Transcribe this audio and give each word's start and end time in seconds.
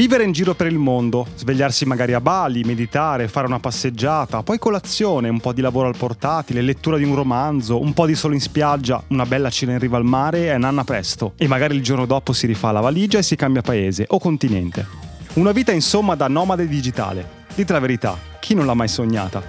Vivere 0.00 0.24
in 0.24 0.32
giro 0.32 0.54
per 0.54 0.66
il 0.66 0.78
mondo, 0.78 1.26
svegliarsi 1.36 1.84
magari 1.84 2.14
a 2.14 2.22
Bali, 2.22 2.64
meditare, 2.64 3.28
fare 3.28 3.46
una 3.46 3.60
passeggiata, 3.60 4.42
poi 4.42 4.58
colazione, 4.58 5.28
un 5.28 5.40
po' 5.40 5.52
di 5.52 5.60
lavoro 5.60 5.88
al 5.88 5.96
portatile, 5.98 6.62
lettura 6.62 6.96
di 6.96 7.04
un 7.04 7.14
romanzo, 7.14 7.78
un 7.78 7.92
po' 7.92 8.06
di 8.06 8.14
sole 8.14 8.32
in 8.32 8.40
spiaggia, 8.40 9.02
una 9.08 9.26
bella 9.26 9.50
cena 9.50 9.72
in 9.72 9.78
riva 9.78 9.98
al 9.98 10.06
mare 10.06 10.50
e 10.50 10.56
nanna 10.56 10.84
presto. 10.84 11.34
E 11.36 11.46
magari 11.46 11.76
il 11.76 11.82
giorno 11.82 12.06
dopo 12.06 12.32
si 12.32 12.46
rifà 12.46 12.72
la 12.72 12.80
valigia 12.80 13.18
e 13.18 13.22
si 13.22 13.36
cambia 13.36 13.60
paese 13.60 14.06
o 14.08 14.18
continente. 14.18 14.86
Una 15.34 15.52
vita 15.52 15.70
insomma 15.70 16.14
da 16.14 16.28
nomade 16.28 16.66
digitale. 16.66 17.28
Dite 17.54 17.70
la 17.70 17.78
verità, 17.78 18.16
chi 18.40 18.54
non 18.54 18.64
l'ha 18.64 18.72
mai 18.72 18.88
sognata? 18.88 19.42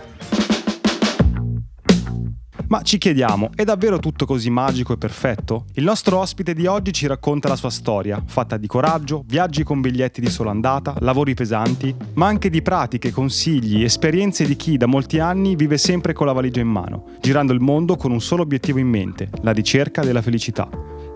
Ma 2.72 2.84
ci 2.84 2.98
chiediamo, 2.98 3.50
è 3.54 3.66
davvero 3.66 4.00
tutto 4.00 4.26
così 4.26 4.50
magico 4.50 4.94
e 4.94 4.98
perfetto? 4.98 5.66
Il 5.74 5.84
nostro 5.84 6.20
ospite 6.20 6.54
di 6.54 6.68
oggi 6.68 6.94
ci 6.94 7.06
racconta 7.06 7.50
la 7.50 7.58
sua 7.58 7.70
storia, 7.70 8.24
fatta 8.26 8.56
di 8.56 8.66
coraggio, 8.66 9.26
viaggi 9.28 9.64
con 9.64 9.82
biglietti 9.82 10.22
di 10.22 10.30
sola 10.30 10.52
andata, 10.52 10.96
lavori 11.00 11.34
pesanti, 11.34 11.94
ma 12.14 12.28
anche 12.28 12.50
di 12.50 12.62
pratiche, 12.62 13.12
consigli, 13.12 13.84
esperienze 13.84 14.46
di 14.46 14.56
chi 14.56 14.78
da 14.78 14.86
molti 14.86 15.20
anni 15.20 15.58
vive 15.58 15.78
sempre 15.78 16.14
con 16.14 16.28
la 16.28 16.32
valigia 16.32 16.62
in 16.62 16.70
mano, 16.70 17.10
girando 17.20 17.52
il 17.52 17.60
mondo 17.60 17.98
con 17.98 18.10
un 18.12 18.22
solo 18.22 18.44
obiettivo 18.44 18.80
in 18.80 18.88
mente, 18.88 19.28
la 19.42 19.52
ricerca 19.52 20.02
della 20.06 20.22
felicità. 20.22 20.70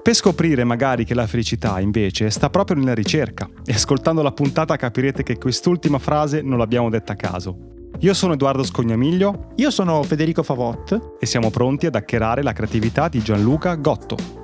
Per 0.04 0.14
scoprire 0.14 0.66
magari 0.66 1.06
che 1.06 1.14
la 1.14 1.26
felicità 1.26 1.80
invece 1.80 2.32
sta 2.32 2.50
proprio 2.50 2.76
nella 2.76 2.94
ricerca 2.94 3.50
e 3.64 3.72
ascoltando 3.72 4.22
la 4.22 4.34
puntata 4.34 4.76
capirete 4.76 5.24
che 5.24 5.38
quest'ultima 5.38 6.00
frase 6.00 6.42
non 6.42 6.58
l'abbiamo 6.58 6.90
detta 6.90 7.14
a 7.14 7.16
caso. 7.16 7.75
Io 8.00 8.14
sono 8.14 8.34
Edoardo 8.34 8.64
Scognamiglio. 8.64 9.52
Io 9.56 9.72
sono 9.72 10.04
Federico 10.04 10.44
Favot. 10.44 11.18
E 11.20 11.26
siamo 11.26 11.50
pronti 11.50 11.86
ad 11.86 11.96
hackerare 11.96 12.44
la 12.44 12.52
creatività 12.52 13.08
di 13.08 13.22
Gianluca 13.22 13.74
Gotto. 13.76 14.44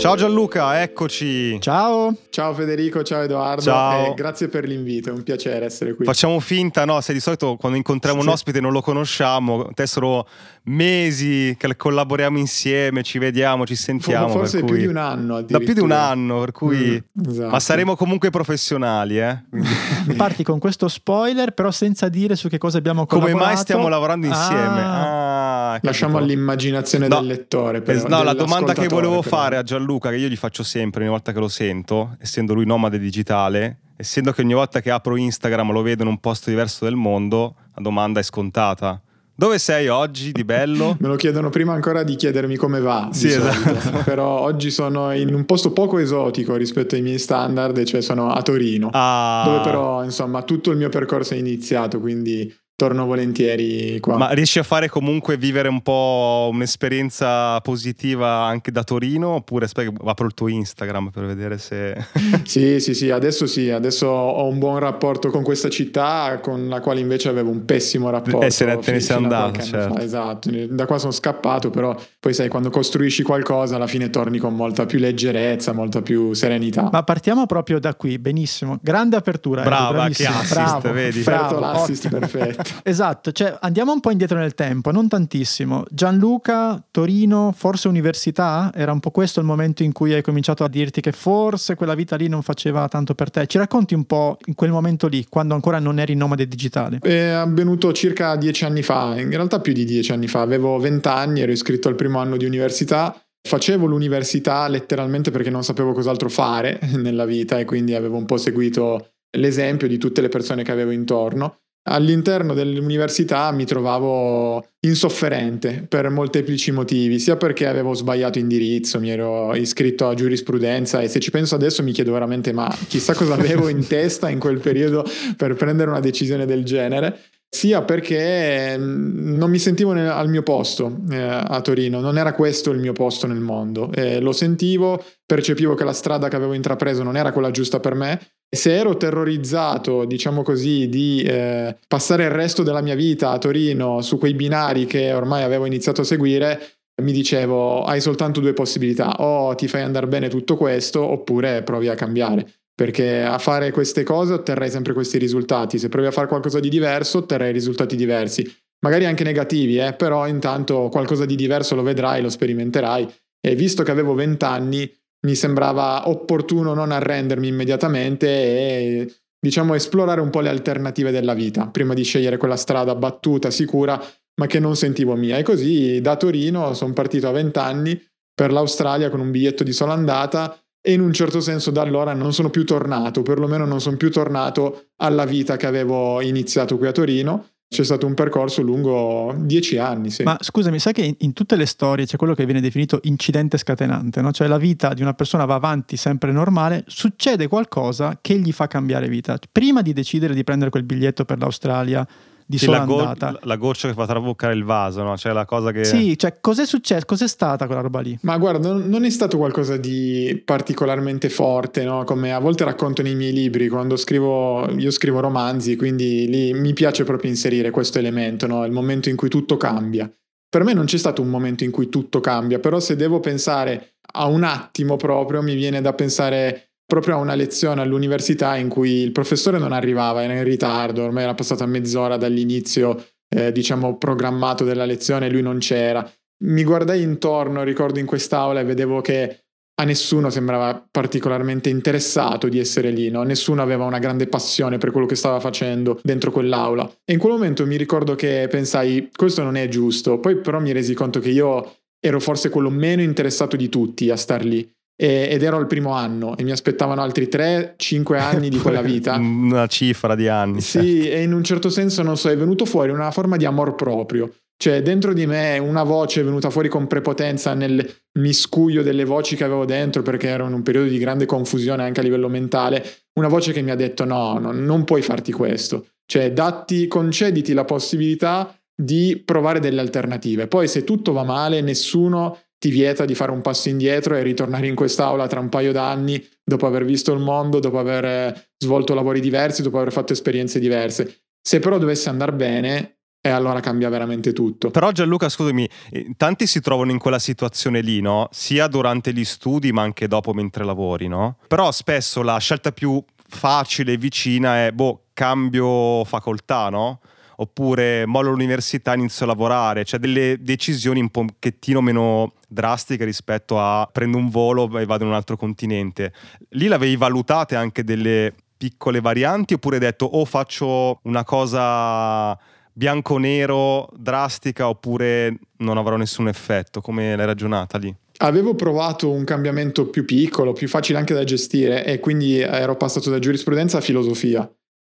Ciao 0.00 0.16
Gianluca, 0.16 0.82
eccoci. 0.82 1.60
Ciao. 1.60 2.14
Ciao 2.30 2.54
Federico, 2.54 3.02
ciao 3.02 3.22
Edoardo. 3.22 3.62
Ciao. 3.62 4.14
grazie 4.14 4.48
per 4.48 4.66
l'invito, 4.66 5.10
è 5.10 5.12
un 5.12 5.22
piacere 5.22 5.66
essere 5.66 5.94
qui. 5.94 6.06
Facciamo 6.06 6.40
finta, 6.40 6.86
no? 6.86 7.00
Se 7.02 7.12
di 7.12 7.20
solito 7.20 7.56
quando 7.56 7.76
incontriamo 7.76 8.20
sì. 8.20 8.26
un 8.26 8.32
ospite 8.32 8.60
non 8.60 8.72
lo 8.72 8.80
conosciamo, 8.80 9.64
adesso 9.64 10.26
mesi 10.64 11.54
che 11.58 11.76
collaboriamo 11.76 12.38
insieme, 12.38 13.02
ci 13.02 13.18
vediamo, 13.18 13.66
ci 13.66 13.76
sentiamo. 13.76 14.28
Forse 14.28 14.60
cui... 14.60 14.68
più 14.68 14.76
di 14.78 14.86
un 14.86 14.96
anno. 14.96 15.42
Da 15.42 15.58
più 15.58 15.72
di 15.72 15.80
un 15.80 15.92
anno, 15.92 16.40
per 16.40 16.52
cui... 16.52 17.02
Mm, 17.02 17.30
esatto. 17.30 17.50
Ma 17.50 17.60
saremo 17.60 17.96
comunque 17.96 18.30
professionali, 18.30 19.18
eh? 19.18 19.42
Parti 20.16 20.42
con 20.42 20.58
questo 20.58 20.88
spoiler, 20.88 21.52
però 21.52 21.70
senza 21.70 22.08
dire 22.08 22.36
su 22.36 22.48
che 22.48 22.58
cosa 22.58 22.78
abbiamo 22.78 23.06
collaborato. 23.06 23.38
Come 23.38 23.52
mai 23.52 23.60
stiamo 23.60 23.88
lavorando 23.88 24.26
insieme? 24.26 24.80
Ah. 24.80 25.30
Ah, 25.70 25.78
Lasciamo 25.82 26.18
all'immaginazione 26.18 27.06
no. 27.06 27.16
del 27.16 27.26
lettore. 27.26 27.80
Però, 27.80 28.08
no, 28.08 28.22
la 28.22 28.34
domanda 28.34 28.72
che 28.72 28.88
volevo 28.88 29.20
però. 29.20 29.36
fare 29.36 29.56
a 29.56 29.62
Gianluca, 29.62 30.10
che 30.10 30.16
io 30.16 30.28
gli 30.28 30.36
faccio 30.36 30.62
sempre 30.64 31.02
ogni 31.02 31.10
volta 31.10 31.32
che 31.32 31.38
lo 31.38 31.48
sento, 31.48 32.16
essendo 32.18 32.54
lui 32.54 32.66
nomade 32.66 32.98
digitale, 32.98 33.78
essendo 33.96 34.32
che 34.32 34.40
ogni 34.40 34.54
volta 34.54 34.80
che 34.80 34.90
apro 34.90 35.16
Instagram 35.16 35.70
lo 35.72 35.82
vedo 35.82 36.02
in 36.02 36.08
un 36.08 36.18
posto 36.18 36.50
diverso 36.50 36.84
del 36.84 36.96
mondo, 36.96 37.54
la 37.74 37.82
domanda 37.82 38.18
è 38.18 38.22
scontata 38.22 39.00
dove 39.40 39.58
sei 39.58 39.88
oggi 39.88 40.32
di 40.32 40.44
bello? 40.44 40.96
Me 41.00 41.08
lo 41.08 41.16
chiedono 41.16 41.48
prima 41.48 41.72
ancora 41.72 42.02
di 42.02 42.14
chiedermi 42.14 42.56
come 42.56 42.78
va. 42.78 43.08
Sì, 43.10 43.28
esatto. 43.28 44.02
Però 44.04 44.40
oggi 44.40 44.70
sono 44.70 45.14
in 45.14 45.32
un 45.32 45.46
posto 45.46 45.72
poco 45.72 45.96
esotico 45.96 46.56
rispetto 46.56 46.94
ai 46.94 47.00
miei 47.00 47.18
standard, 47.18 47.82
cioè 47.84 48.02
sono 48.02 48.30
a 48.30 48.42
Torino, 48.42 48.90
ah. 48.92 49.42
dove 49.46 49.60
però 49.62 50.04
insomma 50.04 50.42
tutto 50.42 50.72
il 50.72 50.76
mio 50.76 50.90
percorso 50.90 51.32
è 51.32 51.38
iniziato, 51.38 52.00
quindi 52.00 52.54
torno 52.80 53.04
volentieri 53.04 54.00
qua. 54.00 54.16
Ma 54.16 54.30
riesci 54.30 54.58
a 54.58 54.62
fare 54.62 54.88
comunque 54.88 55.36
vivere 55.36 55.68
un 55.68 55.82
po' 55.82 56.48
un'esperienza 56.50 57.60
positiva 57.60 58.44
anche 58.44 58.72
da 58.72 58.82
Torino 58.84 59.34
oppure 59.34 59.66
aspetta 59.66 59.92
apro 60.06 60.24
il 60.24 60.32
tuo 60.32 60.48
Instagram 60.48 61.10
per 61.10 61.26
vedere 61.26 61.58
se... 61.58 61.94
sì, 62.44 62.80
sì, 62.80 62.94
sì, 62.94 63.10
adesso 63.10 63.46
sì, 63.46 63.68
adesso 63.68 64.06
ho 64.06 64.46
un 64.46 64.58
buon 64.58 64.78
rapporto 64.78 65.28
con 65.28 65.42
questa 65.42 65.68
città 65.68 66.40
con 66.42 66.68
la 66.68 66.80
quale 66.80 67.00
invece 67.00 67.28
avevo 67.28 67.50
un 67.50 67.66
pessimo 67.66 68.08
rapporto. 68.08 68.46
Eh, 68.46 68.50
se 68.50 68.64
ne, 68.64 68.78
te 68.78 68.92
ne 68.92 69.00
sei 69.00 69.16
andato, 69.16 69.60
certo. 69.60 69.94
Fa, 69.96 70.02
esatto, 70.02 70.50
da 70.70 70.86
qua 70.86 70.96
sono 70.96 71.12
scappato, 71.12 71.68
però 71.68 71.94
poi 72.18 72.32
sai, 72.32 72.48
quando 72.48 72.70
costruisci 72.70 73.22
qualcosa 73.22 73.76
alla 73.76 73.86
fine 73.86 74.08
torni 74.08 74.38
con 74.38 74.54
molta 74.54 74.86
più 74.86 74.98
leggerezza, 74.98 75.72
molta 75.72 76.00
più 76.00 76.32
serenità. 76.32 76.88
Ma 76.90 77.02
partiamo 77.02 77.44
proprio 77.44 77.78
da 77.78 77.94
qui, 77.94 78.18
benissimo. 78.18 78.78
Grande 78.80 79.16
apertura. 79.16 79.64
Brava, 79.64 80.08
che 80.08 80.24
assist, 80.24 80.54
bravo, 80.54 80.92
vedi? 80.92 81.20
Bravo, 81.20 81.58
l'assist, 81.58 82.08
perfetto. 82.08 82.69
Esatto, 82.82 83.32
cioè 83.32 83.56
andiamo 83.60 83.92
un 83.92 84.00
po' 84.00 84.10
indietro 84.10 84.38
nel 84.38 84.54
tempo, 84.54 84.90
non 84.90 85.08
tantissimo. 85.08 85.84
Gianluca, 85.90 86.82
Torino, 86.90 87.52
forse 87.56 87.88
università? 87.88 88.70
Era 88.74 88.92
un 88.92 89.00
po' 89.00 89.10
questo 89.10 89.40
il 89.40 89.46
momento 89.46 89.82
in 89.82 89.92
cui 89.92 90.12
hai 90.12 90.22
cominciato 90.22 90.64
a 90.64 90.68
dirti 90.68 91.00
che 91.00 91.12
forse 91.12 91.74
quella 91.74 91.94
vita 91.94 92.16
lì 92.16 92.28
non 92.28 92.42
faceva 92.42 92.88
tanto 92.88 93.14
per 93.14 93.30
te. 93.30 93.46
Ci 93.46 93.58
racconti 93.58 93.94
un 93.94 94.04
po' 94.04 94.38
in 94.46 94.54
quel 94.54 94.70
momento 94.70 95.06
lì, 95.06 95.26
quando 95.28 95.54
ancora 95.54 95.78
non 95.78 95.98
eri 95.98 96.14
nomade 96.14 96.46
digitale? 96.46 96.98
È 97.00 97.28
avvenuto 97.28 97.92
circa 97.92 98.36
dieci 98.36 98.64
anni 98.64 98.82
fa, 98.82 99.18
in 99.18 99.30
realtà 99.30 99.60
più 99.60 99.72
di 99.72 99.84
dieci 99.84 100.12
anni 100.12 100.28
fa. 100.28 100.40
Avevo 100.40 100.78
vent'anni, 100.78 101.40
ero 101.40 101.52
iscritto 101.52 101.88
al 101.88 101.94
primo 101.94 102.18
anno 102.18 102.36
di 102.36 102.44
università. 102.44 103.14
Facevo 103.42 103.86
l'università 103.86 104.68
letteralmente 104.68 105.30
perché 105.30 105.48
non 105.48 105.64
sapevo 105.64 105.92
cos'altro 105.92 106.28
fare 106.28 106.78
nella 106.96 107.24
vita 107.24 107.58
e 107.58 107.64
quindi 107.64 107.94
avevo 107.94 108.16
un 108.16 108.26
po' 108.26 108.36
seguito 108.36 109.12
l'esempio 109.38 109.88
di 109.88 109.96
tutte 109.96 110.20
le 110.20 110.28
persone 110.28 110.62
che 110.62 110.72
avevo 110.72 110.90
intorno 110.90 111.60
all'interno 111.84 112.54
dell'università 112.54 113.50
mi 113.52 113.64
trovavo 113.64 114.64
insofferente 114.80 115.84
per 115.88 116.08
molteplici 116.10 116.72
motivi, 116.72 117.18
sia 117.18 117.36
perché 117.36 117.66
avevo 117.66 117.94
sbagliato 117.94 118.38
indirizzo, 118.38 119.00
mi 119.00 119.10
ero 119.10 119.54
iscritto 119.54 120.08
a 120.08 120.14
giurisprudenza 120.14 121.00
e 121.00 121.08
se 121.08 121.20
ci 121.20 121.30
penso 121.30 121.54
adesso 121.54 121.82
mi 121.82 121.92
chiedo 121.92 122.12
veramente 122.12 122.52
ma 122.52 122.68
chissà 122.88 123.14
cosa 123.14 123.34
avevo 123.34 123.68
in 123.68 123.86
testa 123.88 124.28
in 124.28 124.38
quel 124.38 124.58
periodo 124.58 125.04
per 125.36 125.54
prendere 125.54 125.90
una 125.90 126.00
decisione 126.00 126.46
del 126.46 126.64
genere 126.64 127.18
sia 127.52 127.82
perché 127.82 128.78
mm, 128.78 129.36
non 129.36 129.50
mi 129.50 129.58
sentivo 129.58 129.90
al 129.90 130.28
mio 130.28 130.44
posto 130.44 131.00
eh, 131.10 131.18
a 131.20 131.60
Torino, 131.60 132.00
non 132.00 132.16
era 132.16 132.32
questo 132.32 132.70
il 132.70 132.78
mio 132.78 132.92
posto 132.92 133.26
nel 133.26 133.40
mondo, 133.40 133.90
eh, 133.92 134.20
lo 134.20 134.30
sentivo, 134.32 135.04
percepivo 135.26 135.74
che 135.74 135.84
la 135.84 135.92
strada 135.92 136.28
che 136.28 136.36
avevo 136.36 136.52
intrapreso 136.52 137.02
non 137.02 137.16
era 137.16 137.32
quella 137.32 137.50
giusta 137.50 137.80
per 137.80 137.94
me. 137.94 138.20
Se 138.48 138.74
ero 138.74 138.96
terrorizzato, 138.96 140.04
diciamo 140.04 140.42
così, 140.42 140.88
di 140.88 141.22
eh, 141.22 141.76
passare 141.86 142.24
il 142.24 142.30
resto 142.30 142.62
della 142.62 142.80
mia 142.80 142.96
vita 142.96 143.30
a 143.30 143.38
Torino 143.38 144.00
su 144.00 144.18
quei 144.18 144.34
binari 144.34 144.86
che 144.86 145.12
ormai 145.12 145.42
avevo 145.42 145.66
iniziato 145.66 146.00
a 146.00 146.04
seguire, 146.04 146.60
mi 147.02 147.12
dicevo 147.12 147.84
hai 147.84 148.00
soltanto 148.00 148.40
due 148.40 148.52
possibilità, 148.52 149.22
o 149.22 149.54
ti 149.54 149.68
fai 149.68 149.82
andare 149.82 150.06
bene 150.06 150.28
tutto 150.28 150.56
questo 150.56 151.00
oppure 151.02 151.62
provi 151.62 151.88
a 151.88 151.94
cambiare 151.94 152.59
perché 152.80 153.20
a 153.20 153.36
fare 153.36 153.72
queste 153.72 154.04
cose 154.04 154.32
otterrai 154.32 154.70
sempre 154.70 154.94
questi 154.94 155.18
risultati, 155.18 155.78
se 155.78 155.90
provi 155.90 156.06
a 156.06 156.10
fare 156.10 156.28
qualcosa 156.28 156.60
di 156.60 156.70
diverso 156.70 157.18
otterrai 157.18 157.52
risultati 157.52 157.94
diversi, 157.94 158.50
magari 158.86 159.04
anche 159.04 159.22
negativi, 159.22 159.76
eh, 159.76 159.92
però 159.92 160.26
intanto 160.26 160.88
qualcosa 160.88 161.26
di 161.26 161.36
diverso 161.36 161.74
lo 161.74 161.82
vedrai, 161.82 162.22
lo 162.22 162.30
sperimenterai. 162.30 163.06
E 163.38 163.54
visto 163.54 163.82
che 163.82 163.90
avevo 163.90 164.14
20 164.14 164.44
anni 164.46 164.90
mi 165.26 165.34
sembrava 165.34 166.08
opportuno 166.08 166.72
non 166.72 166.90
arrendermi 166.90 167.48
immediatamente 167.48 168.26
e 168.26 169.14
diciamo 169.38 169.74
esplorare 169.74 170.22
un 170.22 170.30
po' 170.30 170.40
le 170.40 170.48
alternative 170.48 171.10
della 171.10 171.34
vita 171.34 171.66
prima 171.66 171.92
di 171.92 172.02
scegliere 172.02 172.38
quella 172.38 172.56
strada 172.56 172.94
battuta, 172.94 173.50
sicura, 173.50 174.02
ma 174.40 174.46
che 174.46 174.58
non 174.58 174.74
sentivo 174.74 175.14
mia. 175.16 175.36
E 175.36 175.42
così 175.42 176.00
da 176.00 176.16
Torino 176.16 176.72
sono 176.72 176.94
partito 176.94 177.28
a 177.28 177.32
20 177.32 177.58
anni 177.58 178.02
per 178.32 178.50
l'Australia 178.50 179.10
con 179.10 179.20
un 179.20 179.30
biglietto 179.30 179.64
di 179.64 179.72
sola 179.74 179.92
andata 179.92 180.58
e 180.82 180.92
in 180.92 181.00
un 181.00 181.12
certo 181.12 181.40
senso 181.40 181.70
da 181.70 181.82
allora 181.82 182.14
non 182.14 182.32
sono 182.32 182.48
più 182.48 182.64
tornato, 182.64 183.22
perlomeno 183.22 183.66
non 183.66 183.80
sono 183.80 183.96
più 183.96 184.10
tornato 184.10 184.86
alla 184.96 185.26
vita 185.26 185.56
che 185.56 185.66
avevo 185.66 186.20
iniziato 186.20 186.78
qui 186.78 186.86
a 186.86 186.92
Torino. 186.92 187.46
C'è 187.68 187.84
stato 187.84 188.04
un 188.04 188.14
percorso 188.14 188.62
lungo 188.62 189.32
dieci 189.38 189.78
anni. 189.78 190.10
Sì. 190.10 190.24
Ma 190.24 190.36
scusami, 190.40 190.80
sai 190.80 190.92
che 190.92 191.02
in, 191.04 191.14
in, 191.18 191.32
tutte 191.32 191.54
le 191.54 191.66
storie 191.66 192.04
c'è 192.04 192.16
quello 192.16 192.34
che 192.34 192.44
viene 192.44 192.60
definito 192.60 192.98
incidente 193.04 193.58
scatenante, 193.58 194.20
no? 194.20 194.32
cioè 194.32 194.48
la 194.48 194.58
vita 194.58 194.92
di 194.92 195.02
una 195.02 195.14
persona 195.14 195.44
va 195.44 195.54
avanti 195.54 195.96
sempre 195.96 196.32
normale, 196.32 196.82
succede 196.88 197.46
qualcosa 197.46 198.18
che 198.20 198.36
gli 198.38 198.50
fa 198.50 198.66
cambiare 198.66 199.06
vita. 199.06 199.38
Prima 199.52 199.82
di 199.82 199.92
decidere 199.92 200.34
di 200.34 200.42
prendere 200.42 200.70
quel 200.70 200.82
biglietto 200.82 201.24
per 201.24 201.38
l'Australia, 201.38 202.04
di 202.50 202.58
sì, 202.58 202.64
sola 202.64 202.78
la, 202.78 202.84
go- 202.84 202.98
andata. 202.98 203.38
la 203.42 203.54
goccia 203.54 203.86
che 203.86 203.94
fa 203.94 204.06
traboccare 204.06 204.54
il 204.54 204.64
vaso, 204.64 205.04
no? 205.04 205.16
Cioè 205.16 205.32
la 205.32 205.44
cosa 205.44 205.70
che... 205.70 205.84
Sì, 205.84 206.18
cioè 206.18 206.38
cos'è 206.40 206.66
successo? 206.66 207.04
Cos'è 207.06 207.28
stata 207.28 207.66
quella 207.66 207.80
roba 207.80 208.00
lì? 208.00 208.18
Ma 208.22 208.36
guarda, 208.38 208.72
non 208.72 209.04
è 209.04 209.10
stato 209.10 209.38
qualcosa 209.38 209.76
di 209.76 210.42
particolarmente 210.44 211.28
forte, 211.28 211.84
no? 211.84 212.02
Come 212.02 212.34
a 212.34 212.40
volte 212.40 212.64
racconto 212.64 213.02
nei 213.02 213.14
miei 213.14 213.32
libri, 213.32 213.68
quando 213.68 213.94
scrivo, 213.94 214.68
io 214.76 214.90
scrivo 214.90 215.20
romanzi, 215.20 215.76
quindi 215.76 216.26
lì 216.26 216.52
mi 216.52 216.72
piace 216.72 217.04
proprio 217.04 217.30
inserire 217.30 217.70
questo 217.70 218.00
elemento, 218.00 218.48
no? 218.48 218.64
Il 218.64 218.72
momento 218.72 219.08
in 219.08 219.14
cui 219.14 219.28
tutto 219.28 219.56
cambia. 219.56 220.10
Per 220.48 220.64
me 220.64 220.72
non 220.72 220.86
c'è 220.86 220.98
stato 220.98 221.22
un 221.22 221.28
momento 221.28 221.62
in 221.62 221.70
cui 221.70 221.88
tutto 221.88 222.18
cambia, 222.18 222.58
però 222.58 222.80
se 222.80 222.96
devo 222.96 223.20
pensare 223.20 223.92
a 224.14 224.26
un 224.26 224.42
attimo 224.42 224.96
proprio, 224.96 225.40
mi 225.40 225.54
viene 225.54 225.80
da 225.80 225.92
pensare 225.92 226.69
proprio 226.90 227.14
a 227.14 227.18
una 227.18 227.36
lezione 227.36 227.82
all'università 227.82 228.56
in 228.56 228.68
cui 228.68 228.90
il 229.02 229.12
professore 229.12 229.58
non 229.58 229.70
arrivava, 229.70 230.24
era 230.24 230.34
in 230.34 230.42
ritardo, 230.42 231.04
ormai 231.04 231.22
era 231.22 231.34
passata 231.34 231.64
mezz'ora 231.64 232.16
dall'inizio, 232.16 233.06
eh, 233.32 233.52
diciamo, 233.52 233.96
programmato 233.96 234.64
della 234.64 234.84
lezione 234.84 235.26
e 235.26 235.30
lui 235.30 235.40
non 235.40 235.58
c'era. 235.58 236.04
Mi 236.42 236.64
guardai 236.64 237.02
intorno, 237.02 237.62
ricordo 237.62 238.00
in 238.00 238.06
quest'aula 238.06 238.58
e 238.58 238.64
vedevo 238.64 239.00
che 239.02 239.44
a 239.80 239.84
nessuno 239.84 240.30
sembrava 240.30 240.84
particolarmente 240.90 241.68
interessato 241.68 242.48
di 242.48 242.58
essere 242.58 242.90
lì, 242.90 243.08
no? 243.08 243.22
nessuno 243.22 243.62
aveva 243.62 243.84
una 243.84 244.00
grande 244.00 244.26
passione 244.26 244.78
per 244.78 244.90
quello 244.90 245.06
che 245.06 245.14
stava 245.14 245.38
facendo 245.38 246.00
dentro 246.02 246.32
quell'aula. 246.32 246.90
E 247.04 247.12
in 247.12 247.20
quel 247.20 247.34
momento 247.34 247.64
mi 247.66 247.76
ricordo 247.76 248.16
che 248.16 248.48
pensai, 248.50 249.10
questo 249.14 249.44
non 249.44 249.56
è 249.56 249.68
giusto, 249.68 250.18
poi 250.18 250.40
però 250.40 250.58
mi 250.58 250.72
resi 250.72 250.92
conto 250.92 251.20
che 251.20 251.30
io 251.30 251.76
ero 252.00 252.18
forse 252.18 252.48
quello 252.48 252.68
meno 252.68 253.00
interessato 253.00 253.54
di 253.54 253.68
tutti 253.68 254.10
a 254.10 254.16
star 254.16 254.44
lì. 254.44 254.68
Ed 255.02 255.42
ero 255.42 255.56
al 255.56 255.66
primo 255.66 255.92
anno 255.92 256.36
e 256.36 256.42
mi 256.42 256.50
aspettavano 256.50 257.00
altri 257.00 257.26
3-5 257.32 258.18
anni 258.18 258.50
di 258.50 258.58
quella 258.58 258.82
vita. 258.82 259.16
Una 259.16 259.66
cifra 259.66 260.14
di 260.14 260.28
anni. 260.28 260.60
Sì, 260.60 261.00
certo. 261.02 261.16
e 261.16 261.22
in 261.22 261.32
un 261.32 261.42
certo 261.42 261.70
senso, 261.70 262.02
non 262.02 262.18
so, 262.18 262.28
è 262.28 262.36
venuto 262.36 262.66
fuori 262.66 262.90
una 262.90 263.10
forma 263.10 263.38
di 263.38 263.46
amor 263.46 263.74
proprio. 263.76 264.30
Cioè, 264.58 264.82
dentro 264.82 265.14
di 265.14 265.24
me 265.24 265.56
una 265.56 265.84
voce 265.84 266.20
è 266.20 266.24
venuta 266.24 266.50
fuori 266.50 266.68
con 266.68 266.86
prepotenza 266.86 267.54
nel 267.54 267.82
miscuglio 268.18 268.82
delle 268.82 269.06
voci 269.06 269.34
che 269.36 269.44
avevo 269.44 269.64
dentro, 269.64 270.02
perché 270.02 270.28
ero 270.28 270.46
in 270.46 270.52
un 270.52 270.62
periodo 270.62 270.90
di 270.90 270.98
grande 270.98 271.24
confusione 271.24 271.82
anche 271.82 272.00
a 272.00 272.02
livello 272.02 272.28
mentale. 272.28 272.84
Una 273.14 273.28
voce 273.28 273.52
che 273.52 273.62
mi 273.62 273.70
ha 273.70 273.76
detto: 273.76 274.04
no, 274.04 274.38
no 274.38 274.52
non 274.52 274.84
puoi 274.84 275.00
farti 275.00 275.32
questo. 275.32 275.86
Cioè, 276.04 276.34
datti, 276.34 276.88
concediti 276.88 277.54
la 277.54 277.64
possibilità 277.64 278.54
di 278.74 279.22
provare 279.24 279.60
delle 279.60 279.80
alternative. 279.80 280.46
Poi, 280.46 280.68
se 280.68 280.84
tutto 280.84 281.12
va 281.12 281.24
male, 281.24 281.62
nessuno 281.62 282.36
ti 282.60 282.68
vieta 282.70 283.06
di 283.06 283.14
fare 283.14 283.32
un 283.32 283.40
passo 283.40 283.70
indietro 283.70 284.14
e 284.14 284.22
ritornare 284.22 284.66
in 284.66 284.74
quest'aula 284.74 285.26
tra 285.26 285.40
un 285.40 285.48
paio 285.48 285.72
d'anni, 285.72 286.22
dopo 286.44 286.66
aver 286.66 286.84
visto 286.84 287.10
il 287.14 287.18
mondo, 287.18 287.58
dopo 287.58 287.78
aver 287.78 288.50
svolto 288.58 288.92
lavori 288.92 289.20
diversi, 289.20 289.62
dopo 289.62 289.78
aver 289.78 289.90
fatto 289.90 290.12
esperienze 290.12 290.60
diverse. 290.60 291.22
Se 291.40 291.58
però 291.58 291.78
dovesse 291.78 292.10
andare 292.10 292.32
bene, 292.32 292.98
e 293.22 293.30
allora 293.30 293.60
cambia 293.60 293.88
veramente 293.88 294.34
tutto. 294.34 294.70
Però 294.70 294.92
Gianluca, 294.92 295.30
scusami, 295.30 295.68
eh, 295.90 296.12
tanti 296.18 296.46
si 296.46 296.60
trovano 296.60 296.90
in 296.90 296.98
quella 296.98 297.18
situazione 297.18 297.80
lì, 297.80 298.02
no? 298.02 298.28
Sia 298.30 298.66
durante 298.66 299.12
gli 299.14 299.24
studi 299.24 299.72
ma 299.72 299.80
anche 299.80 300.06
dopo 300.06 300.34
mentre 300.34 300.64
lavori, 300.64 301.08
no? 301.08 301.38
Però 301.48 301.72
spesso 301.72 302.22
la 302.22 302.36
scelta 302.38 302.72
più 302.72 303.02
facile 303.26 303.92
e 303.94 303.96
vicina 303.96 304.66
è, 304.66 304.72
boh, 304.72 305.06
cambio 305.14 306.04
facoltà, 306.04 306.68
no? 306.68 307.00
Oppure 307.40 308.04
mollo 308.04 308.30
l'università, 308.30 308.94
inizio 308.94 309.24
a 309.24 309.28
lavorare, 309.28 309.84
cioè 309.84 309.98
delle 309.98 310.36
decisioni 310.40 311.00
un 311.00 311.08
pochettino 311.08 311.80
meno 311.80 312.34
drastiche 312.46 313.04
rispetto 313.06 313.58
a 313.58 313.88
prendo 313.90 314.18
un 314.18 314.28
volo 314.28 314.78
e 314.78 314.84
vado 314.84 315.04
in 315.04 315.10
un 315.10 315.16
altro 315.16 315.38
continente. 315.38 316.12
Lì 316.50 316.66
l'avevi 316.66 316.96
valutate 316.96 317.56
anche 317.56 317.82
delle 317.82 318.34
piccole 318.58 319.00
varianti 319.00 319.54
oppure 319.54 319.76
hai 319.76 319.80
detto 319.80 320.04
o 320.04 320.20
oh, 320.20 320.24
faccio 320.26 321.00
una 321.04 321.24
cosa 321.24 322.38
bianco-nero 322.74 323.88
drastica 323.96 324.68
oppure 324.68 325.38
non 325.58 325.78
avrò 325.78 325.96
nessun 325.96 326.28
effetto? 326.28 326.82
Come 326.82 327.16
l'hai 327.16 327.24
ragionata 327.24 327.78
lì? 327.78 327.94
Avevo 328.18 328.54
provato 328.54 329.10
un 329.10 329.24
cambiamento 329.24 329.88
più 329.88 330.04
piccolo, 330.04 330.52
più 330.52 330.68
facile 330.68 330.98
anche 330.98 331.14
da 331.14 331.24
gestire 331.24 331.86
e 331.86 332.00
quindi 332.00 332.38
ero 332.38 332.76
passato 332.76 333.08
da 333.08 333.18
giurisprudenza 333.18 333.78
a 333.78 333.80
filosofia. 333.80 334.46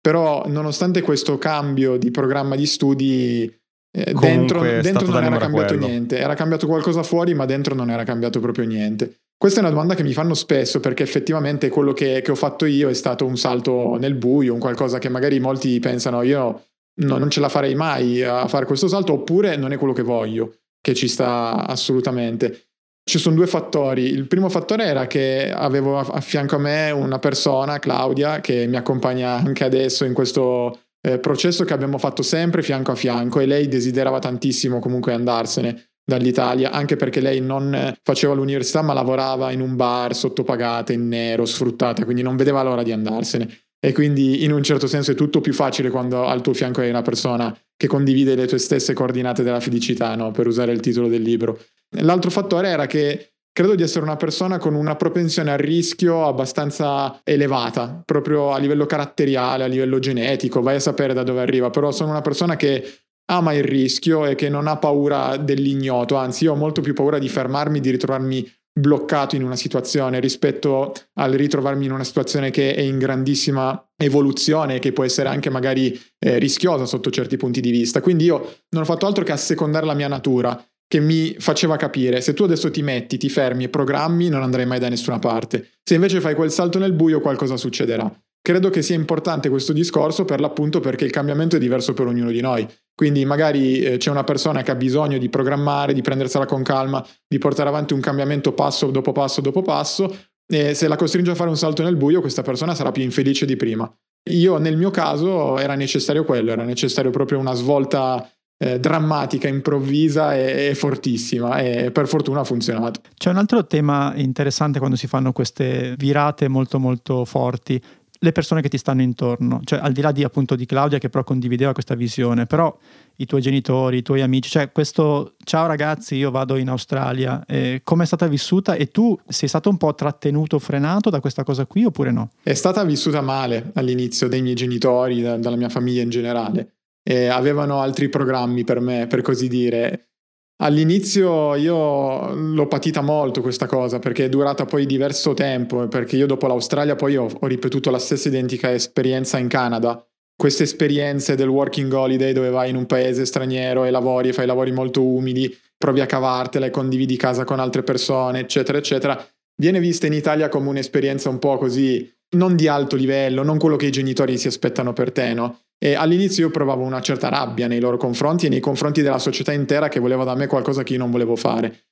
Però 0.03 0.43
nonostante 0.47 1.01
questo 1.01 1.37
cambio 1.37 1.95
di 1.95 2.11
programma 2.11 2.57
di 2.57 2.65
studi, 2.65 3.43
eh, 3.89 4.13
dentro, 4.13 4.59
dentro 4.59 5.07
non 5.07 5.23
era 5.23 5.37
cambiato 5.37 5.77
quello. 5.77 5.87
niente. 5.87 6.17
Era 6.17 6.33
cambiato 6.33 6.67
qualcosa 6.67 7.03
fuori, 7.03 7.33
ma 7.33 7.45
dentro 7.45 7.73
non 7.73 7.89
era 7.89 8.03
cambiato 8.03 8.41
proprio 8.41 8.65
niente. 8.65 9.19
Questa 9.37 9.61
è 9.61 9.63
una 9.63 9.71
domanda 9.71 9.95
che 9.95 10.03
mi 10.03 10.11
fanno 10.11 10.33
spesso 10.33 10.81
perché 10.81 11.03
effettivamente 11.03 11.69
quello 11.69 11.93
che, 11.93 12.21
che 12.21 12.31
ho 12.31 12.35
fatto 12.35 12.65
io 12.65 12.89
è 12.89 12.93
stato 12.93 13.25
un 13.25 13.37
salto 13.37 13.95
nel 13.97 14.15
buio, 14.15 14.51
un 14.53 14.59
qualcosa 14.59 14.99
che 14.99 15.07
magari 15.07 15.39
molti 15.39 15.79
pensano 15.79 16.21
io 16.21 16.65
no, 16.95 17.17
non 17.17 17.29
ce 17.29 17.39
la 17.39 17.49
farei 17.49 17.73
mai 17.73 18.21
a 18.23 18.45
fare 18.49 18.65
questo 18.65 18.89
salto, 18.89 19.13
oppure 19.13 19.55
non 19.55 19.71
è 19.71 19.77
quello 19.77 19.93
che 19.93 20.03
voglio, 20.03 20.57
che 20.81 20.93
ci 20.93 21.07
sta 21.07 21.65
assolutamente. 21.65 22.71
Ci 23.05 23.19
sono 23.19 23.35
due 23.35 23.47
fattori. 23.47 24.03
Il 24.03 24.27
primo 24.27 24.47
fattore 24.47 24.85
era 24.85 25.07
che 25.07 25.51
avevo 25.51 25.99
a 25.99 26.21
fianco 26.21 26.55
a 26.55 26.59
me 26.59 26.89
una 26.91 27.19
persona, 27.19 27.79
Claudia, 27.79 28.39
che 28.39 28.65
mi 28.65 28.77
accompagna 28.77 29.31
anche 29.31 29.65
adesso 29.65 30.05
in 30.05 30.13
questo 30.13 30.79
eh, 31.05 31.19
processo 31.19 31.65
che 31.65 31.73
abbiamo 31.73 31.97
fatto 31.97 32.21
sempre 32.21 32.61
fianco 32.61 32.91
a 32.91 32.95
fianco 32.95 33.41
e 33.41 33.45
lei 33.45 33.67
desiderava 33.67 34.19
tantissimo 34.19 34.79
comunque 34.79 35.13
andarsene 35.13 35.89
dall'Italia, 36.05 36.71
anche 36.71 36.95
perché 36.95 37.19
lei 37.19 37.41
non 37.41 37.93
faceva 38.01 38.33
l'università 38.33 38.81
ma 38.81 38.93
lavorava 38.93 39.51
in 39.51 39.61
un 39.61 39.75
bar 39.75 40.15
sottopagata, 40.15 40.93
in 40.93 41.07
nero, 41.07 41.45
sfruttata, 41.45 42.03
quindi 42.03 42.21
non 42.21 42.35
vedeva 42.35 42.63
l'ora 42.63 42.83
di 42.83 42.91
andarsene. 42.91 43.62
E 43.85 43.91
quindi 43.91 44.45
in 44.45 44.53
un 44.53 44.63
certo 44.63 44.87
senso 44.87 45.11
è 45.11 45.15
tutto 45.15 45.41
più 45.41 45.51
facile 45.51 45.89
quando 45.89 46.25
al 46.25 46.41
tuo 46.41 46.53
fianco 46.53 46.79
hai 46.79 46.89
una 46.89 47.01
persona 47.01 47.53
che 47.75 47.87
condivide 47.87 48.33
le 48.33 48.47
tue 48.47 48.57
stesse 48.57 48.93
coordinate 48.93 49.43
della 49.43 49.59
felicità, 49.59 50.15
no? 50.15 50.31
per 50.31 50.47
usare 50.47 50.71
il 50.71 50.79
titolo 50.79 51.09
del 51.09 51.21
libro. 51.21 51.59
L'altro 51.97 52.29
fattore 52.29 52.69
era 52.69 52.85
che 52.85 53.33
credo 53.51 53.75
di 53.75 53.83
essere 53.83 54.05
una 54.05 54.15
persona 54.15 54.57
con 54.57 54.73
una 54.73 54.95
propensione 54.95 55.51
al 55.51 55.57
rischio 55.57 56.25
abbastanza 56.25 57.19
elevata, 57.25 58.01
proprio 58.05 58.53
a 58.53 58.57
livello 58.57 58.85
caratteriale, 58.85 59.65
a 59.65 59.67
livello 59.67 59.99
genetico, 59.99 60.61
vai 60.61 60.75
a 60.75 60.79
sapere 60.79 61.13
da 61.13 61.23
dove 61.23 61.41
arriva, 61.41 61.69
però 61.69 61.91
sono 61.91 62.11
una 62.11 62.21
persona 62.21 62.55
che 62.55 62.99
ama 63.31 63.51
il 63.51 63.65
rischio 63.65 64.25
e 64.25 64.35
che 64.35 64.47
non 64.47 64.67
ha 64.67 64.77
paura 64.77 65.35
dell'ignoto, 65.35 66.15
anzi 66.15 66.45
io 66.45 66.53
ho 66.53 66.55
molto 66.55 66.79
più 66.79 66.93
paura 66.93 67.19
di 67.19 67.27
fermarmi, 67.27 67.81
di 67.81 67.89
ritrovarmi 67.91 68.49
bloccato 68.73 69.35
in 69.35 69.43
una 69.43 69.55
situazione 69.55 70.19
rispetto 70.19 70.93
al 71.19 71.31
ritrovarmi 71.33 71.85
in 71.85 71.91
una 71.91 72.03
situazione 72.03 72.49
che 72.49 72.73
è 72.73 72.81
in 72.81 72.97
grandissima 72.97 73.89
evoluzione 73.95 74.79
che 74.79 74.91
può 74.93 75.03
essere 75.03 75.29
anche 75.29 75.49
magari 75.49 75.99
eh, 76.19 76.39
rischiosa 76.39 76.85
sotto 76.85 77.11
certi 77.11 77.37
punti 77.37 77.61
di 77.61 77.71
vista. 77.71 78.01
Quindi 78.01 78.25
io 78.25 78.55
non 78.69 78.81
ho 78.81 78.85
fatto 78.85 79.05
altro 79.05 79.23
che 79.23 79.31
assecondare 79.31 79.85
la 79.85 79.93
mia 79.93 80.07
natura 80.07 80.61
che 80.87 80.99
mi 80.99 81.35
faceva 81.39 81.75
capire 81.75 82.21
se 82.21 82.33
tu 82.33 82.43
adesso 82.43 82.69
ti 82.69 82.83
metti, 82.83 83.17
ti 83.17 83.29
fermi 83.29 83.63
e 83.63 83.69
programmi 83.69 84.29
non 84.29 84.43
andrai 84.43 84.65
mai 84.65 84.79
da 84.79 84.89
nessuna 84.89 85.19
parte. 85.19 85.69
Se 85.83 85.95
invece 85.95 86.21
fai 86.21 86.35
quel 86.35 86.51
salto 86.51 86.79
nel 86.79 86.93
buio 86.93 87.19
qualcosa 87.19 87.57
succederà. 87.57 88.11
Credo 88.41 88.69
che 88.69 88.81
sia 88.81 88.95
importante 88.95 89.49
questo 89.49 89.71
discorso 89.71 90.25
per 90.25 90.41
l'appunto 90.41 90.81
perché 90.81 91.05
il 91.05 91.11
cambiamento 91.11 91.55
è 91.55 91.59
diverso 91.59 91.93
per 91.93 92.07
ognuno 92.07 92.29
di 92.29 92.41
noi. 92.41 92.67
Quindi 92.95 93.25
magari 93.25 93.81
eh, 93.81 93.97
c'è 93.97 94.11
una 94.11 94.23
persona 94.23 94.61
che 94.61 94.71
ha 94.71 94.75
bisogno 94.75 95.17
di 95.17 95.29
programmare, 95.29 95.93
di 95.93 96.01
prendersela 96.01 96.45
con 96.45 96.61
calma, 96.63 97.05
di 97.27 97.37
portare 97.37 97.69
avanti 97.69 97.93
un 97.93 97.99
cambiamento 97.99 98.53
passo 98.53 98.91
dopo 98.91 99.11
passo 99.11 99.41
dopo 99.41 99.61
passo 99.61 100.15
e 100.45 100.73
se 100.73 100.87
la 100.87 100.95
costringe 100.95 101.31
a 101.31 101.35
fare 101.35 101.49
un 101.49 101.57
salto 101.57 101.83
nel 101.83 101.95
buio 101.95 102.21
questa 102.21 102.41
persona 102.41 102.75
sarà 102.75 102.91
più 102.91 103.03
infelice 103.03 103.45
di 103.45 103.55
prima. 103.55 103.91
Io 104.29 104.57
nel 104.57 104.77
mio 104.77 104.91
caso 104.91 105.57
era 105.57 105.75
necessario 105.75 106.23
quello, 106.23 106.51
era 106.51 106.63
necessario 106.63 107.11
proprio 107.11 107.39
una 107.39 107.53
svolta 107.53 108.29
eh, 108.57 108.79
drammatica, 108.79 109.47
improvvisa 109.47 110.35
e, 110.35 110.69
e, 110.69 110.75
fortissima 110.75 111.59
e 111.59 111.91
per 111.91 112.07
fortuna 112.07 112.41
ha 112.41 112.43
funzionato. 112.43 113.01
C'è 113.17 113.29
un 113.29 113.37
altro 113.37 113.65
tema 113.65 114.13
interessante 114.15 114.79
quando 114.79 114.95
si 114.95 115.07
fanno 115.07 115.33
queste 115.33 115.95
virate 115.97 116.47
molto 116.47 116.79
molto 116.79 117.25
forti 117.25 117.81
le 118.23 118.31
persone 118.31 118.61
che 118.61 118.69
ti 118.69 118.77
stanno 118.77 119.01
intorno, 119.01 119.59
cioè 119.65 119.79
al 119.79 119.91
di 119.91 119.99
là 119.99 120.13
di 120.13 120.23
appunto 120.23 120.55
di 120.55 120.65
Claudia 120.65 120.97
che 120.97 121.09
però 121.09 121.25
condivideva 121.25 121.73
questa 121.73 121.93
visione, 121.93 122.45
però 122.45 122.75
i 123.17 123.25
tuoi 123.25 123.41
genitori, 123.41 123.97
i 123.97 124.01
tuoi 124.01 124.21
amici, 124.21 124.49
cioè 124.49 124.71
questo 124.71 125.35
ciao 125.43 125.67
ragazzi 125.67 126.15
io 126.15 126.31
vado 126.31 126.55
in 126.55 126.69
Australia, 126.69 127.43
eh, 127.45 127.81
come 127.83 128.03
è 128.03 128.05
stata 128.05 128.25
vissuta 128.27 128.75
e 128.75 128.87
tu 128.87 129.19
sei 129.27 129.49
stato 129.49 129.69
un 129.69 129.75
po' 129.75 129.93
trattenuto, 129.93 130.57
frenato 130.57 131.09
da 131.09 131.19
questa 131.19 131.43
cosa 131.43 131.65
qui 131.65 131.83
oppure 131.83 132.11
no? 132.11 132.29
È 132.41 132.53
stata 132.53 132.83
vissuta 132.85 133.19
male 133.19 133.71
all'inizio 133.73 134.29
dai 134.29 134.41
miei 134.41 134.55
genitori, 134.55 135.21
da, 135.21 135.37
dalla 135.37 135.57
mia 135.57 135.69
famiglia 135.69 136.01
in 136.01 136.09
generale. 136.09 136.75
E 137.03 137.27
avevano 137.27 137.81
altri 137.81 138.07
programmi 138.07 138.63
per 138.63 138.79
me, 138.79 139.07
per 139.07 139.21
così 139.21 139.49
dire. 139.49 140.12
All'inizio 140.61 141.55
io 141.55 142.33
l'ho 142.33 142.67
patita 142.67 143.01
molto 143.01 143.41
questa 143.41 143.65
cosa 143.65 143.99
perché 143.99 144.25
è 144.25 144.29
durata 144.29 144.65
poi 144.65 144.85
diverso 144.85 145.33
tempo, 145.33 145.87
perché 145.87 146.15
io 146.15 146.27
dopo 146.27 146.47
l'Australia 146.47 146.95
poi 146.95 147.17
ho, 147.17 147.27
ho 147.27 147.47
ripetuto 147.47 147.89
la 147.89 147.99
stessa 147.99 148.27
identica 148.27 148.71
esperienza 148.71 149.37
in 149.37 149.47
Canada. 149.47 150.05
Queste 150.35 150.63
esperienze 150.63 151.35
del 151.35 151.49
working 151.49 151.91
holiday 151.91 152.33
dove 152.33 152.49
vai 152.49 152.69
in 152.69 152.75
un 152.75 152.85
paese 152.85 153.25
straniero 153.25 153.83
e 153.83 153.91
lavori 153.91 154.29
e 154.29 154.33
fai 154.33 154.45
lavori 154.45 154.71
molto 154.71 155.03
umili, 155.03 155.53
provi 155.77 156.01
a 156.01 156.05
cavartela 156.05 156.65
e 156.65 156.71
condividi 156.71 157.17
casa 157.17 157.43
con 157.43 157.59
altre 157.59 157.83
persone, 157.83 158.39
eccetera, 158.39 158.77
eccetera, 158.77 159.27
viene 159.55 159.79
vista 159.79 160.07
in 160.07 160.13
Italia 160.13 160.49
come 160.49 160.69
un'esperienza 160.69 161.29
un 161.29 161.39
po' 161.39 161.57
così, 161.57 162.09
non 162.35 162.55
di 162.55 162.67
alto 162.67 162.95
livello, 162.95 163.43
non 163.43 163.57
quello 163.57 163.75
che 163.75 163.87
i 163.87 163.91
genitori 163.91 164.37
si 164.37 164.47
aspettano 164.47 164.93
per 164.93 165.11
te, 165.11 165.33
no? 165.33 165.59
E 165.83 165.95
all'inizio 165.95 166.45
io 166.45 166.49
provavo 166.49 166.81
una 166.81 167.01
certa 167.01 167.27
rabbia 167.27 167.67
nei 167.67 167.81
loro 167.81 167.97
confronti 167.97 168.45
e 168.45 168.49
nei 168.49 168.61
confronti 168.61 169.01
della 169.01 169.19
società 169.19 169.51
intera 169.51 169.89
che 169.89 169.99
voleva 169.99 170.23
da 170.23 170.33
me 170.33 170.47
qualcosa 170.47 170.81
che 170.81 170.93
io 170.93 170.99
non 170.99 171.11
volevo 171.11 171.35
fare. 171.35 171.87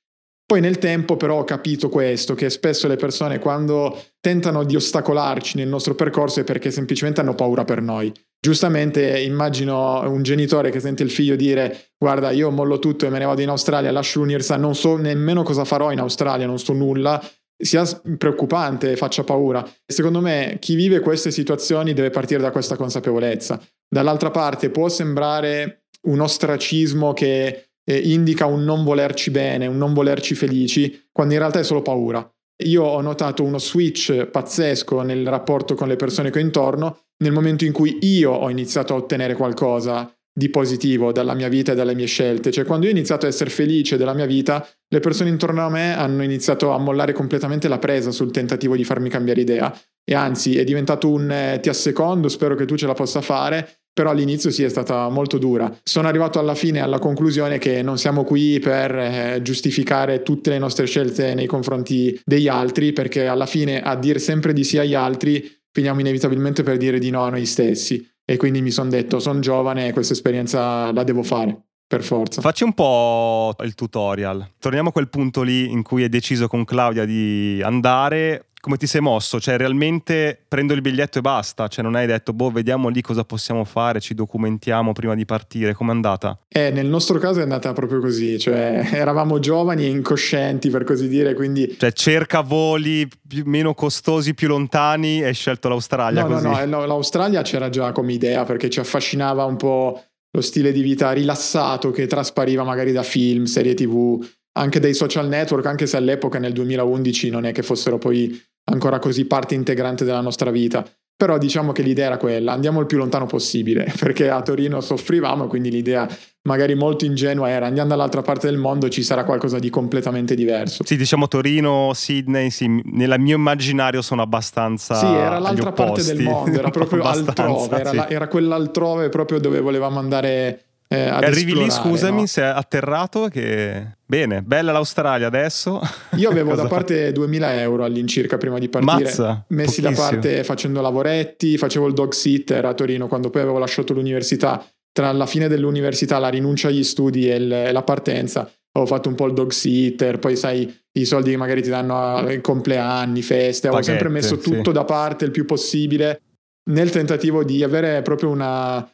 Poi 0.46 0.62
nel 0.62 0.78
tempo 0.78 1.18
però 1.18 1.40
ho 1.40 1.44
capito 1.44 1.90
questo, 1.90 2.34
che 2.34 2.48
spesso 2.48 2.88
le 2.88 2.96
persone 2.96 3.38
quando 3.38 4.02
tentano 4.18 4.64
di 4.64 4.76
ostacolarci 4.76 5.58
nel 5.58 5.68
nostro 5.68 5.94
percorso 5.94 6.40
è 6.40 6.44
perché 6.44 6.70
semplicemente 6.70 7.20
hanno 7.20 7.34
paura 7.34 7.64
per 7.64 7.82
noi. 7.82 8.10
Giustamente 8.40 9.20
immagino 9.20 10.00
un 10.10 10.22
genitore 10.22 10.70
che 10.70 10.80
sente 10.80 11.02
il 11.02 11.10
figlio 11.10 11.36
dire 11.36 11.90
guarda 11.98 12.30
io 12.30 12.50
mollo 12.50 12.78
tutto 12.78 13.04
e 13.04 13.10
me 13.10 13.18
ne 13.18 13.26
vado 13.26 13.42
in 13.42 13.50
Australia, 13.50 13.92
lascio 13.92 14.20
l'università, 14.20 14.56
non 14.56 14.74
so 14.74 14.96
nemmeno 14.96 15.42
cosa 15.42 15.66
farò 15.66 15.92
in 15.92 15.98
Australia, 15.98 16.46
non 16.46 16.58
so 16.58 16.72
nulla, 16.72 17.22
sia 17.54 17.84
preoccupante, 18.16 18.96
faccia 18.96 19.22
paura. 19.22 19.62
Secondo 19.84 20.22
me 20.22 20.56
chi 20.60 20.76
vive 20.76 21.00
queste 21.00 21.30
situazioni 21.30 21.92
deve 21.92 22.08
partire 22.08 22.40
da 22.40 22.50
questa 22.50 22.76
consapevolezza. 22.76 23.60
Dall'altra 23.92 24.30
parte 24.30 24.70
può 24.70 24.88
sembrare 24.88 25.88
un 26.06 26.20
ostracismo 26.20 27.12
che 27.12 27.72
eh, 27.84 27.98
indica 27.98 28.46
un 28.46 28.64
non 28.64 28.84
volerci 28.84 29.30
bene, 29.30 29.66
un 29.66 29.76
non 29.76 29.92
volerci 29.92 30.34
felici, 30.34 31.08
quando 31.12 31.34
in 31.34 31.40
realtà 31.40 31.58
è 31.58 31.64
solo 31.64 31.82
paura. 31.82 32.26
io 32.64 32.84
ho 32.84 33.00
notato 33.02 33.42
uno 33.42 33.58
switch 33.58 34.26
pazzesco 34.26 35.02
nel 35.02 35.26
rapporto 35.26 35.74
con 35.74 35.88
le 35.88 35.96
persone 35.96 36.30
che 36.30 36.38
ho 36.38 36.42
intorno 36.42 37.00
nel 37.18 37.32
momento 37.32 37.64
in 37.64 37.72
cui 37.72 37.98
io 38.00 38.30
ho 38.30 38.48
iniziato 38.48 38.94
a 38.94 38.96
ottenere 38.96 39.34
qualcosa 39.34 40.10
di 40.34 40.48
positivo 40.48 41.12
dalla 41.12 41.34
mia 41.34 41.48
vita 41.48 41.72
e 41.72 41.74
dalle 41.74 41.94
mie 41.94 42.06
scelte. 42.06 42.50
Cioè, 42.50 42.64
quando 42.64 42.86
io 42.86 42.92
ho 42.92 42.96
iniziato 42.96 43.26
a 43.26 43.28
essere 43.28 43.50
felice 43.50 43.98
della 43.98 44.14
mia 44.14 44.24
vita, 44.24 44.66
le 44.88 45.00
persone 45.00 45.28
intorno 45.28 45.66
a 45.66 45.68
me 45.68 45.94
hanno 45.94 46.22
iniziato 46.22 46.70
a 46.70 46.78
mollare 46.78 47.12
completamente 47.12 47.68
la 47.68 47.78
presa 47.78 48.10
sul 48.10 48.30
tentativo 48.30 48.74
di 48.74 48.84
farmi 48.84 49.10
cambiare 49.10 49.42
idea. 49.42 49.78
E 50.02 50.14
anzi, 50.14 50.56
è 50.56 50.64
diventato 50.64 51.10
un 51.10 51.30
eh, 51.30 51.60
ti 51.60 51.68
assecondo, 51.68 52.28
spero 52.28 52.54
che 52.54 52.64
tu 52.64 52.76
ce 52.76 52.86
la 52.86 52.94
possa 52.94 53.20
fare. 53.20 53.81
Però 53.94 54.10
all'inizio 54.10 54.50
sì 54.50 54.62
è 54.62 54.68
stata 54.68 55.08
molto 55.08 55.38
dura. 55.38 55.74
Sono 55.82 56.08
arrivato 56.08 56.38
alla 56.38 56.54
fine 56.54 56.80
alla 56.80 56.98
conclusione 56.98 57.58
che 57.58 57.82
non 57.82 57.98
siamo 57.98 58.24
qui 58.24 58.58
per 58.58 58.96
eh, 58.96 59.40
giustificare 59.42 60.22
tutte 60.22 60.50
le 60.50 60.58
nostre 60.58 60.86
scelte 60.86 61.34
nei 61.34 61.46
confronti 61.46 62.18
degli 62.24 62.48
altri, 62.48 62.92
perché 62.92 63.26
alla 63.26 63.46
fine 63.46 63.82
a 63.82 63.94
dire 63.96 64.18
sempre 64.18 64.52
di 64.52 64.64
sì 64.64 64.78
agli 64.78 64.94
altri 64.94 65.60
finiamo 65.70 66.00
inevitabilmente 66.00 66.62
per 66.62 66.76
dire 66.76 66.98
di 66.98 67.10
no 67.10 67.22
a 67.22 67.30
noi 67.30 67.46
stessi 67.46 68.06
e 68.24 68.36
quindi 68.36 68.62
mi 68.62 68.70
sono 68.70 68.88
detto 68.88 69.18
sono 69.18 69.40
giovane 69.40 69.88
e 69.88 69.92
questa 69.92 70.12
esperienza 70.12 70.92
la 70.92 71.04
devo 71.04 71.22
fare. 71.22 71.64
Per 71.92 72.02
forza. 72.02 72.40
Facci 72.40 72.64
un 72.64 72.72
po' 72.72 73.54
il 73.62 73.74
tutorial. 73.74 74.52
Torniamo 74.58 74.88
a 74.88 74.92
quel 74.92 75.10
punto 75.10 75.42
lì 75.42 75.70
in 75.70 75.82
cui 75.82 76.04
hai 76.04 76.08
deciso 76.08 76.48
con 76.48 76.64
Claudia 76.64 77.04
di 77.04 77.60
andare 77.62 78.51
come 78.62 78.76
ti 78.76 78.86
sei 78.86 79.00
mosso? 79.00 79.40
Cioè, 79.40 79.56
realmente 79.56 80.40
prendo 80.46 80.72
il 80.72 80.82
biglietto 80.82 81.18
e 81.18 81.20
basta? 81.20 81.66
Cioè, 81.66 81.82
non 81.82 81.96
hai 81.96 82.06
detto, 82.06 82.32
boh, 82.32 82.52
vediamo 82.52 82.88
lì 82.88 83.00
cosa 83.00 83.24
possiamo 83.24 83.64
fare, 83.64 83.98
ci 83.98 84.14
documentiamo 84.14 84.92
prima 84.92 85.16
di 85.16 85.24
partire? 85.24 85.74
Com'è 85.74 85.90
andata? 85.90 86.38
Eh, 86.46 86.70
nel 86.70 86.86
nostro 86.86 87.18
caso 87.18 87.40
è 87.40 87.42
andata 87.42 87.72
proprio 87.72 87.98
così, 87.98 88.38
cioè, 88.38 88.86
eravamo 88.94 89.40
giovani 89.40 89.82
e 89.82 89.88
incoscienti, 89.88 90.70
per 90.70 90.84
così 90.84 91.08
dire, 91.08 91.34
quindi... 91.34 91.74
Cioè, 91.76 91.90
cerca 91.90 92.40
voli 92.40 93.08
più, 93.26 93.42
meno 93.46 93.74
costosi, 93.74 94.32
più 94.32 94.46
lontani 94.46 95.22
e 95.22 95.26
hai 95.26 95.34
scelto 95.34 95.68
l'Australia 95.68 96.22
no, 96.22 96.28
così? 96.28 96.46
No, 96.46 96.64
no, 96.64 96.86
l'Australia 96.86 97.42
c'era 97.42 97.68
già 97.68 97.90
come 97.90 98.12
idea, 98.12 98.44
perché 98.44 98.70
ci 98.70 98.78
affascinava 98.78 99.44
un 99.44 99.56
po' 99.56 100.04
lo 100.30 100.40
stile 100.40 100.70
di 100.70 100.82
vita 100.82 101.10
rilassato 101.10 101.90
che 101.90 102.06
traspariva 102.06 102.62
magari 102.62 102.92
da 102.92 103.02
film, 103.02 103.42
serie 103.42 103.74
tv, 103.74 104.24
anche 104.52 104.78
dai 104.78 104.94
social 104.94 105.26
network, 105.26 105.66
anche 105.66 105.86
se 105.86 105.96
all'epoca 105.96 106.38
nel 106.38 106.52
2011 106.52 107.30
non 107.30 107.44
è 107.44 107.52
che 107.52 107.62
fossero 107.62 107.98
poi 107.98 108.40
ancora 108.64 108.98
così 108.98 109.24
parte 109.26 109.54
integrante 109.54 110.04
della 110.04 110.20
nostra 110.20 110.50
vita. 110.50 110.84
Però 111.14 111.38
diciamo 111.38 111.70
che 111.70 111.82
l'idea 111.82 112.06
era 112.06 112.16
quella, 112.16 112.52
andiamo 112.52 112.80
il 112.80 112.86
più 112.86 112.98
lontano 112.98 113.26
possibile, 113.26 113.92
perché 113.96 114.28
a 114.28 114.42
Torino 114.42 114.80
soffrivamo, 114.80 115.46
quindi 115.46 115.70
l'idea 115.70 116.08
magari 116.44 116.74
molto 116.74 117.04
ingenua 117.04 117.48
era 117.48 117.66
andiamo 117.66 117.90
dall'altra 117.90 118.22
parte 118.22 118.48
del 118.48 118.58
mondo 118.58 118.88
ci 118.88 119.04
sarà 119.04 119.22
qualcosa 119.22 119.60
di 119.60 119.70
completamente 119.70 120.34
diverso. 120.34 120.82
Sì, 120.84 120.96
diciamo 120.96 121.28
Torino, 121.28 121.92
Sydney, 121.94 122.50
sì, 122.50 122.66
nel 122.66 123.14
mio 123.20 123.36
immaginario 123.36 124.02
sono 124.02 124.22
abbastanza 124.22 124.94
Sì, 124.96 125.06
era 125.06 125.38
l'altra 125.38 125.70
parte 125.70 126.02
del 126.02 126.22
mondo, 126.22 126.58
era 126.58 126.70
proprio 126.72 127.04
altrove, 127.04 127.78
era, 127.78 127.90
sì. 127.90 127.96
la, 127.96 128.08
era 128.08 128.26
quell'altrove 128.26 129.08
proprio 129.08 129.38
dove 129.38 129.60
volevamo 129.60 130.00
andare 130.00 130.71
eh, 130.92 131.08
Arrivi 131.08 131.54
lì, 131.54 131.70
scusami, 131.70 132.20
no? 132.20 132.26
sei 132.26 132.48
atterrato 132.48 133.28
che... 133.28 133.96
Bene, 134.04 134.42
bella 134.42 134.72
l'Australia 134.72 135.26
adesso. 135.26 135.80
Io 136.16 136.28
avevo 136.28 136.54
da 136.56 136.66
parte 136.66 137.12
2000 137.12 137.60
euro 137.60 137.84
all'incirca 137.84 138.36
prima 138.36 138.58
di 138.58 138.68
partire, 138.68 139.04
Mazza, 139.04 139.44
messi 139.48 139.80
pochissimo. 139.80 139.90
da 139.90 140.10
parte 140.10 140.44
facendo 140.44 140.80
lavoretti, 140.82 141.56
facevo 141.56 141.86
il 141.86 141.94
dog 141.94 142.12
sitter 142.12 142.64
a 142.66 142.74
Torino 142.74 143.08
quando 143.08 143.30
poi 143.30 143.40
avevo 143.42 143.58
lasciato 143.58 143.94
l'università. 143.94 144.64
Tra 144.92 145.10
la 145.12 145.24
fine 145.24 145.48
dell'università, 145.48 146.18
la 146.18 146.28
rinuncia 146.28 146.68
agli 146.68 146.84
studi 146.84 147.30
e, 147.30 147.36
il, 147.36 147.50
e 147.50 147.72
la 147.72 147.82
partenza, 147.82 148.50
ho 148.74 148.84
fatto 148.84 149.08
un 149.08 149.14
po' 149.14 149.26
il 149.26 149.32
dog 149.32 149.50
sitter, 149.50 150.18
poi 150.18 150.36
sai 150.36 150.70
i 150.92 151.04
soldi 151.06 151.30
che 151.30 151.36
magari 151.38 151.62
ti 151.62 151.70
danno 151.70 152.16
ai 152.16 152.42
compleanni, 152.42 153.22
feste, 153.22 153.68
avevo 153.68 153.82
sempre 153.82 154.10
messo 154.10 154.36
tutto 154.36 154.70
sì. 154.70 154.72
da 154.72 154.84
parte 154.84 155.24
il 155.24 155.30
più 155.30 155.46
possibile 155.46 156.20
nel 156.64 156.90
tentativo 156.90 157.42
di 157.44 157.62
avere 157.62 158.02
proprio 158.02 158.28
una 158.28 158.86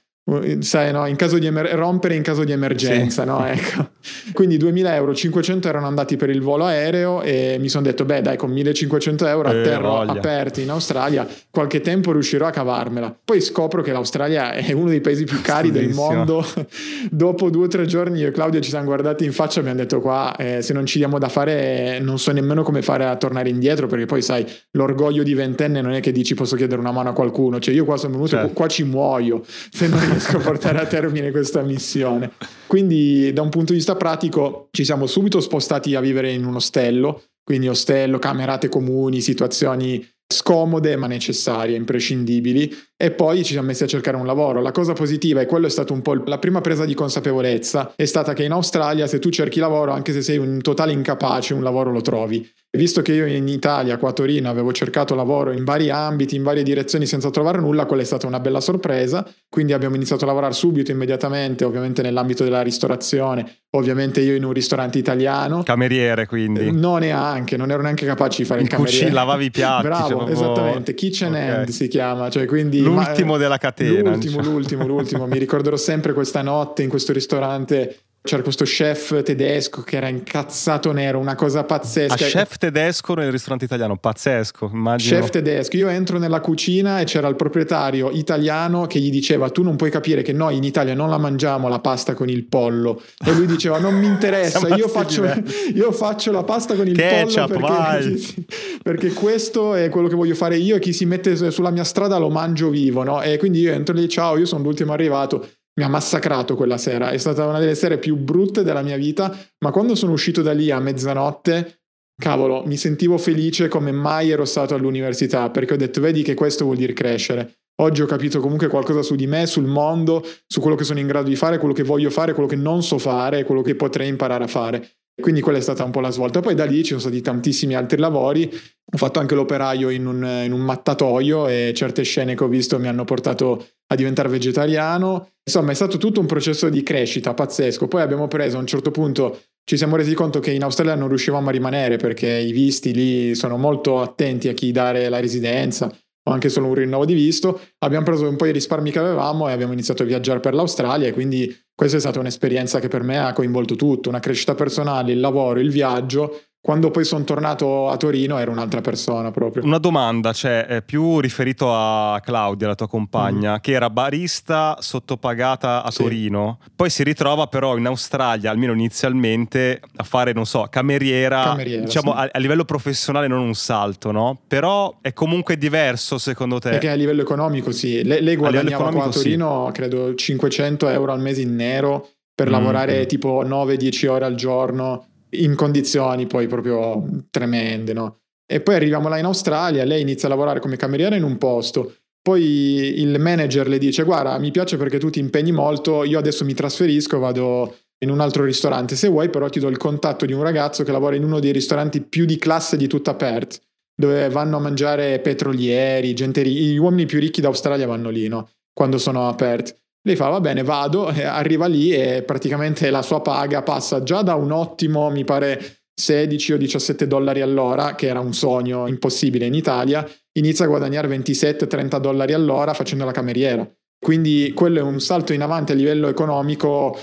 sai, 0.61 0.93
no? 0.93 1.07
in 1.07 1.17
caso 1.17 1.39
di 1.39 1.47
emer- 1.47 1.73
rompere 1.73 2.15
in 2.15 2.23
caso 2.23 2.45
di 2.45 2.53
emergenza, 2.53 3.23
sì. 3.23 3.29
no? 3.29 3.47
Ecco. 3.47 3.91
Quindi 4.33 4.57
2000 4.57 4.95
euro, 4.95 5.15
500 5.15 5.69
erano 5.69 5.87
andati 5.87 6.17
per 6.17 6.31
il 6.31 6.41
volo 6.41 6.65
aereo 6.65 7.23
e 7.23 7.57
mi 7.59 7.69
sono 7.69 7.85
detto, 7.85 8.05
beh 8.05 8.23
dai, 8.23 8.37
con 8.37 8.51
1500 8.51 9.27
euro 9.27 9.51
eh, 9.51 9.73
aperti 9.73 10.63
in 10.63 10.71
Australia, 10.71 11.27
qualche 11.51 11.81
tempo 11.81 12.13
riuscirò 12.13 12.47
a 12.47 12.51
cavarmela. 12.51 13.17
Poi 13.25 13.41
scopro 13.41 13.83
che 13.83 13.93
l'Australia 13.93 14.53
è 14.53 14.73
uno 14.73 14.89
dei 14.89 15.01
paesi 15.01 15.25
più 15.25 15.41
cari 15.41 15.71
del 15.71 15.91
mondo. 15.91 16.45
Dopo 17.11 17.51
due 17.51 17.65
o 17.65 17.69
tre 17.69 17.87
giorni 17.87 18.21
io 18.21 18.29
e 18.29 18.31
Claudio 18.31 18.61
ci 18.61 18.71
siamo 18.71 18.85
guardati 18.85 19.25
in 19.25 19.33
faccia 19.33 19.59
e 19.59 19.61
abbiamo 19.61 19.79
detto 19.79 20.01
qua, 20.01 20.35
eh, 20.37 20.63
se 20.63 20.73
non 20.73 20.87
ci 20.87 20.99
diamo 20.99 21.19
da 21.19 21.29
fare 21.29 21.99
non 22.01 22.19
so 22.19 22.33
nemmeno 22.33 22.63
come 22.63 22.83
fare 22.83 23.05
a 23.05 23.17
tornare 23.17 23.49
indietro, 23.49 23.87
perché 23.87 24.07
poi 24.07 24.23
sai, 24.23 24.47
l'orgoglio 24.73 25.23
di 25.23 25.35
ventenne 25.35 25.81
non 25.81 25.93
è 25.93 26.01
che 26.01 26.13
dici 26.13 26.35
posso 26.35 26.57
chiedere 26.57 26.81
una 26.81 26.93
mano 26.93 27.11
a 27.11 27.13
qualcuno, 27.13 27.59
cioè 27.59 27.75
io 27.75 27.85
qua 27.85 27.97
sono 27.97 28.13
venuto, 28.13 28.31
certo. 28.31 28.53
qua 28.53 28.67
ci 28.67 28.85
muoio, 28.85 29.43
se 29.71 29.89
non 29.89 30.18
riesco 30.19 30.37
a 30.37 30.41
portare 30.41 30.81
a 30.81 30.87
termine 30.87 31.31
questa 31.31 31.63
missione. 31.63 32.33
Quindi 32.67 33.33
da 33.33 33.43
un 33.43 33.49
punto 33.49 33.73
di 33.73 33.79
vista 33.79 33.95
pratico 33.95 34.69
ci 34.73 34.85
siamo 34.85 35.07
subito 35.07 35.41
spostati 35.41 35.95
a 35.95 36.01
vivere 36.01 36.33
in 36.33 36.45
un 36.45 36.57
ostello, 36.57 37.23
quindi 37.45 37.69
ostello, 37.69 38.19
camerate 38.19 38.69
comuni, 38.69 39.21
situazioni 39.21 40.05
scomode 40.31 40.95
ma 40.97 41.07
necessarie, 41.07 41.75
imprescindibili 41.75 42.77
e 42.97 43.11
poi 43.13 43.43
ci 43.45 43.53
siamo 43.53 43.69
messi 43.69 43.85
a 43.85 43.87
cercare 43.87 44.17
un 44.17 44.27
lavoro. 44.27 44.61
La 44.61 44.73
cosa 44.73 44.93
positiva 44.93 45.41
e 45.41 45.47
quello 45.47 45.67
è 45.67 45.71
stato 45.71 45.95
un 45.95 46.03
po' 46.03 46.15
la 46.27 46.39
prima 46.39 46.61
presa 46.61 46.85
di 46.85 46.93
consapevolezza 46.93 47.93
è 47.97 48.05
stata 48.05 48.35
che 48.35 48.45
in 48.45 48.53
Australia 48.53 49.07
se 49.07 49.19
tu 49.19 49.31
cerchi 49.31 49.59
lavoro 49.59 49.93
anche 49.93 50.13
se 50.13 50.21
sei 50.21 50.37
un 50.37 50.61
totale 50.61 50.93
incapace 50.93 51.55
un 51.55 51.63
lavoro 51.63 51.91
lo 51.91 52.03
trovi. 52.03 52.47
Visto 52.71 53.01
che 53.01 53.15
io 53.15 53.25
in 53.25 53.49
Italia, 53.49 53.97
qua 53.97 54.11
a 54.11 54.13
Torino, 54.13 54.51
avevo 54.51 54.73
cercato 54.73 55.15
lavoro 55.15 55.53
in 55.53 55.65
vari 55.65 55.89
ambiti, 55.89 56.37
in 56.37 56.43
varie 56.43 56.63
direzioni 56.63 57.07
senza 57.07 57.31
trovare 57.31 57.59
nulla, 57.59 57.87
quella 57.87 58.03
è 58.03 58.05
stata 58.05 58.27
una 58.27 58.41
bella 58.41 58.61
sorpresa. 58.61 59.27
Quindi 59.49 59.73
abbiamo 59.73 59.97
iniziato 59.97 60.25
a 60.25 60.27
lavorare 60.27 60.53
subito, 60.53 60.91
immediatamente, 60.91 61.65
ovviamente 61.65 62.03
nell'ambito 62.03 62.45
della 62.45 62.61
ristorazione. 62.61 63.61
Ovviamente 63.71 64.21
io 64.21 64.35
in 64.35 64.45
un 64.45 64.53
ristorante 64.53 64.99
italiano. 64.99 65.63
Cameriere, 65.63 66.27
quindi. 66.27 66.67
Eh, 66.67 66.71
no, 66.71 66.99
neanche, 66.99 67.57
non 67.57 67.71
ero 67.71 67.81
neanche 67.81 68.05
capace 68.05 68.43
di 68.43 68.45
fare 68.45 68.61
in 68.61 68.67
il 68.67 68.71
cameriere. 68.71 68.99
Cucina, 68.99 69.21
lavavi 69.21 69.45
i 69.47 69.51
piatti. 69.51 69.87
Bravo, 69.87 70.18
proprio... 70.25 70.37
esattamente. 70.37 70.95
Kitchen 70.95 71.33
okay. 71.33 71.49
hand 71.49 71.69
si 71.69 71.89
chiama. 71.89 72.31
Cioè, 72.31 72.47
quindi, 72.47 72.81
l'ultimo 72.81 73.33
ma, 73.33 73.39
della 73.39 73.59
catena. 73.59 74.11
L'ultimo, 74.11 74.37
diciamo. 74.37 74.51
l'ultimo, 74.51 74.87
l'ultimo. 74.87 75.27
Mi 75.27 75.39
ricorderò 75.39 75.77
sempre 75.77 76.13
questa 76.13 76.43
notte 76.43 76.83
in 76.83 76.89
questo 76.89 77.13
ristorante 77.13 77.97
c'era 78.29 78.43
questo 78.43 78.65
chef 78.65 79.23
tedesco 79.23 79.81
che 79.81 79.97
era 79.97 80.09
incazzato 80.09 80.93
nero, 80.93 81.19
una 81.19 81.35
cosa 81.35 81.65
pazzesca. 81.65 82.13
A 82.13 82.17
chef 82.17 82.59
tedesco 82.59 83.15
nel 83.15 83.31
ristorante 83.31 83.65
italiano, 83.65 83.97
pazzesco, 83.97 84.69
immagino. 84.71 85.19
Chef 85.19 85.31
tedesco, 85.31 85.77
io 85.79 85.89
entro 85.89 86.19
nella 86.19 86.41
cucina 86.41 87.01
e 87.01 87.05
c'era 87.05 87.27
il 87.29 87.37
proprietario 87.37 88.11
italiano 88.11 88.87
che 88.87 88.99
gli 88.99 89.09
diceva 89.09 89.49
tu 89.49 89.63
non 89.63 89.77
puoi 89.77 89.91
capire 89.91 90.21
che 90.21 90.35
noi 90.35 90.59
in 90.59 90.65
Italia 90.65 90.93
non 90.93 91.09
la 91.09 91.17
mangiamo 91.17 91.69
la 91.69 91.79
pasta 91.79 92.13
con 92.13 92.29
il 92.29 92.45
pollo 92.45 93.03
e 93.25 93.33
lui 93.33 93.47
diceva 93.47 93.79
non 93.79 93.95
mi 93.95 94.07
interessa, 94.07 94.69
io 94.77 94.89
faccio, 94.89 95.25
io 95.73 95.91
faccio, 95.93 96.31
la 96.31 96.45
pasta 96.45 96.75
con 96.75 96.87
il 96.87 96.97
Ketchup, 96.97 97.59
pollo 97.59 97.67
perché, 97.67 98.45
perché, 98.83 99.13
questo 99.15 99.75
è 99.75 99.89
quello 99.89 100.09
che 100.09 100.17
voglio 100.17 100.35
fare 100.35 100.59
io 100.59 100.77
e 100.77 100.81
chi 100.81 100.93
si 100.93 101.07
mette 101.07 101.51
sulla 101.51 101.71
mia 101.71 101.85
strada 101.85 102.19
lo 102.19 102.29
mangio 102.29 102.69
vivo, 102.69 103.05
no? 103.05 103.23
E 103.23 103.39
quindi 103.39 103.61
io 103.61 103.73
entro 103.73 103.95
lì, 103.95 104.07
ciao, 104.07 104.37
io 104.37 104.45
sono 104.45 104.63
l'ultimo 104.63 104.93
arrivato 104.93 105.49
mi 105.79 105.85
ha 105.85 105.89
massacrato 105.89 106.57
quella 106.57 106.77
sera, 106.77 107.11
è 107.11 107.19
stata 107.19 107.47
una 107.47 107.61
delle 107.61 107.77
sere 107.77 107.99
più 107.99 108.17
brutte 108.17 108.65
della 108.65 108.83
mia 108.83 108.97
vita, 108.97 109.35
ma 109.61 109.71
quando 109.71 109.95
sono 109.95 110.11
uscito 110.11 110.43
da 110.43 110.53
lì 110.53 110.73
a 110.73 110.81
mezzanotte, 110.81 111.83
cavolo, 112.21 112.65
mi 112.67 112.77
sentivo 112.77 113.17
felice 113.17 113.69
come 113.69 113.93
mai 113.93 114.31
ero 114.31 114.45
stato 114.45 114.75
all'università, 114.75 115.51
perché 115.51 115.75
ho 115.75 115.77
detto, 115.77 116.01
vedi 116.01 116.23
che 116.23 116.35
questo 116.35 116.65
vuol 116.65 116.77
dire 116.77 116.93
crescere. 116.95 117.61
Oggi 117.81 118.03
ho 118.03 118.07
capito 118.07 118.41
comunque 118.41 118.67
qualcosa 118.67 119.03
su 119.03 119.15
di 119.15 119.29
me, 119.29 119.47
sul 119.47 119.67
mondo, 119.67 120.27
su 120.49 120.61
quello 120.61 120.75
che 120.75 120.83
sono 120.83 120.99
in 120.99 121.07
grado 121.07 121.29
di 121.29 121.37
fare, 121.37 121.59
quello 121.59 121.75
che 121.75 121.85
voglio 121.85 122.11
fare, 122.11 122.33
quello 122.33 122.49
che 122.49 122.57
non 122.57 122.83
so 122.83 122.99
fare, 122.99 123.45
quello 123.45 123.63
che 123.63 123.77
potrei 123.77 124.09
imparare 124.09 124.43
a 124.43 124.49
fare. 124.49 124.99
Quindi 125.21 125.41
quella 125.41 125.59
è 125.59 125.61
stata 125.61 125.85
un 125.85 125.91
po' 125.91 126.01
la 126.01 126.11
svolta. 126.11 126.41
Poi 126.41 126.55
da 126.55 126.65
lì 126.65 126.79
ci 126.79 126.89
sono 126.89 127.01
stati 127.01 127.21
tantissimi 127.21 127.75
altri 127.75 127.99
lavori. 127.99 128.49
Ho 128.51 128.97
fatto 128.97 129.19
anche 129.19 129.35
l'operaio 129.35 129.91
in 129.91 130.07
un, 130.07 130.43
in 130.45 130.53
un 130.53 130.61
mattatoio 130.61 131.47
e 131.47 131.73
certe 131.75 132.03
scene 132.03 132.35
che 132.35 132.45
ho 132.45 132.49
visto 132.49 132.79
mi 132.79 132.89
hanno 132.89 133.05
portato 133.05 133.67
a 133.89 133.95
diventare 133.95 134.29
vegetariano. 134.29 135.35
Insomma, 135.49 135.73
è 135.73 135.75
stato 135.75 135.97
tutto 135.97 136.21
un 136.21 136.27
processo 136.27 136.69
di 136.69 136.83
crescita 136.83 137.33
pazzesco. 137.33 137.89
Poi 137.89 138.03
abbiamo 138.03 138.29
preso 138.29 138.59
a 138.59 138.61
un 138.61 138.67
certo 138.67 138.91
punto, 138.91 139.41
ci 139.65 139.79
siamo 139.79 139.97
resi 139.97 140.13
conto 140.13 140.41
che 140.41 140.51
in 140.51 140.63
Australia 140.63 140.95
non 140.95 141.09
riuscivamo 141.09 141.49
a 141.49 141.53
rimanere 141.53 141.97
perché 141.97 142.29
i 142.29 142.53
visti 142.53 142.93
lì 142.93 143.35
sono 143.35 143.57
molto 143.57 144.03
attenti 144.03 144.49
a 144.49 144.53
chi 144.53 144.73
dare 144.73 145.09
la 145.09 145.21
residenza 145.21 145.87
o 145.87 146.33
anche 146.33 146.51
solo 146.51 146.67
un 146.67 146.75
rinnovo 146.75 147.07
di 147.07 147.15
visto. 147.15 147.61
Abbiamo 147.79 148.05
preso 148.05 148.29
un 148.29 148.37
po' 148.37 148.45
di 148.45 148.53
risparmi 148.53 148.91
che 148.91 148.99
avevamo 148.99 149.49
e 149.49 149.53
abbiamo 149.53 149.73
iniziato 149.73 150.03
a 150.03 150.07
viaggiare 150.07 150.41
per 150.41 150.53
l'Australia 150.53 151.09
e 151.09 151.13
quindi 151.13 151.51
questa 151.75 151.97
è 151.97 152.01
stata 152.01 152.21
un'esperienza 152.21 152.79
che 152.79 152.89
per 152.89 153.03
me 153.03 153.19
ha 153.19 153.33
coinvolto 153.33 153.75
tutto, 153.75 154.11
una 154.11 154.21
crescita 154.21 154.55
personale, 154.55 155.13
il 155.13 155.21
lavoro, 155.21 155.61
il 155.61 155.71
viaggio 155.71 156.43
Quando 156.69 156.91
poi 156.91 157.07
sono 157.07 157.25
tornato 157.25 157.89
a 157.89 157.97
Torino 157.97 158.37
ero 158.37 158.51
un'altra 158.51 158.83
persona 158.83 159.31
proprio. 159.31 159.65
Una 159.65 159.79
domanda, 159.79 160.35
cioè, 160.35 160.83
più 160.85 161.19
riferito 161.19 161.75
a 161.75 162.21
Claudia, 162.23 162.67
la 162.67 162.75
tua 162.75 162.87
compagna, 162.87 163.55
mm. 163.55 163.61
che 163.63 163.73
era 163.73 163.89
barista 163.89 164.77
sottopagata 164.79 165.83
a 165.83 165.91
sì. 165.91 166.03
Torino, 166.03 166.59
poi 166.77 166.91
si 166.91 167.05
ritrova 167.05 167.47
però 167.47 167.79
in 167.79 167.87
Australia, 167.87 168.51
almeno 168.51 168.75
inizialmente, 168.75 169.81
a 169.97 170.05
fare, 170.05 170.35
non 170.35 170.45
so, 170.45 170.67
cameriera, 170.69 171.43
cameriera 171.43 171.85
diciamo 171.85 172.13
sì. 172.13 172.19
a, 172.19 172.29
a, 172.31 172.39
livello 172.39 172.67
professionale 172.67 173.29
non 173.29 173.41
un 173.41 173.55
salto, 173.55 174.11
no? 174.11 174.39
Però 174.47 174.99
è 175.01 175.15
comunque 175.15 175.57
diverso 175.57 176.19
secondo 176.19 176.59
te? 176.59 176.69
Perché 176.69 176.91
a 176.91 176.95
livello 176.97 177.23
economico 177.23 177.73
sì, 177.73 178.05
lei, 178.05 178.21
lei 178.21 178.37
guadagnava 178.37 178.91
qua 178.91 179.05
a 179.05 179.09
Torino, 179.09 179.65
sì. 179.69 179.73
credo, 179.73 180.15
500 180.15 180.87
euro 180.91 181.13
al 181.13 181.21
mese 181.23 181.41
in 181.41 181.57
nero 181.57 182.11
per 182.35 182.49
mm. 182.49 182.53
lavorare 182.53 183.07
tipo 183.07 183.43
9-10 183.43 184.09
ore 184.09 184.27
al 184.27 184.35
giorno 184.35 185.07
in 185.31 185.55
condizioni 185.55 186.27
poi 186.27 186.47
proprio 186.47 187.05
tremende, 187.31 187.93
no? 187.93 188.21
E 188.47 188.61
poi 188.61 188.77
arriviamo 188.77 189.09
là 189.09 189.19
in 189.19 189.27
Australia, 189.27 189.85
lei 189.85 190.01
inizia 190.01 190.27
a 190.27 190.31
lavorare 190.31 190.61
come 190.61 190.77
cameriera 190.77 191.17
in 191.17 191.23
un 191.23 191.37
posto, 191.37 191.97
poi 192.23 193.01
il 193.01 193.19
manager 193.21 193.69
le 193.69 193.79
dice 193.79 194.05
guarda 194.05 194.39
mi 194.39 194.51
piace 194.51 194.77
perché 194.77 194.99
tu 194.99 195.11
ti 195.11 195.19
impegni 195.19 195.53
molto, 195.53 196.05
io 196.05 196.19
adesso 196.19 196.45
mi 196.45 196.55
trasferisco, 196.55 197.19
vado 197.19 197.77
in 198.01 198.11
un 198.11 198.21
altro 198.21 198.45
ristorante, 198.45 198.97
se 198.97 199.09
vuoi 199.09 199.29
però 199.29 199.49
ti 199.49 199.61
do 199.61 199.69
il 199.69 199.77
contatto 199.77 200.25
di 200.25 200.33
un 200.33 200.43
ragazzo 200.43 200.85
che 200.85 200.93
lavora 200.93 201.17
in 201.17 201.25
uno 201.25 201.41
dei 201.41 201.53
ristoranti 201.53 202.01
più 202.01 202.25
di 202.25 202.39
classe 202.39 202.77
di 202.77 202.87
tutta 202.87 203.15
Perth, 203.15 203.61
dove 203.95 204.29
vanno 204.29 204.59
a 204.59 204.61
mangiare 204.61 205.19
petrolieri, 205.19 206.15
gente, 206.15 206.47
gli 206.47 206.77
uomini 206.77 207.07
più 207.07 207.19
ricchi 207.19 207.41
d'Australia 207.41 207.87
vanno 207.87 208.11
lì, 208.11 208.29
no? 208.29 208.49
Quando 208.73 208.97
sono 208.97 209.29
a 209.29 209.35
Perth. 209.35 209.77
Lei 210.09 210.17
fa 210.17 210.31
va 210.31 210.41
bene, 210.41 210.63
vado, 210.63 211.09
arriva 211.09 211.67
lì 211.67 211.93
e 211.93 212.23
praticamente 212.23 212.89
la 212.89 213.03
sua 213.03 213.21
paga 213.21 213.61
passa 213.61 214.03
già 214.03 214.23
da 214.23 214.37
un 214.37 214.53
ottimo, 214.53 215.11
mi 215.11 215.23
pare 215.23 215.81
16 215.95 216.55
o 216.55 216.57
17 216.57 217.07
dollari 217.07 217.43
all'ora, 217.43 217.95
che 217.95 218.07
era 218.07 218.21
un 218.21 218.33
sogno 218.33 218.87
impossibile 218.87 219.45
in 219.45 219.53
Italia, 219.53 220.09
inizia 220.39 220.65
a 220.65 220.69
guadagnare 220.69 221.09
27-30 221.09 221.99
dollari 221.99 222.33
all'ora 222.33 222.73
facendo 222.73 223.05
la 223.05 223.13
cameriera. 223.13 223.71
Quindi 224.03 224.53
quello 224.55 224.79
è 224.79 224.83
un 224.83 224.99
salto 224.99 225.35
in 225.35 225.43
avanti 225.43 225.73
a 225.73 225.75
livello 225.75 226.09
economico 226.09 226.99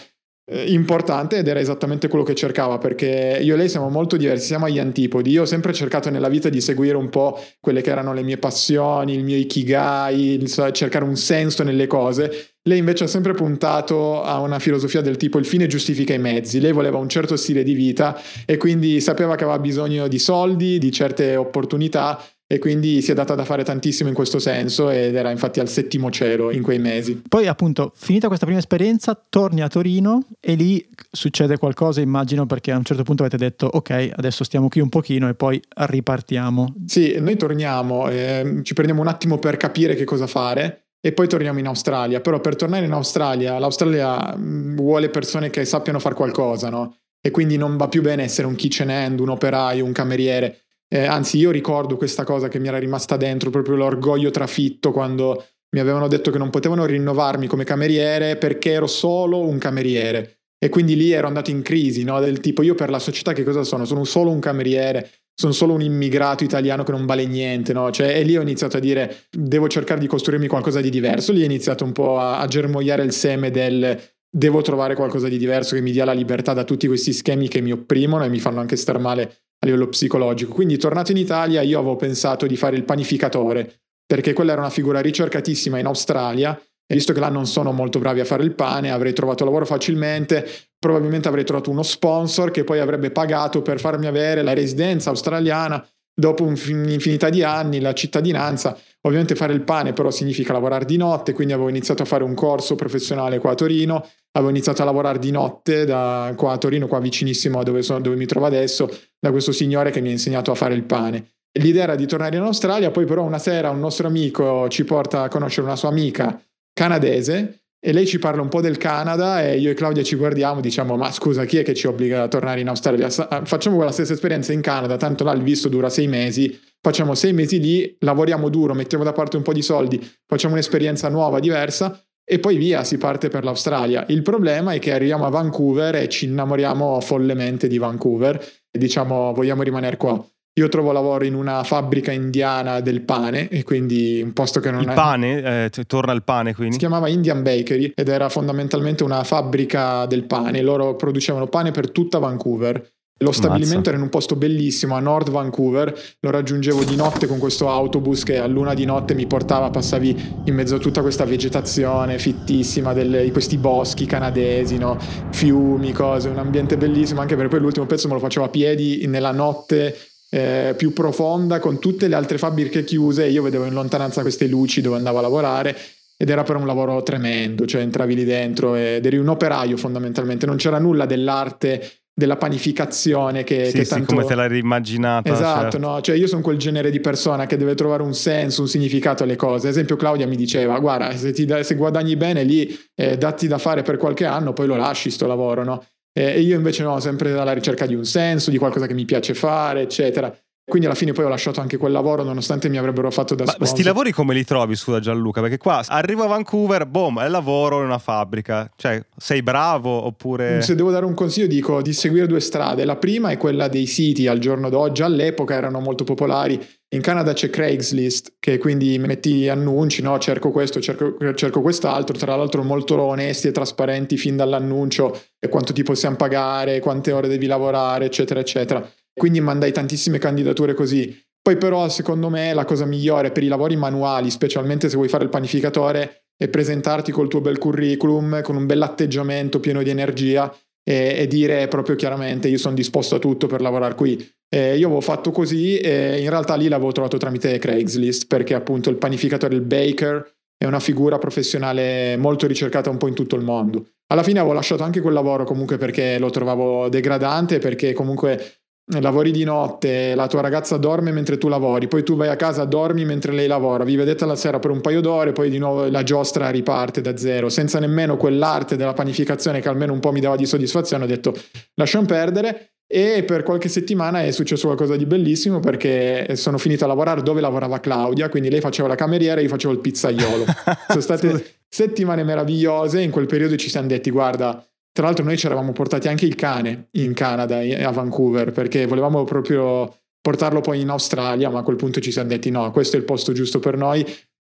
eh, 0.52 0.72
importante 0.72 1.38
ed 1.38 1.48
era 1.48 1.60
esattamente 1.60 2.08
quello 2.08 2.24
che 2.24 2.34
cercava 2.34 2.80
perché 2.80 3.38
io 3.40 3.54
e 3.54 3.58
lei 3.58 3.70
siamo 3.70 3.90
molto 3.90 4.18
diversi, 4.18 4.48
siamo 4.48 4.66
agli 4.66 4.80
antipodi. 4.80 5.30
Io 5.30 5.44
ho 5.44 5.46
sempre 5.46 5.74
cercato 5.74 6.10
nella 6.10 6.30
vita 6.30 6.50
di 6.50 6.60
seguire 6.60 6.98
un 6.98 7.10
po' 7.10 7.40
quelle 7.60 7.82
che 7.82 7.92
erano 7.92 8.14
le 8.14 8.24
mie 8.24 8.40
passioni, 8.40 9.14
il 9.14 9.24
mio 9.24 9.38
ikigai, 9.38 10.42
il, 10.42 10.50
cercare 10.50 11.06
un 11.06 11.18
senso 11.18 11.62
nelle 11.62 11.86
cose. 11.86 12.55
Lei 12.68 12.80
invece 12.80 13.04
ha 13.04 13.08
sempre 13.08 13.34
puntato 13.36 14.24
a 14.24 14.40
una 14.40 14.58
filosofia 14.58 15.02
del 15.02 15.18
tipo 15.18 15.38
il 15.38 15.46
fine 15.46 15.68
giustifica 15.68 16.16
i 16.16 16.18
mezzi. 16.18 16.60
Lei 16.60 16.72
voleva 16.72 16.98
un 16.98 17.08
certo 17.08 17.36
stile 17.36 17.62
di 17.62 17.76
vita 17.76 18.20
e 18.44 18.58
quindi 18.58 19.00
sapeva 19.02 19.36
che 19.36 19.44
aveva 19.44 19.60
bisogno 19.60 20.08
di 20.08 20.18
soldi, 20.18 20.80
di 20.80 20.92
certe 20.92 21.36
opportunità 21.36 22.20
e 22.48 22.58
quindi 22.58 23.04
si 23.04 23.12
è 23.12 23.14
data 23.14 23.36
da 23.36 23.46
fare 23.46 23.64
tantissimo 23.64 24.10
in 24.10 24.16
questo 24.16 24.40
senso 24.40 24.90
ed 24.90 25.14
era 25.16 25.30
infatti 25.30 25.60
al 25.60 25.70
settimo 25.70 26.10
cielo 26.10 26.50
in 26.50 26.64
quei 26.64 26.80
mesi. 26.80 27.22
Poi 27.30 27.46
appunto 27.46 27.92
finita 27.94 28.26
questa 28.26 28.46
prima 28.48 28.60
esperienza 28.60 29.14
torni 29.30 29.62
a 29.62 29.68
Torino 29.68 30.26
e 30.40 30.56
lì 30.56 30.84
succede 31.12 31.60
qualcosa 31.60 32.02
immagino 32.02 32.48
perché 32.48 32.72
a 32.72 32.78
un 32.78 32.84
certo 32.84 33.04
punto 33.04 33.22
avete 33.22 33.38
detto 33.38 33.68
ok 33.68 34.10
adesso 34.16 34.44
stiamo 34.44 34.70
qui 34.70 34.82
un 34.82 34.90
pochino 34.90 35.30
e 35.30 35.36
poi 35.36 35.62
ripartiamo. 35.70 36.74
Sì, 36.88 37.16
noi 37.20 37.38
torniamo, 37.38 38.10
eh, 38.10 38.62
ci 38.64 38.74
prendiamo 38.74 39.02
un 39.02 39.08
attimo 39.08 39.38
per 39.38 39.56
capire 39.58 39.94
che 39.94 40.04
cosa 40.04 40.26
fare 40.26 40.85
e 41.06 41.12
poi 41.12 41.28
torniamo 41.28 41.60
in 41.60 41.68
Australia, 41.68 42.22
però 42.22 42.40
per 42.40 42.56
tornare 42.56 42.86
in 42.86 42.92
Australia 42.92 43.60
l'Australia 43.60 44.36
mm, 44.36 44.76
vuole 44.76 45.10
persone 45.10 45.50
che 45.50 45.64
sappiano 45.66 46.00
fare 46.00 46.16
qualcosa, 46.16 46.70
no? 46.70 46.98
E 47.22 47.32
quindi 47.32 47.58
non 47.58 47.78
va 47.78 47.88
più 47.88 48.02
bene 48.02 48.24
essere 48.24 48.48
un 48.48 48.56
kitchen 48.56 48.90
hand, 48.90 49.20
un 49.20 49.30
operaio, 49.30 49.86
un 49.86 49.92
cameriere 49.92 50.66
eh, 50.88 51.06
anzi, 51.06 51.38
io 51.38 51.52
ricordo 51.52 51.98
questa 51.98 52.24
cosa 52.24 52.48
che 52.48 52.60
mi 52.60 52.68
era 52.68 52.78
rimasta 52.78 53.18
dentro, 53.18 53.50
proprio 53.50 53.76
l'orgoglio 53.76 54.30
trafitto 54.30 54.92
quando 54.92 55.44
mi 55.72 55.80
avevano 55.80 56.08
detto 56.08 56.32
che 56.32 56.38
non 56.38 56.50
potevano 56.50 56.86
rinnovarmi 56.86 57.48
come 57.48 57.64
cameriere 57.64 58.38
perché 58.38 58.72
ero 58.72 58.88
solo 58.88 59.40
un 59.40 59.58
cameriere. 59.58 60.40
E 60.58 60.70
quindi 60.70 60.96
lì 60.96 61.12
ero 61.12 61.28
andato 61.28 61.50
in 61.50 61.64
crisi, 61.64 62.04
no? 62.04 62.20
Del 62.20 62.40
tipo, 62.40 62.62
io 62.62 62.76
per 62.76 62.90
la 62.90 63.00
società 63.00 63.34
che 63.34 63.44
cosa 63.44 63.64
sono? 63.64 63.84
Sono 63.86 64.04
solo 64.04 64.32
un 64.32 64.40
cameriere, 64.40 65.10
sono 65.36 65.52
solo 65.52 65.74
un 65.74 65.82
immigrato 65.82 66.44
italiano 66.44 66.84
che 66.84 66.92
non 66.92 67.06
vale 67.06 67.26
niente, 67.26 67.74
no? 67.74 67.92
Cioè, 67.92 68.18
e 68.18 68.24
lì 68.24 68.38
ho 68.38 68.42
iniziato 68.42 68.78
a 68.78 68.80
dire, 68.80 69.26
devo 69.30 69.68
cercare 69.68 70.00
di 70.00 70.08
costruirmi 70.08 70.48
qualcosa 70.48 70.80
di 70.80 70.90
diverso. 70.90 71.34
Lì 71.34 71.42
ho 71.42 71.46
iniziato 71.46 71.84
un 71.84 71.92
po' 71.92 72.18
a, 72.18 72.40
a 72.40 72.48
germogliare 72.48 73.04
il 73.04 73.12
seme 73.12 73.52
del 73.52 74.00
devo 74.36 74.62
trovare 74.62 74.96
qualcosa 74.96 75.30
di 75.30 75.38
diverso 75.38 75.76
che 75.76 75.82
mi 75.82 75.92
dia 75.92 76.04
la 76.04 76.12
libertà 76.12 76.52
da 76.52 76.66
tutti 76.66 76.88
questi 76.88 77.14
schemi 77.14 77.48
che 77.48 77.62
mi 77.62 77.72
opprimono 77.72 78.26
e 78.26 78.30
mi 78.30 78.40
fanno 78.40 78.60
anche 78.60 78.76
star 78.76 79.00
male 79.00 79.24
a 79.60 79.66
livello 79.66 79.88
psicologico. 79.88 80.54
Quindi 80.54 80.78
tornato 80.78 81.12
in 81.12 81.18
Italia 81.18 81.62
io 81.62 81.80
avevo 81.80 81.96
pensato 81.96 82.46
di 82.46 82.58
fare 82.58 82.76
il 82.76 82.84
panificatore, 82.84 83.82
perché 84.06 84.34
quella 84.34 84.52
era 84.52 84.62
una 84.62 84.70
figura 84.70 85.00
ricercatissima 85.00 85.80
in 85.80 85.86
Australia 85.86 86.60
visto 86.94 87.14
che 87.14 87.20
là 87.20 87.30
non 87.30 87.48
sono 87.48 87.72
molto 87.72 88.00
bravi 88.00 88.20
a 88.20 88.26
fare 88.26 88.44
il 88.44 88.54
pane, 88.54 88.92
avrei 88.92 89.14
trovato 89.14 89.44
lavoro 89.44 89.66
facilmente, 89.66 90.48
probabilmente 90.78 91.28
avrei 91.28 91.44
trovato 91.44 91.72
uno 91.72 91.84
sponsor 91.84 92.52
che 92.52 92.64
poi 92.64 92.80
avrebbe 92.80 93.10
pagato 93.12 93.62
per 93.62 93.80
farmi 93.80 94.06
avere 94.06 94.44
la 94.44 94.54
residenza 94.54 95.10
australiana 95.10 95.84
dopo 96.18 96.44
un'infinità 96.44 97.30
di 97.30 97.44
anni, 97.44 97.80
la 97.80 97.94
cittadinanza. 97.94 98.78
Ovviamente 99.02 99.36
fare 99.36 99.54
il 99.54 99.62
pane 99.62 99.94
però 99.94 100.10
significa 100.10 100.54
lavorare 100.54 100.86
di 100.86 100.98
notte, 100.98 101.34
quindi 101.34 101.54
avevo 101.54 101.70
iniziato 101.70 102.04
a 102.04 102.06
fare 102.06 102.24
un 102.24 102.34
corso 102.34 102.76
professionale 102.76 103.40
qua 103.40 103.52
a 103.52 103.56
Torino, 103.56 104.08
avevo 104.32 104.50
iniziato 104.50 104.82
a 104.82 104.86
lavorare 104.86 105.20
di 105.20 105.32
notte 105.32 105.86
da 105.86 106.34
qua 106.36 106.54
a 106.54 106.58
Torino, 106.58 106.88
qua 106.88 107.00
vicinissimo 107.00 107.60
a 107.60 107.64
dove, 107.64 107.82
sono, 107.82 108.00
dove 108.00 108.16
mi 108.16 108.26
trovo 108.26 108.46
adesso, 108.46 108.90
da 109.20 109.32
questo 109.32 109.52
signore 109.52 109.92
che 109.92 110.02
mi 110.02 110.10
ha 110.10 110.12
insegnato 110.12 110.52
a 110.52 110.56
fare 110.56 110.74
il 110.74 110.84
pane. 110.84 111.32
L'idea 111.60 111.84
era 111.84 111.96
di 111.96 112.06
tornare 112.06 112.36
in 112.36 112.42
Australia, 112.42 112.92
poi 112.92 113.06
però 113.06 113.24
una 113.24 113.40
sera 113.40 113.70
un 113.70 113.80
nostro 113.80 114.08
amico 114.08 114.68
ci 114.70 114.84
porta 114.84 115.24
a 115.24 115.30
conoscere 115.30 115.66
una 115.66 115.78
sua 115.78 115.90
amica 115.90 116.42
canadese 116.76 117.62
e 117.80 117.94
lei 117.94 118.06
ci 118.06 118.20
parla 118.20 118.42
un 118.42 118.50
po' 118.50 118.62
del 118.62 118.78
Canada 118.78 119.44
e 119.44 119.58
io 119.58 119.72
e 119.72 119.74
Claudia 119.74 120.04
ci 120.04 120.16
guardiamo 120.16 120.60
diciamo 120.60 120.98
ma 120.98 121.12
scusa 121.12 121.46
chi 121.46 121.58
è 121.58 121.64
che 121.64 121.74
ci 121.74 121.88
obbliga 121.88 122.24
a 122.24 122.28
tornare 122.28 122.60
in 122.60 122.68
Australia? 122.68 123.10
Facciamo 123.10 123.76
quella 123.78 123.92
stessa 123.92 124.14
esperienza 124.14 124.52
in 124.52 124.62
Canada, 124.62 124.98
tanto 124.98 125.24
là 125.24 125.32
il 125.32 125.42
visto 125.42 125.70
dura 125.70 125.90
sei 125.90 126.08
mesi, 126.08 126.60
facciamo 126.82 127.16
sei 127.16 127.32
mesi 127.32 127.60
lì, 127.60 127.96
lavoriamo 128.00 128.50
duro, 128.50 128.74
mettiamo 128.74 129.04
da 129.04 129.14
parte 129.14 129.38
un 129.38 129.44
po' 129.44 129.54
di 129.54 129.62
soldi, 129.62 130.00
facciamo 130.26 130.54
un'esperienza 130.54 131.10
nuova, 131.10 131.40
diversa 131.40 132.00
e 132.28 132.40
poi 132.40 132.58
via, 132.58 132.84
si 132.84 132.98
parte 132.98 133.30
per 133.30 133.44
l'Australia. 133.44 134.04
Il 134.10 134.24
problema 134.24 134.74
è 134.74 134.80
che 134.80 134.92
arriviamo 134.92 135.26
a 135.26 135.30
Vancouver 135.30 135.96
e 135.96 136.10
ci 136.10 136.26
innamoriamo 136.26 137.00
follemente 137.00 137.68
di 137.68 137.78
Vancouver 137.78 138.44
e 138.72 138.80
diciamo 138.80 139.32
vogliamo 139.32 139.62
rimanere 139.62 139.96
qua. 139.96 140.28
Io 140.58 140.70
trovo 140.70 140.94
lavoro 140.94 141.26
in 141.26 141.34
una 141.34 141.64
fabbrica 141.64 142.14
indiana 142.14 142.80
del 142.80 143.02
pane 143.02 143.50
e 143.50 143.64
quindi 143.64 144.22
un 144.24 144.32
posto 144.32 144.62
che 144.62 144.72
non 144.72 144.82
il 144.82 144.88
è... 144.88 144.90
Il 144.90 144.96
pane? 144.96 145.66
Eh, 145.66 145.70
torna 145.86 146.14
al 146.14 146.24
pane 146.24 146.56
quindi? 146.56 146.74
Si 146.74 146.80
chiamava 146.80 147.10
Indian 147.10 147.44
Bakery 147.44 147.92
ed 147.94 148.08
era 148.08 148.30
fondamentalmente 148.30 149.04
una 149.04 149.24
fabbrica 149.26 150.06
del 150.06 150.24
pane. 150.24 150.62
Loro 150.62 150.96
producevano 150.96 151.48
pane 151.48 151.72
per 151.72 151.92
tutta 151.92 152.20
Vancouver 152.20 152.94
lo 153.20 153.32
stabilimento 153.32 153.76
Mazza. 153.76 153.90
era 153.90 153.98
in 153.98 154.04
un 154.04 154.10
posto 154.10 154.36
bellissimo 154.36 154.96
a 154.96 155.00
Nord 155.00 155.30
Vancouver, 155.30 155.98
lo 156.20 156.30
raggiungevo 156.32 156.84
di 156.84 156.98
notte 156.98 157.28
con 157.28 157.40
questo 157.40 157.70
autobus 157.70 158.24
che 158.24 158.38
a 158.40 158.46
luna 158.46 158.74
di 158.74 158.84
notte 158.84 159.14
mi 159.14 159.26
portava, 159.26 159.70
passavi 159.70 160.42
in 160.44 160.54
mezzo 160.54 160.76
a 160.76 160.80
tutta 160.80 161.02
questa 161.02 161.24
vegetazione 161.24 162.20
fittissima 162.20 162.94
di 162.94 163.32
questi 163.32 163.58
boschi 163.58 164.06
canadesi, 164.06 164.78
no? 164.78 164.98
fiumi, 165.32 165.94
cose, 165.94 166.28
un 166.28 166.40
ambiente 166.40 166.76
bellissimo, 166.76 167.22
anche 167.22 167.36
perché 167.36 167.52
poi 167.52 167.62
l'ultimo 167.62 167.86
pezzo 167.86 168.10
me 168.10 168.16
lo 168.16 168.20
facevo 168.20 168.46
a 168.46 168.50
piedi 168.50 169.08
nella 169.08 169.32
notte 169.32 169.96
eh, 170.36 170.74
più 170.76 170.92
profonda 170.92 171.60
con 171.60 171.80
tutte 171.80 172.10
le 172.10 172.16
altre 172.16 172.38
fabbriche 172.38 172.84
chiuse 172.84 173.24
e 173.24 173.30
io 173.30 173.42
vedevo 173.42 173.64
in 173.64 173.74
lontananza 173.74 174.20
queste 174.20 174.48
luci 174.48 174.82
dove 174.82 174.98
andavo 174.98 175.20
a 175.20 175.22
lavorare 175.22 175.78
ed 176.18 176.30
era 176.30 176.44
per 176.44 176.58
un 176.58 176.66
lavoro 176.66 177.02
tremendo, 177.04 177.66
cioè 177.66 177.82
entravi 177.82 178.16
lì 178.16 178.26
dentro 178.26 178.76
ed 178.76 179.06
eri 179.06 179.18
un 179.18 179.30
operaio 179.30 179.78
fondamentalmente, 179.78 180.46
non 180.46 180.58
c'era 180.58 180.78
nulla 180.78 181.06
dell'arte 181.06 182.00
della 182.14 182.36
panificazione 182.36 183.46
che, 183.46 183.66
sì, 183.68 183.78
che 183.78 183.84
sì, 183.86 183.90
tanto... 183.90 184.14
come 184.14 184.26
te 184.26 184.36
l'hai 184.36 184.58
immaginata 184.58 185.34
esatto 185.34 185.72
certo. 185.72 185.78
no 185.80 186.00
cioè 186.00 186.16
io 186.16 186.28
sono 186.28 186.42
quel 186.42 186.58
genere 186.58 186.90
di 186.90 187.02
persona 187.02 187.46
che 187.46 187.58
deve 187.58 187.76
trovare 187.76 188.04
un 188.04 188.14
senso 188.14 188.62
un 188.62 188.70
significato 188.70 189.24
alle 189.24 189.36
cose 189.36 189.68
ad 189.68 189.74
esempio 189.74 189.98
Claudia 189.98 190.26
mi 190.26 190.38
diceva 190.38 190.80
guarda 190.80 191.14
se, 191.18 191.34
ti, 191.34 191.46
se 191.60 191.76
guadagni 191.76 192.16
bene 192.16 192.44
lì 192.44 192.74
eh, 192.96 193.18
datti 193.18 193.48
da 193.48 193.58
fare 193.58 193.82
per 193.82 193.98
qualche 193.98 194.24
anno 194.24 194.54
poi 194.54 194.66
lo 194.66 194.78
lasci 194.78 195.10
sto 195.10 195.28
lavoro 195.28 195.66
no 195.66 195.84
e 196.18 196.40
io 196.40 196.56
invece 196.56 196.84
no 196.84 197.00
sempre 197.02 197.38
alla 197.38 197.52
ricerca 197.52 197.86
di 197.86 197.94
un 197.94 198.06
senso 198.06 198.50
di 198.50 198.58
qualcosa 198.58 198.88
che 198.88 198.94
mi 198.94 199.04
piace 199.04 199.34
fare 199.34 199.82
eccetera 199.82 200.34
quindi 200.68 200.88
alla 200.88 200.96
fine 200.96 201.12
poi 201.12 201.26
ho 201.26 201.28
lasciato 201.28 201.62
anche 201.62 201.78
quel 201.78 201.92
lavoro 201.92 202.24
nonostante 202.24 202.70
mi 202.70 202.80
avrebbero 202.80 203.12
fatto 203.12 203.36
da 203.36 203.44
Ma 203.44 203.52
sponsor. 203.52 203.68
questi 203.68 203.88
lavori 203.88 204.12
come 204.12 204.34
li 204.34 204.44
trovi, 204.44 204.76
scusa 204.76 205.00
Gianluca? 205.00 205.40
Perché 205.40 205.60
qua 205.60 205.84
arrivo 205.86 206.24
a 206.24 206.28
Vancouver, 206.28 206.88
boom, 206.88 207.22
è 207.22 207.28
lavoro 207.28 207.82
in 207.82 207.86
una 207.86 208.00
fabbrica. 208.00 208.72
Cioè, 208.76 209.00
sei 209.16 209.44
bravo 209.44 209.92
oppure... 209.92 210.64
Se 210.64 210.74
devo 210.74 210.90
dare 210.90 211.06
un 211.06 211.14
consiglio 211.14 211.46
dico 211.46 211.84
di 211.84 211.94
seguire 211.94 212.26
due 212.26 212.40
strade. 212.40 212.84
La 212.84 212.96
prima 212.96 213.30
è 213.30 213.38
quella 213.38 213.68
dei 213.68 213.86
siti 213.86 214.26
al 214.26 214.40
giorno 214.40 214.70
d'oggi, 214.70 215.04
all'epoca 215.04 215.54
erano 215.54 215.80
molto 215.80 216.04
popolari. 216.04 216.60
In 216.96 217.02
Canada 217.02 217.34
c'è 217.34 217.50
Craigslist, 217.50 218.36
che 218.40 218.58
quindi 218.58 218.98
metti 219.00 219.50
annunci, 219.50 220.02
no? 220.02 220.18
cerco 220.18 220.50
questo, 220.50 220.80
cerco, 220.80 221.18
cerco 221.36 221.60
quest'altro, 221.60 222.18
tra 222.18 222.38
l'altro 222.38 222.64
molto 222.64 222.98
onesti 223.02 223.50
e 223.50 223.52
trasparenti 223.52 224.16
fin 224.16 224.38
dall'annuncio, 224.38 225.24
quanto 225.50 225.74
ti 225.74 225.84
possiamo 225.84 226.16
pagare, 226.16 226.80
quante 226.80 227.12
ore 227.12 227.28
devi 227.28 227.48
lavorare, 227.48 228.06
eccetera, 228.06 228.40
eccetera. 228.40 228.90
quindi 229.14 229.42
mandai 229.42 229.74
tantissime 229.74 230.20
candidature 230.20 230.74
così. 230.74 231.14
Poi 231.42 231.58
però 231.58 231.90
secondo 231.90 232.30
me 232.30 232.54
la 232.54 232.64
cosa 232.64 232.86
migliore 232.86 233.32
per 233.32 233.44
i 233.44 233.50
lavori 233.50 233.76
manuali, 233.76 234.32
specialmente 234.32 234.88
se 234.88 234.96
vuoi 234.96 235.10
fare 235.10 235.26
il 235.26 235.30
panificatore, 235.30 236.28
è 236.38 236.48
presentarti 236.48 237.12
col 237.12 237.28
tuo 237.28 237.42
bel 237.42 237.58
curriculum, 237.58 238.42
con 238.42 238.56
un 238.56 238.66
bel 238.66 238.82
atteggiamento 238.82 239.60
pieno 239.60 239.84
di 239.84 239.90
energia 239.90 240.50
e, 240.88 241.16
e 241.18 241.28
dire 241.28 241.68
proprio 241.68 241.96
chiaramente 241.96 242.48
io 242.48 242.60
sono 242.60 242.76
disposto 242.76 243.16
a 243.16 243.20
tutto 243.20 243.48
per 243.48 243.62
lavorare 243.62 243.96
qui. 243.96 244.16
Eh, 244.48 244.78
io 244.78 244.86
avevo 244.86 245.02
fatto 245.02 245.32
così 245.32 245.80
e 245.80 246.22
in 246.22 246.30
realtà 246.30 246.56
lì 246.56 246.68
l'avevo 246.68 246.92
trovato 246.92 247.18
tramite 247.18 247.58
Craigslist 247.58 248.28
perché 248.28 248.54
appunto 248.54 248.90
il 248.92 248.98
panificatore, 248.98 249.56
il 249.56 249.62
baker, 249.62 250.34
è 250.58 250.66
una 250.66 250.80
figura 250.80 251.18
professionale 251.18 252.16
molto 252.18 252.48
ricercata 252.48 252.90
un 252.90 252.98
po' 252.98 253.08
in 253.08 253.16
tutto 253.16 253.36
il 253.36 253.44
mondo. 253.44 253.88
Alla 254.08 254.24
fine 254.24 254.40
avevo 254.40 254.54
lasciato 254.54 254.84
anche 254.84 255.02
quel 255.02 255.14
lavoro 255.14 255.44
comunque 255.44 255.78
perché 255.78 256.20
lo 256.20 256.30
trovavo 256.30 256.88
degradante, 256.88 257.58
perché 257.58 257.92
comunque 257.94 258.60
lavori 259.00 259.32
di 259.32 259.44
notte, 259.44 260.14
la 260.14 260.28
tua 260.28 260.42
ragazza 260.42 260.78
dorme 260.78 261.12
mentre 261.12 261.38
tu 261.38 261.48
lavori, 261.48 261.88
poi 261.88 262.04
tu 262.04 262.16
vai 262.16 262.30
a 262.30 262.36
casa, 262.36 262.66
dormi 262.66 263.04
mentre 263.04 263.32
lei 263.32 263.48
lavora, 263.48 263.84
vi 263.84 263.96
vedete 263.96 264.26
la 264.26 264.36
sera 264.36 264.60
per 264.60 264.70
un 264.72 264.82
paio 264.82 265.02
d'ore, 265.02 265.32
poi 265.32 265.50
di 265.50 265.58
nuovo 265.58 265.90
la 265.90 266.04
giostra 266.04 266.50
riparte 266.50 267.02
da 267.02 267.18
zero, 267.18 267.50
senza 267.50 267.80
nemmeno 267.80 268.16
quell'arte 268.18 268.76
della 268.76 268.94
panificazione 268.94 269.60
che 269.60 269.70
almeno 269.70 269.94
un 269.94 270.00
po' 270.00 270.12
mi 270.12 270.20
dava 270.20 270.36
di 270.36 270.46
soddisfazione, 270.46 271.04
ho 271.04 271.08
detto 271.08 271.34
lasciamo 271.76 272.06
perdere 272.06 272.74
e 272.88 273.24
per 273.26 273.42
qualche 273.42 273.68
settimana 273.68 274.24
è 274.24 274.30
successo 274.30 274.68
qualcosa 274.68 274.96
di 274.96 275.08
bellissimo 275.08 275.60
perché 275.60 276.36
sono 276.36 276.60
finito 276.60 276.84
a 276.84 276.88
lavorare 276.88 277.24
dove 277.24 277.42
lavorava 277.42 277.80
Claudia, 277.80 278.30
quindi 278.30 278.52
lei 278.52 278.60
faceva 278.62 278.88
la 278.88 278.96
cameriera 278.96 279.40
e 279.40 279.44
io 279.44 279.50
facevo 279.50 279.74
il 279.74 279.80
pizzaiolo. 279.80 280.46
sono 280.90 281.02
state 281.02 281.56
settimane 281.68 282.24
meravigliose, 282.24 283.02
in 283.02 283.10
quel 283.10 283.26
periodo 283.26 283.56
ci 283.56 283.70
siamo 283.70 283.88
detti 283.88 284.12
guarda 284.12 284.64
tra 284.96 285.08
l'altro 285.08 285.26
noi 285.26 285.36
ci 285.36 285.46
eravamo 285.46 285.74
portati 285.74 286.08
anche 286.08 286.26
il 286.26 286.36
cane 286.36 286.88
in 286.92 287.14
Canada, 287.14 287.58
a 287.58 287.92
Vancouver, 287.92 288.54
perché 288.54 288.86
volevamo 288.86 289.26
proprio 289.26 289.94
portarlo 290.22 290.62
poi 290.62 290.80
in 290.80 290.90
Australia, 290.90 291.50
ma 291.50 291.60
a 291.60 291.64
quel 291.64 291.76
punto 291.76 292.00
ci 292.00 292.14
siamo 292.14 292.30
detti 292.30 292.50
no, 292.50 292.72
questo 292.72 292.96
è 292.96 293.00
il 293.00 293.06
posto 293.06 293.34
giusto 293.34 293.60
per 293.60 293.76
noi, 293.76 294.06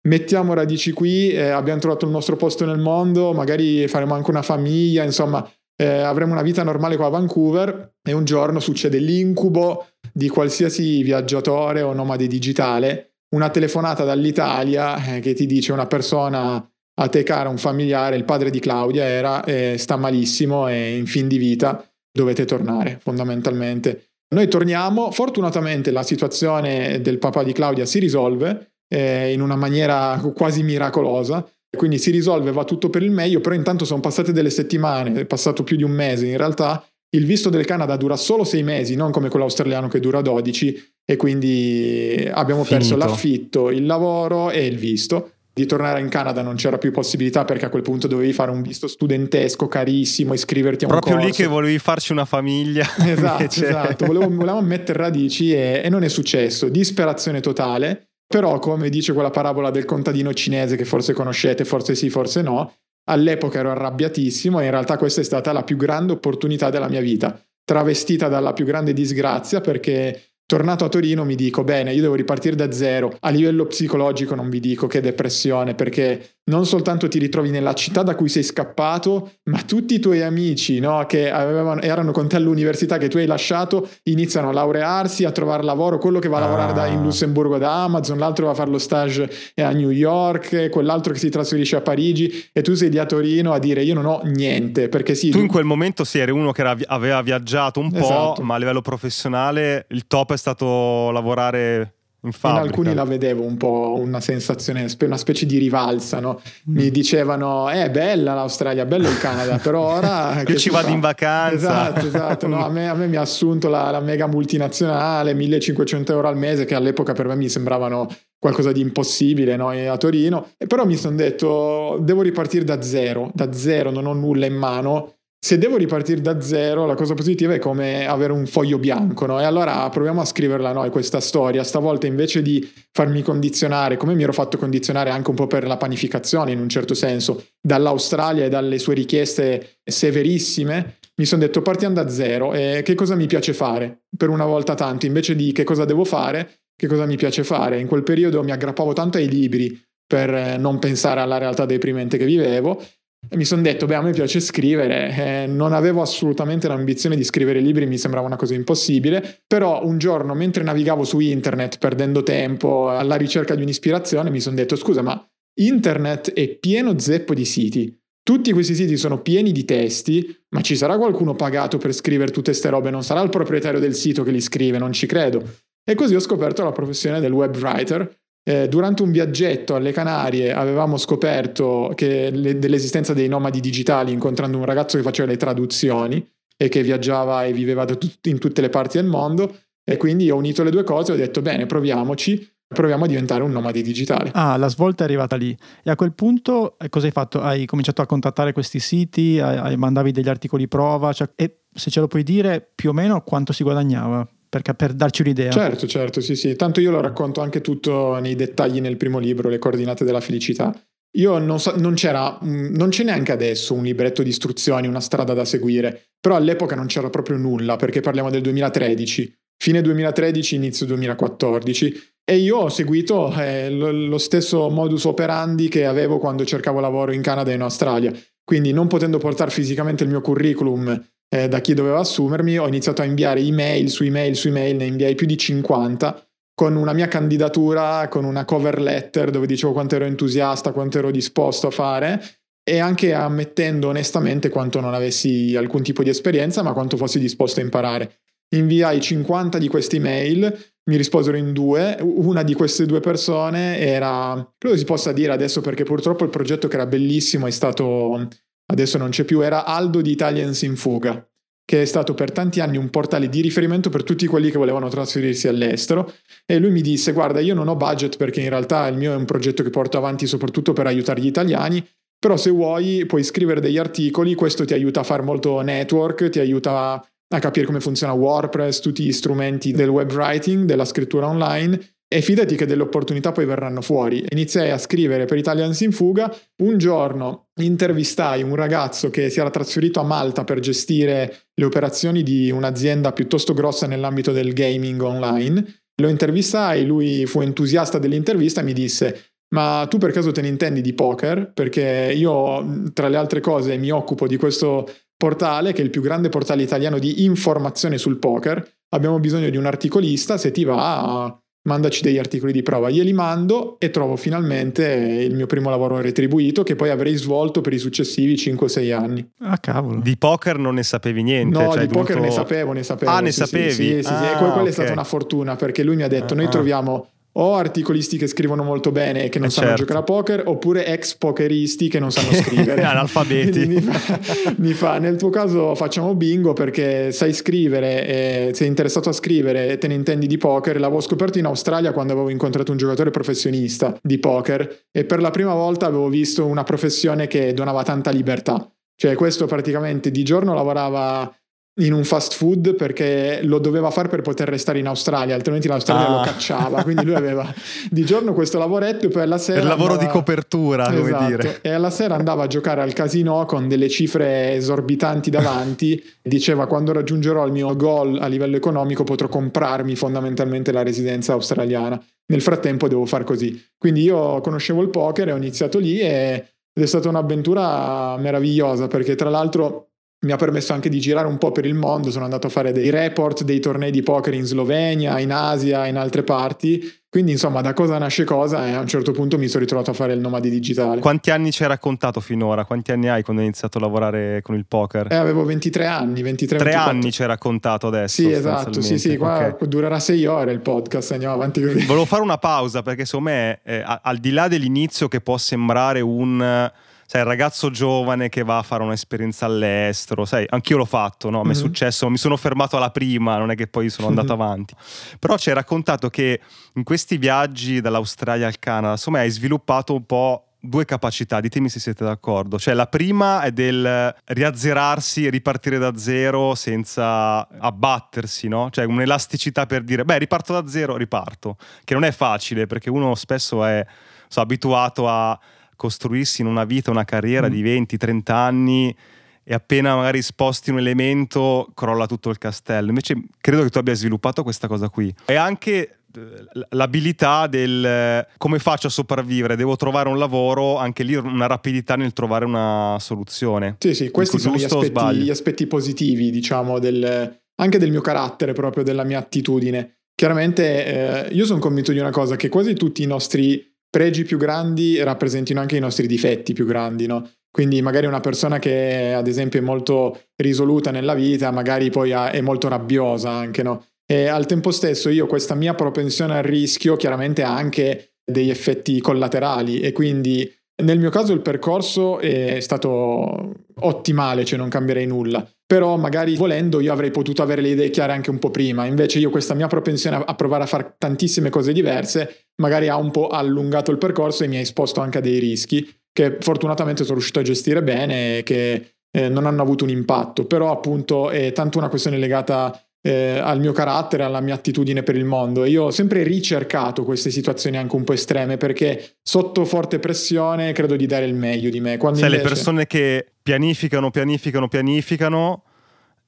mettiamo 0.09 0.53
radici 0.53 0.91
qui, 0.91 1.29
eh, 1.29 1.47
abbiamo 1.47 1.79
trovato 1.79 2.03
il 2.05 2.11
nostro 2.11 2.35
posto 2.35 2.65
nel 2.65 2.77
mondo, 2.77 3.31
magari 3.31 3.87
faremo 3.87 4.15
anche 4.15 4.31
una 4.31 4.41
famiglia, 4.41 5.03
insomma 5.03 5.49
eh, 5.77 5.85
avremo 5.85 6.33
una 6.33 6.41
vita 6.41 6.61
normale 6.61 6.97
qua 6.97 7.05
a 7.05 7.11
Vancouver 7.11 7.93
e 8.03 8.11
un 8.11 8.25
giorno 8.25 8.59
succede 8.59 8.97
l'incubo 8.97 9.91
di 10.11 10.27
qualsiasi 10.27 11.03
viaggiatore 11.03 11.81
o 11.83 11.93
nomade 11.93 12.27
digitale, 12.27 13.13
una 13.33 13.49
telefonata 13.49 14.03
dall'Italia 14.03 15.15
eh, 15.15 15.19
che 15.21 15.33
ti 15.33 15.45
dice 15.45 15.71
una 15.71 15.87
persona 15.87 16.69
a 16.95 17.07
te 17.07 17.23
cara 17.23 17.49
un 17.49 17.57
familiare, 17.57 18.15
il 18.15 18.23
padre 18.23 18.49
di 18.49 18.59
Claudia 18.59 19.03
era, 19.03 19.43
eh, 19.43 19.75
sta 19.77 19.95
malissimo 19.95 20.67
e 20.67 20.95
in 20.95 21.07
fin 21.07 21.27
di 21.27 21.37
vita 21.37 21.83
dovete 22.11 22.45
tornare 22.45 22.99
fondamentalmente. 23.01 24.09
Noi 24.33 24.47
torniamo, 24.47 25.11
fortunatamente 25.11 25.91
la 25.91 26.03
situazione 26.03 27.01
del 27.01 27.17
papà 27.17 27.43
di 27.43 27.53
Claudia 27.53 27.85
si 27.85 27.99
risolve 27.99 28.73
eh, 28.87 29.31
in 29.31 29.41
una 29.41 29.55
maniera 29.55 30.19
quasi 30.35 30.63
miracolosa, 30.63 31.47
quindi 31.75 31.97
si 31.97 32.11
risolve, 32.11 32.51
va 32.51 32.63
tutto 32.63 32.89
per 32.89 33.01
il 33.01 33.11
meglio, 33.11 33.41
però 33.41 33.55
intanto 33.55 33.85
sono 33.85 33.99
passate 33.99 34.31
delle 34.31 34.51
settimane, 34.51 35.13
è 35.13 35.25
passato 35.25 35.63
più 35.63 35.75
di 35.75 35.83
un 35.83 35.91
mese 35.91 36.27
in 36.27 36.37
realtà, 36.37 36.85
il 37.15 37.25
visto 37.25 37.49
del 37.49 37.65
Canada 37.65 37.95
dura 37.95 38.15
solo 38.15 38.43
sei 38.43 38.63
mesi, 38.63 38.95
non 38.95 39.11
come 39.11 39.29
quello 39.29 39.45
australiano 39.45 39.87
che 39.87 39.99
dura 39.99 40.21
12 40.21 40.93
e 41.05 41.15
quindi 41.15 42.27
abbiamo 42.31 42.63
Finito. 42.63 42.87
perso 42.87 42.95
l'affitto, 42.95 43.69
il 43.69 43.85
lavoro 43.85 44.49
e 44.49 44.65
il 44.65 44.77
visto 44.77 45.33
di 45.55 45.67
tornare 45.67 45.99
in 45.99 46.09
Canada 46.09 46.41
non 46.41 46.55
c'era 46.55 46.79
più 46.79 46.91
possibilità 46.91 47.45
perché 47.45 47.65
a 47.65 47.69
quel 47.69 47.83
punto 47.83 48.07
dovevi 48.07 48.33
fare 48.33 48.49
un 48.49 48.63
visto 48.63 48.87
studentesco 48.87 49.67
carissimo, 49.67 50.33
iscriverti 50.33 50.85
a 50.85 50.87
un 50.87 50.93
Proprio 50.93 51.13
corso. 51.13 51.27
lì 51.27 51.33
che 51.33 51.45
volevi 51.45 51.77
farci 51.77 52.11
una 52.11 52.25
famiglia. 52.25 52.87
Esatto, 53.05 53.43
esatto. 53.43 54.05
Volevo, 54.05 54.27
volevamo 54.29 54.61
mettere 54.61 54.99
radici 54.99 55.53
e, 55.53 55.81
e 55.83 55.89
non 55.89 56.03
è 56.03 56.07
successo. 56.07 56.69
Disperazione 56.69 57.39
totale, 57.41 58.07
però 58.25 58.57
come 58.57 58.89
dice 58.89 59.13
quella 59.13 59.29
parabola 59.29 59.69
del 59.69 59.85
contadino 59.85 60.33
cinese 60.33 60.75
che 60.75 60.85
forse 60.85 61.13
conoscete, 61.13 61.65
forse 61.65 61.93
sì, 61.93 62.09
forse 62.09 62.41
no, 62.41 62.73
all'epoca 63.09 63.59
ero 63.59 63.69
arrabbiatissimo 63.69 64.59
e 64.59 64.65
in 64.65 64.71
realtà 64.71 64.97
questa 64.97 65.21
è 65.21 65.23
stata 65.23 65.51
la 65.51 65.63
più 65.63 65.77
grande 65.77 66.13
opportunità 66.13 66.71
della 66.71 66.89
mia 66.89 67.01
vita, 67.01 67.39
travestita 67.63 68.27
dalla 68.27 68.53
più 68.53 68.65
grande 68.65 68.93
disgrazia 68.93 69.61
perché 69.61 70.32
Tornato 70.45 70.85
a 70.85 70.89
Torino 70.89 71.23
mi 71.23 71.35
dico, 71.35 71.63
bene, 71.63 71.93
io 71.93 72.01
devo 72.01 72.15
ripartire 72.15 72.55
da 72.55 72.71
zero. 72.71 73.15
A 73.19 73.29
livello 73.29 73.65
psicologico 73.65 74.35
non 74.35 74.49
vi 74.49 74.59
dico 74.59 74.87
che 74.87 75.01
depressione, 75.01 75.73
perché 75.73 76.37
non 76.45 76.65
soltanto 76.65 77.07
ti 77.07 77.19
ritrovi 77.19 77.51
nella 77.51 77.73
città 77.73 78.03
da 78.03 78.15
cui 78.15 78.27
sei 78.27 78.43
scappato, 78.43 79.33
ma 79.43 79.61
tutti 79.61 79.93
i 79.93 79.99
tuoi 79.99 80.21
amici 80.21 80.79
no, 80.79 81.05
che 81.05 81.31
avevano, 81.31 81.81
erano 81.81 82.11
con 82.11 82.27
te 82.27 82.35
all'università, 82.35 82.97
che 82.97 83.07
tu 83.07 83.17
hai 83.17 83.25
lasciato, 83.25 83.87
iniziano 84.03 84.49
a 84.49 84.51
laurearsi, 84.51 85.23
a 85.23 85.31
trovare 85.31 85.63
lavoro. 85.63 85.97
Quello 85.99 86.19
che 86.19 86.27
va 86.27 86.37
a 86.37 86.41
lavorare 86.41 86.71
ah. 86.71 86.75
da, 86.75 86.85
in. 86.87 87.01
Lussemburgo 87.01 87.57
da 87.57 87.83
Amazon, 87.83 88.17
l'altro 88.17 88.45
va 88.45 88.51
a 88.51 88.55
fare 88.55 88.69
lo 88.69 88.77
stage 88.77 89.29
a 89.55 89.71
New 89.71 89.89
York, 89.89 90.69
quell'altro 90.69 91.13
che 91.13 91.19
si 91.19 91.29
trasferisce 91.29 91.77
a 91.77 91.81
Parigi 91.81 92.49
e 92.51 92.61
tu 92.61 92.73
sei 92.73 92.89
lì 92.89 92.97
a 92.97 93.05
Torino 93.05 93.53
a 93.53 93.59
dire 93.59 93.83
io 93.83 93.93
non 93.93 94.05
ho 94.05 94.21
niente. 94.23 94.89
Perché 94.89 95.15
sì, 95.15 95.29
tu 95.29 95.39
in 95.39 95.47
quel 95.47 95.65
momento 95.65 96.03
sì, 96.03 96.19
eri 96.19 96.31
uno 96.31 96.51
che 96.51 96.61
era, 96.61 96.75
aveva 96.87 97.21
viaggiato 97.21 97.79
un 97.79 97.91
po', 97.91 97.99
esatto. 97.99 98.41
ma 98.41 98.55
a 98.55 98.57
livello 98.57 98.81
professionale 98.81 99.85
il 99.89 100.07
top 100.07 100.33
è 100.33 100.37
stato 100.37 101.09
lavorare 101.11 101.93
in, 102.23 102.31
in, 102.41 102.49
alcuni 102.49 102.93
la 102.93 103.03
vedevo 103.03 103.43
un 103.43 103.57
po' 103.57 103.95
una 103.97 104.21
sensazione, 104.21 104.87
una 105.01 105.17
specie 105.17 105.45
di 105.45 105.57
rivalsa, 105.57 106.21
no? 106.21 106.39
Mm. 106.69 106.75
Mi 106.75 106.89
dicevano, 106.89 107.67
è 107.67 107.83
eh, 107.83 107.91
bella 107.91 108.33
l'Australia, 108.33 108.85
bello 108.85 109.09
il 109.09 109.17
Canada, 109.17 109.57
però 109.57 109.97
ora... 109.97 110.41
Io 110.47 110.55
ci 110.55 110.69
vado 110.69 110.87
fa? 110.87 110.93
in 110.93 110.99
vacanza. 111.01 111.53
Esatto, 111.55 112.07
esatto. 112.07 112.47
No, 112.47 112.63
a, 112.63 112.69
me, 112.69 112.87
a, 112.87 112.93
me, 112.93 113.07
mi 113.07 113.17
ha 113.17 113.21
assunto 113.21 113.67
la, 113.67 113.91
la, 113.91 113.99
mega 113.99 114.27
multinazionale, 114.27 115.33
1500 115.33 116.13
euro 116.13 116.29
al 116.29 116.37
mese, 116.37 116.63
che 116.63 116.75
all'epoca 116.75 117.11
per 117.11 117.27
me 117.27 117.35
mi 117.35 117.49
sembravano 117.49 118.07
qualcosa 118.39 118.71
di 118.71 118.79
impossibile 118.79 119.57
no? 119.57 119.69
a 119.69 119.97
Torino. 119.97 120.51
E 120.57 120.65
però 120.65 120.85
mi 120.85 120.95
sono 120.95 121.17
detto, 121.17 121.97
devo 122.01 122.21
ripartire 122.21 122.63
da 122.63 122.81
zero, 122.81 123.31
da 123.33 123.51
zero, 123.51 123.91
non 123.91 124.05
ho 124.05 124.13
nulla 124.13 124.45
in 124.45 124.55
mano 124.55 125.15
se 125.43 125.57
devo 125.57 125.75
ripartire 125.75 126.21
da 126.21 126.39
zero, 126.39 126.85
la 126.85 126.95
cosa 126.95 127.15
positiva 127.15 127.53
è 127.53 127.59
come 127.59 128.07
avere 128.07 128.31
un 128.31 128.45
foglio 128.45 128.77
bianco, 128.77 129.25
no? 129.25 129.41
E 129.41 129.43
allora 129.43 129.89
proviamo 129.89 130.21
a 130.21 130.25
scriverla 130.25 130.71
noi 130.71 130.89
questa 130.89 131.19
storia. 131.19 131.65
Stavolta 131.65 132.07
invece 132.07 132.41
di 132.41 132.65
farmi 132.93 133.21
condizionare, 133.23 133.97
come 133.97 134.15
mi 134.15 134.23
ero 134.23 134.31
fatto 134.31 134.57
condizionare 134.57 135.09
anche 135.09 135.31
un 135.31 135.35
po' 135.35 135.45
per 135.45 135.67
la 135.67 135.75
panificazione 135.75 136.53
in 136.53 136.61
un 136.61 136.69
certo 136.69 136.93
senso, 136.93 137.43
dall'Australia 137.59 138.45
e 138.45 138.49
dalle 138.49 138.79
sue 138.79 138.93
richieste 138.93 139.79
severissime, 139.83 140.99
mi 141.15 141.25
sono 141.25 141.41
detto 141.41 141.61
partiamo 141.61 141.95
da 141.95 142.07
zero 142.07 142.53
e 142.53 142.79
che 142.81 142.95
cosa 142.95 143.15
mi 143.15 143.25
piace 143.25 143.51
fare 143.51 144.03
per 144.15 144.29
una 144.29 144.45
volta 144.45 144.75
tanto, 144.75 145.07
invece 145.07 145.35
di 145.35 145.51
che 145.51 145.65
cosa 145.65 145.83
devo 145.83 146.05
fare, 146.05 146.61
che 146.73 146.87
cosa 146.87 147.05
mi 147.05 147.17
piace 147.17 147.43
fare. 147.43 147.81
In 147.81 147.87
quel 147.87 148.03
periodo 148.03 148.41
mi 148.43 148.51
aggrappavo 148.51 148.93
tanto 148.93 149.17
ai 149.17 149.27
libri 149.27 149.77
per 150.07 150.57
non 150.57 150.79
pensare 150.79 151.19
alla 151.19 151.37
realtà 151.37 151.65
deprimente 151.65 152.17
che 152.17 152.23
vivevo 152.23 152.81
e 153.29 153.37
mi 153.37 153.45
sono 153.45 153.61
detto, 153.61 153.85
beh, 153.85 153.95
a 153.95 154.01
me 154.01 154.11
piace 154.11 154.39
scrivere, 154.39 155.09
eh, 155.15 155.47
non 155.47 155.73
avevo 155.73 156.01
assolutamente 156.01 156.67
l'ambizione 156.67 157.15
di 157.15 157.23
scrivere 157.23 157.59
libri, 157.59 157.87
mi 157.87 157.97
sembrava 157.97 158.27
una 158.27 158.35
cosa 158.35 158.53
impossibile, 158.53 159.41
però 159.47 159.85
un 159.85 159.97
giorno 159.97 160.33
mentre 160.33 160.63
navigavo 160.63 161.03
su 161.03 161.19
internet 161.19 161.77
perdendo 161.77 162.21
tempo 162.21 162.89
alla 162.89 163.15
ricerca 163.15 163.55
di 163.55 163.63
un'ispirazione 163.63 164.29
mi 164.29 164.39
sono 164.39 164.55
detto, 164.55 164.75
scusa, 164.75 165.01
ma 165.01 165.25
internet 165.59 166.33
è 166.33 166.47
pieno 166.57 166.97
zeppo 166.99 167.33
di 167.33 167.45
siti. 167.45 167.97
Tutti 168.23 168.51
questi 168.53 168.73
siti 168.75 168.95
sono 168.97 169.21
pieni 169.21 169.51
di 169.51 169.65
testi, 169.65 170.43
ma 170.49 170.61
ci 170.61 170.75
sarà 170.77 170.97
qualcuno 170.97 171.35
pagato 171.35 171.77
per 171.77 171.91
scrivere 171.91 172.31
tutte 172.31 172.51
queste 172.51 172.69
robe? 172.69 172.89
Non 172.89 173.03
sarà 173.03 173.21
il 173.21 173.29
proprietario 173.29 173.79
del 173.79 173.95
sito 173.95 174.23
che 174.23 174.31
li 174.31 174.39
scrive, 174.39 174.77
non 174.77 174.93
ci 174.93 175.05
credo. 175.07 175.43
E 175.83 175.95
così 175.95 176.15
ho 176.15 176.19
scoperto 176.19 176.63
la 176.63 176.71
professione 176.71 177.19
del 177.19 177.33
web 177.33 177.53
writer 177.57 178.21
eh, 178.43 178.67
durante 178.67 179.03
un 179.03 179.11
viaggetto 179.11 179.75
alle 179.75 179.91
Canarie 179.91 180.51
avevamo 180.51 180.97
scoperto 180.97 181.93
le, 181.97 182.59
dell'esistenza 182.59 183.13
dei 183.13 183.27
nomadi 183.27 183.59
digitali 183.59 184.11
incontrando 184.11 184.57
un 184.57 184.65
ragazzo 184.65 184.97
che 184.97 185.03
faceva 185.03 185.29
le 185.29 185.37
traduzioni 185.37 186.25
e 186.57 186.69
che 186.69 186.83
viaggiava 186.83 187.45
e 187.45 187.53
viveva 187.53 187.85
tut- 187.85 188.27
in 188.27 188.39
tutte 188.39 188.61
le 188.61 188.69
parti 188.69 188.97
del 188.97 189.07
mondo 189.07 189.55
e 189.83 189.97
quindi 189.97 190.29
ho 190.29 190.35
unito 190.35 190.63
le 190.63 190.71
due 190.71 190.83
cose 190.83 191.11
e 191.11 191.15
ho 191.15 191.17
detto 191.17 191.41
bene 191.41 191.65
proviamoci 191.65 192.51
proviamo 192.73 193.05
a 193.05 193.07
diventare 193.07 193.43
un 193.43 193.51
nomade 193.51 193.81
digitale. 193.81 194.31
Ah, 194.33 194.57
la 194.57 194.67
svolta 194.67 195.03
è 195.03 195.07
arrivata 195.07 195.35
lì. 195.35 195.55
E 195.83 195.91
a 195.91 195.95
quel 195.95 196.13
punto 196.13 196.77
eh, 196.79 196.89
cosa 196.89 197.05
hai 197.05 197.11
fatto? 197.11 197.39
Hai 197.39 197.65
cominciato 197.65 198.01
a 198.01 198.05
contattare 198.05 198.51
questi 198.51 198.79
siti, 198.79 199.39
hai, 199.39 199.57
hai 199.57 199.77
mandavi 199.77 200.11
degli 200.11 200.27
articoli 200.27 200.67
prova, 200.67 201.13
cioè, 201.13 201.29
e 201.35 201.59
se 201.71 201.91
ce 201.91 201.99
lo 201.99 202.07
puoi 202.07 202.23
dire 202.23 202.67
più 202.73 202.89
o 202.89 202.93
meno 202.93 203.21
quanto 203.21 203.53
si 203.53 203.63
guadagnava? 203.63 204.27
Per, 204.61 204.73
per, 204.75 204.93
darci 204.93 205.21
un'idea. 205.21 205.51
Certo, 205.51 205.87
certo, 205.87 206.21
sì, 206.21 206.35
sì. 206.35 206.55
Tanto 206.55 206.79
io 206.79 206.91
lo 206.91 207.01
racconto 207.01 207.41
anche 207.41 207.61
tutto 207.61 208.19
nei 208.19 208.35
dettagli 208.35 208.81
nel 208.81 208.97
primo 208.97 209.19
libro, 209.19 209.49
Le 209.49 209.57
coordinate 209.57 210.03
della 210.03 210.21
felicità. 210.21 210.73
Io 211.15 211.37
non, 211.37 211.59
so, 211.59 211.75
non 211.77 211.93
c'era, 211.93 212.39
mm, 212.43 212.75
non 212.75 212.89
c'è 212.89 213.03
neanche 213.03 213.31
adesso 213.31 213.73
un 213.73 213.83
libretto 213.83 214.23
di 214.23 214.29
istruzioni, 214.29 214.87
una 214.87 214.99
strada 214.99 215.33
da 215.33 215.45
seguire, 215.45 216.09
però 216.19 216.35
all'epoca 216.35 216.75
non 216.75 216.87
c'era 216.87 217.09
proprio 217.09 217.37
nulla, 217.37 217.75
perché 217.75 218.01
parliamo 218.01 218.29
del 218.29 218.41
2013, 218.41 219.33
fine 219.57 219.81
2013, 219.81 220.55
inizio 220.55 220.85
2014, 220.87 221.93
e 222.25 222.37
io 222.37 222.57
ho 222.57 222.69
seguito 222.69 223.31
eh, 223.37 223.69
lo, 223.69 223.91
lo 223.91 224.17
stesso 224.17 224.69
modus 224.69 225.05
operandi 225.05 225.67
che 225.67 225.85
avevo 225.85 226.17
quando 226.17 226.45
cercavo 226.45 226.79
lavoro 226.79 227.11
in 227.11 227.21
Canada 227.21 227.51
e 227.51 227.55
in 227.55 227.61
Australia. 227.61 228.11
Quindi 228.43 228.73
non 228.73 228.87
potendo 228.87 229.19
portare 229.19 229.51
fisicamente 229.51 230.03
il 230.03 230.09
mio 230.09 230.21
curriculum 230.21 230.99
eh, 231.29 231.47
da 231.47 231.59
chi 231.61 231.73
doveva 231.73 231.99
assumermi, 231.99 232.57
ho 232.57 232.67
iniziato 232.67 233.01
a 233.01 233.05
inviare 233.05 233.41
email 233.41 233.89
su 233.89 234.03
email 234.03 234.35
su 234.35 234.47
email, 234.47 234.75
ne 234.77 234.85
inviai 234.85 235.15
più 235.15 235.25
di 235.27 235.37
50 235.37 236.27
con 236.55 236.75
una 236.75 236.93
mia 236.93 237.07
candidatura, 237.07 238.07
con 238.09 238.25
una 238.25 238.45
cover 238.45 238.79
letter 238.79 239.31
dove 239.31 239.47
dicevo 239.47 239.73
quanto 239.73 239.95
ero 239.95 240.05
entusiasta, 240.05 240.71
quanto 240.71 240.99
ero 240.99 241.09
disposto 241.09 241.67
a 241.67 241.71
fare 241.71 242.21
e 242.63 242.79
anche 242.79 243.13
ammettendo 243.13 243.89
onestamente 243.89 244.49
quanto 244.49 244.79
non 244.79 244.93
avessi 244.93 245.55
alcun 245.55 245.83
tipo 245.83 246.03
di 246.03 246.09
esperienza, 246.09 246.63
ma 246.63 246.73
quanto 246.73 246.95
fossi 246.95 247.19
disposto 247.19 247.59
a 247.59 247.63
imparare. 247.63 248.19
Inviai 248.55 249.01
50 249.01 249.57
di 249.57 249.67
queste 249.67 249.97
email, 249.97 250.41
mi 250.85 250.95
risposero 250.95 251.35
in 251.35 251.51
due, 251.53 251.97
una 252.01 252.43
di 252.43 252.53
queste 252.53 252.85
due 252.85 252.99
persone 252.99 253.79
era, 253.79 254.53
credo 254.57 254.77
si 254.77 254.85
possa 254.85 255.11
dire 255.11 255.33
adesso 255.33 255.59
perché 255.59 255.83
purtroppo 255.83 256.23
il 256.23 256.29
progetto 256.29 256.67
che 256.67 256.75
era 256.75 256.85
bellissimo 256.85 257.47
è 257.47 257.51
stato, 257.51 258.29
adesso 258.67 258.97
non 258.97 259.09
c'è 259.09 259.23
più, 259.23 259.41
era 259.41 259.65
Aldo 259.65 260.01
di 260.01 260.11
Italians 260.11 260.61
in 260.61 260.75
Fuga 260.75 261.27
che 261.65 261.81
è 261.81 261.85
stato 261.85 262.13
per 262.13 262.31
tanti 262.31 262.59
anni 262.59 262.77
un 262.77 262.89
portale 262.89 263.29
di 263.29 263.41
riferimento 263.41 263.89
per 263.89 264.03
tutti 264.03 264.27
quelli 264.27 264.51
che 264.51 264.57
volevano 264.57 264.89
trasferirsi 264.89 265.47
all'estero. 265.47 266.13
E 266.45 266.59
lui 266.59 266.71
mi 266.71 266.81
disse 266.81 267.13
guarda 267.13 267.39
io 267.39 267.53
non 267.53 267.69
ho 267.69 267.75
budget 267.75 268.17
perché 268.17 268.41
in 268.41 268.49
realtà 268.49 268.85
il 268.87 268.97
mio 268.97 269.13
è 269.13 269.15
un 269.15 269.25
progetto 269.25 269.63
che 269.63 269.69
porto 269.69 269.97
avanti 269.97 270.27
soprattutto 270.27 270.73
per 270.73 270.87
aiutare 270.87 271.21
gli 271.21 271.27
italiani 271.27 271.85
però 272.19 272.37
se 272.37 272.51
vuoi 272.51 273.05
puoi 273.05 273.23
scrivere 273.23 273.59
degli 273.59 273.77
articoli 273.77 274.33
questo 274.33 274.63
ti 274.65 274.73
aiuta 274.73 275.01
a 275.01 275.03
fare 275.03 275.23
molto 275.23 275.59
network 275.61 276.29
ti 276.29 276.39
aiuta 276.39 277.05
a 277.27 277.39
capire 277.39 277.65
come 277.65 277.79
funziona 277.79 278.13
WordPress 278.13 278.79
tutti 278.79 279.03
gli 279.03 279.11
strumenti 279.11 279.71
del 279.71 279.89
web 279.89 280.11
writing 280.11 280.65
della 280.65 280.85
scrittura 280.85 281.27
online 281.27 281.92
e 282.13 282.21
fidati 282.21 282.55
che 282.55 282.67
delle 282.67 282.83
opportunità 282.83 283.31
poi 283.31 283.45
verranno 283.45 283.81
fuori. 283.81 284.23
Iniziai 284.29 284.69
a 284.69 284.77
scrivere 284.77 285.25
per 285.25 285.39
Italians 285.39 285.81
in 285.81 285.91
Fuga, 285.91 286.31
un 286.61 286.77
giorno 286.77 287.47
intervistai 287.59 288.43
un 288.43 288.55
ragazzo 288.55 289.09
che 289.09 289.31
si 289.31 289.39
era 289.39 289.49
trasferito 289.49 289.99
a 289.99 290.03
Malta 290.03 290.43
per 290.43 290.59
gestire 290.59 291.47
le 291.55 291.65
operazioni 291.65 292.21
di 292.21 292.51
un'azienda 292.51 293.13
piuttosto 293.13 293.53
grossa 293.53 293.87
nell'ambito 293.87 294.31
del 294.31 294.53
gaming 294.53 295.01
online. 295.01 295.81
Lo 296.01 296.07
intervistai, 296.07 296.85
lui 296.85 297.25
fu 297.25 297.41
entusiasta 297.41 297.97
dell'intervista 297.97 298.61
e 298.61 298.63
mi 298.63 298.73
disse 298.73 299.33
ma 299.53 299.85
tu 299.87 299.97
per 299.97 300.11
caso 300.11 300.31
te 300.31 300.41
ne 300.41 300.47
intendi 300.47 300.81
di 300.81 300.93
poker? 300.93 301.51
Perché 301.53 302.11
io, 302.15 302.89
tra 302.93 303.07
le 303.07 303.17
altre 303.17 303.39
cose, 303.39 303.77
mi 303.77 303.91
occupo 303.91 304.25
di 304.25 304.35
questo 304.35 304.87
portale, 305.15 305.73
che 305.73 305.81
è 305.81 305.83
il 305.83 305.91
più 305.91 306.01
grande 306.01 306.29
portale 306.29 306.63
italiano 306.63 306.97
di 306.97 307.23
informazione 307.23 307.99
sul 307.99 308.17
poker. 308.17 308.67
Abbiamo 308.89 309.19
bisogno 309.19 309.49
di 309.49 309.57
un 309.57 309.67
articolista, 309.67 310.37
se 310.37 310.49
ti 310.49 310.63
va, 310.63 311.39
mandaci 311.63 312.01
degli 312.01 312.17
articoli 312.17 312.51
di 312.51 312.63
prova, 312.63 312.89
glieli 312.89 313.13
mando 313.13 313.77
e 313.79 313.89
trovo 313.89 314.15
finalmente 314.15 314.85
il 314.85 315.33
mio 315.33 315.45
primo 315.45 315.69
lavoro 315.69 316.01
retribuito 316.01 316.63
che 316.63 316.75
poi 316.75 316.89
avrei 316.89 317.15
svolto 317.15 317.61
per 317.61 317.73
i 317.73 317.77
successivi 317.77 318.33
5-6 318.33 318.93
anni. 318.93 319.29
Ah 319.39 319.57
cavolo. 319.57 320.01
Di 320.01 320.17
poker 320.17 320.57
non 320.57 320.75
ne 320.75 320.83
sapevi 320.83 321.23
niente? 321.23 321.57
No, 321.57 321.71
cioè 321.71 321.81
di 321.81 321.87
dovuto... 321.87 322.13
poker 322.13 322.19
ne 322.19 322.31
sapevo, 322.31 322.71
ne 322.73 322.83
sapevo. 322.83 323.11
Ah, 323.11 323.19
ne 323.21 323.31
sì, 323.31 323.39
sapevi? 323.39 323.71
Sì, 323.71 323.83
sì, 323.83 324.03
sì, 324.03 324.13
ah, 324.13 324.17
sì. 324.17 324.25
E 324.25 324.37
quella 324.37 324.53
okay. 324.53 324.67
è 324.67 324.71
stata 324.71 324.91
una 324.91 325.03
fortuna 325.03 325.55
perché 325.55 325.83
lui 325.83 325.95
mi 325.95 326.03
ha 326.03 326.07
detto, 326.07 326.33
ah, 326.33 326.37
noi 326.37 326.45
ah. 326.45 326.49
troviamo 326.49 327.07
o 327.35 327.55
articolisti 327.55 328.17
che 328.17 328.27
scrivono 328.27 328.63
molto 328.63 328.91
bene 328.91 329.23
e 329.25 329.29
che 329.29 329.39
non 329.39 329.47
Eh, 329.47 329.51
sanno 329.51 329.67
certo. 329.67 329.81
giocare 329.81 329.99
a 329.99 330.03
poker, 330.03 330.43
oppure 330.45 330.85
ex 330.85 331.15
pokeristi 331.15 331.87
che 331.87 331.99
non 331.99 332.11
sanno 332.11 332.31
scrivere. 332.41 332.83
Analfabeti. 332.83 333.65
Mi, 333.65 333.81
fa, 333.81 334.19
mi 334.57 334.73
fa, 334.73 334.99
nel 334.99 335.15
tuo 335.17 335.29
caso 335.29 335.73
facciamo 335.75 336.13
bingo 336.15 336.53
perché 336.53 337.11
sai 337.11 337.33
scrivere, 337.33 338.05
e 338.07 338.51
sei 338.53 338.67
interessato 338.67 339.09
a 339.09 339.13
scrivere 339.13 339.69
e 339.69 339.77
te 339.77 339.87
ne 339.87 339.95
intendi 339.95 340.27
di 340.27 340.37
poker. 340.37 340.79
L'avevo 340.79 341.01
scoperto 341.01 341.39
in 341.39 341.45
Australia 341.45 341.91
quando 341.91 342.13
avevo 342.13 342.29
incontrato 342.29 342.71
un 342.71 342.77
giocatore 342.77 343.09
professionista 343.09 343.97
di 344.01 344.19
poker 344.19 344.85
e 344.91 345.03
per 345.05 345.19
la 345.19 345.31
prima 345.31 345.53
volta 345.53 345.85
avevo 345.87 346.09
visto 346.09 346.45
una 346.45 346.63
professione 346.63 347.27
che 347.27 347.53
donava 347.53 347.83
tanta 347.83 348.11
libertà. 348.11 348.67
Cioè 348.95 349.15
questo 349.15 349.47
praticamente 349.47 350.11
di 350.11 350.23
giorno 350.23 350.53
lavorava 350.53 351.33
in 351.81 351.91
un 351.91 352.03
fast 352.03 352.33
food 352.33 352.75
perché 352.75 353.39
lo 353.43 353.57
doveva 353.57 353.89
fare 353.89 354.07
per 354.07 354.21
poter 354.21 354.47
restare 354.47 354.77
in 354.77 354.85
Australia, 354.85 355.33
altrimenti 355.33 355.67
l'Australia 355.67 356.07
Ah. 356.07 356.17
lo 356.17 356.21
cacciava. 356.21 356.83
Quindi 356.83 357.03
lui 357.03 357.15
aveva 357.15 357.51
di 357.89 358.05
giorno 358.05 358.33
questo 358.33 358.59
lavoretto 358.59 359.07
e 359.07 359.09
poi 359.09 359.23
alla 359.23 359.39
sera. 359.39 359.59
Per 359.59 359.67
lavoro 359.69 359.93
andava- 359.93 360.11
di 360.11 360.17
copertura, 360.17 360.85
come 360.85 360.99
Esatto. 361.01 361.25
dire. 361.25 361.59
E 361.61 361.71
alla 361.71 361.89
sera 361.89 362.13
andava 362.15 362.43
a 362.43 362.47
giocare 362.47 362.81
al 362.81 362.93
casino 362.93 363.45
con 363.47 363.67
delle 363.67 363.89
cifre 363.89 364.53
esorbitanti 364.53 365.31
davanti. 365.31 365.99
Diceva: 366.21 366.67
Quando 366.67 366.91
raggiungerò 366.93 367.43
il 367.47 367.51
mio 367.51 367.75
goal 367.75 368.19
a 368.21 368.27
livello 368.27 368.55
economico, 368.55 369.03
potrò 369.03 369.27
comprarmi 369.27 369.95
fondamentalmente 369.95 370.71
la 370.71 370.83
residenza 370.83 371.33
australiana. 371.33 371.99
Nel 372.27 372.41
frattempo 372.41 372.87
devo 372.87 373.05
far 373.07 373.23
così. 373.23 373.59
Quindi 373.77 374.01
io 374.03 374.39
conoscevo 374.41 374.81
il 374.83 374.89
poker 374.89 375.29
e 375.29 375.31
ho 375.31 375.37
iniziato 375.37 375.79
lì 375.79 375.99
e- 375.99 376.45
ed 376.75 376.83
è 376.83 376.85
stata 376.87 377.09
un'avventura 377.09 378.15
meravigliosa 378.17 378.87
perché 378.87 379.15
tra 379.15 379.29
l'altro 379.29 379.89
mi 380.23 380.31
ha 380.31 380.37
permesso 380.37 380.73
anche 380.73 380.89
di 380.89 380.99
girare 380.99 381.27
un 381.27 381.37
po' 381.37 381.51
per 381.51 381.65
il 381.65 381.73
mondo, 381.75 382.09
sono 382.11 382.23
andato 382.23 382.47
a 382.47 382.49
fare 382.49 382.71
dei 382.71 382.89
report 382.89 383.43
dei 383.43 383.59
tornei 383.59 383.91
di 383.91 384.01
poker 384.01 384.33
in 384.33 384.45
Slovenia, 384.45 385.19
in 385.19 385.31
Asia, 385.31 385.85
in 385.87 385.97
altre 385.97 386.23
parti, 386.23 386.81
quindi 387.09 387.31
insomma 387.33 387.61
da 387.61 387.73
cosa 387.73 387.97
nasce 387.97 388.23
cosa 388.23 388.65
e 388.65 388.71
a 388.71 388.79
un 388.79 388.87
certo 388.87 389.11
punto 389.11 389.37
mi 389.37 389.47
sono 389.47 389.59
ritrovato 389.59 389.91
a 389.91 389.93
fare 389.93 390.13
il 390.13 390.19
nomade 390.19 390.49
digitale. 390.49 390.99
Quanti 391.01 391.29
anni 391.29 391.51
ci 391.51 391.61
hai 391.63 391.67
raccontato 391.69 392.21
finora? 392.21 392.63
Quanti 392.65 392.91
anni 392.91 393.09
hai 393.09 393.21
quando 393.21 393.41
hai 393.41 393.47
iniziato 393.49 393.77
a 393.77 393.81
lavorare 393.81 394.41
con 394.41 394.55
il 394.55 394.65
poker? 394.65 395.11
Eh, 395.11 395.15
avevo 395.15 395.43
23 395.43 395.85
anni, 395.85 396.21
23 396.21 396.57
Tre 396.57 396.69
24. 396.69 396.95
anci 396.97 397.11
ci 397.11 397.21
hai 397.21 397.27
raccontato 397.27 397.87
adesso. 397.87 398.21
Sì, 398.21 398.31
esatto, 398.31 398.81
sì, 398.81 398.97
sì, 398.97 399.17
qua 399.17 399.47
Ok. 399.49 399.65
durerà 399.65 399.99
6 399.99 400.25
ore 400.25 400.53
il 400.53 400.61
podcast, 400.61 401.11
andiamo 401.11 401.33
avanti 401.35 401.61
così. 401.61 401.85
Volevo 401.85 402.05
fare 402.05 402.21
una 402.23 402.37
pausa 402.37 402.81
perché 402.81 403.05
secondo 403.05 403.29
me, 403.29 403.59
eh, 403.63 403.83
al 403.85 404.17
di 404.17 404.31
là 404.31 404.47
dell'inizio 404.47 405.07
che 405.09 405.19
può 405.21 405.37
sembrare 405.37 405.99
un 406.01 406.71
sai, 407.13 407.21
il 407.21 407.27
ragazzo 407.27 407.69
giovane 407.69 408.27
che 408.27 408.41
va 408.41 408.57
a 408.57 408.63
fare 408.63 408.81
un'esperienza 408.81 409.45
all'estero, 409.45 410.25
sai, 410.25 410.47
anch'io 410.49 410.77
l'ho 410.77 410.85
fatto, 410.85 411.29
no? 411.29 411.43
Mi 411.43 411.49
è 411.51 411.53
Mhm. 411.55 411.61
successo, 411.61 412.09
mi 412.09 412.17
sono 412.17 412.37
fermato 412.37 412.75
alla 412.75 412.89
prima, 412.89 413.37
non 413.37 413.51
è 413.51 413.55
che 413.55 413.67
poi 413.67 413.89
sono 413.91 414.07
andato 414.07 414.33
avanti. 414.33 414.73
Però 415.19 415.37
ci 415.37 415.49
hai 415.49 415.55
raccontato 415.55 416.09
che 416.09 416.41
in 416.73 416.83
questi 416.83 417.17
viaggi 417.17 417.81
dall'Australia 417.81 418.47
al 418.47 418.57
Canada, 418.57 418.93
insomma, 418.93 419.19
hai 419.19 419.29
sviluppato 419.29 419.93
un 419.93 420.05
po' 420.07 420.45
due 420.59 420.85
capacità, 420.85 421.39
ditemi 421.39 421.69
se 421.69 421.79
siete 421.79 422.03
d'accordo. 422.03 422.57
Cioè, 422.57 422.73
la 422.73 422.87
prima 422.87 423.41
è 423.41 423.51
del 423.51 424.15
riazzerarsi 424.25 425.27
e 425.27 425.29
ripartire 425.29 425.77
da 425.77 425.95
zero 425.95 426.55
senza 426.55 427.47
abbattersi, 427.59 428.47
no? 428.47 428.69
Cioè, 428.71 428.85
un'elasticità 428.85 429.67
per 429.67 429.83
dire, 429.83 430.03
beh, 430.03 430.17
riparto 430.17 430.51
da 430.59 430.67
zero, 430.67 430.97
riparto. 430.97 431.57
Che 431.83 431.93
non 431.93 432.05
è 432.05 432.11
facile 432.11 432.65
perché 432.65 432.89
uno 432.89 433.13
spesso 433.13 433.63
è 433.63 433.85
so, 434.27 434.41
abituato 434.41 435.07
a 435.07 435.37
costruirsi 435.83 436.39
in 436.39 436.47
una 436.47 436.63
vita, 436.63 436.91
una 436.91 437.03
carriera 437.03 437.49
Mm. 437.49 437.51
di 437.51 437.61
20-30 437.61 438.31
anni 438.31 438.95
e 439.43 439.53
appena 439.53 439.97
magari 439.97 440.21
sposti 440.21 440.71
un 440.71 440.77
elemento 440.77 441.67
crolla 441.73 442.05
tutto 442.05 442.29
il 442.29 442.37
castello. 442.37 442.87
Invece 442.87 443.15
credo 443.41 443.63
che 443.63 443.69
tu 443.69 443.79
abbia 443.79 443.93
sviluppato 443.93 444.43
questa 444.43 444.69
cosa 444.69 444.87
qui. 444.87 445.13
E 445.25 445.35
anche 445.35 445.97
eh, 446.15 446.65
l'abilità 446.69 447.47
del 447.47 447.83
eh, 447.85 448.27
come 448.37 448.59
faccio 448.59 448.87
a 448.87 448.89
sopravvivere, 448.89 449.57
devo 449.57 449.75
trovare 449.75 450.07
un 450.07 450.17
lavoro, 450.17 450.77
anche 450.77 451.03
lì 451.03 451.15
una 451.15 451.47
rapidità 451.47 451.97
nel 451.97 452.13
trovare 452.13 452.45
una 452.45 452.95
soluzione. 453.01 453.75
Sì, 453.79 453.93
sì, 453.93 454.09
questi 454.09 454.37
Dico 454.37 454.57
sono 454.57 454.61
gli 454.61 454.63
aspetti, 454.63 455.15
gli 455.17 455.29
aspetti 455.29 455.67
positivi, 455.67 456.31
diciamo, 456.31 456.79
del, 456.79 457.41
anche 457.55 457.77
del 457.77 457.91
mio 457.91 458.01
carattere, 458.01 458.53
proprio 458.53 458.85
della 458.85 459.03
mia 459.03 459.19
attitudine. 459.19 459.97
Chiaramente 460.15 461.25
eh, 461.27 461.33
io 461.33 461.43
sono 461.43 461.59
convinto 461.59 461.91
di 461.91 461.99
una 461.99 462.11
cosa, 462.11 462.37
che 462.37 462.47
quasi 462.47 462.73
tutti 462.75 463.03
i 463.03 463.07
nostri 463.07 463.72
pregi 463.93 464.23
più 464.23 464.39
grandi 464.39 465.03
rappresentino 465.03 465.59
anche 465.59 465.77
i 465.77 465.79
nostri 465.79 466.07
difetti 466.07 466.53
più 466.53 466.65
grandi, 466.65 467.05
no? 467.05 467.29
Quindi 467.51 467.79
magari 467.83 468.07
una 468.07 468.21
persona 468.21 468.57
che 468.57 469.13
ad 469.13 469.27
esempio 469.27 469.59
è 469.59 469.61
molto 469.61 470.23
risoluta 470.37 470.89
nella 470.89 471.13
vita, 471.13 471.51
magari 471.51 471.91
poi 471.91 472.09
è 472.09 472.41
molto 472.41 472.67
rabbiosa 472.69 473.29
anche, 473.29 473.61
no? 473.61 473.85
E 474.03 474.25
al 474.25 474.47
tempo 474.47 474.71
stesso 474.71 475.09
io 475.09 475.27
questa 475.27 475.53
mia 475.53 475.75
propensione 475.75 476.35
al 476.35 476.43
rischio 476.43 476.95
chiaramente 476.95 477.43
ha 477.43 477.55
anche 477.55 478.15
degli 478.25 478.49
effetti 478.49 478.99
collaterali 478.99 479.79
e 479.81 479.91
quindi 479.91 480.51
nel 480.83 480.99
mio 480.99 481.09
caso 481.09 481.33
il 481.33 481.41
percorso 481.41 482.19
è 482.19 482.59
stato 482.59 483.51
ottimale, 483.75 484.45
cioè 484.45 484.59
non 484.59 484.69
cambierei 484.69 485.07
nulla. 485.07 485.47
Però 485.65 485.97
magari 485.97 486.35
volendo 486.35 486.79
io 486.79 486.93
avrei 486.93 487.09
potuto 487.09 487.41
avere 487.41 487.61
le 487.61 487.69
idee 487.69 487.89
chiare 487.89 488.11
anche 488.11 488.29
un 488.29 488.39
po' 488.39 488.51
prima. 488.51 488.85
Invece 488.85 489.19
io 489.19 489.29
questa 489.29 489.53
mia 489.53 489.67
propensione 489.67 490.23
a- 490.23 490.35
provare 490.35 490.63
a 490.63 490.67
fare 490.67 490.95
tantissime 490.97 491.49
cose 491.49 491.73
diverse 491.73 492.47
magari 492.61 492.87
ha 492.87 492.97
un 492.97 493.09
po' 493.09 493.29
allungato 493.29 493.89
il 493.89 493.97
percorso 493.97 494.43
e 494.43 494.47
mi 494.47 494.57
ha 494.57 494.59
esposto 494.59 495.01
anche 495.01 495.17
a 495.17 495.21
dei 495.21 495.39
rischi 495.39 495.87
che 496.11 496.37
fortunatamente 496.39 497.03
sono 497.03 497.15
riuscito 497.15 497.39
a 497.39 497.43
gestire 497.43 497.81
bene 497.81 498.37
e 498.37 498.43
che 498.43 498.97
eh, 499.09 499.29
non 499.29 499.47
hanno 499.47 499.61
avuto 499.63 499.83
un 499.83 499.89
impatto. 499.89 500.45
Però 500.45 500.71
appunto 500.71 501.29
è 501.29 501.51
tanto 501.51 501.79
una 501.79 501.89
questione 501.89 502.17
legata 502.17 502.79
eh, 503.05 503.37
al 503.37 503.59
mio 503.59 503.73
carattere, 503.73 504.23
alla 504.23 504.39
mia 504.39 504.53
attitudine 504.53 505.03
per 505.03 505.15
il 505.17 505.25
mondo. 505.25 505.65
E 505.65 505.69
io 505.69 505.83
ho 505.83 505.91
sempre 505.91 506.23
ricercato 506.23 507.03
queste 507.03 507.31
situazioni 507.31 507.77
anche 507.77 507.95
un 507.95 508.05
po' 508.05 508.13
estreme 508.13 508.55
perché 508.57 509.17
sotto 509.21 509.65
forte 509.65 509.99
pressione 509.99 510.71
credo 510.71 510.95
di 510.95 511.05
dare 511.05 511.25
il 511.25 511.35
meglio 511.35 511.69
di 511.69 511.81
me. 511.81 511.97
Quando 511.97 512.19
Sai, 512.19 512.29
le 512.29 512.37
invece- 512.37 512.53
persone 512.53 512.87
che 512.87 513.33
pianificano, 513.43 514.09
pianificano, 514.09 514.67
pianificano 514.69 515.63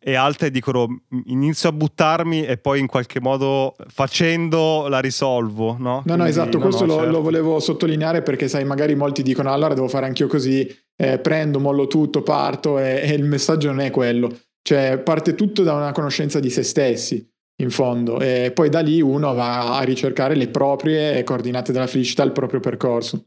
e 0.08 0.14
altre 0.14 0.52
dicono 0.52 1.02
inizio 1.28 1.70
a 1.70 1.72
buttarmi 1.72 2.46
e 2.46 2.58
poi 2.58 2.80
in 2.80 2.86
qualche 2.86 3.20
modo 3.20 3.76
facendo 3.88 4.88
la 4.88 5.00
risolvo, 5.00 5.78
no? 5.80 5.80
No, 5.80 6.02
no, 6.04 6.14
Quindi, 6.14 6.30
esatto, 6.30 6.58
no, 6.58 6.64
questo 6.64 6.86
no, 6.86 6.94
lo, 6.94 7.00
certo. 7.00 7.12
lo 7.12 7.22
volevo 7.22 7.60
sottolineare 7.60 8.22
perché, 8.22 8.48
sai, 8.48 8.66
magari 8.66 8.94
molti 8.94 9.24
dicono 9.24 9.52
allora 9.52 9.74
devo 9.74 9.88
fare 9.88 10.06
anch'io 10.06 10.28
così, 10.28 10.70
eh, 10.96 11.18
prendo, 11.18 11.60
mollo 11.60 11.88
tutto, 11.88 12.22
parto 12.22 12.78
e, 12.78 13.02
e 13.02 13.14
il 13.14 13.24
messaggio 13.24 13.70
non 13.70 13.80
è 13.80 13.90
quello. 13.90 14.30
Cioè 14.68 14.98
parte 14.98 15.36
tutto 15.36 15.62
da 15.62 15.74
una 15.74 15.92
conoscenza 15.92 16.40
di 16.40 16.50
se 16.50 16.64
stessi 16.64 17.24
in 17.58 17.70
fondo 17.70 18.20
e 18.20 18.52
poi 18.52 18.68
da 18.68 18.80
lì 18.80 19.00
uno 19.00 19.32
va 19.36 19.78
a 19.78 19.84
ricercare 19.84 20.34
le 20.34 20.48
proprie 20.48 21.24
coordinate 21.24 21.72
della 21.72 21.86
felicità, 21.86 22.24
il 22.24 22.32
proprio 22.32 22.60
percorso. 22.60 23.22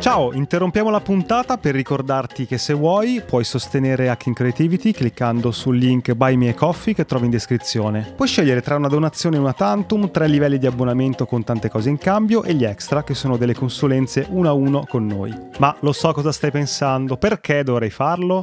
Ciao, 0.00 0.34
interrompiamo 0.34 0.90
la 0.90 1.00
puntata 1.00 1.56
per 1.56 1.74
ricordarti 1.74 2.44
che 2.44 2.58
se 2.58 2.74
vuoi 2.74 3.22
puoi 3.26 3.44
sostenere 3.44 4.10
Hacking 4.10 4.36
Creativity 4.36 4.92
cliccando 4.92 5.50
sul 5.50 5.78
link 5.78 6.12
Buy 6.12 6.36
Me 6.36 6.50
a 6.50 6.54
Coffee 6.54 6.92
che 6.92 7.06
trovi 7.06 7.24
in 7.24 7.30
descrizione. 7.30 8.12
Puoi 8.14 8.28
scegliere 8.28 8.60
tra 8.60 8.76
una 8.76 8.88
donazione 8.88 9.36
e 9.36 9.38
una 9.38 9.54
tantum, 9.54 10.10
tre 10.10 10.28
livelli 10.28 10.58
di 10.58 10.66
abbonamento 10.66 11.24
con 11.24 11.42
tante 11.42 11.70
cose 11.70 11.88
in 11.88 11.96
cambio 11.96 12.42
e 12.42 12.52
gli 12.52 12.64
extra 12.64 13.02
che 13.02 13.14
sono 13.14 13.38
delle 13.38 13.54
consulenze 13.54 14.26
uno 14.28 14.50
a 14.50 14.52
uno 14.52 14.84
con 14.86 15.06
noi. 15.06 15.34
Ma 15.56 15.74
lo 15.80 15.92
so 15.92 16.12
cosa 16.12 16.32
stai 16.32 16.50
pensando, 16.50 17.16
perché 17.16 17.62
dovrei 17.62 17.88
farlo? 17.88 18.42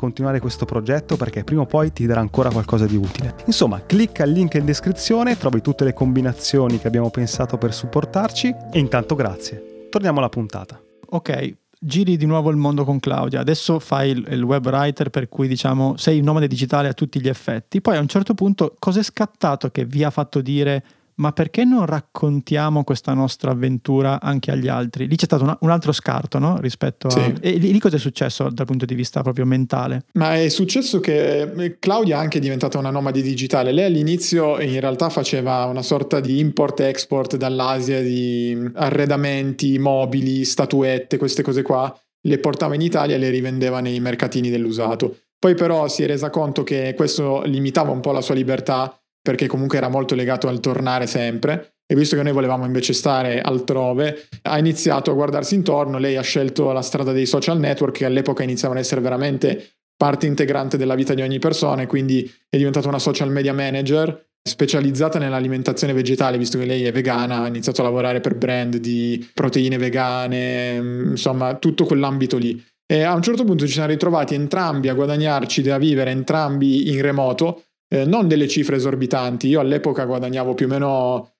continuare 0.01 0.39
questo 0.39 0.65
progetto 0.65 1.15
perché 1.15 1.43
prima 1.43 1.61
o 1.61 1.67
poi 1.67 1.93
ti 1.93 2.07
darà 2.07 2.21
ancora 2.21 2.49
qualcosa 2.49 2.87
di 2.87 2.95
utile. 2.95 3.35
Insomma, 3.45 3.83
clicca 3.85 4.23
il 4.23 4.31
link 4.31 4.55
in 4.55 4.65
descrizione, 4.65 5.37
trovi 5.37 5.61
tutte 5.61 5.83
le 5.83 5.93
combinazioni 5.93 6.79
che 6.79 6.87
abbiamo 6.87 7.11
pensato 7.11 7.59
per 7.59 7.71
supportarci 7.71 8.55
e 8.71 8.79
intanto 8.79 9.13
grazie. 9.13 9.87
Torniamo 9.91 10.17
alla 10.17 10.29
puntata. 10.29 10.81
Ok, 11.09 11.55
giri 11.79 12.17
di 12.17 12.25
nuovo 12.25 12.49
il 12.49 12.57
mondo 12.57 12.83
con 12.83 12.99
Claudia. 12.99 13.41
Adesso 13.41 13.77
fai 13.77 14.09
il, 14.09 14.25
il, 14.31 14.41
web 14.41 14.65
writer 14.65 15.11
per 15.11 15.29
cui 15.29 15.47
diciamo 15.47 15.97
sei 15.97 16.17
un 16.17 16.25
nomade 16.25 16.47
digitale 16.47 16.87
a 16.87 16.93
tutti 16.93 17.21
gli 17.21 17.27
effetti. 17.27 17.79
Poi 17.79 17.95
a 17.95 17.99
un 17.99 18.07
certo 18.07 18.33
punto 18.33 18.75
cosa 18.79 19.01
è 19.01 19.03
scattato 19.03 19.69
che 19.69 19.85
vi 19.85 20.03
ha 20.03 20.09
fatto 20.09 20.41
dire 20.41 20.83
ma 21.21 21.33
perché 21.33 21.63
non 21.63 21.85
raccontiamo 21.85 22.83
questa 22.83 23.13
nostra 23.13 23.51
avventura 23.51 24.19
anche 24.19 24.49
agli 24.49 24.67
altri? 24.67 25.07
Lì 25.07 25.15
c'è 25.15 25.25
stato 25.25 25.43
una, 25.43 25.55
un 25.61 25.69
altro 25.69 25.91
scarto, 25.91 26.39
no? 26.39 26.57
Rispetto 26.59 27.07
a... 27.07 27.11
Sì. 27.11 27.35
E 27.39 27.51
lì, 27.51 27.71
lì 27.71 27.79
cosa 27.79 27.97
è 27.97 27.99
successo 27.99 28.49
dal 28.49 28.65
punto 28.65 28.85
di 28.85 28.95
vista 28.95 29.21
proprio 29.21 29.45
mentale? 29.45 30.05
Ma 30.13 30.35
è 30.35 30.49
successo 30.49 30.99
che 30.99 31.41
eh, 31.41 31.77
Claudia 31.77 32.17
è 32.17 32.19
anche 32.19 32.39
diventata 32.39 32.79
una 32.79 32.89
nomade 32.89 33.21
digitale. 33.21 33.71
Lei 33.71 33.85
all'inizio 33.85 34.59
in 34.59 34.79
realtà 34.79 35.09
faceva 35.09 35.65
una 35.65 35.83
sorta 35.83 36.19
di 36.19 36.39
import-export 36.39 37.37
dall'Asia 37.37 38.01
di 38.01 38.57
arredamenti, 38.73 39.77
mobili, 39.77 40.43
statuette, 40.43 41.17
queste 41.17 41.43
cose 41.43 41.61
qua. 41.61 41.95
Le 42.23 42.39
portava 42.39 42.73
in 42.73 42.81
Italia 42.81 43.15
e 43.15 43.19
le 43.19 43.29
rivendeva 43.29 43.79
nei 43.79 43.99
mercatini 43.99 44.49
dell'usato. 44.49 45.17
Poi 45.37 45.53
però 45.53 45.87
si 45.87 46.01
è 46.01 46.07
resa 46.07 46.31
conto 46.31 46.63
che 46.63 46.93
questo 46.95 47.43
limitava 47.45 47.91
un 47.91 47.99
po' 47.99 48.11
la 48.11 48.21
sua 48.21 48.35
libertà 48.35 48.95
perché 49.21 49.47
comunque 49.47 49.77
era 49.77 49.89
molto 49.89 50.15
legato 50.15 50.47
al 50.47 50.59
tornare 50.59 51.07
sempre 51.07 51.75
e 51.91 51.95
visto 51.95 52.15
che 52.15 52.23
noi 52.23 52.31
volevamo 52.31 52.65
invece 52.65 52.93
stare 52.93 53.41
altrove, 53.41 54.27
ha 54.43 54.57
iniziato 54.57 55.11
a 55.11 55.13
guardarsi 55.13 55.55
intorno, 55.55 55.97
lei 55.97 56.15
ha 56.15 56.21
scelto 56.21 56.71
la 56.71 56.81
strada 56.81 57.11
dei 57.11 57.25
social 57.25 57.59
network 57.59 57.97
che 57.97 58.05
all'epoca 58.05 58.43
iniziavano 58.43 58.79
ad 58.79 58.85
essere 58.85 59.01
veramente 59.01 59.73
parte 59.97 60.25
integrante 60.25 60.77
della 60.77 60.95
vita 60.95 61.13
di 61.13 61.21
ogni 61.21 61.37
persona, 61.37 61.85
quindi 61.87 62.31
è 62.49 62.57
diventata 62.57 62.87
una 62.87 62.97
social 62.97 63.29
media 63.29 63.53
manager 63.53 64.29
specializzata 64.41 65.19
nell'alimentazione 65.19 65.93
vegetale, 65.93 66.37
visto 66.37 66.57
che 66.57 66.65
lei 66.65 66.85
è 66.85 66.91
vegana, 66.91 67.43
ha 67.43 67.47
iniziato 67.47 67.81
a 67.81 67.83
lavorare 67.83 68.21
per 68.21 68.35
brand 68.35 68.77
di 68.77 69.29
proteine 69.33 69.77
vegane, 69.77 70.75
insomma 71.09 71.55
tutto 71.55 71.85
quell'ambito 71.85 72.37
lì. 72.37 72.63
E 72.91 73.03
a 73.03 73.13
un 73.13 73.21
certo 73.21 73.43
punto 73.43 73.67
ci 73.67 73.73
siamo 73.73 73.89
ritrovati 73.89 74.33
entrambi 74.33 74.89
a 74.89 74.93
guadagnarci 74.93 75.61
da 75.61 75.77
vivere 75.77 76.11
entrambi 76.11 76.89
in 76.89 77.01
remoto, 77.01 77.65
eh, 77.93 78.05
non 78.05 78.27
delle 78.27 78.47
cifre 78.47 78.77
esorbitanti, 78.77 79.47
io 79.47 79.59
all'epoca 79.59 80.05
guadagnavo 80.05 80.53
più 80.53 80.65
o 80.65 80.69
meno, 80.69 81.33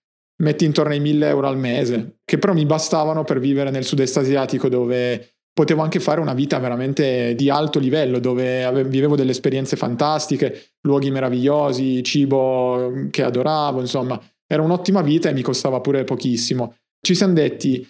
metti 0.43 0.65
intorno 0.65 0.91
ai 0.91 0.99
1000 0.99 1.27
euro 1.27 1.47
al 1.47 1.57
mese, 1.57 2.17
che 2.25 2.37
però 2.37 2.53
mi 2.53 2.65
bastavano 2.65 3.23
per 3.23 3.39
vivere 3.39 3.69
nel 3.69 3.85
sud-est 3.85 4.17
asiatico 4.17 4.67
dove 4.67 5.35
potevo 5.53 5.81
anche 5.81 5.99
fare 5.99 6.19
una 6.19 6.33
vita 6.33 6.59
veramente 6.59 7.35
di 7.35 7.49
alto 7.49 7.79
livello, 7.79 8.19
dove 8.19 8.65
ave- 8.65 8.83
vivevo 8.83 9.15
delle 9.15 9.31
esperienze 9.31 9.77
fantastiche, 9.77 10.73
luoghi 10.81 11.09
meravigliosi, 11.09 12.03
cibo 12.03 13.07
che 13.09 13.23
adoravo, 13.23 13.79
insomma, 13.79 14.21
era 14.45 14.61
un'ottima 14.61 15.01
vita 15.01 15.29
e 15.29 15.33
mi 15.33 15.41
costava 15.41 15.79
pure 15.79 16.03
pochissimo. 16.03 16.75
Ci 16.99 17.15
siamo 17.15 17.33
detti, 17.33 17.87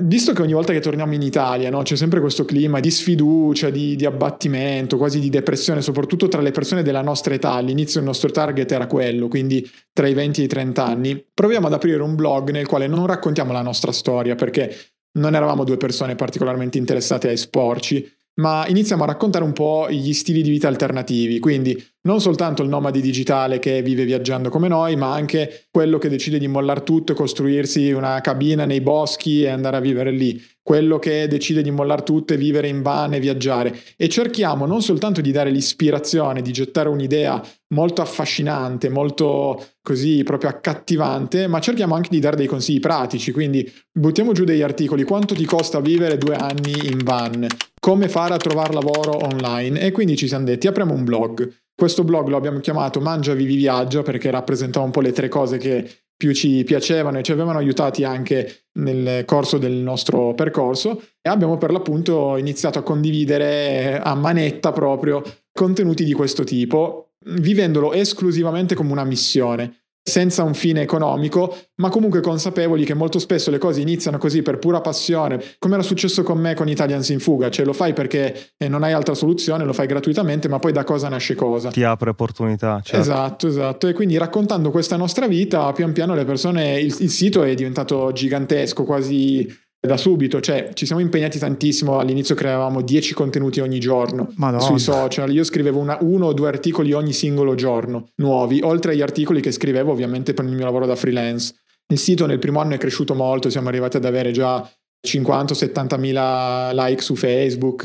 Visto 0.00 0.32
che 0.32 0.42
ogni 0.42 0.52
volta 0.52 0.72
che 0.72 0.80
torniamo 0.80 1.14
in 1.14 1.22
Italia 1.22 1.70
no, 1.70 1.82
c'è 1.82 1.96
sempre 1.96 2.20
questo 2.20 2.44
clima 2.44 2.78
di 2.78 2.90
sfiducia, 2.90 3.70
di, 3.70 3.96
di, 3.96 4.06
abbattimento, 4.06 4.96
quasi 4.96 5.18
di 5.18 5.28
depressione, 5.28 5.82
soprattutto 5.82 6.28
tra 6.28 6.40
le 6.40 6.52
persone 6.52 6.82
della 6.82 7.02
nostra 7.02 7.34
età, 7.34 7.52
all'inizio 7.52 7.98
il 7.98 8.06
nostro 8.06 8.30
target 8.30 8.70
era 8.70 8.86
quello, 8.86 9.28
quindi 9.28 9.68
tra 9.92 10.06
i 10.06 10.14
20 10.14 10.40
e 10.40 10.44
i 10.44 10.46
30 10.46 10.84
anni, 10.84 11.24
proviamo 11.34 11.66
ad 11.66 11.72
aprire 11.72 12.02
un 12.02 12.14
blog 12.14 12.50
nel 12.50 12.66
quale 12.66 12.86
non 12.86 13.06
raccontiamo 13.06 13.52
la 13.52 13.62
nostra 13.62 13.90
storia 13.90 14.36
perché 14.36 14.74
non 15.18 15.34
eravamo 15.34 15.64
due 15.64 15.76
persone 15.76 16.14
particolarmente 16.14 16.78
interessate 16.78 17.28
a 17.28 17.32
esporci, 17.32 18.17
ma 18.40 18.66
iniziamo 18.68 19.02
a 19.02 19.06
raccontare 19.06 19.44
un 19.44 19.52
po' 19.52 19.88
gli 19.90 20.12
stili 20.12 20.42
di 20.42 20.50
vita 20.50 20.68
alternativi, 20.68 21.38
quindi 21.38 21.82
non 22.02 22.20
soltanto 22.20 22.62
il 22.62 22.68
nomade 22.68 23.00
digitale 23.00 23.58
che 23.58 23.82
vive 23.82 24.04
viaggiando 24.04 24.48
come 24.48 24.68
noi, 24.68 24.96
ma 24.96 25.12
anche 25.12 25.66
quello 25.70 25.98
che 25.98 26.08
decide 26.08 26.38
di 26.38 26.48
mollare 26.48 26.82
tutto 26.82 27.12
e 27.12 27.14
costruirsi 27.14 27.90
una 27.90 28.20
cabina 28.20 28.64
nei 28.64 28.80
boschi 28.80 29.42
e 29.42 29.48
andare 29.48 29.76
a 29.76 29.80
vivere 29.80 30.10
lì, 30.10 30.40
quello 30.68 30.98
che 30.98 31.26
decide 31.28 31.62
di 31.62 31.70
mollare 31.70 32.02
tutto 32.02 32.34
e 32.34 32.36
vivere 32.36 32.68
in 32.68 32.82
van 32.82 33.14
e 33.14 33.20
viaggiare. 33.20 33.74
E 33.96 34.06
cerchiamo 34.10 34.66
non 34.66 34.82
soltanto 34.82 35.22
di 35.22 35.32
dare 35.32 35.48
l'ispirazione, 35.48 36.42
di 36.42 36.52
gettare 36.52 36.90
un'idea 36.90 37.42
molto 37.68 38.02
affascinante, 38.02 38.90
molto 38.90 39.64
così 39.80 40.22
proprio 40.24 40.50
accattivante, 40.50 41.46
ma 41.46 41.58
cerchiamo 41.58 41.94
anche 41.94 42.10
di 42.10 42.20
dare 42.20 42.36
dei 42.36 42.46
consigli 42.46 42.80
pratici, 42.80 43.32
quindi 43.32 43.66
buttiamo 43.90 44.32
giù 44.32 44.44
degli 44.44 44.60
articoli, 44.60 45.04
quanto 45.04 45.34
ti 45.34 45.46
costa 45.46 45.80
vivere 45.80 46.18
due 46.18 46.34
anni 46.34 46.74
in 46.84 46.98
van, 47.02 47.46
come 47.80 48.10
fare 48.10 48.34
a 48.34 48.36
trovare 48.36 48.74
lavoro 48.74 49.24
online 49.24 49.80
e 49.80 49.90
quindi 49.90 50.16
ci 50.16 50.28
siamo 50.28 50.44
detti 50.44 50.66
apriamo 50.66 50.92
un 50.92 51.04
blog. 51.04 51.50
Questo 51.74 52.04
blog 52.04 52.28
lo 52.28 52.36
abbiamo 52.36 52.60
chiamato 52.60 53.00
Mangia 53.00 53.32
Vivi 53.32 53.56
Viaggio 53.56 54.02
perché 54.02 54.30
rappresentava 54.30 54.84
un 54.84 54.90
po' 54.90 55.00
le 55.00 55.12
tre 55.12 55.28
cose 55.28 55.56
che 55.56 55.88
più 56.18 56.34
ci 56.34 56.64
piacevano 56.64 57.18
e 57.18 57.22
ci 57.22 57.30
avevano 57.30 57.58
aiutati 57.58 58.02
anche 58.02 58.64
nel 58.78 59.24
corso 59.24 59.56
del 59.56 59.72
nostro 59.72 60.34
percorso 60.34 61.00
e 61.22 61.30
abbiamo 61.30 61.56
per 61.56 61.70
l'appunto 61.70 62.36
iniziato 62.36 62.80
a 62.80 62.82
condividere 62.82 64.00
a 64.02 64.14
manetta 64.16 64.72
proprio 64.72 65.22
contenuti 65.52 66.04
di 66.04 66.12
questo 66.12 66.42
tipo, 66.42 67.12
vivendolo 67.26 67.92
esclusivamente 67.92 68.74
come 68.74 68.90
una 68.90 69.04
missione 69.04 69.77
senza 70.08 70.42
un 70.42 70.54
fine 70.54 70.80
economico, 70.82 71.56
ma 71.76 71.90
comunque 71.90 72.20
consapevoli 72.20 72.84
che 72.84 72.94
molto 72.94 73.18
spesso 73.18 73.50
le 73.50 73.58
cose 73.58 73.80
iniziano 73.80 74.18
così 74.18 74.42
per 74.42 74.58
pura 74.58 74.80
passione, 74.80 75.40
come 75.58 75.74
era 75.74 75.82
successo 75.82 76.22
con 76.22 76.38
me 76.38 76.54
con 76.54 76.68
Italians 76.68 77.08
in 77.10 77.20
Fuga, 77.20 77.50
cioè 77.50 77.64
lo 77.64 77.72
fai 77.72 77.92
perché 77.92 78.52
eh, 78.56 78.68
non 78.68 78.82
hai 78.82 78.92
altra 78.92 79.14
soluzione, 79.14 79.64
lo 79.64 79.72
fai 79.72 79.86
gratuitamente, 79.86 80.48
ma 80.48 80.58
poi 80.58 80.72
da 80.72 80.84
cosa 80.84 81.08
nasce 81.08 81.34
cosa. 81.34 81.70
Ti 81.70 81.84
apre 81.84 82.10
opportunità. 82.10 82.80
Certo. 82.82 83.00
Esatto, 83.00 83.46
esatto. 83.46 83.86
E 83.86 83.92
quindi 83.92 84.16
raccontando 84.18 84.70
questa 84.70 84.96
nostra 84.96 85.26
vita, 85.26 85.72
pian 85.72 85.92
piano 85.92 86.14
le 86.14 86.24
persone, 86.24 86.80
il, 86.80 86.94
il 86.98 87.10
sito 87.10 87.42
è 87.42 87.54
diventato 87.54 88.10
gigantesco, 88.12 88.84
quasi 88.84 89.46
da 89.88 89.96
subito, 89.96 90.40
cioè 90.40 90.70
ci 90.74 90.86
siamo 90.86 91.00
impegnati 91.00 91.38
tantissimo, 91.38 91.98
all'inizio 91.98 92.36
creavamo 92.36 92.82
10 92.82 93.14
contenuti 93.14 93.58
ogni 93.58 93.80
giorno 93.80 94.32
Madonna. 94.36 94.62
sui 94.62 94.78
social, 94.78 95.32
io 95.32 95.42
scrivevo 95.42 95.80
una, 95.80 95.98
uno 96.00 96.26
o 96.26 96.32
due 96.32 96.46
articoli 96.46 96.92
ogni 96.92 97.12
singolo 97.12 97.56
giorno, 97.56 98.10
nuovi, 98.16 98.60
oltre 98.62 98.92
agli 98.92 99.02
articoli 99.02 99.40
che 99.40 99.50
scrivevo 99.50 99.90
ovviamente 99.90 100.34
per 100.34 100.44
il 100.44 100.52
mio 100.52 100.64
lavoro 100.64 100.86
da 100.86 100.94
freelance. 100.94 101.54
Il 101.88 101.98
sito 101.98 102.26
nel 102.26 102.38
primo 102.38 102.60
anno 102.60 102.74
è 102.74 102.78
cresciuto 102.78 103.14
molto, 103.14 103.50
siamo 103.50 103.68
arrivati 103.68 103.96
ad 103.96 104.04
avere 104.04 104.30
già 104.30 104.68
50-70 105.06 105.98
mila 105.98 106.70
like 106.72 107.02
su 107.02 107.16
Facebook, 107.16 107.84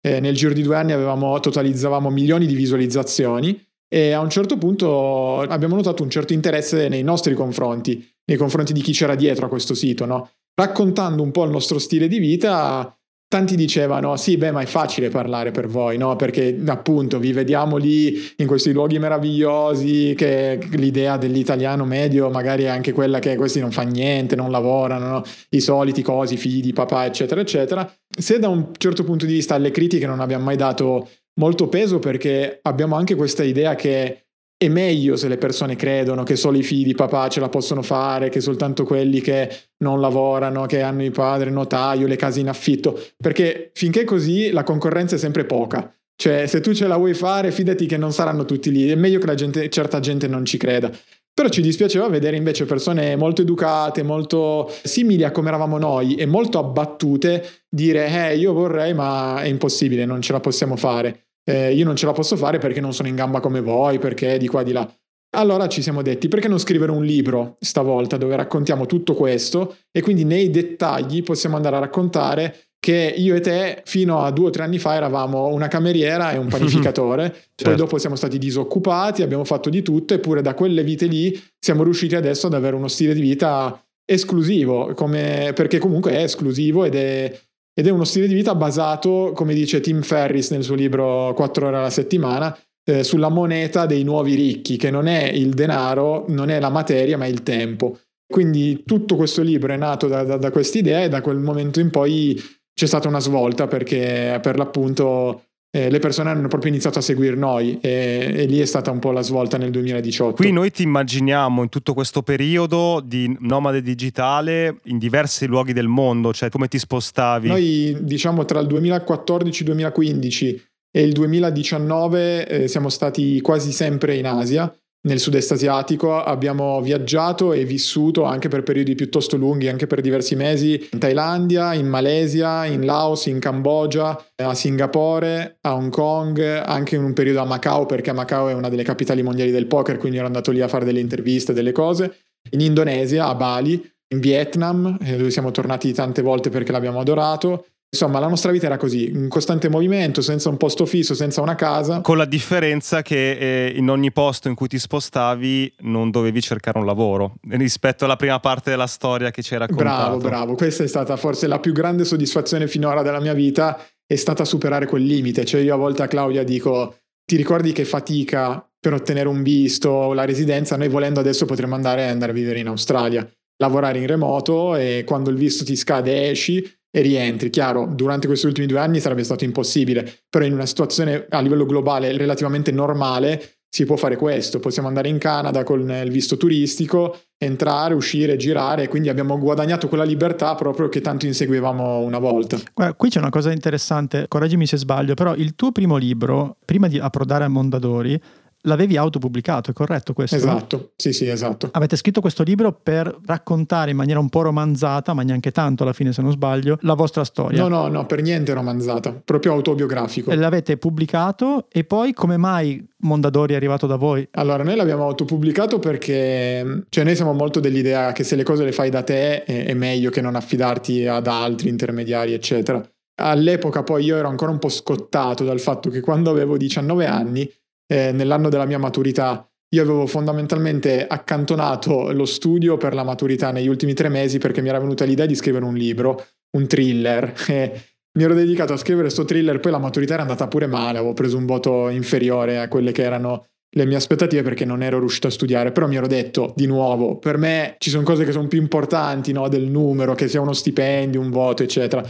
eh, 0.00 0.20
nel 0.20 0.34
giro 0.34 0.52
di 0.52 0.62
due 0.62 0.76
anni 0.76 0.92
avevamo, 0.92 1.38
totalizzavamo 1.38 2.10
milioni 2.10 2.46
di 2.46 2.54
visualizzazioni 2.54 3.60
e 3.92 4.12
a 4.12 4.20
un 4.20 4.30
certo 4.30 4.56
punto 4.56 5.40
abbiamo 5.40 5.74
notato 5.74 6.02
un 6.02 6.08
certo 6.08 6.32
interesse 6.32 6.88
nei 6.88 7.02
nostri 7.02 7.34
confronti, 7.34 8.02
nei 8.24 8.38
confronti 8.38 8.72
di 8.72 8.80
chi 8.80 8.92
c'era 8.92 9.14
dietro 9.14 9.46
a 9.46 9.48
questo 9.50 9.74
sito, 9.74 10.06
no? 10.06 10.30
Raccontando 10.54 11.22
un 11.22 11.30
po' 11.30 11.44
il 11.44 11.50
nostro 11.50 11.78
stile 11.78 12.08
di 12.08 12.18
vita, 12.18 12.96
tanti 13.32 13.56
dicevano 13.56 14.14
sì, 14.16 14.36
beh, 14.36 14.50
ma 14.50 14.60
è 14.60 14.66
facile 14.66 15.08
parlare 15.08 15.52
per 15.52 15.66
voi, 15.66 15.96
no? 15.96 16.16
Perché 16.16 16.60
appunto 16.66 17.18
vi 17.18 17.32
vediamo 17.32 17.78
lì 17.78 18.14
in 18.36 18.46
questi 18.46 18.72
luoghi 18.72 18.98
meravigliosi, 18.98 20.12
che 20.14 20.58
l'idea 20.72 21.16
dell'italiano 21.16 21.86
medio 21.86 22.28
magari 22.28 22.64
è 22.64 22.68
anche 22.68 22.92
quella 22.92 23.20
che 23.20 23.36
questi 23.36 23.58
non 23.58 23.72
fanno 23.72 23.92
niente, 23.92 24.36
non 24.36 24.50
lavorano, 24.50 25.08
no? 25.08 25.22
i 25.48 25.60
soliti 25.60 26.02
cosi, 26.02 26.36
figli 26.36 26.60
di 26.60 26.74
papà, 26.74 27.06
eccetera, 27.06 27.40
eccetera. 27.40 27.90
Se 28.06 28.38
da 28.38 28.48
un 28.48 28.68
certo 28.76 29.02
punto 29.02 29.24
di 29.24 29.32
vista 29.32 29.54
alle 29.54 29.70
critiche 29.70 30.06
non 30.06 30.20
abbiamo 30.20 30.44
mai 30.44 30.56
dato 30.56 31.08
molto 31.40 31.68
peso 31.68 31.98
perché 31.98 32.58
abbiamo 32.60 32.96
anche 32.96 33.14
questa 33.14 33.42
idea 33.42 33.74
che 33.74 34.21
è 34.62 34.68
meglio 34.68 35.16
se 35.16 35.26
le 35.26 35.38
persone 35.38 35.74
credono 35.74 36.22
che 36.22 36.36
solo 36.36 36.56
i 36.56 36.62
figli 36.62 36.84
di 36.84 36.94
papà 36.94 37.28
ce 37.28 37.40
la 37.40 37.48
possono 37.48 37.82
fare, 37.82 38.28
che 38.28 38.40
soltanto 38.40 38.84
quelli 38.84 39.20
che 39.20 39.50
non 39.78 40.00
lavorano, 40.00 40.66
che 40.66 40.82
hanno 40.82 41.02
il 41.02 41.10
padre 41.10 41.50
notaio, 41.50 42.06
le 42.06 42.14
case 42.14 42.38
in 42.38 42.48
affitto, 42.48 42.96
perché 43.16 43.72
finché 43.74 44.04
così 44.04 44.52
la 44.52 44.62
concorrenza 44.62 45.16
è 45.16 45.18
sempre 45.18 45.46
poca. 45.46 45.92
Cioè, 46.14 46.46
se 46.46 46.60
tu 46.60 46.72
ce 46.74 46.86
la 46.86 46.96
vuoi 46.96 47.14
fare, 47.14 47.50
fidati 47.50 47.86
che 47.86 47.96
non 47.96 48.12
saranno 48.12 48.44
tutti 48.44 48.70
lì. 48.70 48.88
È 48.88 48.94
meglio 48.94 49.18
che 49.18 49.34
gente, 49.34 49.68
certa 49.68 49.98
gente 49.98 50.28
non 50.28 50.44
ci 50.44 50.58
creda. 50.58 50.92
Però 51.34 51.48
ci 51.48 51.60
dispiaceva 51.60 52.06
vedere 52.06 52.36
invece 52.36 52.64
persone 52.64 53.16
molto 53.16 53.42
educate, 53.42 54.04
molto 54.04 54.70
simili 54.84 55.24
a 55.24 55.32
come 55.32 55.48
eravamo 55.48 55.78
noi 55.78 56.14
e 56.14 56.26
molto 56.26 56.60
abbattute 56.60 57.64
dire 57.68 58.06
eh 58.06 58.36
io 58.36 58.52
vorrei 58.52 58.94
ma 58.94 59.42
è 59.42 59.48
impossibile, 59.48 60.04
non 60.04 60.22
ce 60.22 60.32
la 60.32 60.40
possiamo 60.40 60.76
fare. 60.76 61.31
Eh, 61.44 61.74
io 61.74 61.84
non 61.84 61.96
ce 61.96 62.06
la 62.06 62.12
posso 62.12 62.36
fare 62.36 62.58
perché 62.58 62.80
non 62.80 62.92
sono 62.92 63.08
in 63.08 63.14
gamba 63.14 63.40
come 63.40 63.60
voi, 63.60 63.98
perché 63.98 64.38
di 64.38 64.46
qua 64.48 64.62
di 64.62 64.72
là. 64.72 64.88
Allora 65.34 65.66
ci 65.66 65.80
siamo 65.80 66.02
detti 66.02 66.28
perché 66.28 66.46
non 66.46 66.58
scrivere 66.58 66.92
un 66.92 67.04
libro 67.04 67.56
stavolta 67.58 68.18
dove 68.18 68.36
raccontiamo 68.36 68.84
tutto 68.84 69.14
questo 69.14 69.76
e 69.90 70.02
quindi 70.02 70.24
nei 70.24 70.50
dettagli 70.50 71.22
possiamo 71.22 71.56
andare 71.56 71.76
a 71.76 71.80
raccontare 71.80 72.66
che 72.78 73.14
io 73.16 73.36
e 73.36 73.40
te 73.40 73.82
fino 73.86 74.18
a 74.18 74.30
due 74.30 74.48
o 74.48 74.50
tre 74.50 74.64
anni 74.64 74.78
fa 74.78 74.96
eravamo 74.96 75.46
una 75.46 75.68
cameriera 75.68 76.32
e 76.32 76.36
un 76.36 76.48
panificatore, 76.50 77.30
certo. 77.32 77.64
poi 77.64 77.76
dopo 77.76 77.96
siamo 77.96 78.16
stati 78.16 78.38
disoccupati, 78.38 79.22
abbiamo 79.22 79.44
fatto 79.44 79.70
di 79.70 79.82
tutto, 79.82 80.14
eppure 80.14 80.42
da 80.42 80.54
quelle 80.54 80.82
vite 80.82 81.06
lì 81.06 81.40
siamo 81.58 81.84
riusciti 81.84 82.16
adesso 82.16 82.48
ad 82.48 82.54
avere 82.54 82.74
uno 82.74 82.88
stile 82.88 83.14
di 83.14 83.20
vita 83.20 83.80
esclusivo, 84.04 84.94
come, 84.94 85.52
perché 85.54 85.78
comunque 85.78 86.10
è 86.10 86.24
esclusivo 86.24 86.84
ed 86.84 86.96
è, 86.96 87.40
ed 87.74 87.86
è 87.86 87.90
uno 87.90 88.04
stile 88.04 88.26
di 88.26 88.34
vita 88.34 88.54
basato, 88.54 89.32
come 89.34 89.54
dice 89.54 89.80
Tim 89.80 90.02
Ferris 90.02 90.50
nel 90.50 90.62
suo 90.62 90.74
libro 90.74 91.32
4 91.34 91.66
ore 91.66 91.76
alla 91.76 91.90
settimana, 91.90 92.56
eh, 92.84 93.04
sulla 93.04 93.28
moneta 93.28 93.86
dei 93.86 94.02
nuovi 94.02 94.34
ricchi, 94.34 94.76
che 94.76 94.90
non 94.90 95.06
è 95.06 95.24
il 95.24 95.50
denaro, 95.54 96.26
non 96.28 96.50
è 96.50 96.60
la 96.60 96.70
materia, 96.70 97.16
ma 97.16 97.24
è 97.24 97.28
il 97.28 97.42
tempo. 97.42 97.98
Quindi 98.26 98.82
tutto 98.84 99.16
questo 99.16 99.42
libro 99.42 99.72
è 99.72 99.76
nato 99.76 100.08
da, 100.08 100.22
da, 100.24 100.36
da 100.36 100.50
questa 100.50 100.78
idea 100.78 101.02
e 101.02 101.08
da 101.08 101.20
quel 101.20 101.38
momento 101.38 101.80
in 101.80 101.90
poi 101.90 102.40
c'è 102.74 102.86
stata 102.86 103.08
una 103.08 103.20
svolta 103.20 103.66
perché 103.66 104.38
per 104.42 104.56
l'appunto 104.56 105.44
eh, 105.74 105.88
le 105.88 105.98
persone 106.00 106.28
hanno 106.28 106.48
proprio 106.48 106.70
iniziato 106.70 106.98
a 106.98 107.02
seguire 107.02 107.34
noi 107.34 107.78
e, 107.80 108.30
e, 108.36 108.44
lì 108.44 108.58
è 108.58 108.66
stata 108.66 108.90
un 108.90 108.98
po' 108.98 109.10
la 109.10 109.22
svolta 109.22 109.56
nel 109.56 109.70
2018. 109.70 110.34
Qui 110.34 110.52
noi 110.52 110.70
ti 110.70 110.82
immaginiamo 110.82 111.62
in 111.62 111.70
tutto 111.70 111.94
questo 111.94 112.22
periodo 112.22 113.00
di 113.02 113.34
nomade 113.40 113.80
digitale 113.80 114.80
in 114.84 114.98
diversi 114.98 115.46
luoghi 115.46 115.72
del 115.72 115.88
mondo, 115.88 116.34
cioè 116.34 116.50
come 116.50 116.68
ti 116.68 116.78
spostavi? 116.78 117.48
Noi 117.48 117.96
diciamo 118.00 118.44
tra 118.44 118.60
il 118.60 118.66
2014 118.66 119.64
2015 119.64 120.62
e 120.90 121.02
il 121.02 121.12
2019 121.12 122.46
eh, 122.46 122.68
siamo 122.68 122.90
stati 122.90 123.40
quasi 123.40 123.72
sempre 123.72 124.16
in 124.16 124.26
Asia 124.26 124.70
nel 125.04 125.18
sud-est 125.18 125.52
asiatico, 125.52 126.22
abbiamo 126.22 126.80
viaggiato 126.80 127.52
e 127.52 127.64
vissuto 127.64 128.22
anche 128.22 128.48
per 128.48 128.62
periodi 128.62 128.94
piuttosto 128.94 129.36
lunghi, 129.36 129.68
anche 129.68 129.86
per 129.86 130.00
diversi 130.00 130.36
mesi, 130.36 130.88
in 130.92 130.98
Thailandia, 130.98 131.74
in 131.74 131.88
Malesia, 131.88 132.66
in 132.66 132.84
Laos, 132.84 133.26
in 133.26 133.40
Cambogia, 133.40 134.16
a 134.36 134.54
Singapore, 134.54 135.58
a 135.60 135.74
Hong 135.74 135.90
Kong, 135.90 136.40
anche 136.40 136.94
in 136.94 137.02
un 137.02 137.12
periodo 137.14 137.40
a 137.40 137.44
Macao, 137.44 137.84
perché 137.86 138.12
Macao 138.12 138.48
è 138.48 138.54
una 138.54 138.68
delle 138.68 138.84
capitali 138.84 139.22
mondiali 139.22 139.50
del 139.50 139.66
poker, 139.66 139.98
quindi 139.98 140.18
ero 140.18 140.26
andato 140.26 140.52
lì 140.52 140.60
a 140.60 140.68
fare 140.68 140.84
delle 140.84 141.00
interviste, 141.00 141.52
delle 141.52 141.72
cose, 141.72 142.18
in 142.50 142.60
Indonesia, 142.60 143.26
a 143.26 143.34
Bali, 143.34 143.90
in 144.12 144.20
Vietnam, 144.20 144.98
eh, 145.02 145.16
dove 145.16 145.30
siamo 145.30 145.50
tornati 145.50 145.92
tante 145.92 146.22
volte 146.22 146.50
perché 146.50 146.70
l'abbiamo 146.70 147.00
adorato, 147.00 147.66
Insomma, 147.94 148.20
la 148.20 148.26
nostra 148.26 148.50
vita 148.50 148.64
era 148.64 148.78
così, 148.78 149.10
in 149.10 149.28
costante 149.28 149.68
movimento, 149.68 150.22
senza 150.22 150.48
un 150.48 150.56
posto 150.56 150.86
fisso, 150.86 151.12
senza 151.12 151.42
una 151.42 151.54
casa. 151.54 152.00
Con 152.00 152.16
la 152.16 152.24
differenza 152.24 153.02
che 153.02 153.32
eh, 153.32 153.74
in 153.76 153.90
ogni 153.90 154.10
posto 154.12 154.48
in 154.48 154.54
cui 154.54 154.66
ti 154.66 154.78
spostavi 154.78 155.74
non 155.80 156.10
dovevi 156.10 156.40
cercare 156.40 156.78
un 156.78 156.86
lavoro, 156.86 157.34
rispetto 157.50 158.06
alla 158.06 158.16
prima 158.16 158.40
parte 158.40 158.70
della 158.70 158.86
storia 158.86 159.30
che 159.30 159.42
hai 159.50 159.58
raccontato. 159.58 160.16
Bravo, 160.16 160.16
bravo. 160.16 160.54
Questa 160.54 160.84
è 160.84 160.86
stata 160.86 161.18
forse 161.18 161.46
la 161.46 161.60
più 161.60 161.74
grande 161.74 162.06
soddisfazione 162.06 162.66
finora 162.66 163.02
della 163.02 163.20
mia 163.20 163.34
vita, 163.34 163.78
è 164.06 164.16
stata 164.16 164.46
superare 164.46 164.86
quel 164.86 165.04
limite. 165.04 165.44
Cioè 165.44 165.60
io 165.60 165.74
a 165.74 165.76
volte 165.76 166.02
a 166.02 166.08
Claudia 166.08 166.44
dico, 166.44 166.96
ti 167.26 167.36
ricordi 167.36 167.72
che 167.72 167.84
fatica 167.84 168.66
per 168.80 168.94
ottenere 168.94 169.28
un 169.28 169.42
visto 169.42 169.90
o 169.90 170.14
la 170.14 170.24
residenza? 170.24 170.78
Noi 170.78 170.88
volendo 170.88 171.20
adesso 171.20 171.44
potremmo 171.44 171.74
andare, 171.74 172.08
andare 172.08 172.32
a 172.32 172.34
vivere 172.34 172.58
in 172.58 172.68
Australia, 172.68 173.30
lavorare 173.58 173.98
in 173.98 174.06
remoto 174.06 174.76
e 174.76 175.04
quando 175.06 175.28
il 175.28 175.36
visto 175.36 175.62
ti 175.62 175.76
scade 175.76 176.30
esci 176.30 176.80
e 176.94 177.00
rientri. 177.00 177.50
Chiaro, 177.50 177.90
durante 177.90 178.26
questi 178.26 178.46
ultimi 178.46 178.66
due 178.66 178.78
anni 178.78 179.00
sarebbe 179.00 179.24
stato 179.24 179.44
impossibile, 179.44 180.20
però 180.28 180.44
in 180.44 180.52
una 180.52 180.66
situazione 180.66 181.26
a 181.28 181.40
livello 181.40 181.64
globale 181.64 182.16
relativamente 182.16 182.70
normale 182.70 183.56
si 183.74 183.86
può 183.86 183.96
fare 183.96 184.16
questo. 184.16 184.60
Possiamo 184.60 184.88
andare 184.88 185.08
in 185.08 185.16
Canada 185.16 185.64
con 185.64 185.90
il 185.90 186.10
visto 186.10 186.36
turistico, 186.36 187.18
entrare, 187.38 187.94
uscire, 187.94 188.36
girare, 188.36 188.86
quindi 188.88 189.08
abbiamo 189.08 189.38
guadagnato 189.38 189.88
quella 189.88 190.04
libertà 190.04 190.54
proprio 190.54 190.90
che 190.90 191.00
tanto 191.00 191.24
inseguivamo 191.24 192.00
una 192.00 192.18
volta. 192.18 192.58
Guarda, 192.74 192.94
qui 192.94 193.08
c'è 193.08 193.18
una 193.18 193.30
cosa 193.30 193.50
interessante, 193.50 194.26
correggimi 194.28 194.66
se 194.66 194.76
sbaglio, 194.76 195.14
però 195.14 195.34
il 195.34 195.54
tuo 195.56 195.72
primo 195.72 195.96
libro, 195.96 196.58
prima 196.66 196.86
di 196.86 196.98
approdare 196.98 197.44
a 197.44 197.48
Mondadori, 197.48 198.20
l'avevi 198.62 198.96
autopubblicato, 198.96 199.70
è 199.70 199.72
corretto 199.72 200.12
questo? 200.12 200.36
Esatto, 200.36 200.92
sì 200.96 201.12
sì, 201.12 201.28
esatto. 201.28 201.68
Avete 201.72 201.96
scritto 201.96 202.20
questo 202.20 202.42
libro 202.42 202.72
per 202.72 203.18
raccontare 203.24 203.90
in 203.90 203.96
maniera 203.96 204.20
un 204.20 204.28
po' 204.28 204.42
romanzata, 204.42 205.14
ma 205.14 205.22
neanche 205.22 205.50
tanto 205.50 205.82
alla 205.82 205.92
fine 205.92 206.12
se 206.12 206.22
non 206.22 206.32
sbaglio, 206.32 206.78
la 206.82 206.94
vostra 206.94 207.24
storia. 207.24 207.62
No, 207.62 207.68
no, 207.68 207.88
no, 207.88 208.06
per 208.06 208.22
niente 208.22 208.52
romanzata, 208.52 209.12
proprio 209.12 209.52
autobiografico. 209.52 210.32
L'avete 210.34 210.76
pubblicato 210.76 211.66
e 211.70 211.84
poi 211.84 212.12
come 212.12 212.36
mai 212.36 212.84
Mondadori 213.02 213.54
è 213.54 213.56
arrivato 213.56 213.86
da 213.86 213.96
voi? 213.96 214.26
Allora, 214.32 214.62
noi 214.62 214.76
l'abbiamo 214.76 215.04
autopubblicato 215.04 215.78
perché 215.78 216.84
cioè, 216.88 217.04
noi 217.04 217.16
siamo 217.16 217.32
molto 217.32 217.58
dell'idea 217.58 218.12
che 218.12 218.22
se 218.22 218.36
le 218.36 218.44
cose 218.44 218.64
le 218.64 218.72
fai 218.72 218.90
da 218.90 219.02
te 219.02 219.42
è, 219.44 219.64
è 219.66 219.74
meglio 219.74 220.10
che 220.10 220.20
non 220.20 220.36
affidarti 220.36 221.06
ad 221.06 221.26
altri 221.26 221.68
intermediari, 221.68 222.32
eccetera. 222.32 222.80
All'epoca 223.16 223.82
poi 223.82 224.04
io 224.04 224.16
ero 224.16 224.28
ancora 224.28 224.50
un 224.50 224.58
po' 224.58 224.68
scottato 224.68 225.44
dal 225.44 225.60
fatto 225.60 225.90
che 225.90 226.00
quando 226.00 226.30
avevo 226.30 226.56
19 226.56 227.06
anni 227.06 227.50
eh, 227.86 228.12
nell'anno 228.12 228.48
della 228.48 228.66
mia 228.66 228.78
maturità. 228.78 229.46
Io 229.74 229.82
avevo 229.82 230.06
fondamentalmente 230.06 231.06
accantonato 231.06 232.12
lo 232.12 232.26
studio 232.26 232.76
per 232.76 232.94
la 232.94 233.04
maturità 233.04 233.52
negli 233.52 233.68
ultimi 233.68 233.94
tre 233.94 234.08
mesi 234.08 234.38
perché 234.38 234.60
mi 234.60 234.68
era 234.68 234.78
venuta 234.78 235.04
l'idea 235.04 235.26
di 235.26 235.34
scrivere 235.34 235.64
un 235.64 235.74
libro, 235.74 236.26
un 236.56 236.66
thriller. 236.66 237.32
E 238.12 238.18
mi 238.18 238.24
ero 238.24 238.34
dedicato 238.34 238.74
a 238.74 238.76
scrivere 238.76 239.04
questo 239.06 239.24
thriller, 239.24 239.58
poi 239.58 239.72
la 239.72 239.78
maturità 239.78 240.12
era 240.12 240.22
andata 240.22 240.46
pure 240.46 240.66
male, 240.66 240.98
avevo 240.98 241.14
preso 241.14 241.38
un 241.38 241.46
voto 241.46 241.88
inferiore 241.88 242.58
a 242.58 242.68
quelle 242.68 242.92
che 242.92 243.02
erano 243.02 243.46
le 243.74 243.86
mie 243.86 243.96
aspettative 243.96 244.42
perché 244.42 244.66
non 244.66 244.82
ero 244.82 244.98
riuscito 244.98 245.28
a 245.28 245.30
studiare, 245.30 245.72
però 245.72 245.86
mi 245.86 245.96
ero 245.96 246.06
detto 246.06 246.52
di 246.54 246.66
nuovo, 246.66 247.16
per 247.16 247.38
me 247.38 247.76
ci 247.78 247.88
sono 247.88 248.02
cose 248.02 248.24
che 248.24 248.32
sono 248.32 248.48
più 248.48 248.60
importanti 248.60 249.32
no? 249.32 249.48
del 249.48 249.64
numero, 249.64 250.14
che 250.14 250.28
sia 250.28 250.42
uno 250.42 250.52
stipendio, 250.52 251.20
un 251.20 251.30
voto, 251.30 251.62
eccetera. 251.62 252.02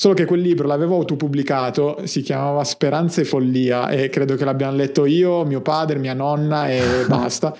Solo 0.00 0.14
che 0.14 0.24
quel 0.24 0.40
libro 0.40 0.66
l'avevo 0.66 0.94
autopubblicato, 0.94 2.06
si 2.06 2.22
chiamava 2.22 2.64
Speranza 2.64 3.20
e 3.20 3.26
Follia 3.26 3.90
e 3.90 4.08
credo 4.08 4.34
che 4.34 4.46
l'abbiano 4.46 4.74
letto 4.74 5.04
io, 5.04 5.44
mio 5.44 5.60
padre, 5.60 5.98
mia 5.98 6.14
nonna 6.14 6.70
e 6.70 6.80
basta. 7.06 7.54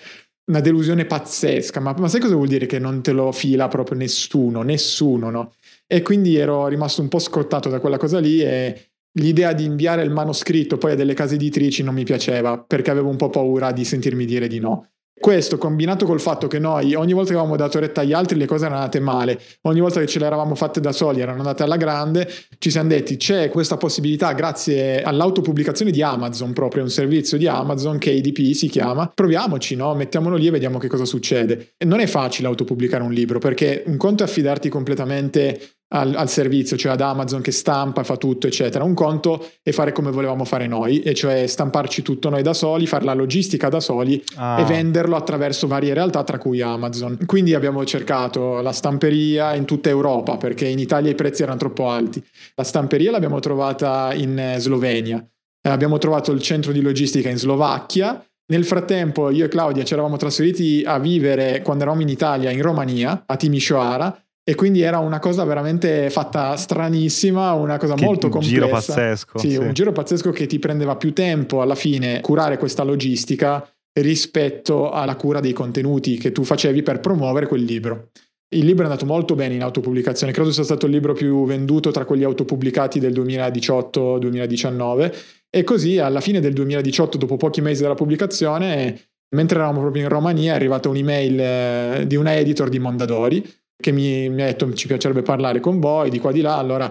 Una 0.47 0.61
delusione 0.61 1.05
pazzesca, 1.05 1.80
ma, 1.80 1.95
ma, 1.99 2.09
sai 2.09 2.18
cosa 2.18 2.36
vuol 2.36 2.49
dire 2.49 2.64
che 2.64 2.78
non 2.78 3.03
te 3.03 3.12
lo 3.12 3.30
fila 3.30 3.68
proprio 3.68 3.99
nessuno, 3.99 4.62
nessuno, 4.62 5.28
no? 5.28 5.53
E 5.86 6.01
quindi 6.01 6.34
ero 6.36 6.66
rimasto 6.66 7.03
un 7.03 7.09
po' 7.09 7.18
scottato 7.18 7.68
da 7.68 7.78
quella 7.78 7.99
cosa 7.99 8.18
lì 8.18 8.41
e 8.41 8.93
l'idea 9.18 9.53
di 9.53 9.64
inviare 9.64 10.03
il 10.03 10.11
manoscritto 10.11 10.78
poi 10.78 10.93
a 10.93 10.95
delle 10.95 11.12
case 11.12 11.34
editrici 11.34 11.82
non 11.82 11.93
mi 11.93 12.05
piaceva 12.05 12.57
perché 12.57 12.91
avevo 12.91 13.11
un 13.11 13.16
po' 13.16 13.28
paura 13.28 13.70
di 13.70 13.84
sentirmi 13.84 14.24
dire 14.24 14.49
di 14.49 14.61
no. 14.61 14.93
Questo 15.21 15.59
combinato 15.59 16.07
col 16.07 16.18
fatto 16.18 16.47
che 16.47 16.59
noi 16.59 16.95
ogni 16.95 17.12
volta 17.12 17.33
che 17.33 17.37
avevamo 17.37 17.55
dato 17.55 17.79
retta 17.79 18.01
agli 18.01 18.14
altri 18.14 18.39
le 18.39 18.47
cose 18.47 18.64
erano 18.64 18.81
andate 18.81 19.01
male, 19.01 19.39
ogni 19.62 19.81
volta 19.81 20.01
che 20.01 20.07
ce 20.07 20.18
le 20.18 20.25
eravamo 20.25 20.55
fatte 20.55 20.81
da 20.81 20.93
soli 20.93 21.21
erano 21.21 21.41
andate 21.41 21.62
alla 21.62 21.77
grande, 21.77 22.27
ci 22.57 22.71
siamo 22.71 22.89
detti 22.89 23.18
c'è 23.18 23.51
questa 23.51 23.77
possibilità 23.77 24.33
grazie 24.33 25.03
all'autopubblicazione 25.03 25.91
di 25.91 26.03
Amazon, 26.03 26.55
proprio 26.55 26.85
un 26.85 26.89
servizio 26.89 27.37
di 27.37 27.47
Amazon 27.47 27.97
ADP 27.97 28.53
si 28.53 28.68
chiama, 28.68 29.12
proviamoci, 29.14 29.77
no? 29.77 29.95
mettiamolo 29.95 30.37
lì 30.37 30.47
e 30.47 30.53
vediamo 30.53 30.79
che 30.79 30.89
cosa 30.89 31.05
succede. 31.05 31.75
E 31.77 31.85
non 31.85 32.01
è 32.01 32.07
facile 32.07 32.49
autopubblicare 32.49 33.03
un 33.03 33.12
libro 33.12 33.39
perché 33.39 33.83
un 33.89 33.99
conto 33.99 34.23
è 34.23 34.27
affidarti 34.27 34.71
completamente 34.71 35.61
al, 35.93 36.14
al, 36.14 36.28
servizio, 36.28 36.76
cioè 36.76 36.93
ad 36.93 37.01
Amazon 37.01 37.41
che 37.41 37.53
stampa, 37.53 38.05
fa 38.05 38.16
tutto, 38.16 38.47
eccetera. 38.47 38.84
Un 38.84 38.95
conto 38.95 39.49
è 39.62 39.70
fare 39.70 39.93
come 39.93 40.11
volevamo 40.11 40.45
fare 40.45 40.66
noi, 40.66 41.01
e 41.01 41.14
cioè 41.14 41.47
stamparci 41.47 42.03
tutto 42.03 42.28
noi 42.28 42.43
da 42.43 42.53
soli, 42.53 42.86
fare 42.86 43.05
la 43.05 43.14
logistica 43.14 43.68
da 43.68 43.80
soli 43.80 44.22
ah. 44.36 44.61
e 44.61 44.64
venderlo 44.64 45.16
attraverso 45.16 45.66
varie 45.66 45.95
realtà, 45.95 46.22
tra 46.22 46.38
cui 46.38 46.61
Amazon. 46.61 47.18
Quindi 47.26 47.55
abbiamo 47.55 47.84
cercato 47.84 48.61
la 48.61 48.72
stamperia 48.72 49.55
in 49.55 49.64
tutta 49.64 49.88
Europa, 49.88 50.36
perché 50.36 50.66
in 50.66 50.78
Italia 50.78 51.11
i 51.11 51.14
prezzi 51.14 51.43
erano 51.43 51.59
troppo 51.59 51.88
alti. 51.88 52.22
La 52.55 52.64
stamperia 52.64 53.11
l'abbiamo 53.11 53.41
trovata 53.41 54.12
in 54.14 54.55
Slovenia, 54.59 55.24
abbiamo 55.62 55.99
trovato 55.99 56.30
il 56.32 56.41
centro 56.41 56.72
di 56.72 56.80
logistica 56.80 57.28
in 57.28 57.38
Slovacchia. 57.38 58.24
Nel 58.51 58.64
frattempo 58.64 59.30
io 59.30 59.45
e 59.45 59.49
Claudia 59.49 59.84
ci 59.84 59.93
eravamo 59.93 60.16
trasferiti 60.16 60.82
a 60.84 60.99
vivere 60.99 61.62
quando 61.62 61.84
eravamo 61.84 62.03
in 62.03 62.09
Italia, 62.09 62.51
in 62.51 62.62
Romania, 62.62 63.22
a 63.24 63.36
Timișoara, 63.36 64.24
e 64.51 64.57
quindi 64.57 64.80
era 64.80 64.98
una 64.98 65.20
cosa 65.20 65.44
veramente 65.44 66.11
fatta 66.11 66.57
stranissima, 66.57 67.53
una 67.53 67.78
cosa 67.78 67.94
che 67.94 68.05
molto 68.05 68.28
complessa. 68.28 68.57
Un 68.57 68.62
giro 68.62 68.68
pazzesco. 68.68 69.38
Sì, 69.38 69.51
sì, 69.51 69.57
un 69.59 69.72
giro 69.72 69.92
pazzesco 69.92 70.32
che 70.32 70.46
ti 70.46 70.59
prendeva 70.59 70.96
più 70.96 71.12
tempo 71.12 71.61
alla 71.61 71.76
fine 71.76 72.20
curare 72.20 72.59
questa 72.59 72.82
logistica 72.82 73.64
rispetto 74.01 74.90
alla 74.90 75.14
cura 75.14 75.38
dei 75.38 75.53
contenuti 75.53 76.18
che 76.18 76.32
tu 76.32 76.42
facevi 76.42 76.82
per 76.82 76.98
promuovere 76.98 77.46
quel 77.46 77.62
libro. 77.62 78.09
Il 78.53 78.64
libro 78.64 78.82
è 78.82 78.86
andato 78.86 79.07
molto 79.07 79.36
bene 79.36 79.55
in 79.55 79.62
autopubblicazione, 79.62 80.32
credo 80.32 80.51
sia 80.51 80.64
stato 80.64 80.86
il 80.86 80.92
libro 80.92 81.12
più 81.12 81.46
venduto 81.46 81.92
tra 81.92 82.05
quelli 82.05 82.24
autopubblicati 82.24 82.98
del 82.98 83.12
2018-2019 83.12 85.14
e 85.48 85.62
così 85.62 86.01
alla 86.01 86.20
fine 86.20 86.40
del 86.40 86.55
2018, 86.55 87.18
dopo 87.18 87.36
pochi 87.36 87.61
mesi 87.61 87.82
dalla 87.82 87.94
pubblicazione, 87.94 89.01
mentre 89.36 89.59
eravamo 89.59 89.78
proprio 89.78 90.03
in 90.03 90.09
Romania, 90.09 90.55
è 90.55 90.57
arrivata 90.57 90.88
un'email 90.88 91.40
eh, 91.40 92.05
di 92.09 92.16
una 92.16 92.34
editor 92.34 92.68
di 92.68 92.80
Mondadori 92.80 93.59
che 93.81 93.93
mi, 93.93 94.28
mi 94.28 94.43
ha 94.43 94.47
detto 94.47 94.72
ci 94.74 94.87
piacerebbe 94.87 95.22
parlare 95.22 95.61
con 95.61 95.81
voi 95.81 96.11
di 96.11 96.18
qua 96.18 96.33
di 96.33 96.41
là, 96.41 96.57
allora 96.57 96.87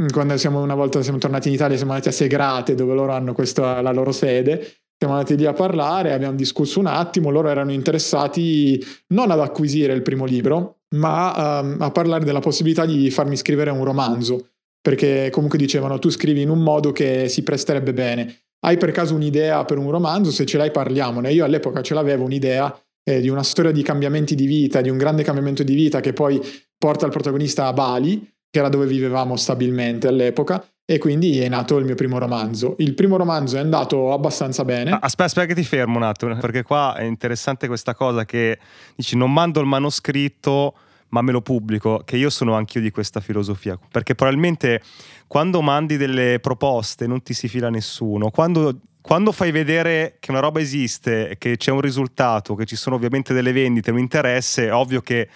mm, 0.00 0.08
quando 0.12 0.36
siamo, 0.36 0.60
una 0.60 0.74
volta 0.74 1.02
siamo 1.02 1.18
tornati 1.18 1.48
in 1.48 1.54
Italia 1.54 1.76
siamo 1.76 1.92
andati 1.92 2.10
a 2.10 2.12
Segrate 2.12 2.74
dove 2.74 2.94
loro 2.94 3.12
hanno 3.12 3.32
questa, 3.32 3.80
la 3.80 3.92
loro 3.92 4.12
sede 4.12 4.84
siamo 4.98 5.14
andati 5.14 5.36
lì 5.36 5.44
a 5.44 5.52
parlare, 5.52 6.14
abbiamo 6.14 6.36
discusso 6.36 6.80
un 6.80 6.86
attimo, 6.86 7.30
loro 7.30 7.48
erano 7.48 7.70
interessati 7.70 8.82
non 9.08 9.30
ad 9.30 9.40
acquisire 9.40 9.92
il 9.92 10.00
primo 10.00 10.24
libro, 10.24 10.78
ma 10.94 11.60
um, 11.60 11.76
a 11.80 11.90
parlare 11.90 12.24
della 12.24 12.40
possibilità 12.40 12.86
di 12.86 13.10
farmi 13.10 13.36
scrivere 13.36 13.70
un 13.70 13.84
romanzo, 13.84 14.52
perché 14.80 15.28
comunque 15.30 15.58
dicevano 15.58 15.98
tu 15.98 16.08
scrivi 16.08 16.40
in 16.40 16.48
un 16.48 16.60
modo 16.62 16.92
che 16.92 17.28
si 17.28 17.42
presterebbe 17.42 17.92
bene. 17.92 18.44
Hai 18.60 18.78
per 18.78 18.90
caso 18.92 19.14
un'idea 19.14 19.66
per 19.66 19.76
un 19.76 19.90
romanzo? 19.90 20.30
Se 20.30 20.46
ce 20.46 20.56
l'hai 20.56 20.70
parliamone. 20.70 21.30
Io 21.30 21.44
all'epoca 21.44 21.82
ce 21.82 21.92
l'avevo 21.92 22.24
un'idea 22.24 22.74
eh, 23.08 23.20
di 23.20 23.28
una 23.28 23.44
storia 23.44 23.70
di 23.70 23.82
cambiamenti 23.82 24.34
di 24.34 24.46
vita, 24.46 24.80
di 24.80 24.90
un 24.90 24.98
grande 24.98 25.22
cambiamento 25.22 25.62
di 25.62 25.74
vita 25.74 26.00
che 26.00 26.12
poi 26.12 26.40
porta 26.76 27.06
il 27.06 27.12
protagonista 27.12 27.66
a 27.68 27.72
Bali, 27.72 28.20
che 28.50 28.58
era 28.58 28.68
dove 28.68 28.86
vivevamo 28.86 29.36
stabilmente 29.36 30.08
all'epoca, 30.08 30.64
e 30.84 30.98
quindi 30.98 31.38
è 31.38 31.48
nato 31.48 31.76
il 31.78 31.84
mio 31.84 31.94
primo 31.94 32.18
romanzo. 32.18 32.74
Il 32.78 32.94
primo 32.94 33.16
romanzo 33.16 33.56
è 33.56 33.60
andato 33.60 34.12
abbastanza 34.12 34.64
bene. 34.64 34.90
Aspetta, 34.90 35.24
aspetta 35.24 35.46
che 35.46 35.54
ti 35.54 35.62
fermo 35.62 35.96
un 35.98 36.02
attimo, 36.02 36.36
perché 36.36 36.64
qua 36.64 36.96
è 36.96 37.04
interessante 37.04 37.68
questa 37.68 37.94
cosa 37.94 38.24
che 38.24 38.58
dici 38.96 39.16
non 39.16 39.32
mando 39.32 39.60
il 39.60 39.66
manoscritto 39.66 40.74
ma 41.08 41.22
me 41.22 41.30
lo 41.30 41.40
pubblico, 41.40 42.02
che 42.04 42.16
io 42.16 42.28
sono 42.30 42.54
anch'io 42.54 42.80
di 42.80 42.90
questa 42.90 43.20
filosofia, 43.20 43.78
perché 43.90 44.16
probabilmente 44.16 44.82
quando 45.28 45.62
mandi 45.62 45.96
delle 45.96 46.40
proposte 46.40 47.06
non 47.06 47.22
ti 47.22 47.32
si 47.32 47.46
fila 47.46 47.70
nessuno, 47.70 48.30
quando, 48.30 48.80
quando 49.06 49.30
fai 49.30 49.52
vedere 49.52 50.16
che 50.18 50.32
una 50.32 50.40
roba 50.40 50.58
esiste, 50.58 51.36
che 51.38 51.56
c'è 51.56 51.70
un 51.70 51.80
risultato, 51.80 52.56
che 52.56 52.64
ci 52.64 52.74
sono 52.74 52.96
ovviamente 52.96 53.32
delle 53.32 53.52
vendite, 53.52 53.92
un 53.92 54.00
interesse, 54.00 54.66
è 54.66 54.74
ovvio 54.74 55.00
che 55.00 55.28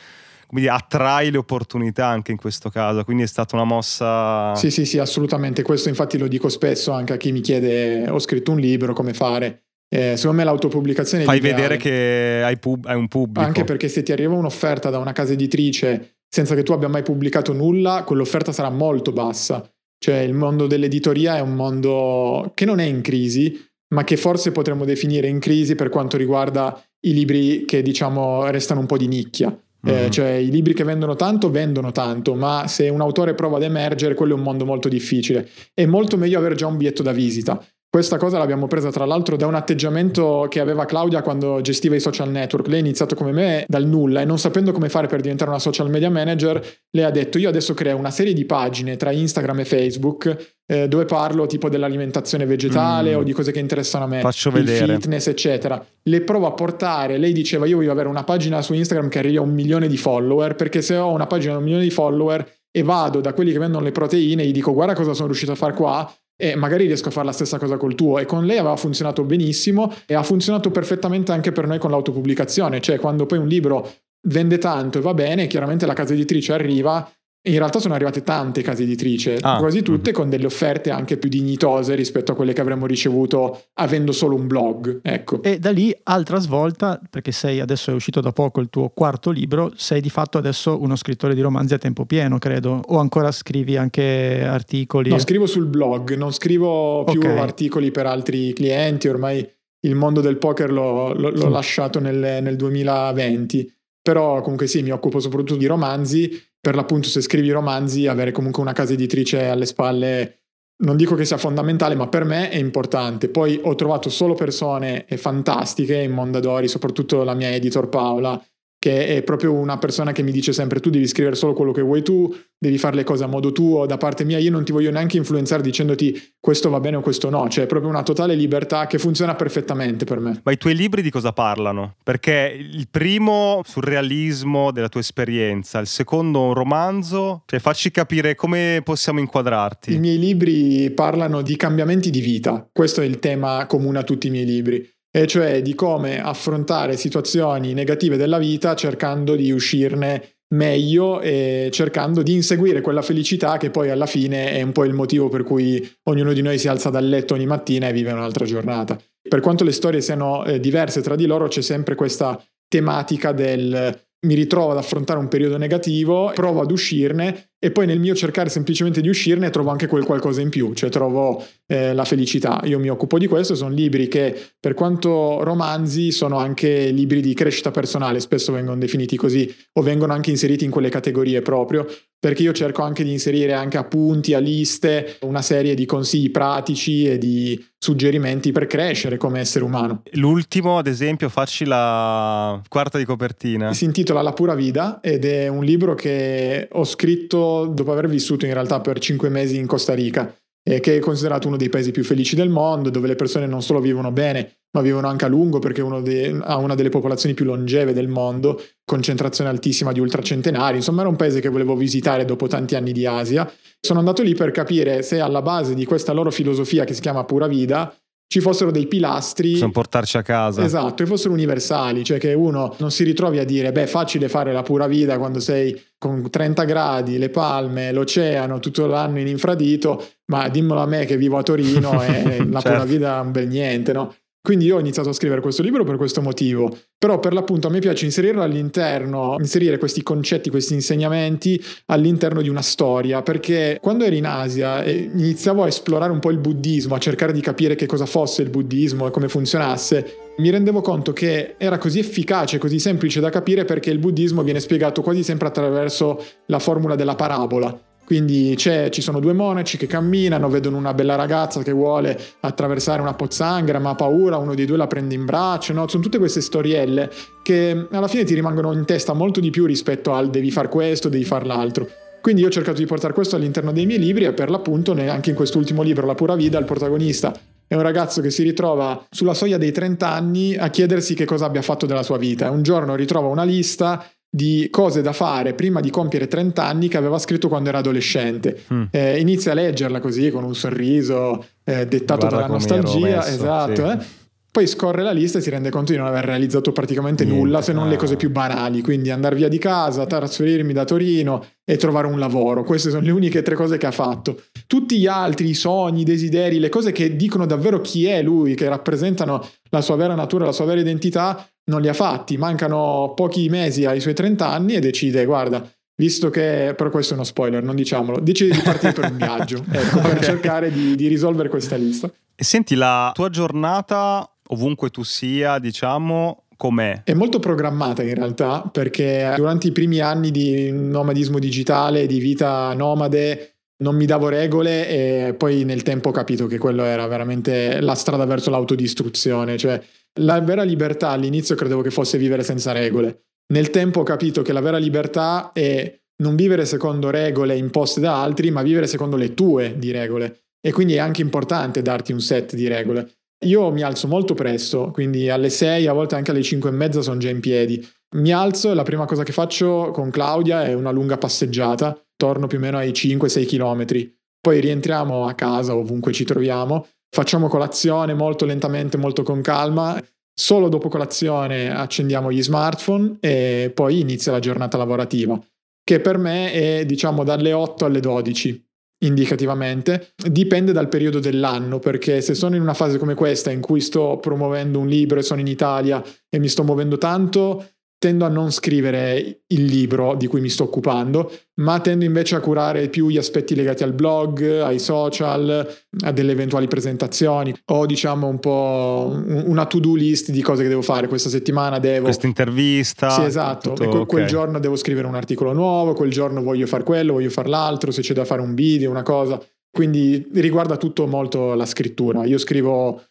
dire, 0.49 0.71
attrai 0.71 1.31
le 1.31 1.39
opportunità 1.39 2.09
anche 2.09 2.33
in 2.33 2.37
questo 2.37 2.69
caso, 2.69 3.05
quindi 3.05 3.23
è 3.23 3.27
stata 3.27 3.55
una 3.55 3.65
mossa... 3.65 4.57
Sì, 4.57 4.73
sì, 4.73 4.85
sì, 4.85 4.99
assolutamente, 4.99 5.63
questo 5.63 5.89
infatti 5.89 6.19
lo 6.19 6.27
dico 6.27 6.49
spesso 6.49 6.91
anche 6.91 7.13
a 7.13 7.17
chi 7.17 7.31
mi 7.31 7.41
chiede 7.41 8.11
ho 8.11 8.19
scritto 8.19 8.51
un 8.51 8.59
libro, 8.59 8.93
come 8.93 9.15
fare. 9.15 9.63
Eh, 9.89 10.17
secondo 10.17 10.39
me 10.39 10.45
l'autopubblicazione 10.45 11.25
Fai 11.25 11.41
vedere 11.41 11.77
che 11.77 12.43
hai, 12.45 12.59
pub- 12.59 12.87
hai, 12.87 12.97
un 12.97 13.07
pubblico. 13.07 13.47
Anche 13.47 13.63
perché 13.63 13.89
se 13.89 14.03
ti 14.03 14.11
arriva 14.11 14.35
un'offerta 14.35 14.91
da 14.91 14.99
una 14.99 15.13
casa 15.13 15.33
editrice 15.33 16.17
senza 16.29 16.57
che 16.57 16.65
tu 16.65 16.73
abbia 16.73 16.89
mai 16.89 17.03
pubblicato 17.03 17.53
nulla, 17.53 18.03
quell'offerta 18.05 18.53
sarà 18.53 18.71
molto 18.71 19.13
bassa. 19.13 19.65
Cioè 20.03 20.17
il 20.17 20.33
mondo 20.33 20.67
dell'editoria 20.67 21.37
è 21.37 21.41
un 21.41 21.55
mondo 21.55 22.53
che 22.55 22.65
non 22.65 22.81
è 22.81 22.85
in 22.85 23.03
crisi, 23.03 23.55
ma 23.89 24.03
che 24.03 24.17
forse 24.17 24.51
potremmo 24.51 24.87
definire 24.87 25.29
in 25.29 25.41
crisi 25.41 25.75
per 25.75 25.91
quanto 25.91 26.17
riguarda 26.17 26.83
i 27.01 27.13
libri 27.13 27.67
che 27.67 27.83
diciamo 27.83 28.47
restano 28.47 28.81
un 28.81 28.87
po' 28.87 28.97
di 28.97 29.07
nicchia. 29.09 29.55
Eh, 29.83 29.93
mm-hmm. 29.93 30.11
cioè 30.11 30.31
i 30.31 30.51
libri 30.51 30.73
che 30.73 30.85
vendono 30.85 31.17
tanto 31.17 31.51
vendono 31.51 31.93
tanto, 31.93 32.35
ma 32.35 32.67
se 32.67 32.89
un 32.89 33.03
autore 33.03 33.35
prova 33.35 33.59
ad 33.59 33.63
emergere, 33.63 34.15
quello 34.15 34.35
è 34.35 34.39
un 34.39 34.43
mondo 34.43 34.65
molto 34.65 34.89
difficile. 34.89 35.49
È 35.75 35.85
molto 35.85 36.17
meglio 36.17 36.39
avere 36.39 36.55
già 36.55 36.67
un 36.67 36.79
biglietto 36.79 37.03
da 37.03 37.13
visita. 37.13 37.63
Questa 37.93 38.19
cosa 38.19 38.39
l'abbiamo 38.39 38.69
presa 38.69 38.93
tra 38.93 39.05
l'altro 39.05 39.35
da 39.35 39.49
un 39.49 39.57
atteggiamento 39.57 40.47
che 40.49 40.61
aveva 40.61 40.85
Claudia 40.85 41.23
quando 41.23 41.61
gestiva 41.61 41.97
i 41.97 42.01
social 42.01 42.31
network. 42.31 42.69
Lei 42.69 42.77
ha 42.77 42.83
iniziato 42.83 43.17
come 43.17 43.33
me 43.33 43.65
dal 43.67 43.85
nulla 43.85 44.21
e 44.21 44.25
non 44.25 44.39
sapendo 44.39 44.71
come 44.71 44.89
fare 44.89 45.09
per 45.09 45.21
diventare 45.21 45.51
una 45.51 45.59
social 45.59 45.91
media 45.91 46.09
manager, 46.09 46.65
lei 46.91 47.05
ha 47.05 47.11
detto 47.11 47.39
io 47.39 47.49
adesso 47.49 47.75
creo 47.75 47.97
una 47.97 48.13
serie 48.13 48.33
di 48.33 48.45
pagine 48.45 48.97
tra 48.97 49.11
Instagram 49.11 49.59
e 49.59 49.65
Facebook 49.65 50.55
eh, 50.67 50.87
dove 50.87 51.05
parlo 51.05 51.47
tipo 51.47 51.69
dell'alimentazione 51.69 52.47
vegetale 52.47 53.13
mm. 53.13 53.19
o 53.19 53.23
di 53.25 53.33
cose 53.33 53.51
che 53.51 53.59
interessano 53.59 54.05
a 54.05 54.07
me, 54.07 54.21
Faccio 54.21 54.51
il 54.51 54.55
vedere. 54.55 54.95
fitness 54.95 55.27
eccetera. 55.27 55.85
Le 56.05 56.21
provo 56.21 56.47
a 56.47 56.53
portare, 56.53 57.19
lei 57.19 57.33
diceva 57.33 57.67
io 57.67 57.79
voglio 57.79 57.91
avere 57.91 58.09
una 58.09 58.23
pagina 58.23 58.63
su 58.63 58.73
Instagram 58.73 59.09
che 59.09 59.19
arrivi 59.19 59.37
a 59.37 59.41
un 59.41 59.53
milione 59.53 59.89
di 59.89 59.97
follower 59.97 60.55
perché 60.55 60.81
se 60.81 60.95
ho 60.95 61.11
una 61.11 61.27
pagina 61.27 61.55
da 61.55 61.59
un 61.59 61.65
milione 61.65 61.83
di 61.83 61.91
follower 61.91 62.59
e 62.71 62.85
vado 62.85 63.21
da 63.21 63.33
quelli 63.33 63.51
che 63.51 63.59
vendono 63.59 63.83
le 63.83 63.91
proteine 63.91 64.45
e 64.45 64.47
gli 64.47 64.53
dico 64.53 64.73
guarda 64.73 64.95
cosa 64.95 65.13
sono 65.13 65.27
riuscito 65.27 65.51
a 65.51 65.57
fare 65.57 65.75
qua 65.75 66.09
e 66.41 66.57
magari 66.57 66.87
riesco 66.87 67.09
a 67.09 67.11
fare 67.11 67.27
la 67.27 67.33
stessa 67.33 67.59
cosa 67.59 67.77
col 67.77 67.95
tuo. 67.95 68.19
E 68.19 68.25
con 68.25 68.47
lei 68.47 68.57
aveva 68.57 68.77
funzionato 68.77 69.25
benissimo 69.25 69.93
e 70.07 70.15
ha 70.15 70.23
funzionato 70.23 70.71
perfettamente 70.71 71.33
anche 71.33 71.53
per 71.53 71.67
noi 71.67 71.79
con 71.79 71.91
l'autopubblicazione, 71.91 72.81
cioè 72.81 72.99
quando 72.99 73.27
poi 73.27 73.39
un 73.39 73.47
libro 73.47 73.89
vende 74.23 74.57
tanto 74.59 74.99
e 74.99 75.01
va 75.03 75.13
bene, 75.13 75.47
chiaramente 75.47 75.85
la 75.85 75.93
casa 75.93 76.15
editrice 76.15 76.55
arriva 76.55 77.11
in 77.43 77.57
realtà 77.57 77.79
sono 77.79 77.95
arrivate 77.95 78.23
tante 78.23 78.61
case 78.61 78.83
editrici, 78.83 79.35
ah. 79.41 79.57
quasi 79.57 79.81
tutte 79.81 80.13
con 80.13 80.29
delle 80.29 80.45
offerte 80.45 80.91
anche 80.91 81.17
più 81.17 81.31
dignitose 81.31 81.95
rispetto 81.95 82.33
a 82.33 82.35
quelle 82.35 82.53
che 82.53 82.61
avremmo 82.61 82.85
ricevuto 82.85 83.69
avendo 83.75 84.13
solo 84.13 84.35
un 84.35 84.47
blog. 84.47 85.01
Ecco. 85.03 85.43
E 85.43 85.59
da 85.59 85.71
lì 85.71 85.95
altra 86.05 86.39
svolta, 86.39 87.01
perché 87.09 87.33
sei 87.33 87.61
adesso 87.61 87.91
è 87.91 87.95
uscito 87.95 88.21
da 88.21 88.33
poco 88.33 88.61
il 88.61 88.69
tuo 88.69 88.91
quarto 88.91 89.31
libro, 89.31 89.73
sei 89.75 90.03
di 90.03 90.11
fatto 90.11 90.37
adesso 90.37 90.79
uno 90.83 90.97
scrittore 90.97 91.35
di 91.35 91.41
romanzi 91.41 91.73
a 91.73 91.79
tempo 91.79 92.05
pieno, 92.05 92.37
credo, 92.37 92.83
o 92.89 92.99
ancora 92.99 93.33
scrivi 93.33 93.79
anche 93.79 94.43
articoli? 94.45 95.09
No, 95.09 95.19
scrivo 95.19 95.47
sul 95.47 95.67
blog, 95.67 96.15
non 96.17 96.33
scrivo 96.33 97.05
più 97.05 97.21
okay. 97.21 97.39
articoli 97.39 97.91
per 97.91 98.05
altri 98.05 98.53
clienti, 98.53 99.09
ormai 99.09 99.49
il 99.83 99.95
mondo 99.95 100.21
del 100.21 100.37
poker 100.37 100.71
l'ho, 100.71 101.15
l'ho, 101.15 101.31
l'ho 101.31 101.49
lasciato 101.49 102.01
nel, 102.01 102.43
nel 102.43 102.57
2020 102.57 103.79
però 104.03 104.41
comunque 104.41 104.67
sì, 104.67 104.83
mi 104.83 104.91
occupo 104.91 105.21
soprattutto 105.21 105.57
di 105.57 105.67
romanzi, 105.67 106.31
per 106.61 106.75
l'appunto 106.75 107.09
se 107.09 107.21
scrivi 107.21 107.51
romanzi 107.51 108.07
avere 108.07 108.33
comunque 108.33 108.63
una 108.63 108.73
casa 108.73 108.93
editrice 108.93 109.49
alle 109.49 109.67
spalle 109.67 110.41
non 110.81 110.97
dico 110.97 111.15
che 111.15 111.25
sia 111.25 111.37
fondamentale, 111.37 111.95
ma 111.95 112.09
per 112.09 112.25
me 112.25 112.49
è 112.49 112.57
importante. 112.57 113.29
Poi 113.29 113.61
ho 113.63 113.75
trovato 113.75 114.09
solo 114.09 114.35
persone 114.35 115.05
fantastiche 115.17 115.97
in 115.97 116.13
Mondadori, 116.13 116.69
soprattutto 116.69 117.23
la 117.23 117.35
mia 117.35 117.51
editor 117.51 117.89
Paola, 117.89 118.43
che 118.81 119.09
è 119.09 119.23
proprio 119.23 119.53
una 119.53 119.77
persona 119.77 120.13
che 120.13 120.23
mi 120.23 120.33
dice 120.33 120.55
sempre 120.55 120.81
tu 120.81 120.89
devi 120.89 121.07
scrivere 121.07 121.37
solo 121.37 121.53
quello 121.53 121.71
che 121.71 121.83
vuoi 121.83 122.03
tu, 122.03 122.35
devi 122.59 122.79
fare 122.79 122.97
le 122.97 123.05
cose 123.05 123.25
a 123.25 123.27
modo 123.27 123.53
tuo, 123.53 123.85
da 123.85 123.99
parte 123.99 124.25
mia 124.25 124.39
io 124.39 124.51
non 124.51 124.65
ti 124.65 124.73
voglio 124.73 124.91
neanche 124.91 125.19
influenzare 125.19 125.61
dicendoti 125.61 126.37
questo 126.41 126.71
va 126.71 126.81
bene 126.81 126.97
o 126.97 127.03
questo 127.03 127.29
no, 127.29 127.47
cioè 127.51 127.65
è 127.65 127.67
proprio 127.67 127.91
una 127.91 128.03
totale 128.03 128.35
libertà 128.35 128.87
che 128.87 128.97
funziona 128.97 129.35
perfettamente 129.35 130.07
per 130.07 130.19
me. 130.19 130.41
Ma 130.43 130.51
i 130.51 130.57
tuoi 130.57 130.75
libri 130.75 131.03
di 131.03 131.11
cosa 131.11 131.35
parlano? 131.35 131.97
Perché 132.03 132.57
il 132.59 132.89
primo 132.91 133.61
sul 133.67 133.83
realismo 133.83 134.73
della 134.73 134.89
tua 134.89 135.01
esperienza, 135.01 135.79
il 135.79 135.87
secondo 135.87 136.41
un 136.41 136.55
romanzo, 136.55 137.43
cioè 137.45 137.61
facci 137.61 137.91
capire 137.91 138.35
come 138.35 138.81
possiamo 138.83 139.21
inquadrarti. 139.21 139.93
I 139.93 139.99
miei 139.99 140.19
libri 140.19 140.91
parlano 140.93 141.43
di 141.43 141.55
cambiamenti 141.57 142.09
di 142.09 142.21
vita, 142.23 142.67
questo 142.73 143.03
è 143.03 143.05
il 143.05 143.19
tema 143.19 143.67
comune 143.67 143.99
a 143.99 144.05
tutti 144.05 144.29
i 144.29 144.31
miei 144.31 144.47
libri 144.47 144.89
e 145.11 145.27
cioè 145.27 145.63
di 145.63 145.75
come 145.75 146.23
affrontare 146.23 146.97
situazioni 146.97 147.75
negative 147.75 148.17
della 148.17 148.39
vita 148.39 148.75
cercando 148.75 149.35
di 149.35 149.51
uscirne 149.51 150.37
meglio 150.55 151.21
e 151.21 151.69
cercando 151.73 152.23
di 152.23 152.35
inseguire 152.35 152.81
quella 152.81 153.03
felicità 153.03 153.57
che 153.57 153.71
poi 153.71 153.91
alla 153.91 154.07
fine 154.07 154.53
è 154.53 154.63
un 154.63 154.73
po' 154.73 154.85
il 154.85 154.95
motivo 154.95 155.29
per 155.29 155.45
cui 155.45 155.89
ognuno 156.05 156.33
di 156.33 156.43
noi 156.43 156.59
si 156.59 156.69
alza 156.69 156.91
dal 156.91 157.09
letto 157.09 157.35
ogni 157.35 157.47
mattina 157.47 157.89
e 157.89 157.93
vive 157.93 158.13
un'altra 158.13 158.45
giornata. 158.45 158.99
Per 159.29 159.41
quanto 159.41 159.65
le 159.65 159.73
storie 159.73 160.01
siano 160.01 160.45
eh, 160.45 160.59
diverse 160.59 161.03
tra 161.03 161.15
di 161.15 161.27
loro, 161.27 161.47
c'è 161.47 161.63
sempre 161.63 161.95
questa 161.95 162.43
tematica 162.69 163.33
del 163.33 163.97
mi 164.23 164.35
ritrovo 164.35 164.73
ad 164.73 164.77
affrontare 164.77 165.19
un 165.19 165.29
periodo 165.29 165.57
negativo, 165.57 166.31
provo 166.35 166.61
ad 166.61 166.71
uscirne 166.71 167.50
e 167.63 167.71
poi 167.71 167.85
nel 167.85 168.01
mio 168.01 168.15
cercare 168.15 168.49
semplicemente 168.49 169.03
di 169.03 169.09
uscirne 169.09 169.51
trovo 169.51 169.69
anche 169.71 169.87
quel 169.87 170.05
qualcosa 170.05 170.41
in 170.41 170.49
più, 170.49 170.73
cioè 170.73 170.89
trovo 170.89 171.45
eh, 171.67 171.93
la 171.93 172.07
felicità. 172.07 172.63
Io 172.65 172.79
mi 172.79 172.89
occupo 172.89 173.19
di 173.19 173.27
questo, 173.27 173.55
sono 173.55 173.75
libri 173.75 174.09
che 174.09 174.35
per 174.59 174.73
quanto 174.73 175.43
romanzi 175.43 176.11
sono 176.11 176.39
anche 176.39 176.91
libri 176.91 177.21
di 177.21 177.35
crescita 177.35 177.71
personale, 177.71 178.19
spesso 178.19 178.51
vengono 178.53 178.79
definiti 178.79 179.17
così 179.17 179.55
o 179.75 179.83
vengono 179.83 180.15
anche 180.15 180.31
inseriti 180.31 180.65
in 180.65 180.71
quelle 180.71 180.89
categorie 180.89 181.43
proprio, 181.43 181.87
perché 182.19 182.43
io 182.43 182.53
cerco 182.53 182.83
anche 182.83 183.05
di 183.05 183.13
inserire 183.13 183.53
anche 183.53 183.77
appunti 183.77 184.33
a 184.33 184.39
liste, 184.39 185.19
una 185.21 185.43
serie 185.43 185.75
di 185.75 185.85
consigli 185.85 186.31
pratici 186.31 187.07
e 187.07 187.19
di 187.19 187.63
suggerimenti 187.79 188.53
per 188.53 188.67
crescere 188.67 189.17
come 189.17 189.41
essere 189.41 189.65
umano. 189.65 190.03
L'ultimo, 190.13 190.77
ad 190.77 190.87
esempio, 190.87 191.31
facci 191.31 191.65
la 191.65 192.61
quarta 192.69 192.99
di 192.99 193.07
copertina. 193.07 193.73
Si 193.73 193.85
intitola 193.85 194.21
La 194.21 194.35
pura 194.35 194.55
vida 194.55 195.01
ed 195.01 195.25
è 195.25 195.49
un 195.49 195.65
libro 195.65 195.95
che 195.95 196.69
ho 196.71 196.85
scritto 196.85 197.50
dopo 197.67 197.93
aver 197.93 198.09
vissuto 198.09 198.47
in 198.47 198.53
realtà 198.53 198.81
per 198.81 198.99
cinque 198.99 199.29
mesi 199.29 199.57
in 199.57 199.67
Costa 199.67 199.95
Rica. 199.95 200.35
eh, 200.63 200.81
che 200.81 200.97
è 200.97 200.99
considerato 201.01 201.49
uno 201.49 201.57
dei 201.57 201.69
paesi 201.69 201.91
più 201.91 202.05
felici 202.05 202.37
del 202.37 202.49
mondo, 202.49 202.91
dove 202.91 203.09
le 203.09 203.17
persone 203.17 203.47
non 203.47 203.63
solo 203.63 203.81
vivono 203.81 204.13
bene, 204.13 204.59
ma 204.73 204.83
vivono 204.83 205.09
anche 205.09 205.25
a 205.25 205.29
lungo 205.29 205.59
perché 205.59 205.83
dei, 206.03 206.37
ha 206.43 206.57
una 206.57 206.75
delle 206.75 206.91
popolazioni 206.91 207.35
più 207.35 207.45
longeve 207.45 207.93
del 207.93 208.09
mondo, 208.09 208.63
concentrazione 208.85 209.51
altissima 209.51 209.93
di 209.93 210.01
ultracentenari, 210.01 210.77
insomma 210.77 211.01
era 211.01 211.09
un 211.09 211.17
paese 211.17 211.41
che 211.41 211.49
volevo 211.49 211.75
visitare 211.75 212.25
dopo 212.25 212.47
tanti 212.47 212.75
anni 212.77 212.93
di 212.93 213.07
Asia. 213.07 213.51
Sono 213.81 213.99
andato 213.99 214.23
lì 214.23 214.35
per 214.35 214.51
capire 214.51 215.03
se 215.03 215.21
alla 215.21 215.43
base 215.43 215.75
di 215.75 215.85
questa 215.85 216.13
loro 216.13 216.31
filosofia 216.31 216.85
che 216.85 216.95
si 216.95 217.01
chiama 217.01 217.25
pura 217.25 217.47
vida 217.47 217.95
ci 218.31 218.39
fossero 218.39 218.71
dei 218.71 218.87
pilastri. 218.87 219.51
Possiamo 219.51 219.73
portarci 219.73 220.17
a 220.17 220.23
casa. 220.23 220.63
Esatto, 220.63 221.03
e 221.03 221.07
fossero 221.07 221.33
universali, 221.33 222.05
cioè 222.05 222.21
che 222.21 222.33
uno 222.33 222.77
non 222.79 222.93
si 222.93 223.03
ritrovi 223.03 223.41
a 223.41 223.45
dire, 223.45 223.73
beh, 223.73 223.89
facile 223.89 224.29
fare 224.29 224.53
la 224.53 224.63
pura 224.63 224.87
vita 224.87 225.19
quando 225.19 225.41
sei 225.41 225.77
con 225.99 226.31
30 226.31 226.63
gradi, 226.63 227.19
le 227.19 227.29
palme, 227.29 227.91
l'oceano, 227.91 228.61
tutto 228.61 228.87
l'anno 228.87 229.19
in 229.19 229.27
infradito, 229.27 230.11
ma 230.27 230.49
dimmelo 230.49 230.81
a 230.81 230.87
me 230.87 231.07
che 231.07 231.17
vivo 231.17 231.39
a 231.39 231.43
Torino 231.43 232.01
e 232.05 232.47
la 232.49 232.61
certo. 232.61 232.69
pura 232.71 232.85
vita 232.85 233.19
è 233.19 233.21
un 233.21 233.33
bel 233.33 233.49
niente, 233.49 233.93
no? 233.93 234.15
Quindi 234.43 234.65
io 234.65 234.77
ho 234.77 234.81
iniziato 234.81 235.11
a 235.11 235.13
scrivere 235.13 235.43
questo 235.43 235.63
libro 235.63 235.85
per 235.85 235.97
questo 235.97 236.23
motivo, 236.23 236.75
però 236.99 237.19
per 237.19 237.35
l'appunto 237.35 237.67
a 237.67 237.71
me 237.71 237.79
piace 237.79 238.07
inserirlo 238.07 238.41
all'interno, 238.43 239.37
inserire 239.39 239.77
questi 239.77 240.03
concetti, 240.03 240.49
questi 240.49 240.73
insegnamenti 240.73 241.63
all'interno 241.87 242.41
di 242.41 242.49
una 242.49 242.63
storia, 242.63 243.21
perché 243.21 243.79
quando 243.83 244.05
ero 244.05 244.15
in 244.15 244.25
Asia 244.25 244.83
e 244.83 245.11
iniziavo 245.13 245.63
a 245.63 245.67
esplorare 245.67 246.11
un 246.11 246.21
po' 246.21 246.31
il 246.31 246.39
buddismo, 246.39 246.95
a 246.95 246.99
cercare 246.99 247.33
di 247.33 247.43
capire 247.43 247.75
che 247.75 247.85
cosa 247.85 248.07
fosse 248.07 248.41
il 248.41 248.49
buddismo 248.49 249.07
e 249.07 249.11
come 249.11 249.29
funzionasse, 249.29 250.31
mi 250.39 250.49
rendevo 250.49 250.81
conto 250.81 251.13
che 251.13 251.57
era 251.59 251.77
così 251.77 251.99
efficace, 251.99 252.57
così 252.57 252.79
semplice 252.79 253.21
da 253.21 253.29
capire 253.29 253.67
perché 253.67 253.91
il 253.91 253.99
buddismo 253.99 254.43
viene 254.43 254.61
spiegato 254.61 255.03
quasi 255.03 255.23
sempre 255.23 255.49
attraverso 255.49 256.25
la 256.47 256.59
formula 256.59 256.95
della 256.95 257.15
parabola. 257.15 257.90
Quindi 258.11 258.57
ci 258.57 259.01
sono 259.03 259.21
due 259.21 259.33
monaci 259.33 259.77
che 259.77 259.87
camminano, 259.87 260.49
vedono 260.49 260.77
una 260.77 260.93
bella 260.95 261.15
ragazza 261.15 261.63
che 261.63 261.71
vuole 261.71 262.19
attraversare 262.41 263.01
una 263.01 263.15
pozzanghera, 263.15 263.79
ma 263.79 263.91
ha 263.91 263.95
paura, 263.95 264.37
uno 264.37 264.57
dei 264.57 264.65
due 264.65 264.77
la 264.77 264.89
prende 264.89 265.15
in 265.15 265.25
braccio, 265.25 265.73
no? 265.73 265.87
Sono 265.87 266.03
tutte 266.03 266.19
queste 266.19 266.41
storielle 266.41 267.09
che 267.45 267.87
alla 267.89 268.09
fine 268.09 268.25
ti 268.25 268.35
rimangono 268.35 268.73
in 268.73 268.85
testa 268.85 269.13
molto 269.13 269.39
di 269.39 269.51
più 269.51 269.65
rispetto 269.65 270.13
al 270.13 270.29
devi 270.29 270.51
fare 270.51 270.67
questo, 270.69 271.09
devi 271.09 271.23
fare 271.23 271.45
l'altro. 271.45 271.87
Quindi 272.21 272.41
io 272.43 272.49
ho 272.49 272.51
cercato 272.51 272.79
di 272.79 272.87
portare 272.87 273.15
questo 273.15 273.37
all'interno 273.37 273.71
dei 273.71 273.87
miei 273.87 274.01
libri 274.01 274.25
e 274.25 274.33
per 274.33 274.51
l'appunto 274.51 274.91
anche 274.91 275.31
in 275.31 275.37
quest'ultimo 275.37 275.83
libro, 275.83 276.05
La 276.05 276.17
pura 276.17 276.35
vita, 276.35 276.59
il 276.59 276.65
protagonista 276.65 277.33
è 277.65 277.77
un 277.77 277.83
ragazzo 277.83 278.21
che 278.21 278.31
si 278.31 278.43
ritrova 278.43 279.07
sulla 279.09 279.35
soglia 279.35 279.57
dei 279.57 279.71
30 279.71 280.09
anni 280.09 280.57
a 280.57 280.69
chiedersi 280.69 281.15
che 281.15 281.27
cosa 281.27 281.45
abbia 281.45 281.63
fatto 281.63 281.87
della 281.87 282.03
sua 282.03 282.19
vita. 282.19 282.51
Un 282.51 282.65
giorno 282.65 282.97
ritrova 282.97 283.29
una 283.29 283.45
lista 283.45 284.05
di 284.33 284.69
cose 284.71 285.03
da 285.03 285.13
fare 285.13 285.55
prima 285.55 285.81
di 285.81 285.91
compiere 285.91 286.29
30 286.29 286.65
anni 286.65 286.87
che 286.87 286.97
aveva 286.97 287.19
scritto 287.19 287.49
quando 287.49 287.69
era 287.69 287.79
adolescente. 287.79 288.63
Mm. 288.73 288.85
Eh, 288.91 289.19
inizia 289.19 289.51
a 289.51 289.55
leggerla 289.55 289.99
così 289.99 290.31
con 290.31 290.45
un 290.45 290.55
sorriso 290.55 291.45
eh, 291.65 291.87
dettato 291.87 292.29
Guarda 292.29 292.37
dalla 292.37 292.53
nostalgia, 292.53 293.17
messo, 293.17 293.29
esatto. 293.29 293.75
Sì. 293.75 293.93
Eh? 293.93 294.19
Poi 294.53 294.67
scorre 294.67 295.03
la 295.05 295.13
lista 295.13 295.39
e 295.39 295.43
si 295.43 295.51
rende 295.51 295.71
conto 295.71 295.93
di 295.93 295.99
non 295.99 296.09
aver 296.09 296.25
realizzato 296.25 296.73
praticamente 296.73 297.25
Niente, 297.25 297.41
nulla 297.41 297.63
se 297.63 297.73
non 297.73 297.85
no. 297.85 297.91
le 297.91 297.97
cose 297.97 298.17
più 298.17 298.31
banali, 298.31 298.83
quindi 298.83 299.11
andare 299.11 299.37
via 299.37 299.47
di 299.47 299.59
casa, 299.59 300.07
trasferirmi 300.07 300.73
da 300.73 300.85
Torino 300.85 301.45
e 301.65 301.77
trovare 301.77 302.09
un 302.09 302.19
lavoro. 302.19 302.65
Queste 302.65 302.91
sono 302.91 303.03
le 303.03 303.13
uniche 303.13 303.43
tre 303.43 303.55
cose 303.55 303.79
che 303.79 303.87
ha 303.87 303.93
fatto. 303.93 304.43
Tutti 304.67 304.99
gli 304.99 305.07
altri, 305.07 305.49
i 305.49 305.55
sogni, 305.55 306.01
i 306.01 306.05
desideri, 306.05 306.59
le 306.59 306.69
cose 306.69 306.91
che 306.91 307.15
dicono 307.15 307.47
davvero 307.47 307.81
chi 307.81 308.07
è 308.07 308.23
lui, 308.23 308.57
che 308.57 308.69
rappresentano 308.69 309.49
la 309.71 309.81
sua 309.83 309.95
vera 309.95 310.17
natura, 310.17 310.47
la 310.47 310.53
sua 310.53 310.65
vera 310.65 310.81
identità, 310.81 311.47
non 311.71 311.81
li 311.81 311.89
ha 311.89 311.95
fatti, 311.95 312.37
mancano 312.37 313.13
pochi 313.15 313.49
mesi 313.49 313.87
ai 313.87 314.01
suoi 314.01 314.13
30 314.13 314.47
anni 314.47 314.75
e 314.75 314.81
decide, 314.81 315.25
guarda, 315.25 315.67
visto 315.97 316.29
che, 316.29 316.75
però 316.77 316.91
questo 316.91 317.13
è 317.13 317.17
uno 317.17 317.25
spoiler, 317.25 317.63
non 317.63 317.77
diciamolo, 317.77 318.19
decide 318.21 318.57
di 318.57 318.63
partire 318.63 318.93
per 318.93 319.11
un 319.11 319.17
viaggio, 319.17 319.65
ecco, 319.71 319.99
okay. 319.99 320.11
per 320.11 320.25
cercare 320.25 320.73
di, 320.73 320.97
di 320.97 321.07
risolvere 321.07 321.49
questa 321.49 321.77
lista. 321.77 322.11
E 322.35 322.45
senti, 322.45 322.75
la 322.75 323.13
tua 323.15 323.31
giornata, 323.31 324.29
ovunque 324.49 324.91
tu 324.91 325.05
sia, 325.05 325.59
diciamo, 325.59 326.45
com'è? 326.57 327.03
È 327.05 327.15
molto 327.15 327.39
programmata 327.39 328.03
in 328.03 328.15
realtà, 328.15 328.69
perché 328.71 329.33
durante 329.37 329.69
i 329.69 329.73
primi 329.73 330.01
anni 330.01 330.31
di 330.31 330.71
nomadismo 330.73 331.39
digitale, 331.39 332.07
di 332.07 332.19
vita 332.19 332.75
nomade, 332.75 333.50
non 333.83 333.97
mi 333.97 334.07
davo 334.07 334.29
regole 334.29 334.89
e 334.89 335.35
poi 335.35 335.65
nel 335.65 335.83
tempo 335.83 336.11
ho 336.11 336.13
capito 336.13 336.47
che 336.47 336.59
quello 336.59 336.85
era 336.85 337.07
veramente 337.07 337.81
la 337.81 337.95
strada 337.95 338.25
verso 338.25 338.51
l'autodistruzione, 338.51 339.57
cioè 339.57 339.81
la 340.21 340.41
vera 340.41 340.63
libertà 340.63 341.11
all'inizio 341.11 341.55
credevo 341.55 341.83
che 341.83 341.91
fosse 341.91 342.19
vivere 342.19 342.43
senza 342.43 342.73
regole. 342.73 343.25
Nel 343.53 343.71
tempo 343.71 344.01
ho 344.01 344.05
capito 344.05 344.43
che 344.43 344.53
la 344.53 344.61
vera 344.61 344.77
libertà 344.77 345.53
è 345.53 345.99
non 346.23 346.37
vivere 346.37 346.67
secondo 346.67 347.11
regole 347.11 347.57
imposte 347.57 348.01
da 348.01 348.21
altri, 348.21 348.51
ma 348.51 348.63
vivere 348.63 348.87
secondo 348.87 349.17
le 349.17 349.35
tue 349.35 349.75
di 349.79 349.91
regole. 349.91 350.43
E 350.61 350.73
quindi 350.73 350.95
è 350.95 350.99
anche 350.99 351.23
importante 351.23 351.83
darti 351.83 352.13
un 352.13 352.21
set 352.21 352.55
di 352.55 352.69
regole. 352.69 353.09
Io 353.47 353.71
mi 353.71 353.83
alzo 353.83 354.07
molto 354.07 354.35
presto, 354.35 354.91
quindi 354.91 355.31
alle 355.31 355.49
6, 355.49 355.87
a 355.87 355.95
volte 355.95 356.15
anche 356.15 356.31
alle 356.31 356.43
5 356.43 356.69
e 356.69 356.73
mezza 356.73 357.01
sono 357.01 357.17
già 357.17 357.31
in 357.31 357.41
piedi. 357.41 357.85
Mi 358.17 358.33
alzo 358.33 358.71
e 358.71 358.75
la 358.75 358.83
prima 358.83 359.07
cosa 359.07 359.23
che 359.23 359.33
faccio 359.33 359.91
con 359.93 360.11
Claudia 360.11 360.65
è 360.65 360.75
una 360.75 360.91
lunga 360.91 361.17
passeggiata, 361.17 361.99
torno 362.21 362.47
più 362.47 362.59
o 362.59 362.61
meno 362.61 362.77
ai 362.77 362.91
5-6 362.91 363.47
km. 363.47 364.11
Poi 364.39 364.61
rientriamo 364.61 365.27
a 365.27 365.33
casa 365.33 365.75
ovunque 365.75 366.13
ci 366.13 366.25
troviamo 366.25 366.87
facciamo 367.11 367.49
colazione 367.49 368.15
molto 368.15 368.45
lentamente, 368.47 368.97
molto 368.97 369.23
con 369.23 369.43
calma. 369.43 370.03
Solo 370.33 370.69
dopo 370.69 370.89
colazione 370.89 371.71
accendiamo 371.71 372.33
gli 372.33 372.43
smartphone 372.43 373.17
e 373.21 373.71
poi 373.75 374.01
inizia 374.01 374.33
la 374.33 374.39
giornata 374.39 374.79
lavorativa, 374.79 375.39
che 375.83 376.01
per 376.01 376.17
me 376.17 376.53
è 376.53 376.87
diciamo 376.87 377.25
dalle 377.25 377.53
8 377.53 377.85
alle 377.85 378.01
12 378.01 378.69
indicativamente. 379.03 380.13
Dipende 380.17 380.73
dal 380.73 380.89
periodo 380.89 381.19
dell'anno, 381.19 381.79
perché 381.79 382.23
se 382.23 382.35
sono 382.35 382.55
in 382.55 382.63
una 382.63 382.75
fase 382.75 382.97
come 382.97 383.15
questa 383.15 383.51
in 383.51 383.61
cui 383.61 383.81
sto 383.81 384.19
promuovendo 384.19 384.79
un 384.79 384.89
libro 384.89 385.19
e 385.19 385.23
sono 385.23 385.41
in 385.41 385.47
Italia 385.47 386.03
e 386.29 386.39
mi 386.39 386.49
sto 386.49 386.65
muovendo 386.65 386.97
tanto, 386.97 387.73
tendo 388.01 388.25
a 388.25 388.29
non 388.29 388.51
scrivere 388.51 389.43
il 389.49 389.65
libro 389.67 390.15
di 390.15 390.27
cui 390.27 390.41
mi 390.41 390.49
sto 390.49 390.65
occupando, 390.65 391.31
ma 391.57 391.81
tendo 391.81 392.07
invece 392.07 392.35
a 392.35 392.41
curare 392.41 392.89
più 392.89 393.11
gli 393.11 393.19
aspetti 393.19 393.55
legati 393.55 393.83
al 393.83 393.93
blog, 393.93 394.43
ai 394.43 394.79
social, 394.79 395.69
a 396.05 396.11
delle 396.11 396.33
eventuali 396.33 396.67
presentazioni. 396.67 397.55
Ho 397.67 397.85
diciamo 397.85 398.27
un 398.27 398.39
po' 398.39 399.23
una 399.45 399.67
to-do 399.67 399.95
list 399.95 400.31
di 400.31 400.41
cose 400.41 400.63
che 400.63 400.71
devo 400.71 400.81
fare. 400.81 401.09
Questa 401.09 401.29
settimana 401.29 401.79
devo... 401.79 402.05
Questa 402.05 402.27
intervista. 402.27 403.11
Sì, 403.11 403.21
esatto. 403.21 403.75
Tutto, 403.75 404.07
quel, 404.07 404.23
okay. 404.23 404.25
giorno 404.25 404.59
devo 404.59 404.77
scrivere 404.77 405.07
un 405.07 405.15
articolo 405.15 405.53
nuovo, 405.53 405.93
quel 405.93 406.11
giorno 406.11 406.43
voglio 406.43 406.67
fare 406.67 406.85
quello, 406.85 407.13
voglio 407.13 407.29
fare 407.29 407.51
l'altro, 407.51 407.91
se 407.91 408.01
c'è 408.01 408.15
da 408.15 408.25
fare 408.25 408.41
un 408.41 408.55
video, 408.55 408.91
una 408.91 409.03
cosa. 409.03 409.39
Quindi 409.71 410.27
riguarda 410.33 410.79
tutto 410.79 411.07
molto 411.07 411.53
la 411.53 411.67
scrittura. 411.67 412.25
Io 412.25 412.39
scrivo 412.39 413.03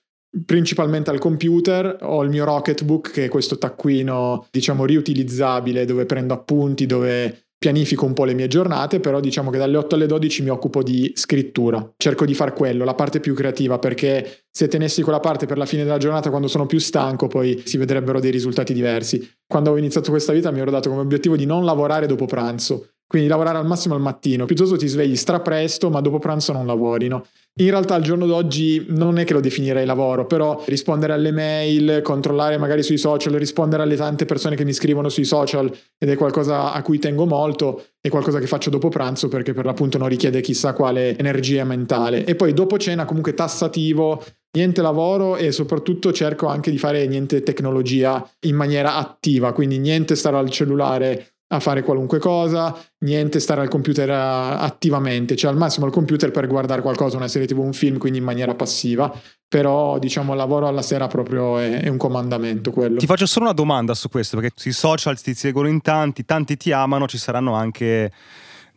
principalmente 0.45 1.09
al 1.09 1.19
computer, 1.19 1.97
ho 2.01 2.23
il 2.23 2.29
mio 2.29 2.45
Rocketbook 2.45 3.11
che 3.11 3.25
è 3.25 3.29
questo 3.29 3.57
taccuino 3.57 4.47
diciamo 4.51 4.85
riutilizzabile 4.85 5.85
dove 5.85 6.05
prendo 6.05 6.33
appunti, 6.33 6.85
dove 6.85 7.49
pianifico 7.59 8.05
un 8.05 8.13
po' 8.13 8.23
le 8.23 8.33
mie 8.33 8.47
giornate, 8.47 9.01
però 9.01 9.19
diciamo 9.19 9.49
che 9.51 9.57
dalle 9.57 9.75
8 9.75 9.95
alle 9.95 10.05
12 10.05 10.43
mi 10.43 10.49
occupo 10.49 10.81
di 10.81 11.11
scrittura. 11.13 11.93
Cerco 11.97 12.23
di 12.23 12.33
far 12.33 12.53
quello, 12.53 12.85
la 12.85 12.93
parte 12.93 13.19
più 13.19 13.35
creativa, 13.35 13.77
perché 13.79 14.45
se 14.49 14.69
tenessi 14.69 15.01
quella 15.01 15.19
parte 15.19 15.45
per 15.45 15.57
la 15.57 15.65
fine 15.65 15.83
della 15.83 15.97
giornata 15.97 16.29
quando 16.29 16.47
sono 16.47 16.65
più 16.65 16.79
stanco, 16.79 17.27
poi 17.27 17.61
si 17.65 17.77
vedrebbero 17.77 18.21
dei 18.21 18.31
risultati 18.31 18.73
diversi. 18.73 19.29
Quando 19.45 19.71
ho 19.71 19.77
iniziato 19.77 20.09
questa 20.09 20.31
vita 20.31 20.51
mi 20.51 20.61
ero 20.61 20.71
dato 20.71 20.89
come 20.89 21.01
obiettivo 21.01 21.35
di 21.35 21.45
non 21.45 21.65
lavorare 21.65 22.05
dopo 22.05 22.25
pranzo, 22.25 22.91
quindi 23.05 23.27
lavorare 23.27 23.57
al 23.57 23.65
massimo 23.65 23.93
al 23.93 24.01
mattino, 24.01 24.45
piuttosto 24.45 24.77
ti 24.77 24.87
svegli 24.87 25.17
strapresto, 25.17 25.89
ma 25.89 25.99
dopo 25.99 26.19
pranzo 26.19 26.53
non 26.53 26.65
lavori, 26.65 27.09
no? 27.09 27.25
In 27.59 27.69
realtà 27.71 27.95
al 27.95 28.03
giorno 28.03 28.25
d'oggi 28.25 28.85
non 28.87 29.19
è 29.19 29.25
che 29.25 29.33
lo 29.33 29.41
definirei 29.41 29.85
lavoro, 29.85 30.25
però 30.25 30.63
rispondere 30.67 31.11
alle 31.11 31.31
mail, 31.31 31.99
controllare 32.03 32.57
magari 32.57 32.83
sui 32.83 32.97
social, 32.97 33.33
rispondere 33.33 33.83
alle 33.83 33.97
tante 33.97 34.23
persone 34.23 34.55
che 34.55 34.63
mi 34.63 34.71
scrivono 34.71 35.09
sui 35.09 35.25
social 35.25 35.69
ed 35.97 36.09
è 36.09 36.15
qualcosa 36.15 36.71
a 36.71 36.81
cui 36.81 36.99
tengo 36.99 37.25
molto, 37.25 37.87
è 37.99 38.07
qualcosa 38.07 38.39
che 38.39 38.47
faccio 38.47 38.69
dopo 38.69 38.87
pranzo 38.87 39.27
perché 39.27 39.51
per 39.51 39.65
l'appunto 39.65 39.97
non 39.97 40.07
richiede 40.07 40.39
chissà 40.39 40.71
quale 40.71 41.17
energia 41.17 41.65
mentale. 41.65 42.23
E 42.23 42.35
poi 42.35 42.53
dopo 42.53 42.77
cena 42.77 43.03
comunque 43.03 43.33
tassativo, 43.33 44.23
niente 44.57 44.81
lavoro 44.81 45.35
e 45.35 45.51
soprattutto 45.51 46.13
cerco 46.13 46.47
anche 46.47 46.71
di 46.71 46.77
fare 46.77 47.05
niente 47.07 47.43
tecnologia 47.43 48.25
in 48.45 48.55
maniera 48.55 48.95
attiva, 48.95 49.51
quindi 49.51 49.79
niente 49.79 50.15
stare 50.15 50.37
al 50.37 50.49
cellulare 50.49 51.38
a 51.51 51.59
fare 51.59 51.81
qualunque 51.81 52.19
cosa, 52.19 52.77
niente 52.99 53.39
stare 53.39 53.61
al 53.61 53.69
computer 53.69 54.09
attivamente, 54.09 55.35
cioè 55.35 55.49
al 55.49 55.57
massimo 55.57 55.85
al 55.85 55.91
computer 55.91 56.29
per 56.31 56.47
guardare 56.47 56.81
qualcosa, 56.81 57.17
una 57.17 57.27
serie 57.27 57.47
tv, 57.47 57.59
un 57.59 57.73
film, 57.73 57.97
quindi 57.97 58.19
in 58.19 58.23
maniera 58.23 58.53
passiva, 58.53 59.11
però 59.47 59.97
diciamo 59.97 60.33
il 60.33 60.37
lavoro 60.37 60.67
alla 60.67 60.83
sera 60.83 61.07
proprio 61.07 61.57
è, 61.57 61.81
è, 61.81 61.87
un 61.87 61.97
comandamento 61.97 62.71
quello. 62.71 62.99
Ti 62.99 63.07
faccio 63.07 63.25
solo 63.25 63.45
una 63.45 63.53
domanda 63.53 63.95
su 63.95 64.09
questo, 64.09 64.37
perché 64.37 64.53
sui 64.55 64.73
social 64.73 65.19
ti 65.19 65.33
seguono 65.33 65.67
in 65.67 65.81
tanti, 65.81 66.23
tanti 66.23 66.55
ti 66.55 66.71
amano, 66.71 67.07
ci 67.07 67.17
saranno 67.17 67.53
anche 67.55 68.11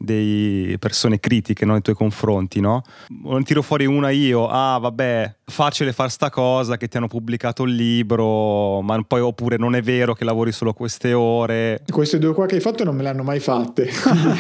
dei 0.02 0.76
persone 0.78 1.20
critiche 1.20 1.64
no, 1.64 1.72
nei 1.72 1.82
tuoi 1.82 1.94
confronti, 1.96 2.60
no? 2.60 2.82
Non 3.22 3.42
tiro 3.44 3.62
fuori 3.62 3.86
una 3.86 4.10
io, 4.10 4.48
ah 4.48 4.78
vabbè, 4.78 5.36
facile 5.44 5.92
fare 5.92 6.10
sta 6.10 6.30
cosa 6.30 6.76
che 6.76 6.88
ti 6.88 6.96
hanno 6.96 7.08
pubblicato 7.08 7.64
il 7.64 7.74
libro, 7.74 8.80
ma 8.82 9.02
poi 9.02 9.20
oppure 9.20 9.56
non 9.56 9.74
è 9.74 9.82
vero 9.82 10.14
che 10.14 10.24
lavori 10.24 10.52
solo 10.52 10.72
queste 10.72 11.12
ore. 11.12 11.82
Queste 11.90 12.18
due 12.18 12.34
qua 12.34 12.46
che 12.46 12.56
hai 12.56 12.60
fatto 12.60 12.84
non 12.84 12.96
me 12.96 13.02
le 13.02 13.08
hanno 13.08 13.22
mai 13.22 13.40
fatte. 13.40 13.88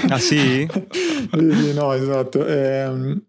ah 0.08 0.18
sì? 0.18 0.66
no, 1.74 1.92
esatto. 1.92 2.46
Eh, 2.46 3.20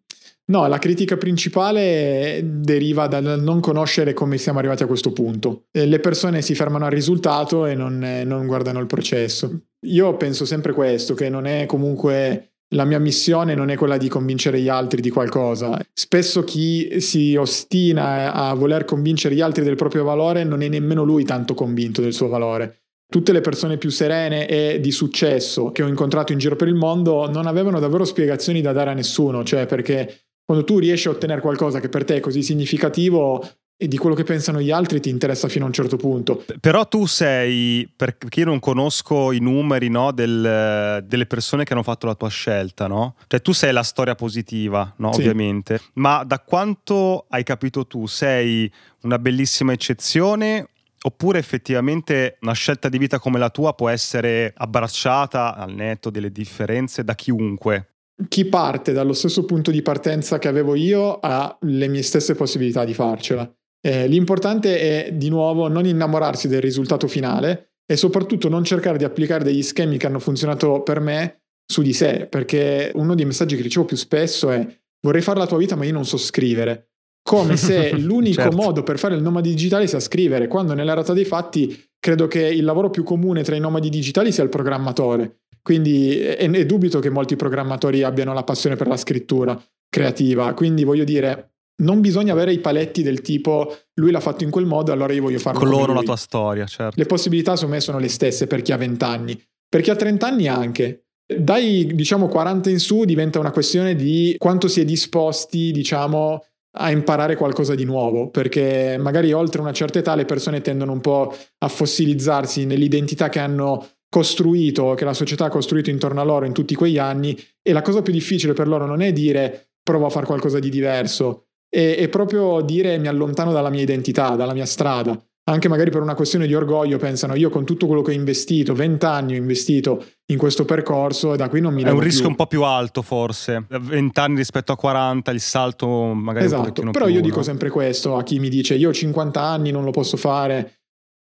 No, 0.46 0.68
la 0.68 0.78
critica 0.78 1.16
principale 1.16 2.42
deriva 2.44 3.08
dal 3.08 3.42
non 3.42 3.62
conoscere 3.62 4.14
come 4.14 4.38
siamo 4.38 4.60
arrivati 4.60 4.84
a 4.84 4.88
questo 4.88 5.14
punto. 5.14 5.68
Le 5.72 6.00
persone 6.00 6.42
si 6.42 6.54
fermano 6.54 6.84
al 6.84 6.92
risultato 6.92 7.66
e 7.66 7.76
non, 7.76 7.98
non 8.26 8.46
guardano 8.46 8.80
il 8.80 8.86
processo. 8.86 9.68
Io 9.84 10.16
penso 10.18 10.46
sempre 10.46 10.74
questo, 10.74 11.14
che 11.14 11.30
non 11.30 11.46
è 11.46 11.66
comunque 11.66 12.54
la 12.74 12.86
mia 12.86 13.00
missione 13.00 13.56
non 13.56 13.70
è 13.70 13.78
quella 13.78 13.98
di 13.98 14.10
convincere 14.10 14.60
gli 14.60 14.68
altri 14.68 15.02
di 15.02 15.10
qualcosa. 15.10 15.80
Spesso 15.94 16.44
chi 16.44 17.00
si 17.00 17.36
ostina 17.36 18.34
a 18.34 18.54
voler 18.54 18.84
convincere 18.86 19.36
gli 19.36 19.42
altri 19.42 19.64
del 19.64 19.76
proprio 19.76 20.04
valore 20.04 20.44
non 20.44 20.62
è 20.62 20.68
nemmeno 20.68 21.04
lui 21.04 21.24
tanto 21.24 21.54
convinto 21.54 22.02
del 22.02 22.14
suo 22.14 22.28
valore. 22.28 22.80
Tutte 23.08 23.32
le 23.32 23.42
persone 23.42 23.78
più 23.78 23.90
serene 23.90 24.48
e 24.48 24.80
di 24.80 24.92
successo 24.92 25.72
che 25.72 25.84
ho 25.84 25.88
incontrato 25.88 26.32
in 26.32 26.40
giro 26.40 26.56
per 26.56 26.68
il 26.68 26.74
mondo 26.74 27.30
non 27.30 27.46
avevano 27.46 27.80
davvero 27.80 28.06
spiegazioni 28.06 28.60
da 28.62 28.72
dare 28.72 28.90
a 28.90 28.94
nessuno, 28.94 29.44
cioè 29.44 29.68
perché 29.68 30.22
quando 30.44 30.66
tu 30.66 30.80
riesci 30.80 31.08
a 31.08 31.12
ottenere 31.12 31.42
qualcosa 31.42 31.80
che 31.80 31.90
per 31.90 32.06
te 32.06 32.16
è 32.16 32.20
così 32.20 32.42
significativo, 32.42 33.48
e 33.76 33.88
di 33.88 33.98
quello 33.98 34.16
che 34.16 34.24
pensano 34.24 34.62
gli 34.62 34.72
altri 34.72 35.00
ti 35.00 35.10
interessa 35.10 35.48
fino 35.48 35.66
a 35.66 35.68
un 35.68 35.74
certo 35.74 35.98
punto. 35.98 36.46
Però 36.60 36.88
tu 36.88 37.06
sei, 37.06 37.92
perché 37.94 38.40
io 38.40 38.46
non 38.46 38.60
conosco 38.60 39.32
i 39.32 39.40
numeri 39.40 39.90
no, 39.90 40.12
del, 40.12 41.04
delle 41.06 41.26
persone 41.26 41.64
che 41.64 41.74
hanno 41.74 41.84
fatto 41.84 42.06
la 42.06 42.16
tua 42.16 42.30
scelta, 42.30 42.88
no? 42.88 43.16
Cioè 43.28 43.42
tu 43.42 43.52
sei 43.52 43.74
la 43.74 43.84
storia 43.84 44.16
positiva, 44.16 44.94
no, 44.98 45.12
sì. 45.12 45.20
ovviamente, 45.20 45.82
ma 45.96 46.24
da 46.24 46.40
quanto 46.40 47.26
hai 47.30 47.44
capito 47.44 47.86
tu 47.86 48.06
sei 48.06 48.72
una 49.02 49.20
bellissima 49.20 49.74
eccezione 49.74 50.70
oppure 51.06 51.40
effettivamente 51.40 52.38
una 52.42 52.54
scelta 52.54 52.88
di 52.88 52.98
vita 52.98 53.20
come 53.20 53.38
la 53.38 53.50
tua 53.50 53.74
può 53.74 53.90
essere 53.90 54.54
abbracciata 54.56 55.56
al 55.56 55.74
netto 55.74 56.10
delle 56.10 56.32
differenze 56.32 57.04
da 57.04 57.16
chiunque? 57.16 57.90
Chi 58.30 58.46
parte 58.46 58.94
dallo 58.94 59.14
stesso 59.14 59.44
punto 59.44 59.72
di 59.72 59.82
partenza 59.82 60.38
che 60.40 60.48
avevo 60.48 60.76
io 60.76 61.20
ha 61.20 61.58
le 61.62 61.88
mie 61.88 62.04
stesse 62.04 62.36
possibilità 62.36 62.86
di 62.86 62.94
farcela. 62.94 63.52
Eh, 63.86 64.08
l'importante 64.08 64.80
è 64.80 65.12
di 65.12 65.30
nuovo 65.30 65.68
non 65.68 65.86
innamorarsi 65.86 66.48
del 66.48 66.62
risultato 66.62 67.08
finale 67.08 67.74
e 67.86 67.98
soprattutto 67.98 68.48
non 68.48 68.64
cercare 68.64 68.98
di 68.98 69.04
applicare 69.04 69.44
degli 69.44 69.62
schemi 69.62 69.98
che 69.98 70.06
hanno 70.06 70.20
funzionato 70.20 70.82
per 70.84 71.02
me 71.02 71.42
su 71.66 71.82
di 71.82 71.92
sé, 71.92 72.28
perché 72.30 72.92
uno 72.96 73.14
dei 73.14 73.26
messaggi 73.26 73.56
che 73.56 73.62
ricevo 73.62 73.86
più 73.86 73.98
spesso 73.98 74.50
è 74.52 74.66
vorrei 75.02 75.22
fare 75.22 75.40
la 75.40 75.48
tua 75.48 75.58
vita 75.58 75.76
ma 75.76 75.86
io 75.86 75.94
non 75.94 76.06
so 76.06 76.18
scrivere. 76.18 76.90
Come 77.22 77.58
se 77.58 77.92
l'unico 78.00 78.42
certo. 78.42 78.56
modo 78.56 78.84
per 78.84 79.00
fare 79.00 79.16
il 79.16 79.22
nomade 79.22 79.50
digitale 79.50 79.88
sia 79.88 80.00
scrivere, 80.00 80.48
quando 80.48 80.74
nella 80.74 80.94
realtà 80.94 81.14
dei 81.14 81.26
fatti 81.26 81.88
credo 82.00 82.28
che 82.28 82.42
il 82.42 82.64
lavoro 82.64 82.90
più 82.90 83.04
comune 83.04 83.44
tra 83.44 83.56
i 83.56 83.60
nomadi 83.60 83.90
digitali 83.90 84.32
sia 84.32 84.44
il 84.44 84.50
programmatore. 84.50 85.40
Quindi 85.62 86.20
è, 86.20 86.50
è 86.50 86.66
dubito 86.66 87.00
che 87.00 87.10
molti 87.10 87.38
programmatori 87.38 88.04
abbiano 88.04 88.34
la 88.34 88.44
passione 88.44 88.76
per 88.76 88.88
la 88.88 88.98
scrittura 88.98 89.62
creativa. 89.90 90.54
Quindi 90.54 90.84
voglio 90.84 91.06
dire, 91.06 91.53
non 91.82 92.02
bisogna 92.02 92.34
avere 92.34 92.54
i 92.54 92.60
paletti 92.60 93.02
del 93.02 93.22
tipo 93.22 93.76
lui 93.96 94.12
l'ha 94.12 94.20
fatto 94.20 94.44
in 94.44 94.50
quel 94.50 94.66
modo, 94.66 94.92
allora 94.92 95.14
io 95.14 95.22
voglio 95.22 95.40
farlo 95.40 95.60
Coloro 95.60 95.94
la 95.94 96.02
tua 96.02 96.16
storia, 96.16 96.66
certo. 96.66 96.94
Le 96.96 97.06
possibilità 97.06 97.56
secondo 97.56 97.76
me 97.76 97.82
sono 97.82 98.00
le 98.00 98.10
stesse 98.10 98.48
per 98.48 98.62
chi 98.62 98.72
ha 98.72 98.78
20 98.78 99.04
anni, 99.04 99.42
per 99.68 99.82
chi 99.82 99.90
ha 99.90 99.96
30 99.96 100.28
anni 100.28 100.48
anche. 100.48 101.06
Dai, 101.26 101.90
diciamo, 101.96 102.28
40 102.28 102.70
in 102.70 102.80
su 102.80 103.06
diventa 103.06 103.40
una 103.40 103.52
questione 103.52 103.96
di 103.96 104.36
quanto 104.38 104.68
si 104.68 104.82
è 104.82 104.86
disposti, 104.86 105.72
diciamo, 105.72 106.46
a 106.76 106.92
imparare 106.92 107.36
qualcosa 107.36 107.76
di 107.76 107.86
nuovo, 107.86 108.30
perché 108.30 108.98
magari 109.00 109.32
oltre 109.32 109.62
una 109.62 109.74
certa 109.74 110.00
età 110.00 110.16
le 110.16 110.26
persone 110.26 110.62
tendono 110.62 110.92
un 110.92 111.02
po' 111.02 111.36
a 111.60 111.68
fossilizzarsi 111.68 112.66
nell'identità 112.66 113.30
che 113.30 113.40
hanno 113.40 113.88
costruito, 114.10 114.94
che 114.94 115.06
la 115.06 115.14
società 115.14 115.46
ha 115.46 115.50
costruito 115.50 115.90
intorno 115.90 116.22
a 116.22 116.24
loro 116.24 116.46
in 116.46 116.54
tutti 116.54 116.76
quegli 116.76 117.00
anni 117.00 117.36
e 117.62 117.74
la 117.74 117.82
cosa 117.82 118.02
più 118.02 118.14
difficile 118.14 118.54
per 118.54 118.68
loro 118.68 118.86
non 118.86 119.02
è 119.02 119.12
dire 119.12 119.70
provo 119.82 120.06
a 120.06 120.10
fare 120.10 120.26
qualcosa 120.26 120.60
di 120.60 120.70
diverso, 120.70 121.48
e, 121.76 121.96
e 121.98 122.08
proprio 122.08 122.62
dire 122.62 123.00
mi 123.00 123.08
allontano 123.08 123.52
dalla 123.52 123.72
mia 123.72 123.82
identità, 123.82 124.36
dalla 124.36 124.54
mia 124.54 124.68
strada. 124.68 125.20
Anche 125.46 125.68
magari 125.68 125.90
per 125.90 126.02
una 126.02 126.14
questione 126.14 126.46
di 126.48 126.54
orgoglio 126.54 126.98
pensano 126.98 127.36
io 127.36 127.50
con 127.50 127.66
tutto 127.66 127.88
quello 127.88 128.02
che 128.02 128.12
ho 128.12 128.14
investito, 128.14 128.74
20 128.74 129.06
anni 129.06 129.34
ho 129.34 129.38
investito 129.38 130.06
in 130.28 130.38
questo 130.38 130.64
percorso 130.64 131.34
e 131.34 131.38
da 131.38 131.50
qui 131.50 131.60
non 131.60 131.74
mi 131.74 131.82
È 131.82 131.90
un 131.90 131.98
più. 131.98 132.06
rischio 132.06 132.28
un 132.30 132.36
po' 132.36 132.46
più 132.46 132.62
alto 132.64 133.02
forse, 133.02 133.66
20 133.68 134.20
anni 134.20 134.38
rispetto 134.38 134.72
a 134.72 134.78
40, 134.78 135.32
il 135.32 135.42
salto 135.42 136.14
magari 136.14 136.46
esatto, 136.46 136.82
un 136.82 136.92
però 136.92 137.06
più, 137.06 137.16
io 137.16 137.22
dico 137.22 137.38
no? 137.38 137.44
sempre 137.44 137.70
questo 137.70 138.16
a 138.16 138.24
chi 138.24 138.40
mi 138.40 138.48
dice 138.48 138.76
io 138.76 138.90
ho 138.90 138.94
50 138.94 139.42
anni 139.42 139.72
non 139.72 139.84
lo 139.84 139.92
posso 139.92 140.16
fare. 140.16 140.76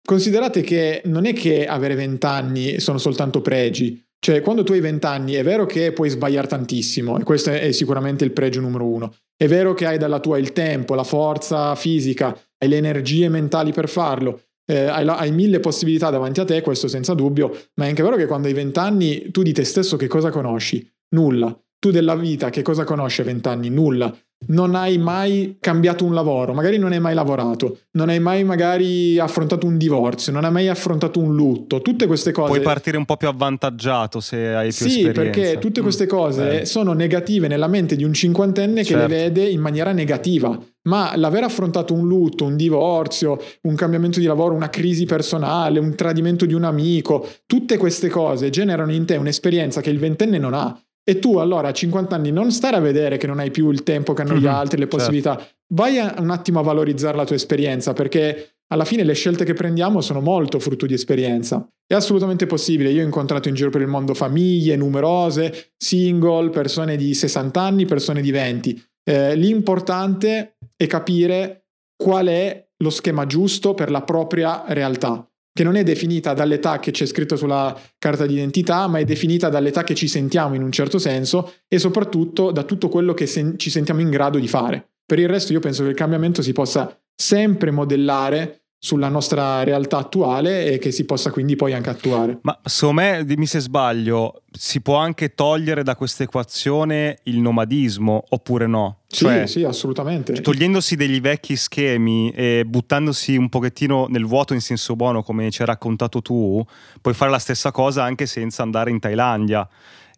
Considerate 0.05 0.61
che 0.61 1.01
non 1.05 1.25
è 1.25 1.33
che 1.33 1.65
avere 1.65 1.95
20 1.95 2.25
anni 2.25 2.79
sono 2.79 2.97
soltanto 2.99 3.41
pregi, 3.41 4.03
cioè 4.23 4.41
quando 4.41 4.61
tu 4.61 4.73
hai 4.73 4.79
20 4.79 5.05
anni 5.07 5.33
è 5.33 5.43
vero 5.43 5.65
che 5.65 5.91
puoi 5.93 6.09
sbagliare 6.09 6.47
tantissimo 6.47 7.17
e 7.17 7.23
questo 7.23 7.49
è 7.49 7.71
sicuramente 7.71 8.23
il 8.23 8.31
pregio 8.31 8.61
numero 8.61 8.85
uno, 8.85 9.15
è 9.35 9.47
vero 9.47 9.73
che 9.73 9.87
hai 9.87 9.97
dalla 9.97 10.19
tua 10.19 10.37
il 10.37 10.53
tempo, 10.53 10.93
la 10.93 11.03
forza 11.03 11.73
fisica, 11.73 12.37
hai 12.59 12.69
le 12.69 12.77
energie 12.77 13.29
mentali 13.29 13.71
per 13.71 13.89
farlo, 13.89 14.43
eh, 14.71 14.81
hai, 14.81 15.03
la, 15.03 15.17
hai, 15.17 15.31
mille 15.31 15.59
possibilità 15.59 16.11
davanti 16.11 16.39
a 16.39 16.45
te, 16.45 16.61
questo 16.61 16.87
senza 16.87 17.15
dubbio, 17.15 17.49
ma 17.75 17.85
è 17.85 17.89
anche 17.89 18.03
vero 18.03 18.15
che 18.15 18.27
quando 18.27 18.47
hai 18.47 18.53
vent'anni 18.53 19.31
tu 19.31 19.41
di 19.41 19.53
te 19.53 19.63
stesso 19.63 19.97
che 19.97 20.05
cosa 20.07 20.29
conosci? 20.29 20.87
Nulla. 21.15 21.59
Tu 21.79 21.89
della 21.89 22.15
vita 22.15 22.51
che 22.51 22.61
cosa 22.61 22.83
conosci 22.83 23.21
a 23.21 23.23
vent'anni? 23.23 23.69
Nulla 23.69 24.15
non 24.47 24.75
hai 24.75 24.97
mai 24.97 25.57
cambiato 25.59 26.03
un 26.03 26.13
lavoro, 26.13 26.53
magari 26.53 26.77
non 26.77 26.91
hai 26.91 26.99
mai 26.99 27.13
lavorato, 27.13 27.81
non 27.91 28.09
hai 28.09 28.19
mai 28.19 28.43
magari 28.43 29.19
affrontato 29.19 29.67
un 29.67 29.77
divorzio, 29.77 30.31
non 30.31 30.45
hai 30.45 30.51
mai 30.51 30.67
affrontato 30.67 31.19
un 31.19 31.35
lutto, 31.35 31.81
tutte 31.81 32.07
queste 32.07 32.31
cose. 32.31 32.49
Puoi 32.49 32.61
partire 32.61 32.97
un 32.97 33.05
po' 33.05 33.17
più 33.17 33.27
avvantaggiato 33.27 34.19
se 34.19 34.53
hai 34.53 34.73
più 34.73 34.87
sì, 34.87 35.01
esperienza. 35.01 35.21
Sì, 35.21 35.41
perché 35.41 35.59
tutte 35.59 35.81
queste 35.81 36.05
mm, 36.05 36.07
cose 36.07 36.59
mm. 36.59 36.63
sono 36.63 36.93
negative 36.93 37.47
nella 37.47 37.67
mente 37.67 37.95
di 37.95 38.03
un 38.03 38.13
cinquantenne 38.13 38.83
certo. 38.83 39.07
che 39.07 39.13
le 39.13 39.19
certo. 39.19 39.33
vede 39.33 39.49
in 39.49 39.61
maniera 39.61 39.91
negativa. 39.91 40.57
Ma 40.83 41.15
l'aver 41.15 41.43
affrontato 41.43 41.93
un 41.93 42.07
lutto, 42.07 42.43
un 42.45 42.55
divorzio, 42.55 43.37
un 43.61 43.75
cambiamento 43.75 44.19
di 44.19 44.25
lavoro, 44.25 44.55
una 44.55 44.71
crisi 44.71 45.05
personale, 45.05 45.77
un 45.77 45.93
tradimento 45.93 46.47
di 46.47 46.55
un 46.55 46.63
amico, 46.63 47.27
tutte 47.45 47.77
queste 47.77 48.09
cose 48.09 48.49
generano 48.49 48.91
in 48.91 49.05
te 49.05 49.15
un'esperienza 49.15 49.81
che 49.81 49.91
il 49.91 49.99
ventenne 49.99 50.39
non 50.39 50.55
ha 50.55 50.75
e 51.03 51.19
tu 51.19 51.37
allora 51.37 51.69
a 51.69 51.73
50 51.73 52.15
anni 52.15 52.31
non 52.31 52.51
stare 52.51 52.75
a 52.75 52.79
vedere 52.79 53.17
che 53.17 53.27
non 53.27 53.39
hai 53.39 53.51
più 53.51 53.71
il 53.71 53.83
tempo 53.83 54.13
che 54.13 54.21
hanno 54.21 54.35
gli 54.35 54.45
mhm, 54.45 54.53
altri, 54.53 54.77
le 54.77 54.83
certo. 54.83 54.97
possibilità, 54.97 55.37
certo. 55.37 55.53
vai 55.73 55.97
a, 55.99 56.15
un 56.19 56.29
attimo 56.29 56.59
a 56.59 56.63
valorizzare 56.63 57.17
la 57.17 57.25
tua 57.25 57.35
esperienza 57.35 57.93
perché 57.93 58.55
alla 58.71 58.85
fine 58.85 59.03
le 59.03 59.13
scelte 59.13 59.43
che 59.43 59.53
prendiamo 59.53 59.99
sono 59.99 60.21
molto 60.21 60.59
frutto 60.59 60.85
di 60.85 60.93
esperienza. 60.93 61.67
È 61.85 61.93
assolutamente 61.93 62.45
possibile. 62.45 62.89
Io 62.91 63.01
ho 63.01 63.05
incontrato 63.05 63.49
in 63.49 63.55
giro 63.55 63.69
per 63.69 63.81
il 63.81 63.87
mondo 63.87 64.13
famiglie 64.13 64.77
numerose, 64.77 65.71
single, 65.75 66.49
persone 66.51 66.95
di 66.95 67.13
60 67.13 67.59
anni, 67.59 67.85
persone 67.85 68.21
di 68.21 68.31
20. 68.31 68.83
Eh, 69.03 69.35
l'importante 69.35 70.55
è 70.77 70.87
capire 70.87 71.65
qual 72.01 72.27
è 72.27 72.65
lo 72.77 72.89
schema 72.89 73.25
giusto 73.25 73.73
per 73.73 73.91
la 73.91 74.03
propria 74.03 74.63
realtà 74.67 75.30
che 75.53 75.63
non 75.63 75.75
è 75.75 75.83
definita 75.83 76.33
dall'età 76.33 76.79
che 76.79 76.91
c'è 76.91 77.05
scritto 77.05 77.35
sulla 77.35 77.77
carta 77.97 78.25
d'identità, 78.25 78.87
ma 78.87 78.99
è 78.99 79.03
definita 79.03 79.49
dall'età 79.49 79.83
che 79.83 79.95
ci 79.95 80.07
sentiamo 80.07 80.55
in 80.55 80.63
un 80.63 80.71
certo 80.71 80.97
senso 80.97 81.53
e 81.67 81.77
soprattutto 81.77 82.51
da 82.51 82.63
tutto 82.63 82.89
quello 82.89 83.13
che 83.13 83.25
sen- 83.25 83.57
ci 83.57 83.69
sentiamo 83.69 84.01
in 84.01 84.09
grado 84.09 84.39
di 84.39 84.47
fare. 84.47 84.91
Per 85.05 85.19
il 85.19 85.27
resto 85.27 85.51
io 85.51 85.59
penso 85.59 85.83
che 85.83 85.89
il 85.89 85.95
cambiamento 85.95 86.41
si 86.41 86.53
possa 86.53 86.97
sempre 87.13 87.71
modellare 87.71 88.60
sulla 88.83 89.09
nostra 89.09 89.63
realtà 89.63 89.99
attuale 89.99 90.71
e 90.71 90.79
che 90.79 90.89
si 90.89 91.05
possa 91.05 91.29
quindi 91.29 91.55
poi 91.55 91.73
anche 91.73 91.91
attuare. 91.91 92.39
Ma 92.41 92.59
secondo 92.63 93.01
me, 93.01 93.23
dimmi 93.25 93.45
se 93.45 93.59
sbaglio, 93.59 94.41
si 94.51 94.81
può 94.81 94.95
anche 94.95 95.35
togliere 95.35 95.83
da 95.83 95.95
questa 95.95 96.23
equazione 96.23 97.19
il 97.25 97.37
nomadismo 97.37 98.23
oppure 98.29 98.65
no? 98.65 99.01
Sì, 99.05 99.25
cioè, 99.25 99.45
sì, 99.45 99.63
assolutamente. 99.63 100.41
Togliendosi 100.41 100.95
degli 100.95 101.21
vecchi 101.21 101.55
schemi 101.57 102.31
e 102.31 102.63
buttandosi 102.65 103.37
un 103.37 103.49
pochettino 103.49 104.07
nel 104.09 104.25
vuoto 104.25 104.55
in 104.55 104.61
senso 104.61 104.95
buono, 104.95 105.21
come 105.21 105.51
ci 105.51 105.61
hai 105.61 105.67
raccontato 105.67 106.23
tu, 106.23 106.65
puoi 107.01 107.13
fare 107.13 107.29
la 107.29 107.37
stessa 107.37 107.69
cosa 107.69 108.03
anche 108.03 108.25
senza 108.25 108.63
andare 108.63 108.89
in 108.89 108.99
Thailandia. 108.99 109.69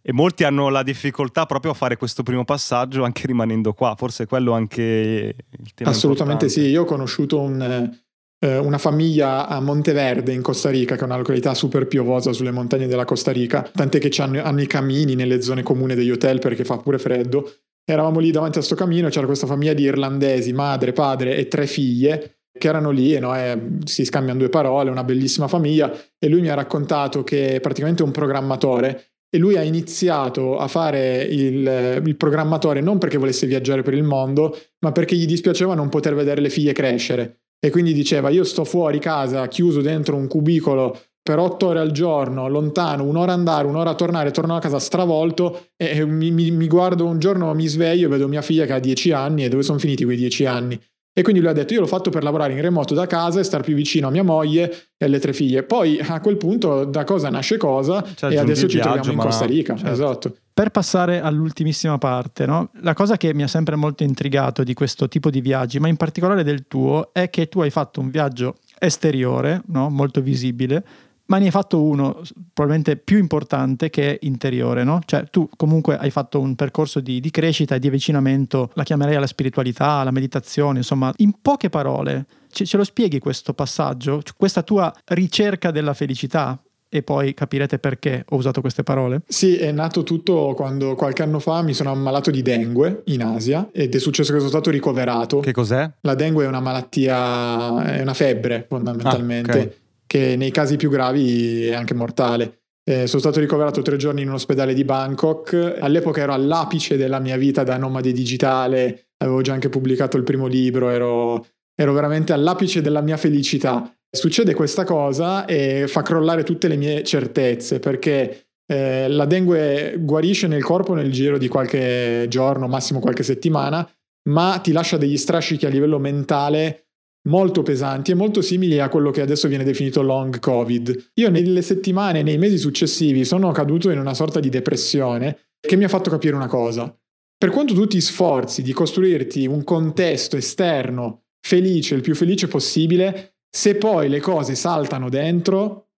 E 0.01 0.13
molti 0.13 0.45
hanno 0.45 0.69
la 0.69 0.83
difficoltà 0.83 1.45
proprio 1.45 1.71
a 1.71 1.75
fare 1.75 1.97
questo 1.97 2.23
primo 2.23 2.45
passaggio 2.45 3.03
anche 3.03 3.27
rimanendo 3.27 3.73
qua. 3.73 3.95
Forse 3.97 4.25
quello 4.25 4.53
anche 4.53 4.81
il 4.81 5.73
tema. 5.73 5.89
Assolutamente 5.89 6.45
importante. 6.45 6.49
sì. 6.49 6.71
Io 6.71 6.81
ho 6.83 6.85
conosciuto 6.85 7.39
un 7.41 8.01
eh, 8.43 8.57
una 8.57 8.77
famiglia 8.77 9.47
a 9.47 9.61
Monteverde 9.61 10.33
in 10.33 10.41
Costa 10.41 10.69
Rica, 10.69 10.95
che 10.95 11.01
è 11.01 11.05
una 11.05 11.15
località 11.15 11.53
super 11.53 11.87
piovosa 11.87 12.33
sulle 12.33 12.51
montagne 12.51 12.87
della 12.87 13.05
Costa 13.05 13.31
Rica, 13.31 13.69
tant'è 13.73 13.99
che 13.99 14.21
hanno, 14.21 14.43
hanno 14.43 14.61
i 14.61 14.67
camini 14.67 15.15
nelle 15.15 15.41
zone 15.41 15.63
comuni 15.63 15.95
degli 15.95 16.11
hotel 16.11 16.39
perché 16.39 16.65
fa 16.65 16.77
pure 16.77 16.99
freddo. 16.99 17.49
Eravamo 17.85 18.19
lì 18.19 18.31
davanti 18.31 18.57
a 18.57 18.61
sto 18.61 18.75
camino, 18.75 19.07
c'era 19.07 19.25
questa 19.25 19.47
famiglia 19.47 19.73
di 19.73 19.83
irlandesi, 19.83 20.51
madre, 20.51 20.91
padre 20.91 21.37
e 21.37 21.47
tre 21.47 21.67
figlie 21.67 22.39
che 22.55 22.67
erano 22.67 22.91
lì 22.91 23.15
e 23.15 23.19
no, 23.19 23.35
eh, 23.35 23.59
si 23.85 24.05
scambiano 24.05 24.39
due 24.39 24.49
parole, 24.49 24.91
una 24.91 25.03
bellissima 25.03 25.47
famiglia 25.47 25.91
e 26.19 26.27
lui 26.27 26.41
mi 26.41 26.49
ha 26.49 26.53
raccontato 26.53 27.23
che 27.23 27.55
è 27.55 27.59
praticamente 27.61 28.03
un 28.03 28.11
programmatore 28.11 29.07
e 29.29 29.39
lui 29.39 29.57
ha 29.57 29.63
iniziato 29.63 30.57
a 30.57 30.67
fare 30.67 31.23
il, 31.23 32.01
il, 32.05 32.15
programmatore 32.15 32.81
non 32.81 32.99
perché 32.99 33.17
volesse 33.17 33.47
viaggiare 33.47 33.81
per 33.81 33.95
il 33.95 34.03
mondo, 34.03 34.55
ma 34.81 34.91
perché 34.91 35.15
gli 35.15 35.25
dispiaceva 35.25 35.73
non 35.73 35.89
poter 35.89 36.13
vedere 36.13 36.41
le 36.41 36.49
figlie 36.51 36.73
crescere 36.73 37.42
e 37.65 37.69
quindi 37.69 37.93
diceva 37.93 38.29
io 38.29 38.43
sto 38.43 38.65
fuori 38.65 38.99
casa 38.99 39.47
chiuso 39.47 39.79
dentro 39.79 40.17
un 40.17 40.27
cubicolo 40.27 40.99
per 41.23 41.39
otto 41.39 41.67
ore 41.67 41.79
al 41.79 41.91
giorno, 41.91 42.49
lontano, 42.49 43.05
un'ora 43.05 43.31
andare, 43.31 43.65
un'ora 43.65 43.95
tornare, 43.95 44.31
torno 44.31 44.57
a 44.57 44.59
casa 44.59 44.79
stravolto 44.79 45.67
e 45.77 46.05
mi, 46.05 46.31
mi, 46.31 46.51
mi 46.51 46.67
guardo 46.67 47.05
un 47.05 47.19
giorno, 47.19 47.53
mi 47.53 47.67
sveglio 47.67 48.07
e 48.07 48.09
vedo 48.09 48.27
mia 48.27 48.41
figlia 48.41 48.65
che 48.65 48.73
ha 48.73 48.79
dieci 48.79 49.13
anni 49.13 49.45
e 49.45 49.47
dove 49.47 49.63
sono 49.63 49.79
finiti 49.79 50.03
quei 50.03 50.17
dieci 50.17 50.45
anni? 50.45 50.77
E 51.15 51.21
quindi 51.21 51.39
lui 51.39 51.49
ha 51.51 51.53
detto: 51.53 51.73
Io 51.73 51.79
l'ho 51.79 51.85
fatto 51.85 52.09
per 52.09 52.23
lavorare 52.23 52.51
in 52.51 52.59
remoto 52.59 52.93
da 52.93 53.07
casa 53.07 53.39
e 53.39 53.43
star 53.43 53.61
più 53.61 53.75
vicino 53.75 54.07
a 54.07 54.11
mia 54.11 54.23
moglie 54.23 54.69
e 54.97 55.05
alle 55.05 55.19
tre 55.19 55.31
figlie. 55.31 55.63
Poi 55.63 55.99
a 55.99 56.19
quel 56.19 56.35
punto, 56.35 56.83
da 56.83 57.05
cosa 57.05 57.29
nasce 57.29 57.55
cosa, 57.55 58.03
e 58.27 58.37
adesso 58.37 58.67
ci 58.67 58.79
troviamo 58.79 59.11
in 59.11 59.17
Costa 59.17 59.45
Rica. 59.45 59.75
Certo. 59.75 59.91
Esatto. 59.91 60.35
Per 60.53 60.69
passare 60.69 61.19
all'ultimissima 61.19 61.97
parte, 61.97 62.45
no? 62.45 62.69
la 62.81 62.93
cosa 62.93 63.17
che 63.17 63.33
mi 63.33 63.41
ha 63.41 63.47
sempre 63.47 63.75
molto 63.75 64.03
intrigato 64.03 64.63
di 64.63 64.75
questo 64.75 65.07
tipo 65.07 65.31
di 65.31 65.41
viaggi, 65.41 65.79
ma 65.79 65.87
in 65.87 65.97
particolare 65.97 66.43
del 66.43 66.67
tuo, 66.67 67.09
è 67.11 67.31
che 67.31 67.49
tu 67.49 67.61
hai 67.61 67.71
fatto 67.71 67.99
un 67.99 68.11
viaggio 68.11 68.57
esteriore, 68.77 69.63
no? 69.67 69.89
molto 69.89 70.21
visibile, 70.21 70.85
ma 71.25 71.39
ne 71.39 71.45
hai 71.45 71.51
fatto 71.51 71.81
uno 71.81 72.21
probabilmente 72.53 72.97
più 72.97 73.17
importante 73.17 73.89
che 73.89 74.19
interiore, 74.21 74.83
no? 74.83 74.99
Cioè 75.05 75.29
tu 75.29 75.49
comunque 75.55 75.97
hai 75.97 76.11
fatto 76.11 76.39
un 76.39 76.53
percorso 76.55 76.99
di, 76.99 77.19
di 77.19 77.31
crescita 77.31 77.75
e 77.75 77.79
di 77.79 77.87
avvicinamento, 77.87 78.69
la 78.73 78.83
chiamerei 78.83 79.15
alla 79.15 79.25
spiritualità, 79.25 79.87
alla 79.87 80.11
meditazione, 80.11 80.79
insomma, 80.79 81.11
in 81.17 81.33
poche 81.41 81.69
parole, 81.69 82.25
ce, 82.51 82.65
ce 82.65 82.77
lo 82.77 82.83
spieghi 82.83 83.19
questo 83.19 83.53
passaggio, 83.53 84.21
questa 84.37 84.63
tua 84.63 84.93
ricerca 85.05 85.71
della 85.71 85.93
felicità? 85.93 86.61
E 86.93 87.01
poi 87.01 87.33
capirete 87.33 87.79
perché 87.79 88.23
ho 88.29 88.35
usato 88.35 88.61
queste 88.61 88.83
parole. 88.83 89.21
Sì, 89.27 89.57
è 89.57 89.71
nato 89.71 90.03
tutto 90.03 90.53
quando 90.55 90.93
qualche 90.93 91.23
anno 91.23 91.39
fa 91.39 91.63
mi 91.63 91.73
sono 91.73 91.91
ammalato 91.91 92.29
di 92.29 92.43
dengue 92.43 93.01
in 93.05 93.23
Asia 93.23 93.69
ed 93.71 93.95
è 93.95 93.99
successo 93.99 94.31
che 94.31 94.37
sono 94.37 94.49
stato 94.49 94.69
ricoverato. 94.69 95.39
Che 95.39 95.51
cos'è? 95.51 95.89
La 96.01 96.13
dengue 96.13 96.45
è 96.45 96.47
una 96.47 96.59
malattia, 96.59 97.83
è 97.83 98.01
una 98.01 98.13
febbre 98.13 98.65
fondamentalmente. 98.69 99.51
Ah, 99.51 99.55
okay 99.55 99.81
che 100.13 100.35
nei 100.35 100.51
casi 100.51 100.75
più 100.75 100.91
gravi 100.91 101.65
è 101.65 101.73
anche 101.73 101.95
mortale. 101.95 102.59
Eh, 102.83 103.07
sono 103.07 103.19
stato 103.19 103.39
ricoverato 103.39 103.81
tre 103.81 103.97
giorni 103.97 104.21
in 104.21 104.27
un 104.27 104.35
ospedale 104.35 104.75
di 104.75 104.83
Bangkok. 104.83 105.77
All'epoca 105.79 106.21
ero 106.21 106.33
all'apice 106.33 106.97
della 106.97 107.17
mia 107.17 107.35
vita 107.35 107.63
da 107.63 107.77
nomade 107.77 108.11
digitale, 108.11 109.07
avevo 109.17 109.41
già 109.41 109.53
anche 109.53 109.69
pubblicato 109.69 110.15
il 110.15 110.21
primo 110.21 110.45
libro, 110.45 110.91
ero, 110.91 111.43
ero 111.73 111.93
veramente 111.93 112.31
all'apice 112.31 112.81
della 112.81 113.01
mia 113.01 113.17
felicità. 113.17 113.91
Succede 114.15 114.53
questa 114.53 114.83
cosa 114.83 115.45
e 115.45 115.85
fa 115.87 116.03
crollare 116.03 116.43
tutte 116.43 116.67
le 116.67 116.75
mie 116.75 117.03
certezze 117.03 117.79
perché 117.79 118.45
eh, 118.71 119.07
la 119.07 119.25
dengue 119.25 119.95
guarisce 119.97 120.45
nel 120.45 120.63
corpo 120.63 120.93
nel 120.93 121.11
giro 121.11 121.39
di 121.39 121.47
qualche 121.47 122.27
giorno, 122.29 122.67
massimo 122.67 122.99
qualche 122.99 123.23
settimana, 123.23 123.89
ma 124.29 124.59
ti 124.61 124.71
lascia 124.71 124.97
degli 124.97 125.17
strascichi 125.17 125.65
a 125.65 125.69
livello 125.69 125.97
mentale 125.97 126.89
molto 127.27 127.63
pesanti 127.63 128.11
e 128.11 128.15
molto 128.15 128.41
simili 128.41 128.79
a 128.79 128.89
quello 128.89 129.09
che 129.09 129.21
adesso 129.21 129.47
viene 129.47 129.63
definito 129.63 130.03
long 130.03 130.39
covid. 130.39 131.11
Io 131.15 131.31
nelle 131.31 131.63
settimane, 131.63 132.21
nei 132.21 132.37
mesi 132.37 132.59
successivi 132.59 133.25
sono 133.25 133.51
caduto 133.51 133.89
in 133.89 133.97
una 133.97 134.13
sorta 134.13 134.39
di 134.39 134.49
depressione 134.49 135.39
che 135.59 135.75
mi 135.75 135.85
ha 135.85 135.89
fatto 135.89 136.11
capire 136.11 136.35
una 136.35 136.47
cosa. 136.47 136.95
Per 137.35 137.49
quanto 137.49 137.73
tu 137.73 137.87
ti 137.87 137.99
sforzi 137.99 138.61
di 138.61 138.73
costruirti 138.73 139.47
un 139.47 139.63
contesto 139.63 140.37
esterno 140.37 141.23
felice, 141.45 141.95
il 141.95 142.01
più 142.01 142.15
felice 142.15 142.47
possibile, 142.47 143.32
se 143.55 143.75
poi 143.75 144.09
le 144.09 144.19
cose 144.19 144.55
saltano 144.55 145.09
dentro, 145.09 145.89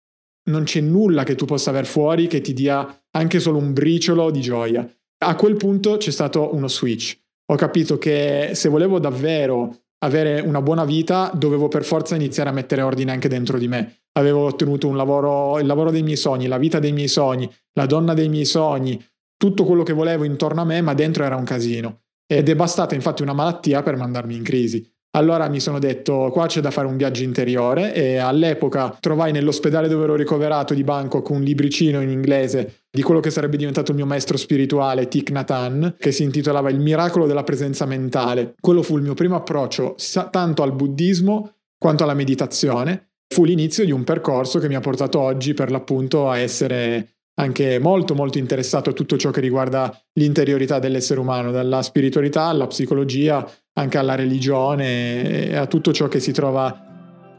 non 0.49 0.63
c'è 0.63 0.81
nulla 0.81 1.23
che 1.23 1.35
tu 1.35 1.45
possa 1.45 1.69
aver 1.69 1.85
fuori 1.85 2.27
che 2.27 2.41
ti 2.41 2.53
dia 2.53 3.03
anche 3.11 3.39
solo 3.39 3.59
un 3.59 3.71
briciolo 3.71 4.29
di 4.29 4.41
gioia. 4.41 4.87
A 5.23 5.35
quel 5.35 5.55
punto 5.55 5.95
c'è 5.95 6.11
stato 6.11 6.53
uno 6.53 6.67
switch. 6.67 7.17
Ho 7.51 7.55
capito 7.55 7.97
che 7.97 8.51
se 8.53 8.67
volevo 8.67 8.99
davvero 8.99 9.83
avere 10.03 10.41
una 10.41 10.61
buona 10.61 10.83
vita, 10.83 11.31
dovevo 11.33 11.69
per 11.69 11.85
forza 11.85 12.15
iniziare 12.15 12.49
a 12.49 12.53
mettere 12.53 12.81
ordine 12.81 13.13
anche 13.13 13.29
dentro 13.29 13.57
di 13.57 13.69
me. 13.69 14.01
Avevo 14.17 14.45
ottenuto 14.45 14.89
un 14.89 14.97
lavoro, 14.97 15.57
il 15.57 15.65
lavoro 15.65 15.91
dei 15.91 16.03
miei 16.03 16.17
sogni, 16.17 16.47
la 16.47 16.57
vita 16.57 16.79
dei 16.79 16.91
miei 16.91 17.07
sogni, 17.07 17.49
la 17.73 17.85
donna 17.85 18.13
dei 18.13 18.27
miei 18.27 18.45
sogni, 18.45 19.01
tutto 19.37 19.63
quello 19.63 19.83
che 19.83 19.93
volevo 19.93 20.25
intorno 20.25 20.61
a 20.61 20.65
me, 20.65 20.81
ma 20.81 20.93
dentro 20.93 21.23
era 21.23 21.37
un 21.37 21.45
casino. 21.45 22.01
Ed 22.27 22.49
è 22.49 22.55
bastata 22.55 22.95
infatti 22.95 23.21
una 23.21 23.33
malattia 23.33 23.81
per 23.81 23.95
mandarmi 23.95 24.35
in 24.35 24.43
crisi. 24.43 24.93
Allora 25.15 25.47
mi 25.47 25.61
sono 25.61 25.79
detto, 25.79 26.29
qua 26.29 26.45
c'è 26.45 26.59
da 26.59 26.71
fare 26.71 26.87
un 26.87 26.97
viaggio 26.97 27.23
interiore 27.23 27.93
e 27.93 28.17
all'epoca 28.17 28.97
trovai 28.99 29.31
nell'ospedale 29.31 29.87
dove 29.87 30.03
ero 30.03 30.15
ricoverato 30.15 30.73
di 30.73 30.83
Bangkok 30.83 31.29
un 31.29 31.41
libricino 31.41 32.01
in 32.01 32.09
inglese 32.09 32.81
di 32.91 33.01
quello 33.01 33.21
che 33.21 33.29
sarebbe 33.29 33.55
diventato 33.55 33.91
il 33.91 33.97
mio 33.97 34.05
maestro 34.05 34.35
spirituale, 34.35 35.07
Thich 35.07 35.31
Nhat 35.31 35.51
Hanh, 35.51 35.95
che 35.97 36.11
si 36.11 36.23
intitolava 36.23 36.69
Il 36.69 36.81
miracolo 36.81 37.27
della 37.27 37.43
presenza 37.43 37.85
mentale. 37.85 38.55
Quello 38.59 38.83
fu 38.83 38.97
il 38.97 39.03
mio 39.03 39.13
primo 39.13 39.37
approccio 39.37 39.95
tanto 40.31 40.63
al 40.63 40.73
buddismo 40.73 41.53
quanto 41.77 42.03
alla 42.03 42.13
meditazione. 42.13 43.11
Fu 43.33 43.45
l'inizio 43.45 43.85
di 43.85 43.91
un 43.91 44.03
percorso 44.03 44.59
che 44.59 44.67
mi 44.67 44.75
ha 44.75 44.81
portato 44.81 45.19
oggi 45.19 45.53
per 45.53 45.71
l'appunto 45.71 46.29
a 46.29 46.37
essere 46.39 47.15
anche 47.37 47.79
molto 47.79 48.15
molto 48.15 48.37
interessato 48.37 48.89
a 48.89 48.93
tutto 48.93 49.17
ciò 49.17 49.29
che 49.29 49.41
riguarda 49.41 49.93
l'interiorità 50.13 50.79
dell'essere 50.79 51.19
umano, 51.19 51.51
dalla 51.51 51.81
spiritualità 51.81 52.43
alla 52.43 52.67
psicologia, 52.67 53.45
anche 53.77 53.97
alla 53.97 54.15
religione 54.15 55.49
e 55.49 55.55
a 55.55 55.65
tutto 55.65 55.91
ciò 55.91 56.07
che 56.07 56.21
si 56.21 56.31
trova 56.31 56.85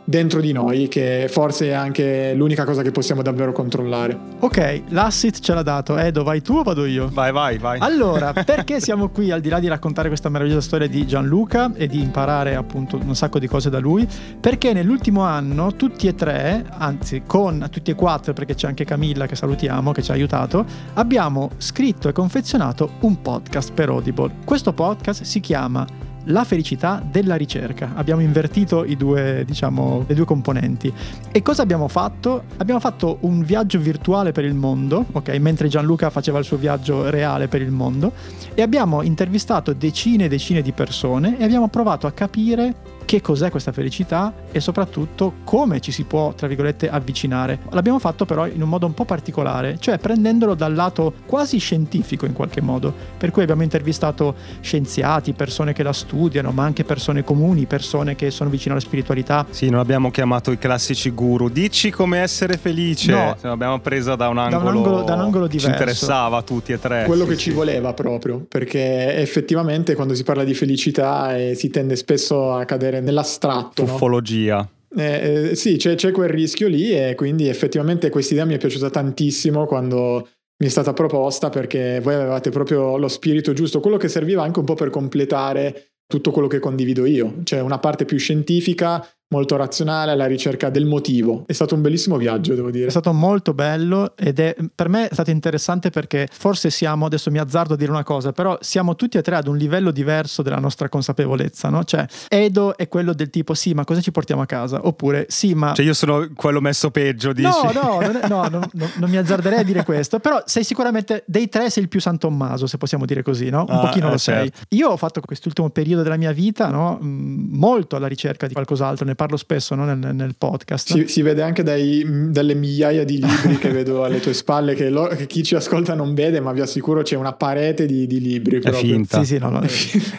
dentro 0.05 0.41
di 0.43 0.53
noi, 0.53 0.87
che 0.87 1.29
forse 1.31 1.69
è 1.69 1.73
anche 1.73 2.35
l'unica 2.35 2.65
cosa 2.65 2.83
che 2.83 2.91
possiamo 2.91 3.23
davvero 3.23 3.53
controllare. 3.53 4.17
Ok, 4.41 4.83
l'asset 4.89 5.41
ce 5.41 5.55
l'ha 5.55 5.63
dato. 5.63 5.97
Edo, 5.97 6.25
vai 6.25 6.43
tu 6.43 6.57
o 6.57 6.63
vado 6.63 6.85
io? 6.85 7.09
Vai, 7.11 7.33
vai, 7.33 7.57
vai. 7.57 7.79
Allora, 7.81 8.35
perché 8.45 8.81
siamo 8.81 9.09
qui 9.09 9.31
al 9.31 9.41
di 9.41 9.49
là 9.49 9.59
di 9.59 9.67
raccontare 9.67 10.09
questa 10.09 10.29
meravigliosa 10.29 10.61
storia 10.61 10.87
di 10.87 11.07
Gianluca 11.07 11.73
e 11.75 11.87
di 11.87 12.03
imparare 12.03 12.55
appunto 12.55 12.99
un 13.03 13.17
sacco 13.17 13.39
di 13.39 13.49
cose 13.49 13.71
da 13.71 13.79
lui? 13.79 14.07
Perché 14.39 14.75
nell'ultimo 14.75 15.23
anno 15.23 15.75
tutti 15.75 16.07
e 16.07 16.15
tre, 16.15 16.67
anzi 16.69 17.23
con 17.27 17.67
tutti 17.71 17.91
e 17.91 17.95
quattro, 17.95 18.35
perché 18.35 18.55
c'è 18.55 18.69
anche 18.69 18.85
Camilla 18.85 19.27
che 19.27 19.37
salutiamo, 19.37 19.91
che 19.93 20.03
ci 20.03 20.11
ha 20.11 20.15
aiutato, 20.15 20.67
abbiamo 20.95 21.51
scritto 21.57 22.11
e 22.11 22.13
confezionato 22.13 22.91
un 23.01 23.23
podcast 23.23 23.73
per 23.73 23.89
Audible. 23.89 24.35
Questo 24.45 24.75
podcast 24.75 25.23
si 25.23 25.41
chiama 25.41 26.05
la 26.27 26.45
felicità 26.45 27.03
della 27.09 27.37
ricerca. 27.37 27.93
Abbiamo 27.95 28.21
invertito 28.21 28.85
i 28.85 28.97
due, 28.97 29.45
diciamo, 29.47 30.05
le 30.07 30.15
due 30.15 30.25
componenti. 30.25 30.93
E 31.31 31.43
cosa 31.43 31.63
abbiamo 31.63 31.89
fatto? 31.89 32.45
Abbiamo 32.57 32.81
fatto 32.81 33.19
un 33.21 33.43
viaggio 33.43 33.79
virtuale 33.79 34.33
per 34.33 34.45
il 34.45 34.55
mondo, 34.55 35.05
ok? 35.13 35.29
Mentre 35.39 35.69
Gianluca 35.69 36.11
faceva 36.11 36.39
il 36.39 36.45
suo 36.45 36.57
viaggio 36.57 37.11
reale 37.11 37.49
per 37.49 37.63
il 37.63 37.71
mondo 37.71 38.13
e 38.55 38.63
abbiamo 38.63 39.03
intervistato 39.03 39.73
decine 39.73 40.25
e 40.25 40.29
decine 40.29 40.63
di 40.63 40.73
persone 40.73 41.39
e 41.39 41.45
abbiamo 41.45 41.69
provato 41.69 42.07
a 42.07 42.13
capire 42.13 42.95
che 43.07 43.23
cos'è 43.23 43.51
questa 43.51 43.73
felicità 43.73 44.35
e 44.53 44.61
soprattutto 44.61 45.35
come 45.45 45.81
ci 45.81 45.93
si 45.93 46.05
può, 46.05 46.35
tra 46.35 46.47
virgolette, 46.47 46.91
avvicinare. 46.91 47.61
L'abbiamo 47.71 47.99
fatto 47.99 48.27
però 48.27 48.47
in 48.47 48.61
un 48.61 48.69
modo 48.69 48.85
un 48.85 48.93
po' 48.93 49.07
particolare, 49.07 49.79
cioè 49.79 49.97
prendendolo 49.97 50.55
dal 50.55 50.75
lato 50.75 51.15
quasi 51.25 51.57
scientifico 51.59 52.27
in 52.27 52.35
qualche 52.35 52.61
modo, 52.61 52.93
per 53.17 53.31
cui 53.31 53.43
abbiamo 53.43 53.63
intervistato 53.63 54.35
scienziati, 54.61 55.33
persone 55.33 55.73
che 55.73 55.83
la 55.83 55.93
studiano, 55.93 56.51
ma 56.51 56.65
anche 56.65 56.85
persone 56.85 57.25
comuni, 57.25 57.65
persone 57.67 58.17
che 58.17 58.31
sono 58.31 58.51
vicine 58.51 58.73
alla 58.73 58.83
spiritualità. 58.83 59.47
Sì, 59.49 59.71
non 59.71 59.81
abbiamo 59.81 60.11
chiamato 60.11 60.51
i 60.51 60.59
classici 60.59 61.11
guru, 61.11 61.49
dici 61.49 61.91
come 61.91 62.19
essere 62.19 62.57
felice, 62.57 63.13
no, 63.13 63.37
l'abbiamo 63.41 63.79
presa 63.79 64.17
da 64.17 64.29
un 64.29 64.39
angolo, 64.39 64.63
da 64.65 64.69
un 64.69 64.77
angolo, 64.77 65.03
da 65.03 65.15
un 65.15 65.21
angolo 65.21 65.47
diverso. 65.47 65.69
Ci 65.69 65.73
interessava 65.73 66.39
a 66.39 66.43
tutti 66.43 66.73
e 66.73 66.81
tre. 66.81 67.05
Quello 67.07 67.23
sì, 67.23 67.31
che 67.31 67.37
sì. 67.37 67.43
ci 67.43 67.51
voleva 67.53 67.95
proprio, 67.95 68.45
perché 68.49 69.15
effettivamente 69.17 69.95
quando 69.95 70.15
si 70.15 70.25
parla 70.25 70.43
di 70.43 70.55
felicità 70.55 71.37
eh, 71.37 71.55
si 71.55 71.71
tende 71.71 71.95
spesso 71.95 72.53
a 72.53 72.65
cadere 72.65 72.96
cadere 72.97 73.01
nell'astratto. 73.01 73.83
Uffologia. 73.83 74.57
No? 74.57 75.03
Eh, 75.03 75.51
eh, 75.51 75.55
sì, 75.57 75.77
c'è, 75.77 75.95
c'è, 75.95 76.11
quel 76.11 76.29
rischio 76.29 76.69
lì 76.69 76.93
e 76.93 77.15
quindi 77.15 77.49
effettivamente 77.49 78.09
questa 78.09 78.33
idea 78.35 78.47
mi 78.47 78.55
è 78.55 78.59
piaciuta 78.59 78.89
tantissimo 78.89 79.67
quando 79.67 80.29
mi 80.59 80.67
è 80.67 80.71
stata 80.71 80.95
proposta 80.95 81.51
perché 81.51 82.01
voi 82.01 82.15
avevate 82.15 82.51
proprio 82.51 82.97
lo 82.97 83.09
spirito 83.09 83.53
giusto, 83.53 83.81
quello 83.81 83.99
che 83.99 84.09
serviva 84.09 84.43
anche 84.43 84.59
un 84.59 84.65
po' 84.65 84.75
per 84.75 84.89
completare 84.89 85.91
tutto 86.07 86.31
quello 86.31 86.49
che 86.49 86.61
condivido 86.61 87.05
io, 87.05 87.41
cioè 87.43 87.61
una 87.61 87.79
parte 87.79 88.05
più 88.05 88.17
scientifica, 88.17 89.07
molto 89.29 89.57
razionale 89.57 90.13
alla 90.13 90.27
ricerca 90.27 90.71
del 90.71 90.87
motivo. 90.87 91.45
È 91.47 91.53
stato 91.53 91.75
un 91.75 91.81
bellissimo 91.81 92.17
viaggio, 92.17 92.55
devo 92.55 92.71
dire. 92.71 92.87
È 92.87 92.91
stato 92.91 93.13
molto 93.13 93.55
bello 93.55 94.17
ed 94.17 94.39
è 94.39 94.55
per 94.75 94.89
me 94.89 95.09
è 95.09 95.13
stato 95.13 95.31
interessante 95.31 95.91
perché 95.91 96.29
forse 96.31 96.71
siamo, 96.71 97.07
adesso 97.07 97.31
mi 97.31 97.39
azzardo 97.39 97.75
a 97.75 97.77
dire 97.77 97.91
una 97.91 98.05
cosa, 98.05 98.33
però 98.33 98.57
siamo 98.61 98.95
tutti 98.95 99.19
e 99.19 99.23
tre 99.23 99.37
ad 99.37 99.49
un 99.49 99.57
livello 99.57 99.91
diverso 99.91 100.43
della 100.43 100.59
nostra 100.59 100.89
consapevolezza, 100.89 101.69
no? 101.69 101.83
Cioè, 101.83 102.07
Edo 102.29 102.77
è 102.77 102.89
quello 102.89 103.13
del 103.13 103.31
tipo 103.31 103.55
sì, 103.55 103.75
ma 103.75 103.85
cosa 103.85 104.01
ci 104.01 104.13
portiamo 104.13 104.43
a 104.43 104.47
casa? 104.47 104.87
Oppure 104.87 105.27
sì, 105.29 105.55
ma... 105.55 105.73
Cioè 105.73 105.85
io 105.85 105.95
sono 105.95 106.29
quello 106.35 106.61
messo 106.61 106.91
peggio, 106.91 107.33
dici? 107.33 107.49
No, 107.49 107.73
no, 107.73 108.01
non, 108.07 108.17
è, 108.17 108.29
no, 108.29 108.49
non, 108.49 108.69
non, 108.73 108.91
non 108.97 109.11
mi 109.11 109.17
azzarderei 109.17 109.61
a 109.61 109.65
dire 109.65 109.83
questo, 109.83 110.21
però 110.21 110.41
sei 110.45 110.63
sicuramente 110.63 111.25
dei 111.27 111.49
tre 111.49 111.69
sei 111.71 111.83
il 111.83 111.89
più 111.89 112.01
San 112.01 112.19
Tommaso, 112.19 112.67
se 112.67 112.79
possiamo 112.79 113.05
dire 113.05 113.23
così, 113.23 113.51
no? 113.51 113.65
Un 113.69 113.75
ah, 113.75 113.81
pochino 113.81 114.09
eh, 114.09 114.11
lo 114.13 114.19
sei. 114.19 114.51
Certo. 114.53 114.77
Io 114.77 114.91
ho 114.91 114.97
fatto 114.97 115.21
quest'ultimo 115.21 115.71
periodo 115.71 116.03
della 116.03 116.17
mia 116.17 116.33
vita, 116.33 116.69
no? 116.69 117.01
Mm, 117.03 117.57
molto 117.57 117.97
alla 117.97 118.07
ricerca 118.07 118.47
di 118.47 118.53
qualcos'altro, 118.53 119.05
ne 119.05 119.15
parlo 119.17 119.37
spesso 119.37 119.75
no? 119.75 119.85
nel, 119.85 120.15
nel, 120.15 120.35
podcast. 120.39 120.93
Si, 120.93 121.09
si 121.09 121.23
vede 121.23 121.43
anche 121.43 121.63
dai, 121.63 122.05
dalle 122.31 122.55
migliaia 122.55 123.05
di 123.05 123.21
libri 123.21 123.59
che 123.59 123.71
vedo 123.71 124.05
alle 124.05 124.21
tue 124.21 124.33
spalle, 124.33 124.75
che, 124.75 124.89
lo, 124.89 125.09
che, 125.09 125.27
chi 125.27 125.43
ci 125.43 125.55
ascolta 125.57 125.95
non 125.95 126.15
vede, 126.15 126.41
ma 126.41 126.53
vi 126.53 126.61
assicuro 126.61 127.03
c'è 127.03 127.17
una 127.17 127.33
parete 127.33 127.87
di, 127.87 128.07
di 128.07 128.21
libri. 128.21 128.61
È 128.61 128.73
finta. 128.73 129.19
Sì, 129.25 129.35
sì, 129.35 129.39
no, 129.39 129.51
no, 129.51 129.65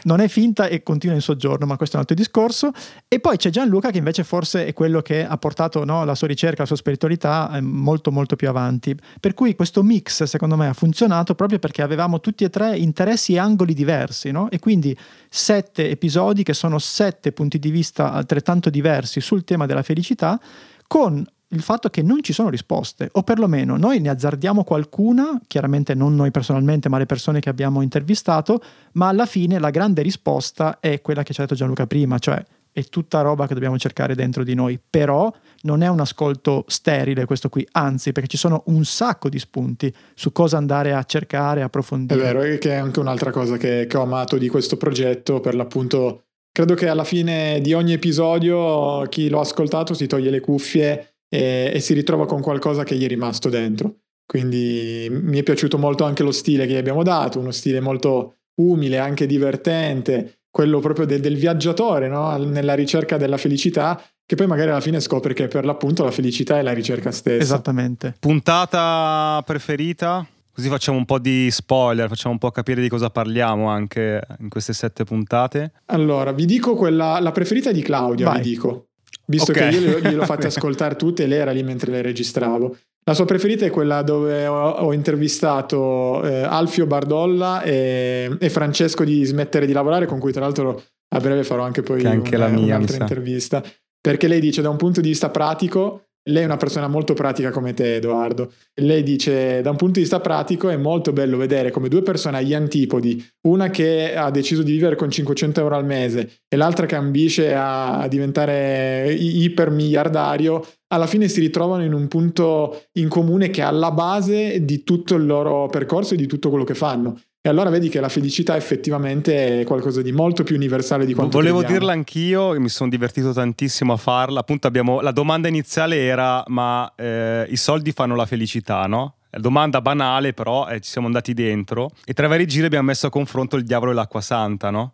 non 0.04 0.20
è 0.20 0.28
finta 0.28 0.68
e 0.68 0.84
continua 0.84 1.16
in 1.16 1.22
soggiorno, 1.22 1.66
ma 1.66 1.78
questo 1.78 1.96
è 1.96 2.00
un 2.00 2.06
altro 2.10 2.22
discorso. 2.22 2.72
E 3.08 3.20
poi 3.20 3.38
c'è 3.38 3.50
Gianluca 3.50 3.92
che 3.92 3.98
invece 4.00 4.24
forse 4.24 4.66
è 4.66 4.74
quello 4.74 5.02
che 5.02 5.26
ha 5.26 5.38
portato 5.38 5.86
no, 5.86 6.04
la 6.04 6.16
sua 6.16 6.28
ricerca, 6.28 6.62
la 6.62 6.68
sua 6.68 6.76
spiritualità 6.76 7.52
eh, 7.54 7.62
molto 7.62 8.12
molto 8.12 8.36
più 8.36 8.50
avanti. 8.50 8.96
Per 9.20 9.34
cui 9.34 9.56
questo 9.56 9.84
mix 9.84 10.24
secondo 10.24 10.56
me 10.58 10.68
ha 10.68 10.74
funzionato 10.74 11.36
proprio 11.36 11.60
perché 11.60 11.82
avevamo 11.82 12.20
tutti 12.20 12.44
e 12.44 12.50
tre 12.50 12.76
interessi 12.78 13.34
e 13.34 13.40
angoli 13.40 13.74
diversi, 13.74 14.32
no? 14.32 14.50
E 14.50 14.60
quindi 14.60 14.96
sette 15.30 15.90
episodi 15.90 16.44
che 16.44 16.54
sono 16.54 16.80
sette 16.80 17.32
punti 17.32 17.60
di 17.60 17.70
vista 17.70 18.12
altrettanto 18.12 18.70
diversi 18.70 19.22
sul 19.22 19.44
tema 19.44 19.66
della 19.66 19.84
felicità, 19.84 20.40
con 20.88 21.26
il 21.52 21.62
fatto 21.62 21.90
che 21.90 22.02
non 22.02 22.22
ci 22.22 22.34
sono 22.34 22.50
risposte, 22.50 23.10
o 23.14 23.24
perlomeno 23.24 23.78
noi 23.78 24.00
ne 24.00 24.10
azzardiamo 24.10 24.64
qualcuna, 24.64 25.40
chiaramente 25.48 25.94
non 25.94 26.14
noi 26.16 26.32
personalmente, 26.32 26.90
ma 26.90 26.98
le 26.98 27.06
persone 27.06 27.40
che 27.40 27.50
abbiamo 27.50 27.82
intervistato, 27.82 28.62
ma 28.94 29.08
alla 29.08 29.26
fine 29.26 29.60
la 29.60 29.70
grande 29.70 30.02
risposta 30.02 30.80
è 30.80 31.02
quella 31.02 31.24
che 31.24 31.34
ci 31.34 31.40
ha 31.40 31.44
detto 31.44 31.56
Gianluca 31.56 31.88
prima, 31.88 32.20
cioè 32.20 32.44
è 32.78 32.84
tutta 32.84 33.22
roba 33.22 33.48
che 33.48 33.56
dobbiamo 33.56 33.80
cercare 33.80 34.14
dentro 34.14 34.44
di 34.44 34.54
noi, 34.54 34.80
però 34.88 35.34
non 35.62 35.82
è 35.82 35.88
un 35.88 36.00
ascolto 36.00 36.64
sterile 36.68 37.26
questo 37.26 37.50
qui, 37.50 37.68
anzi 37.72 38.12
perché 38.12 38.30
ci 38.30 38.38
sono 38.38 38.62
un 38.68 38.86
sacco 38.86 39.30
di 39.30 39.40
spunti 39.40 39.92
su 40.14 40.32
cosa 40.32 40.58
andare 40.58 40.94
a 40.94 41.04
cercare, 41.04 41.64
approfondire. 41.64 42.20
È 42.20 42.24
vero, 42.24 42.44
e 42.44 42.60
che 42.60 42.70
è 42.70 42.76
anche 42.76 43.00
un'altra 43.00 43.32
cosa 43.32 43.58
che, 43.58 43.88
che 43.90 43.98
ho 43.98 44.04
amato 44.04 44.38
di 44.38 44.48
questo 44.48 44.78
progetto, 44.78 45.40
per 45.40 45.56
l'appunto 45.56 46.26
credo 46.52 46.76
che 46.76 46.88
alla 46.88 47.04
fine 47.04 47.62
di 47.62 47.74
ogni 47.74 47.94
episodio 47.94 49.02
chi 49.10 49.28
l'ha 49.28 49.40
ascoltato 49.40 49.96
si 49.96 50.06
toglie 50.06 50.30
le 50.30 50.40
cuffie 50.40 51.16
e, 51.28 51.72
e, 51.74 51.80
si 51.80 51.96
ritrova 51.96 52.28
con 52.28 52.42
qualcosa 52.42 52.84
che 52.84 52.96
gli 52.96 53.06
è 53.06 53.08
rimasto 53.08 53.50
dentro. 53.50 54.02
Quindi 54.24 55.08
mi 55.10 55.40
è 55.40 55.44
piaciuto 55.44 55.80
molto 55.80 56.04
anche 56.04 56.22
lo 56.22 56.32
stile 56.32 56.68
che 56.68 56.74
gli 56.74 56.78
abbiamo 56.78 57.02
dato, 57.02 57.40
uno 57.40 57.50
stile 57.50 57.80
molto 57.80 58.36
umile, 58.62 59.00
anche 59.00 59.26
divertente, 59.26 60.42
quello 60.58 60.80
proprio 60.80 61.06
de- 61.06 61.20
del 61.20 61.36
viaggiatore 61.38 62.08
no? 62.08 62.36
nella 62.36 62.74
ricerca 62.74 63.18
della 63.18 63.38
felicità, 63.38 64.02
che 64.26 64.34
poi 64.34 64.48
magari 64.48 64.72
alla 64.72 64.82
fine 64.82 65.00
scopre 65.00 65.36
che 65.36 65.48
per 65.48 65.66
l'appunto 65.66 66.04
la 66.04 66.10
felicità 66.10 66.58
è 66.58 66.64
la 66.64 66.74
ricerca 66.74 67.12
stessa. 67.12 67.44
Esattamente. 67.44 68.16
Puntata 68.20 69.40
preferita? 69.46 70.26
Così 70.52 70.68
facciamo 70.68 70.98
un 70.98 71.06
po' 71.06 71.20
di 71.20 71.52
spoiler, 71.52 72.08
facciamo 72.08 72.34
un 72.34 72.40
po' 72.40 72.50
capire 72.50 72.82
di 72.82 72.90
cosa 72.90 73.12
parliamo 73.12 73.68
anche 73.68 74.20
in 74.40 74.50
queste 74.50 74.74
sette 74.74 75.04
puntate. 75.04 75.74
Allora, 75.86 76.32
vi 76.32 76.46
dico 76.46 76.74
quella, 76.74 77.20
la 77.20 77.32
preferita 77.32 77.72
di 77.72 77.84
Claudia, 77.84 78.26
Vai. 78.26 78.42
vi 78.42 78.50
dico. 78.50 78.88
Visto 79.30 79.52
okay. 79.52 79.70
che 79.70 79.78
io 79.78 80.00
glielo 80.00 80.24
fatte 80.24 80.48
ascoltare 80.48 80.96
tutte 80.96 81.24
e 81.24 81.28
lei 81.28 81.40
era 81.40 81.52
lì 81.52 81.64
mentre 81.64 81.92
le 81.92 82.02
registravo. 82.02 82.78
La 83.04 83.14
sua 83.14 83.26
preferita 83.26 83.66
è 83.66 83.70
quella 83.70 84.02
dove 84.02 84.48
ho, 84.48 84.70
ho 84.70 84.94
intervistato 84.94 86.24
eh, 86.24 86.44
Alfio 86.44 86.86
Bardolla 86.86 87.62
e, 87.62 88.36
e, 88.38 88.50
Francesco 88.50 89.04
di 89.06 89.24
Smettere 89.24 89.66
di 89.66 89.72
lavorare, 89.72 90.06
con 90.06 90.20
cui 90.20 90.34
tra 90.34 90.42
l'altro 90.42 90.84
a 91.16 91.20
breve 91.20 91.44
farò 91.44 91.64
anche 91.64 91.82
poi 91.82 92.06
anche 92.06 92.36
una, 92.36 92.48
mia, 92.48 92.76
un'altra 92.76 92.98
intervista. 92.98 93.64
Perché 94.00 94.28
lei 94.28 94.40
dice 94.40 94.62
da 94.62 94.70
un 94.70 94.78
punto 94.78 95.02
di 95.02 95.10
vista 95.10 95.30
pratico 95.30 96.07
lei 96.28 96.44
è 96.44 96.46
una 96.46 96.58
persona 96.58 96.88
molto 96.88 97.14
pratica 97.14 97.52
come 97.52 97.74
te, 97.74 97.96
Edoardo. 97.96 98.52
Lei 98.76 99.04
dice: 99.04 99.62
da 99.62 99.70
un 99.70 99.76
punto 99.76 99.96
di 99.96 100.02
vista 100.02 100.20
pratico 100.20 100.70
è 100.70 100.78
molto 100.78 101.14
bello 101.14 101.38
vedere 101.38 101.72
come 101.72 101.90
due 101.90 102.02
persone 102.02 102.38
agli 102.38 102.54
antipodi, 102.54 103.24
una 103.48 103.70
che 103.70 104.16
ha 104.16 104.32
deciso 104.32 104.64
di 104.64 104.72
vivere 104.72 104.96
con 104.96 105.10
500 105.10 105.60
euro 105.60 105.76
al 105.76 105.86
mese 105.86 106.40
e 106.48 106.56
l'altra 106.56 106.86
che 106.86 106.96
ambisce 106.96 107.54
a 107.56 108.08
diventare 108.10 109.14
ipermiliardario, 109.14 110.66
alla 110.88 111.08
fine 111.08 111.28
si 111.28 111.40
ritrovano 111.40 111.84
in 111.84 111.94
un 111.94 112.08
punto 112.08 112.84
in 112.94 113.10
comune 113.10 113.50
che 113.50 113.62
è 113.62 113.66
alla 113.66 113.92
base 113.92 114.64
di 114.64 114.84
tutto 114.84 115.16
il 115.16 115.26
loro 115.26 115.68
percorso 115.68 116.14
e 116.14 116.18
di 116.18 116.28
tutto 116.28 116.50
quello 116.50 116.64
che 116.64 116.76
fanno. 116.76 117.20
E 117.48 117.50
allora 117.50 117.70
vedi 117.70 117.88
che 117.88 118.02
la 118.02 118.10
felicità 118.10 118.58
effettivamente 118.58 119.62
è 119.62 119.64
qualcosa 119.64 120.02
di 120.02 120.12
molto 120.12 120.44
più 120.44 120.58
universale 120.58 121.06
di 121.06 121.14
quanto 121.14 121.38
Volevo 121.38 121.60
crediamo. 121.60 121.80
dirla 121.80 121.94
anch'io 121.94 122.60
mi 122.60 122.68
sono 122.68 122.90
divertito 122.90 123.32
tantissimo 123.32 123.94
a 123.94 123.96
farla. 123.96 124.42
Appunto 124.42 124.68
abbiamo, 124.68 125.00
la 125.00 125.12
domanda 125.12 125.48
iniziale 125.48 125.96
era 125.96 126.44
ma 126.48 126.92
eh, 126.98 127.48
i 127.50 127.56
soldi 127.56 127.94
fanno 127.94 128.16
la 128.16 128.26
felicità, 128.26 128.86
no? 128.88 129.14
Domanda 129.30 129.80
banale, 129.80 130.34
però 130.34 130.68
eh, 130.68 130.82
ci 130.82 130.90
siamo 130.90 131.08
andati 131.08 131.34
dentro 131.34 131.92
e 132.04 132.12
tra 132.12 132.28
vari 132.28 132.46
giri 132.48 132.66
abbiamo 132.66 132.88
messo 132.88 133.08
a 133.08 133.10
confronto 133.10 133.56
il 133.56 133.64
diavolo 133.64 133.92
e 133.92 133.94
l'acqua 133.94 134.20
santa, 134.20 134.70
no? 134.70 134.92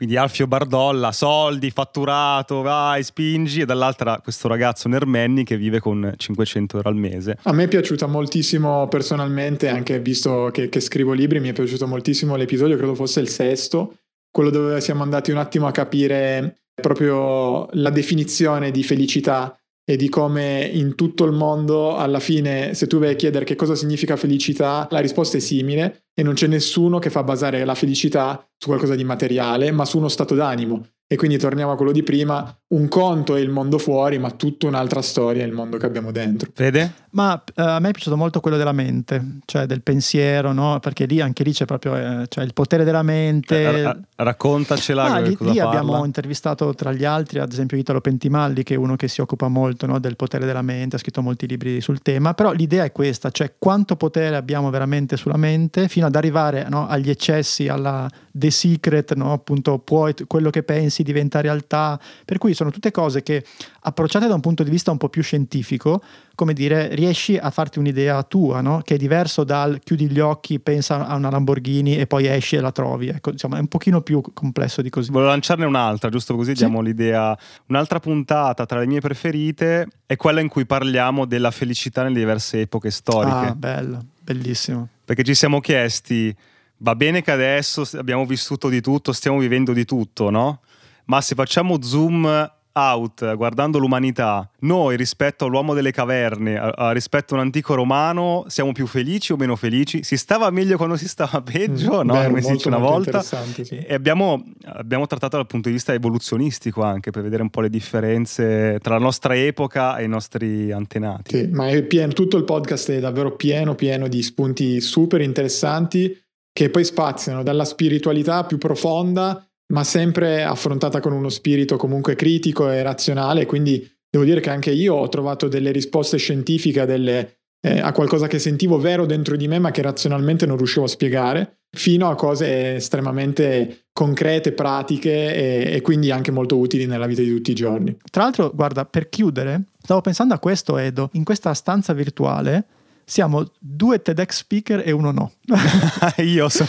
Quindi 0.00 0.16
Alfio 0.16 0.46
Bardolla, 0.46 1.12
soldi, 1.12 1.70
fatturato, 1.70 2.62
vai, 2.62 3.02
spingi, 3.02 3.60
e 3.60 3.66
dall'altra 3.66 4.18
questo 4.22 4.48
ragazzo 4.48 4.88
Nermenni 4.88 5.44
che 5.44 5.58
vive 5.58 5.78
con 5.78 6.14
500 6.16 6.76
euro 6.78 6.88
al 6.88 6.96
mese. 6.96 7.36
A 7.42 7.52
me 7.52 7.64
è 7.64 7.68
piaciuta 7.68 8.06
moltissimo 8.06 8.88
personalmente, 8.88 9.68
anche 9.68 10.00
visto 10.00 10.48
che, 10.54 10.70
che 10.70 10.80
scrivo 10.80 11.12
libri, 11.12 11.38
mi 11.38 11.50
è 11.50 11.52
piaciuto 11.52 11.86
moltissimo 11.86 12.36
l'episodio, 12.36 12.78
credo 12.78 12.94
fosse 12.94 13.20
il 13.20 13.28
sesto, 13.28 13.98
quello 14.30 14.48
dove 14.48 14.80
siamo 14.80 15.02
andati 15.02 15.32
un 15.32 15.36
attimo 15.36 15.66
a 15.66 15.70
capire 15.70 16.62
proprio 16.80 17.68
la 17.72 17.90
definizione 17.90 18.70
di 18.70 18.82
felicità 18.82 19.59
e 19.90 19.96
di 19.96 20.08
come 20.08 20.70
in 20.72 20.94
tutto 20.94 21.24
il 21.24 21.32
mondo 21.32 21.96
alla 21.96 22.20
fine 22.20 22.74
se 22.74 22.86
tu 22.86 23.00
vai 23.00 23.10
a 23.10 23.16
chiedere 23.16 23.44
che 23.44 23.56
cosa 23.56 23.74
significa 23.74 24.14
felicità 24.14 24.86
la 24.88 25.00
risposta 25.00 25.36
è 25.36 25.40
simile 25.40 26.04
e 26.14 26.22
non 26.22 26.34
c'è 26.34 26.46
nessuno 26.46 27.00
che 27.00 27.10
fa 27.10 27.24
basare 27.24 27.64
la 27.64 27.74
felicità 27.74 28.48
su 28.56 28.68
qualcosa 28.68 28.94
di 28.94 29.02
materiale 29.02 29.72
ma 29.72 29.84
su 29.84 29.98
uno 29.98 30.06
stato 30.06 30.36
d'animo 30.36 30.86
e 31.12 31.16
quindi 31.16 31.38
torniamo 31.38 31.72
a 31.72 31.76
quello 31.76 31.90
di 31.90 32.04
prima, 32.04 32.56
un 32.68 32.86
conto 32.86 33.34
è 33.34 33.40
il 33.40 33.50
mondo 33.50 33.78
fuori, 33.78 34.20
ma 34.20 34.30
tutta 34.30 34.68
un'altra 34.68 35.02
storia 35.02 35.42
è 35.42 35.46
il 35.46 35.52
mondo 35.52 35.76
che 35.76 35.84
abbiamo 35.84 36.12
dentro. 36.12 36.52
Vede? 36.54 37.08
Ma 37.12 37.32
uh, 37.32 37.60
a 37.60 37.78
me 37.80 37.88
è 37.88 37.92
piaciuto 37.92 38.16
molto 38.16 38.40
quello 38.40 38.56
della 38.56 38.72
mente, 38.72 39.38
cioè 39.44 39.66
del 39.66 39.82
pensiero, 39.82 40.52
no? 40.52 40.78
Perché 40.80 41.06
lì 41.06 41.20
anche 41.20 41.42
lì 41.42 41.52
c'è 41.52 41.64
proprio 41.64 41.96
eh, 41.96 42.26
cioè 42.28 42.44
il 42.44 42.52
potere 42.52 42.84
della 42.84 43.02
mente. 43.02 43.60
Eh, 43.60 43.82
ra- 43.82 43.98
raccontacela. 44.16 45.04
Ah, 45.04 45.18
lì, 45.18 45.36
lì 45.40 45.58
abbiamo 45.58 46.04
intervistato 46.04 46.72
tra 46.74 46.92
gli 46.92 47.04
altri, 47.04 47.40
ad 47.40 47.50
esempio 47.50 47.76
Italo 47.76 48.00
Pentimalli, 48.00 48.62
che 48.62 48.74
è 48.74 48.76
uno 48.76 48.94
che 48.96 49.08
si 49.08 49.20
occupa 49.20 49.48
molto 49.48 49.86
no, 49.86 49.98
del 49.98 50.16
potere 50.16 50.46
della 50.46 50.62
mente, 50.62 50.96
ha 50.96 50.98
scritto 50.98 51.22
molti 51.22 51.46
libri 51.46 51.80
sul 51.80 52.00
tema, 52.00 52.34
però 52.34 52.52
l'idea 52.52 52.84
è 52.84 52.92
questa, 52.92 53.30
cioè 53.30 53.54
quanto 53.58 53.96
potere 53.96 54.36
abbiamo 54.36 54.70
veramente 54.70 55.16
sulla 55.16 55.36
mente 55.36 55.88
fino 55.88 56.06
ad 56.06 56.14
arrivare 56.14 56.66
no, 56.68 56.86
agli 56.86 57.10
eccessi, 57.10 57.66
alla 57.68 58.08
The 58.30 58.50
Secret, 58.50 59.14
no? 59.14 59.32
appunto 59.32 59.78
puoi, 59.78 60.14
quello 60.26 60.50
che 60.50 60.62
pensi 60.62 61.02
diventa 61.02 61.40
realtà, 61.40 61.98
per 62.24 62.38
cui 62.38 62.54
sono 62.54 62.70
tutte 62.70 62.90
cose 62.90 63.22
che 63.22 63.44
approcciate 63.82 64.26
da 64.26 64.34
un 64.34 64.40
punto 64.40 64.62
di 64.62 64.70
vista 64.70 64.90
un 64.90 64.98
po' 64.98 65.08
più 65.08 65.22
scientifico, 65.22 66.02
come 66.34 66.52
dire, 66.52 66.94
riesci 67.00 67.36
a 67.36 67.50
farti 67.50 67.78
un'idea 67.78 68.22
tua, 68.22 68.60
no? 68.60 68.82
che 68.84 68.94
è 68.94 68.98
diverso 68.98 69.42
dal 69.42 69.80
chiudi 69.80 70.08
gli 70.08 70.20
occhi, 70.20 70.60
pensa 70.60 71.06
a 71.06 71.14
una 71.14 71.30
Lamborghini 71.30 71.96
e 71.96 72.06
poi 72.06 72.26
esci 72.26 72.56
e 72.56 72.60
la 72.60 72.70
trovi, 72.70 73.08
ecco, 73.08 73.30
insomma 73.30 73.56
è 73.56 73.60
un 73.60 73.68
pochino 73.68 74.02
più 74.02 74.22
complesso 74.32 74.82
di 74.82 74.90
così. 74.90 75.10
Volevo 75.10 75.30
lanciarne 75.30 75.64
un'altra, 75.64 76.10
giusto 76.10 76.36
così 76.36 76.50
sì. 76.50 76.58
diamo 76.58 76.80
l'idea. 76.80 77.36
Un'altra 77.66 77.98
puntata 77.98 78.66
tra 78.66 78.78
le 78.78 78.86
mie 78.86 79.00
preferite 79.00 79.88
è 80.06 80.16
quella 80.16 80.40
in 80.40 80.48
cui 80.48 80.66
parliamo 80.66 81.24
della 81.24 81.50
felicità 81.50 82.02
nelle 82.02 82.18
diverse 82.18 82.60
epoche 82.60 82.90
storiche. 82.90 83.46
Ah, 83.46 83.54
bello, 83.54 84.04
bellissimo. 84.20 84.88
Perché 85.04 85.24
ci 85.24 85.34
siamo 85.34 85.60
chiesti 85.60 86.34
va 86.82 86.94
bene 86.94 87.22
che 87.22 87.30
adesso 87.30 87.86
abbiamo 87.98 88.24
vissuto 88.24 88.68
di 88.68 88.80
tutto, 88.80 89.12
stiamo 89.12 89.38
vivendo 89.38 89.72
di 89.72 89.84
tutto, 89.84 90.30
no? 90.30 90.60
Ma 91.06 91.20
se 91.20 91.34
facciamo 91.34 91.82
zoom 91.82 92.52
out 92.72 93.34
guardando 93.36 93.78
l'umanità, 93.78 94.48
noi 94.60 94.96
rispetto 94.96 95.44
all'uomo 95.44 95.74
delle 95.74 95.90
caverne, 95.90 96.58
a, 96.58 96.68
a 96.68 96.92
rispetto 96.92 97.34
a 97.34 97.38
un 97.38 97.44
antico 97.44 97.74
romano, 97.74 98.44
siamo 98.48 98.72
più 98.72 98.86
felici 98.86 99.32
o 99.32 99.36
meno 99.36 99.56
felici? 99.56 100.02
Si 100.02 100.16
stava 100.16 100.50
meglio 100.50 100.76
quando 100.76 100.96
si 100.96 101.08
stava 101.08 101.42
peggio, 101.42 102.02
mm, 102.02 102.06
no? 102.06 102.22
Come 102.24 102.42
si 102.42 102.52
dice 102.52 102.68
una 102.68 102.78
volta. 102.78 103.22
Sì. 103.22 103.76
E 103.76 103.94
abbiamo, 103.94 104.44
abbiamo, 104.64 105.06
trattato 105.06 105.36
dal 105.36 105.46
punto 105.46 105.68
di 105.68 105.74
vista 105.74 105.92
evoluzionistico 105.92 106.82
anche 106.82 107.10
per 107.10 107.22
vedere 107.22 107.42
un 107.42 107.50
po' 107.50 107.60
le 107.60 107.70
differenze 107.70 108.78
tra 108.80 108.94
la 108.94 109.00
nostra 109.00 109.36
epoca 109.36 109.96
e 109.96 110.04
i 110.04 110.08
nostri 110.08 110.72
antenati. 110.72 111.36
Sì, 111.36 111.48
ma 111.48 111.68
è 111.68 111.82
pieno, 111.82 112.12
tutto 112.12 112.36
il 112.36 112.44
podcast 112.44 112.90
è 112.92 113.00
davvero 113.00 113.36
pieno, 113.36 113.74
pieno 113.74 114.08
di 114.08 114.22
spunti 114.22 114.80
super 114.80 115.20
interessanti 115.20 116.16
che 116.52 116.68
poi 116.70 116.84
spaziano 116.84 117.42
dalla 117.42 117.64
spiritualità 117.64 118.44
più 118.44 118.58
profonda, 118.58 119.49
ma 119.70 119.84
sempre 119.84 120.42
affrontata 120.42 121.00
con 121.00 121.12
uno 121.12 121.28
spirito 121.28 121.76
comunque 121.76 122.14
critico 122.14 122.70
e 122.70 122.82
razionale. 122.82 123.46
Quindi 123.46 123.88
devo 124.08 124.24
dire 124.24 124.40
che 124.40 124.50
anche 124.50 124.70
io 124.70 124.94
ho 124.94 125.08
trovato 125.08 125.48
delle 125.48 125.70
risposte 125.70 126.16
scientifiche 126.16 126.84
delle, 126.86 127.38
eh, 127.60 127.80
a 127.80 127.92
qualcosa 127.92 128.26
che 128.26 128.38
sentivo 128.38 128.78
vero 128.78 129.06
dentro 129.06 129.36
di 129.36 129.48
me, 129.48 129.58
ma 129.58 129.70
che 129.70 129.82
razionalmente 129.82 130.46
non 130.46 130.56
riuscivo 130.56 130.84
a 130.84 130.88
spiegare, 130.88 131.60
fino 131.70 132.08
a 132.08 132.16
cose 132.16 132.76
estremamente 132.76 133.86
concrete, 133.92 134.52
pratiche 134.52 135.34
e, 135.34 135.74
e 135.76 135.80
quindi 135.82 136.10
anche 136.10 136.30
molto 136.30 136.58
utili 136.58 136.86
nella 136.86 137.06
vita 137.06 137.22
di 137.22 137.30
tutti 137.30 137.52
i 137.52 137.54
giorni. 137.54 137.96
Tra 138.10 138.24
l'altro, 138.24 138.50
guarda, 138.52 138.84
per 138.84 139.08
chiudere, 139.08 139.62
stavo 139.80 140.00
pensando 140.00 140.34
a 140.34 140.38
questo, 140.38 140.78
Edo, 140.78 141.10
in 141.12 141.24
questa 141.24 141.54
stanza 141.54 141.92
virtuale 141.92 142.64
siamo 143.10 143.44
due 143.58 144.00
TEDx 144.00 144.36
speaker 144.36 144.82
e 144.86 144.92
uno 144.92 145.10
no. 145.10 145.32
Io 146.22 146.48
sono... 146.48 146.68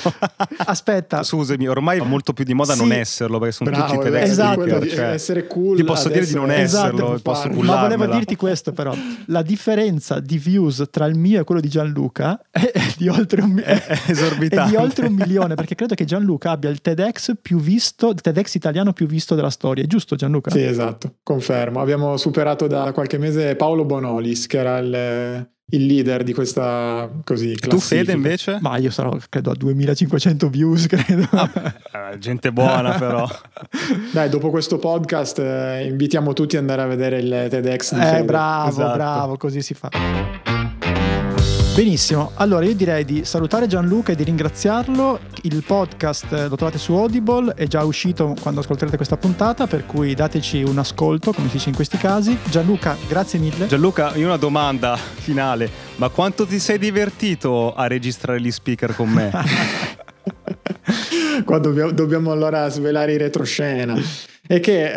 Aspetta. 0.65 1.21
Scusami, 1.21 1.67
ormai 1.67 1.99
è 1.99 2.03
molto 2.03 2.33
più 2.33 2.43
di 2.43 2.55
moda 2.55 2.73
Sì. 2.73 2.79
non 2.79 2.91
esserlo 2.91 3.37
perché 3.37 3.53
sono 3.53 3.69
Bravo, 3.69 3.93
tutti 3.93 4.09
TEDx 4.09 4.29
esatto. 4.29 4.55
quello 4.55 4.69
speaker, 4.77 4.89
di 4.89 4.95
cioè, 4.95 5.13
essere 5.13 5.45
cool. 5.45 5.75
ti 5.75 5.83
posso 5.83 6.09
dire 6.09 6.25
di 6.25 6.33
non 6.33 6.49
esserlo, 6.49 7.13
Esatto. 7.13 7.21
posso 7.21 7.47
Ma 7.49 7.81
volevo 7.81 8.07
dirti 8.07 8.35
questo 8.35 8.73
però, 8.73 8.91
la 9.27 9.43
differenza 9.43 10.19
di 10.19 10.39
views 10.39 10.87
tra 10.89 11.05
il 11.05 11.15
mio 11.15 11.41
e 11.41 11.43
quello 11.43 11.61
di 11.61 11.67
Gianluca 11.69 12.41
è, 12.49 12.71
di 12.97 13.07
oltre 13.07 13.41
un, 13.41 13.59
È- 13.63 13.85
è 13.85 13.99
esorbitante. 14.07 14.73
è 14.73 14.75
di 14.75 14.83
oltre 14.83 15.05
un 15.05 15.13
milione, 15.13 15.53
perché 15.53 15.75
credo 15.75 15.93
che 15.93 16.05
Gianluca 16.05 16.49
abbia 16.49 16.71
il 16.71 16.81
TEDx 16.81 17.35
più 17.39 17.59
visto, 17.59 18.09
il 18.09 18.19
TEDx 18.21 18.55
italiano 18.55 18.93
più 18.93 19.05
visto 19.05 19.35
della 19.35 19.51
storia, 19.51 19.83
è 19.83 19.87
giusto 19.87 20.15
Gianluca? 20.15 20.49
Sì, 20.49 20.63
esatto, 20.63 21.17
confermo. 21.21 21.81
Abbiamo 21.81 22.17
superato 22.17 22.65
da 22.65 22.91
qualche 22.93 23.19
mese 23.19 23.55
Paolo 23.55 23.85
Bonolis, 23.85 24.47
che 24.47 24.57
era 24.57 24.77
il, 24.79 25.49
il 25.71 25.85
leader 25.85 26.23
di 26.23 26.33
questa 26.33 27.09
così 27.23 27.53
Tu 27.55 27.67
classifica. 27.69 27.99
Fede 28.01 28.11
invece? 28.13 28.57
Ma 28.61 28.77
io 28.77 28.89
sarò 28.91 29.17
credo 29.29 29.51
a 29.51 29.55
2500 29.55 30.49
views, 30.49 30.85
credo. 30.91 31.27
Eh, 31.31 32.17
gente 32.19 32.51
buona 32.51 32.97
però. 32.97 33.27
Dai, 34.11 34.29
dopo 34.29 34.49
questo 34.49 34.77
podcast 34.77 35.39
eh, 35.39 35.85
invitiamo 35.87 36.33
tutti 36.33 36.55
ad 36.55 36.61
andare 36.61 36.81
a 36.81 36.85
vedere 36.87 37.19
il 37.19 37.47
TEDx 37.49 37.93
di 37.93 37.99
Eh, 38.01 38.05
Fede. 38.05 38.23
bravo, 38.23 38.69
Esatto. 38.69 38.93
bravo, 38.95 39.37
così 39.37 39.61
si 39.61 39.73
fa. 39.73 39.89
Benissimo, 41.73 42.31
allora 42.35 42.65
io 42.65 42.75
direi 42.75 43.05
di 43.05 43.23
salutare 43.23 43.65
Gianluca 43.65 44.11
e 44.11 44.15
di 44.15 44.23
ringraziarlo. 44.23 45.19
Il 45.43 45.63
podcast 45.65 46.29
lo 46.49 46.57
trovate 46.57 46.77
su 46.77 46.93
Audible, 46.93 47.53
è 47.53 47.65
già 47.65 47.81
uscito 47.85 48.35
quando 48.41 48.59
ascolterete 48.59 48.97
questa 48.97 49.15
puntata, 49.15 49.67
per 49.67 49.85
cui 49.85 50.13
dateci 50.13 50.63
un 50.63 50.77
ascolto, 50.77 51.31
come 51.31 51.47
si 51.47 51.53
dice 51.53 51.69
in 51.69 51.75
questi 51.75 51.97
casi. 51.97 52.37
Gianluca, 52.49 52.97
grazie 53.07 53.39
mille. 53.39 53.67
Gianluca, 53.67 54.13
io 54.15 54.25
una 54.25 54.35
domanda 54.35 54.97
finale. 54.97 55.69
Ma 55.95 56.09
quanto 56.09 56.45
ti 56.45 56.59
sei 56.59 56.77
divertito 56.77 57.73
a 57.73 57.87
registrare 57.87 58.41
gli 58.41 58.51
speaker 58.51 58.93
con 58.93 59.09
me? 59.09 59.31
Qua 61.45 61.57
dobbiamo, 61.57 61.91
dobbiamo 61.91 62.31
allora 62.33 62.67
svelare 62.67 63.13
i 63.13 63.17
retroscena. 63.17 63.95
È 64.51 64.59
che 64.59 64.91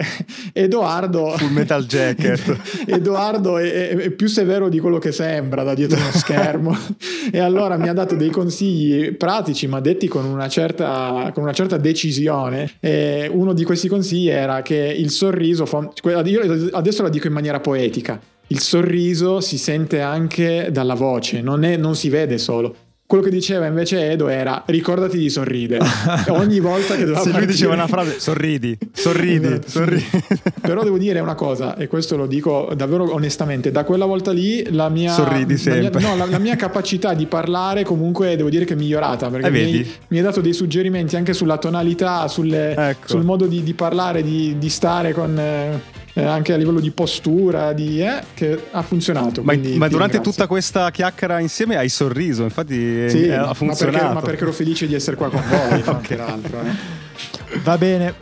Edoardo, 0.52 1.28
Full 1.36 1.52
Metal 1.52 1.84
Jacket. 1.86 2.56
Edoardo 2.90 3.58
è, 3.58 3.90
è- 3.90 4.10
più 4.10 4.26
severo 4.26 4.68
di 4.68 4.80
quello 4.80 4.98
che 4.98 5.12
sembra 5.12 5.62
da 5.62 5.74
dietro 5.74 5.96
uno 5.96 6.10
schermo. 6.12 6.76
E 7.32 7.38
allora 7.38 7.76
mi 7.78 7.88
ha 7.88 7.92
dato 7.94 8.16
dei 8.16 8.28
consigli 8.30 9.12
pratici 9.12 9.66
ma 9.66 9.80
detti 9.80 10.08
con 10.08 10.24
una 10.26 10.46
certa, 10.48 11.30
con 11.32 11.42
una 11.44 11.52
certa 11.52 11.76
decisione. 11.78 12.72
E 12.80 13.30
uno 13.32 13.52
di 13.54 13.64
questi 13.64 13.88
consigli 13.88 14.28
era 14.28 14.60
che 14.62 14.74
il 14.76 15.10
sorriso 15.10 15.64
fa- 15.66 15.88
io 16.24 16.68
adesso 16.72 17.02
la 17.02 17.08
dico 17.08 17.28
in 17.28 17.32
maniera 17.32 17.60
poetica. 17.60 18.20
Il 18.48 18.58
sorriso 18.60 19.40
si 19.40 19.56
sente 19.56 20.00
anche 20.00 20.68
dalla 20.70 20.94
voce 20.94 21.40
non, 21.40 21.64
è- 21.64 21.76
non 21.78 21.96
si 21.96 22.08
vede 22.10 22.36
solo 22.38 22.74
quello 23.14 23.22
che 23.30 23.30
diceva 23.30 23.66
invece 23.66 24.10
Edo 24.10 24.26
era 24.28 24.64
ricordati 24.66 25.16
di 25.18 25.30
sorridere 25.30 25.84
ogni 26.30 26.58
volta 26.58 26.94
che 26.96 27.04
doveva 27.04 27.18
Se 27.18 27.24
lui 27.26 27.32
partire. 27.34 27.52
diceva 27.52 27.74
una 27.74 27.86
frase, 27.86 28.18
sorridi, 28.18 28.76
sorridi, 28.92 29.46
Esatto. 29.46 29.68
sorridi. 29.68 30.04
Però 30.60 30.82
devo 30.82 30.98
dire 30.98 31.20
una 31.20 31.36
cosa, 31.36 31.76
e 31.76 31.86
questo 31.86 32.16
lo 32.16 32.26
dico 32.26 32.72
davvero 32.76 33.12
onestamente, 33.14 33.70
da 33.70 33.84
quella 33.84 34.04
volta 34.04 34.32
lì 34.32 34.66
la 34.72 34.88
mia, 34.88 35.12
Sorridi 35.12 35.56
la 35.64 35.74
mia- 35.74 35.82
sempre. 35.90 36.00
no, 36.00 36.16
la, 36.16 36.24
la 36.26 36.38
mia 36.38 36.56
capacità 36.56 37.14
di 37.14 37.26
parlare 37.26 37.84
comunque 37.84 38.34
devo 38.34 38.48
dire 38.48 38.64
che 38.64 38.74
è 38.74 38.76
migliorata, 38.76 39.28
perché 39.30 39.46
Eh, 39.46 39.50
mi, 39.50 39.86
mi 40.08 40.16
hai 40.18 40.24
dato 40.24 40.40
dei 40.40 40.52
suggerimenti 40.52 41.14
anche 41.14 41.34
sulla 41.34 41.58
tonalità, 41.58 42.26
sulle- 42.26 42.74
Ecco. 42.74 43.06
sul 43.08 43.22
modo 43.22 43.46
di, 43.46 43.62
di 43.62 43.74
parlare, 43.74 44.22
di, 44.24 44.56
di 44.58 44.68
stare 44.68 45.12
con... 45.12 45.38
eh, 45.38 46.02
eh, 46.14 46.22
anche 46.24 46.52
a 46.52 46.56
livello 46.56 46.80
di 46.80 46.90
postura, 46.92 47.72
di, 47.72 48.00
eh, 48.00 48.20
che 48.34 48.66
ha 48.70 48.82
funzionato. 48.82 49.42
Ma, 49.42 49.52
ma 49.52 49.58
durante 49.58 49.88
ringrazio. 49.88 50.20
tutta 50.20 50.46
questa 50.46 50.90
chiacchiera 50.90 51.40
insieme 51.40 51.76
hai 51.76 51.88
sorriso, 51.88 52.42
infatti 52.44 53.08
Sì, 53.10 53.26
eh, 53.26 53.36
ma 53.36 53.48
ha 53.48 53.54
funzionato. 53.54 53.98
perché, 53.98 54.14
ma 54.14 54.20
perché 54.20 54.42
ero 54.42 54.52
felice 54.52 54.86
di 54.86 54.94
essere 54.94 55.16
qua 55.16 55.28
con 55.28 55.42
voi, 55.48 55.82
anche 55.86 56.16
l'altro. 56.16 56.60
eh. 56.62 57.58
Va 57.62 57.76
bene. 57.78 58.14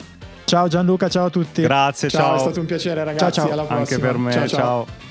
Ciao 0.44 0.68
Gianluca, 0.68 1.08
ciao 1.08 1.26
a 1.26 1.30
tutti. 1.30 1.62
Grazie, 1.62 2.08
Ciao, 2.10 2.20
ciao. 2.22 2.36
è 2.36 2.38
stato 2.40 2.60
un 2.60 2.66
piacere 2.66 3.04
ragazzi, 3.04 3.32
Ciao, 3.40 3.44
ciao. 3.46 3.52
alla 3.52 3.62
prossima. 3.62 3.78
Anche 3.80 3.98
per 3.98 4.16
me, 4.18 4.32
ciao. 4.32 4.46
ciao. 4.48 4.58
ciao. 4.58 5.10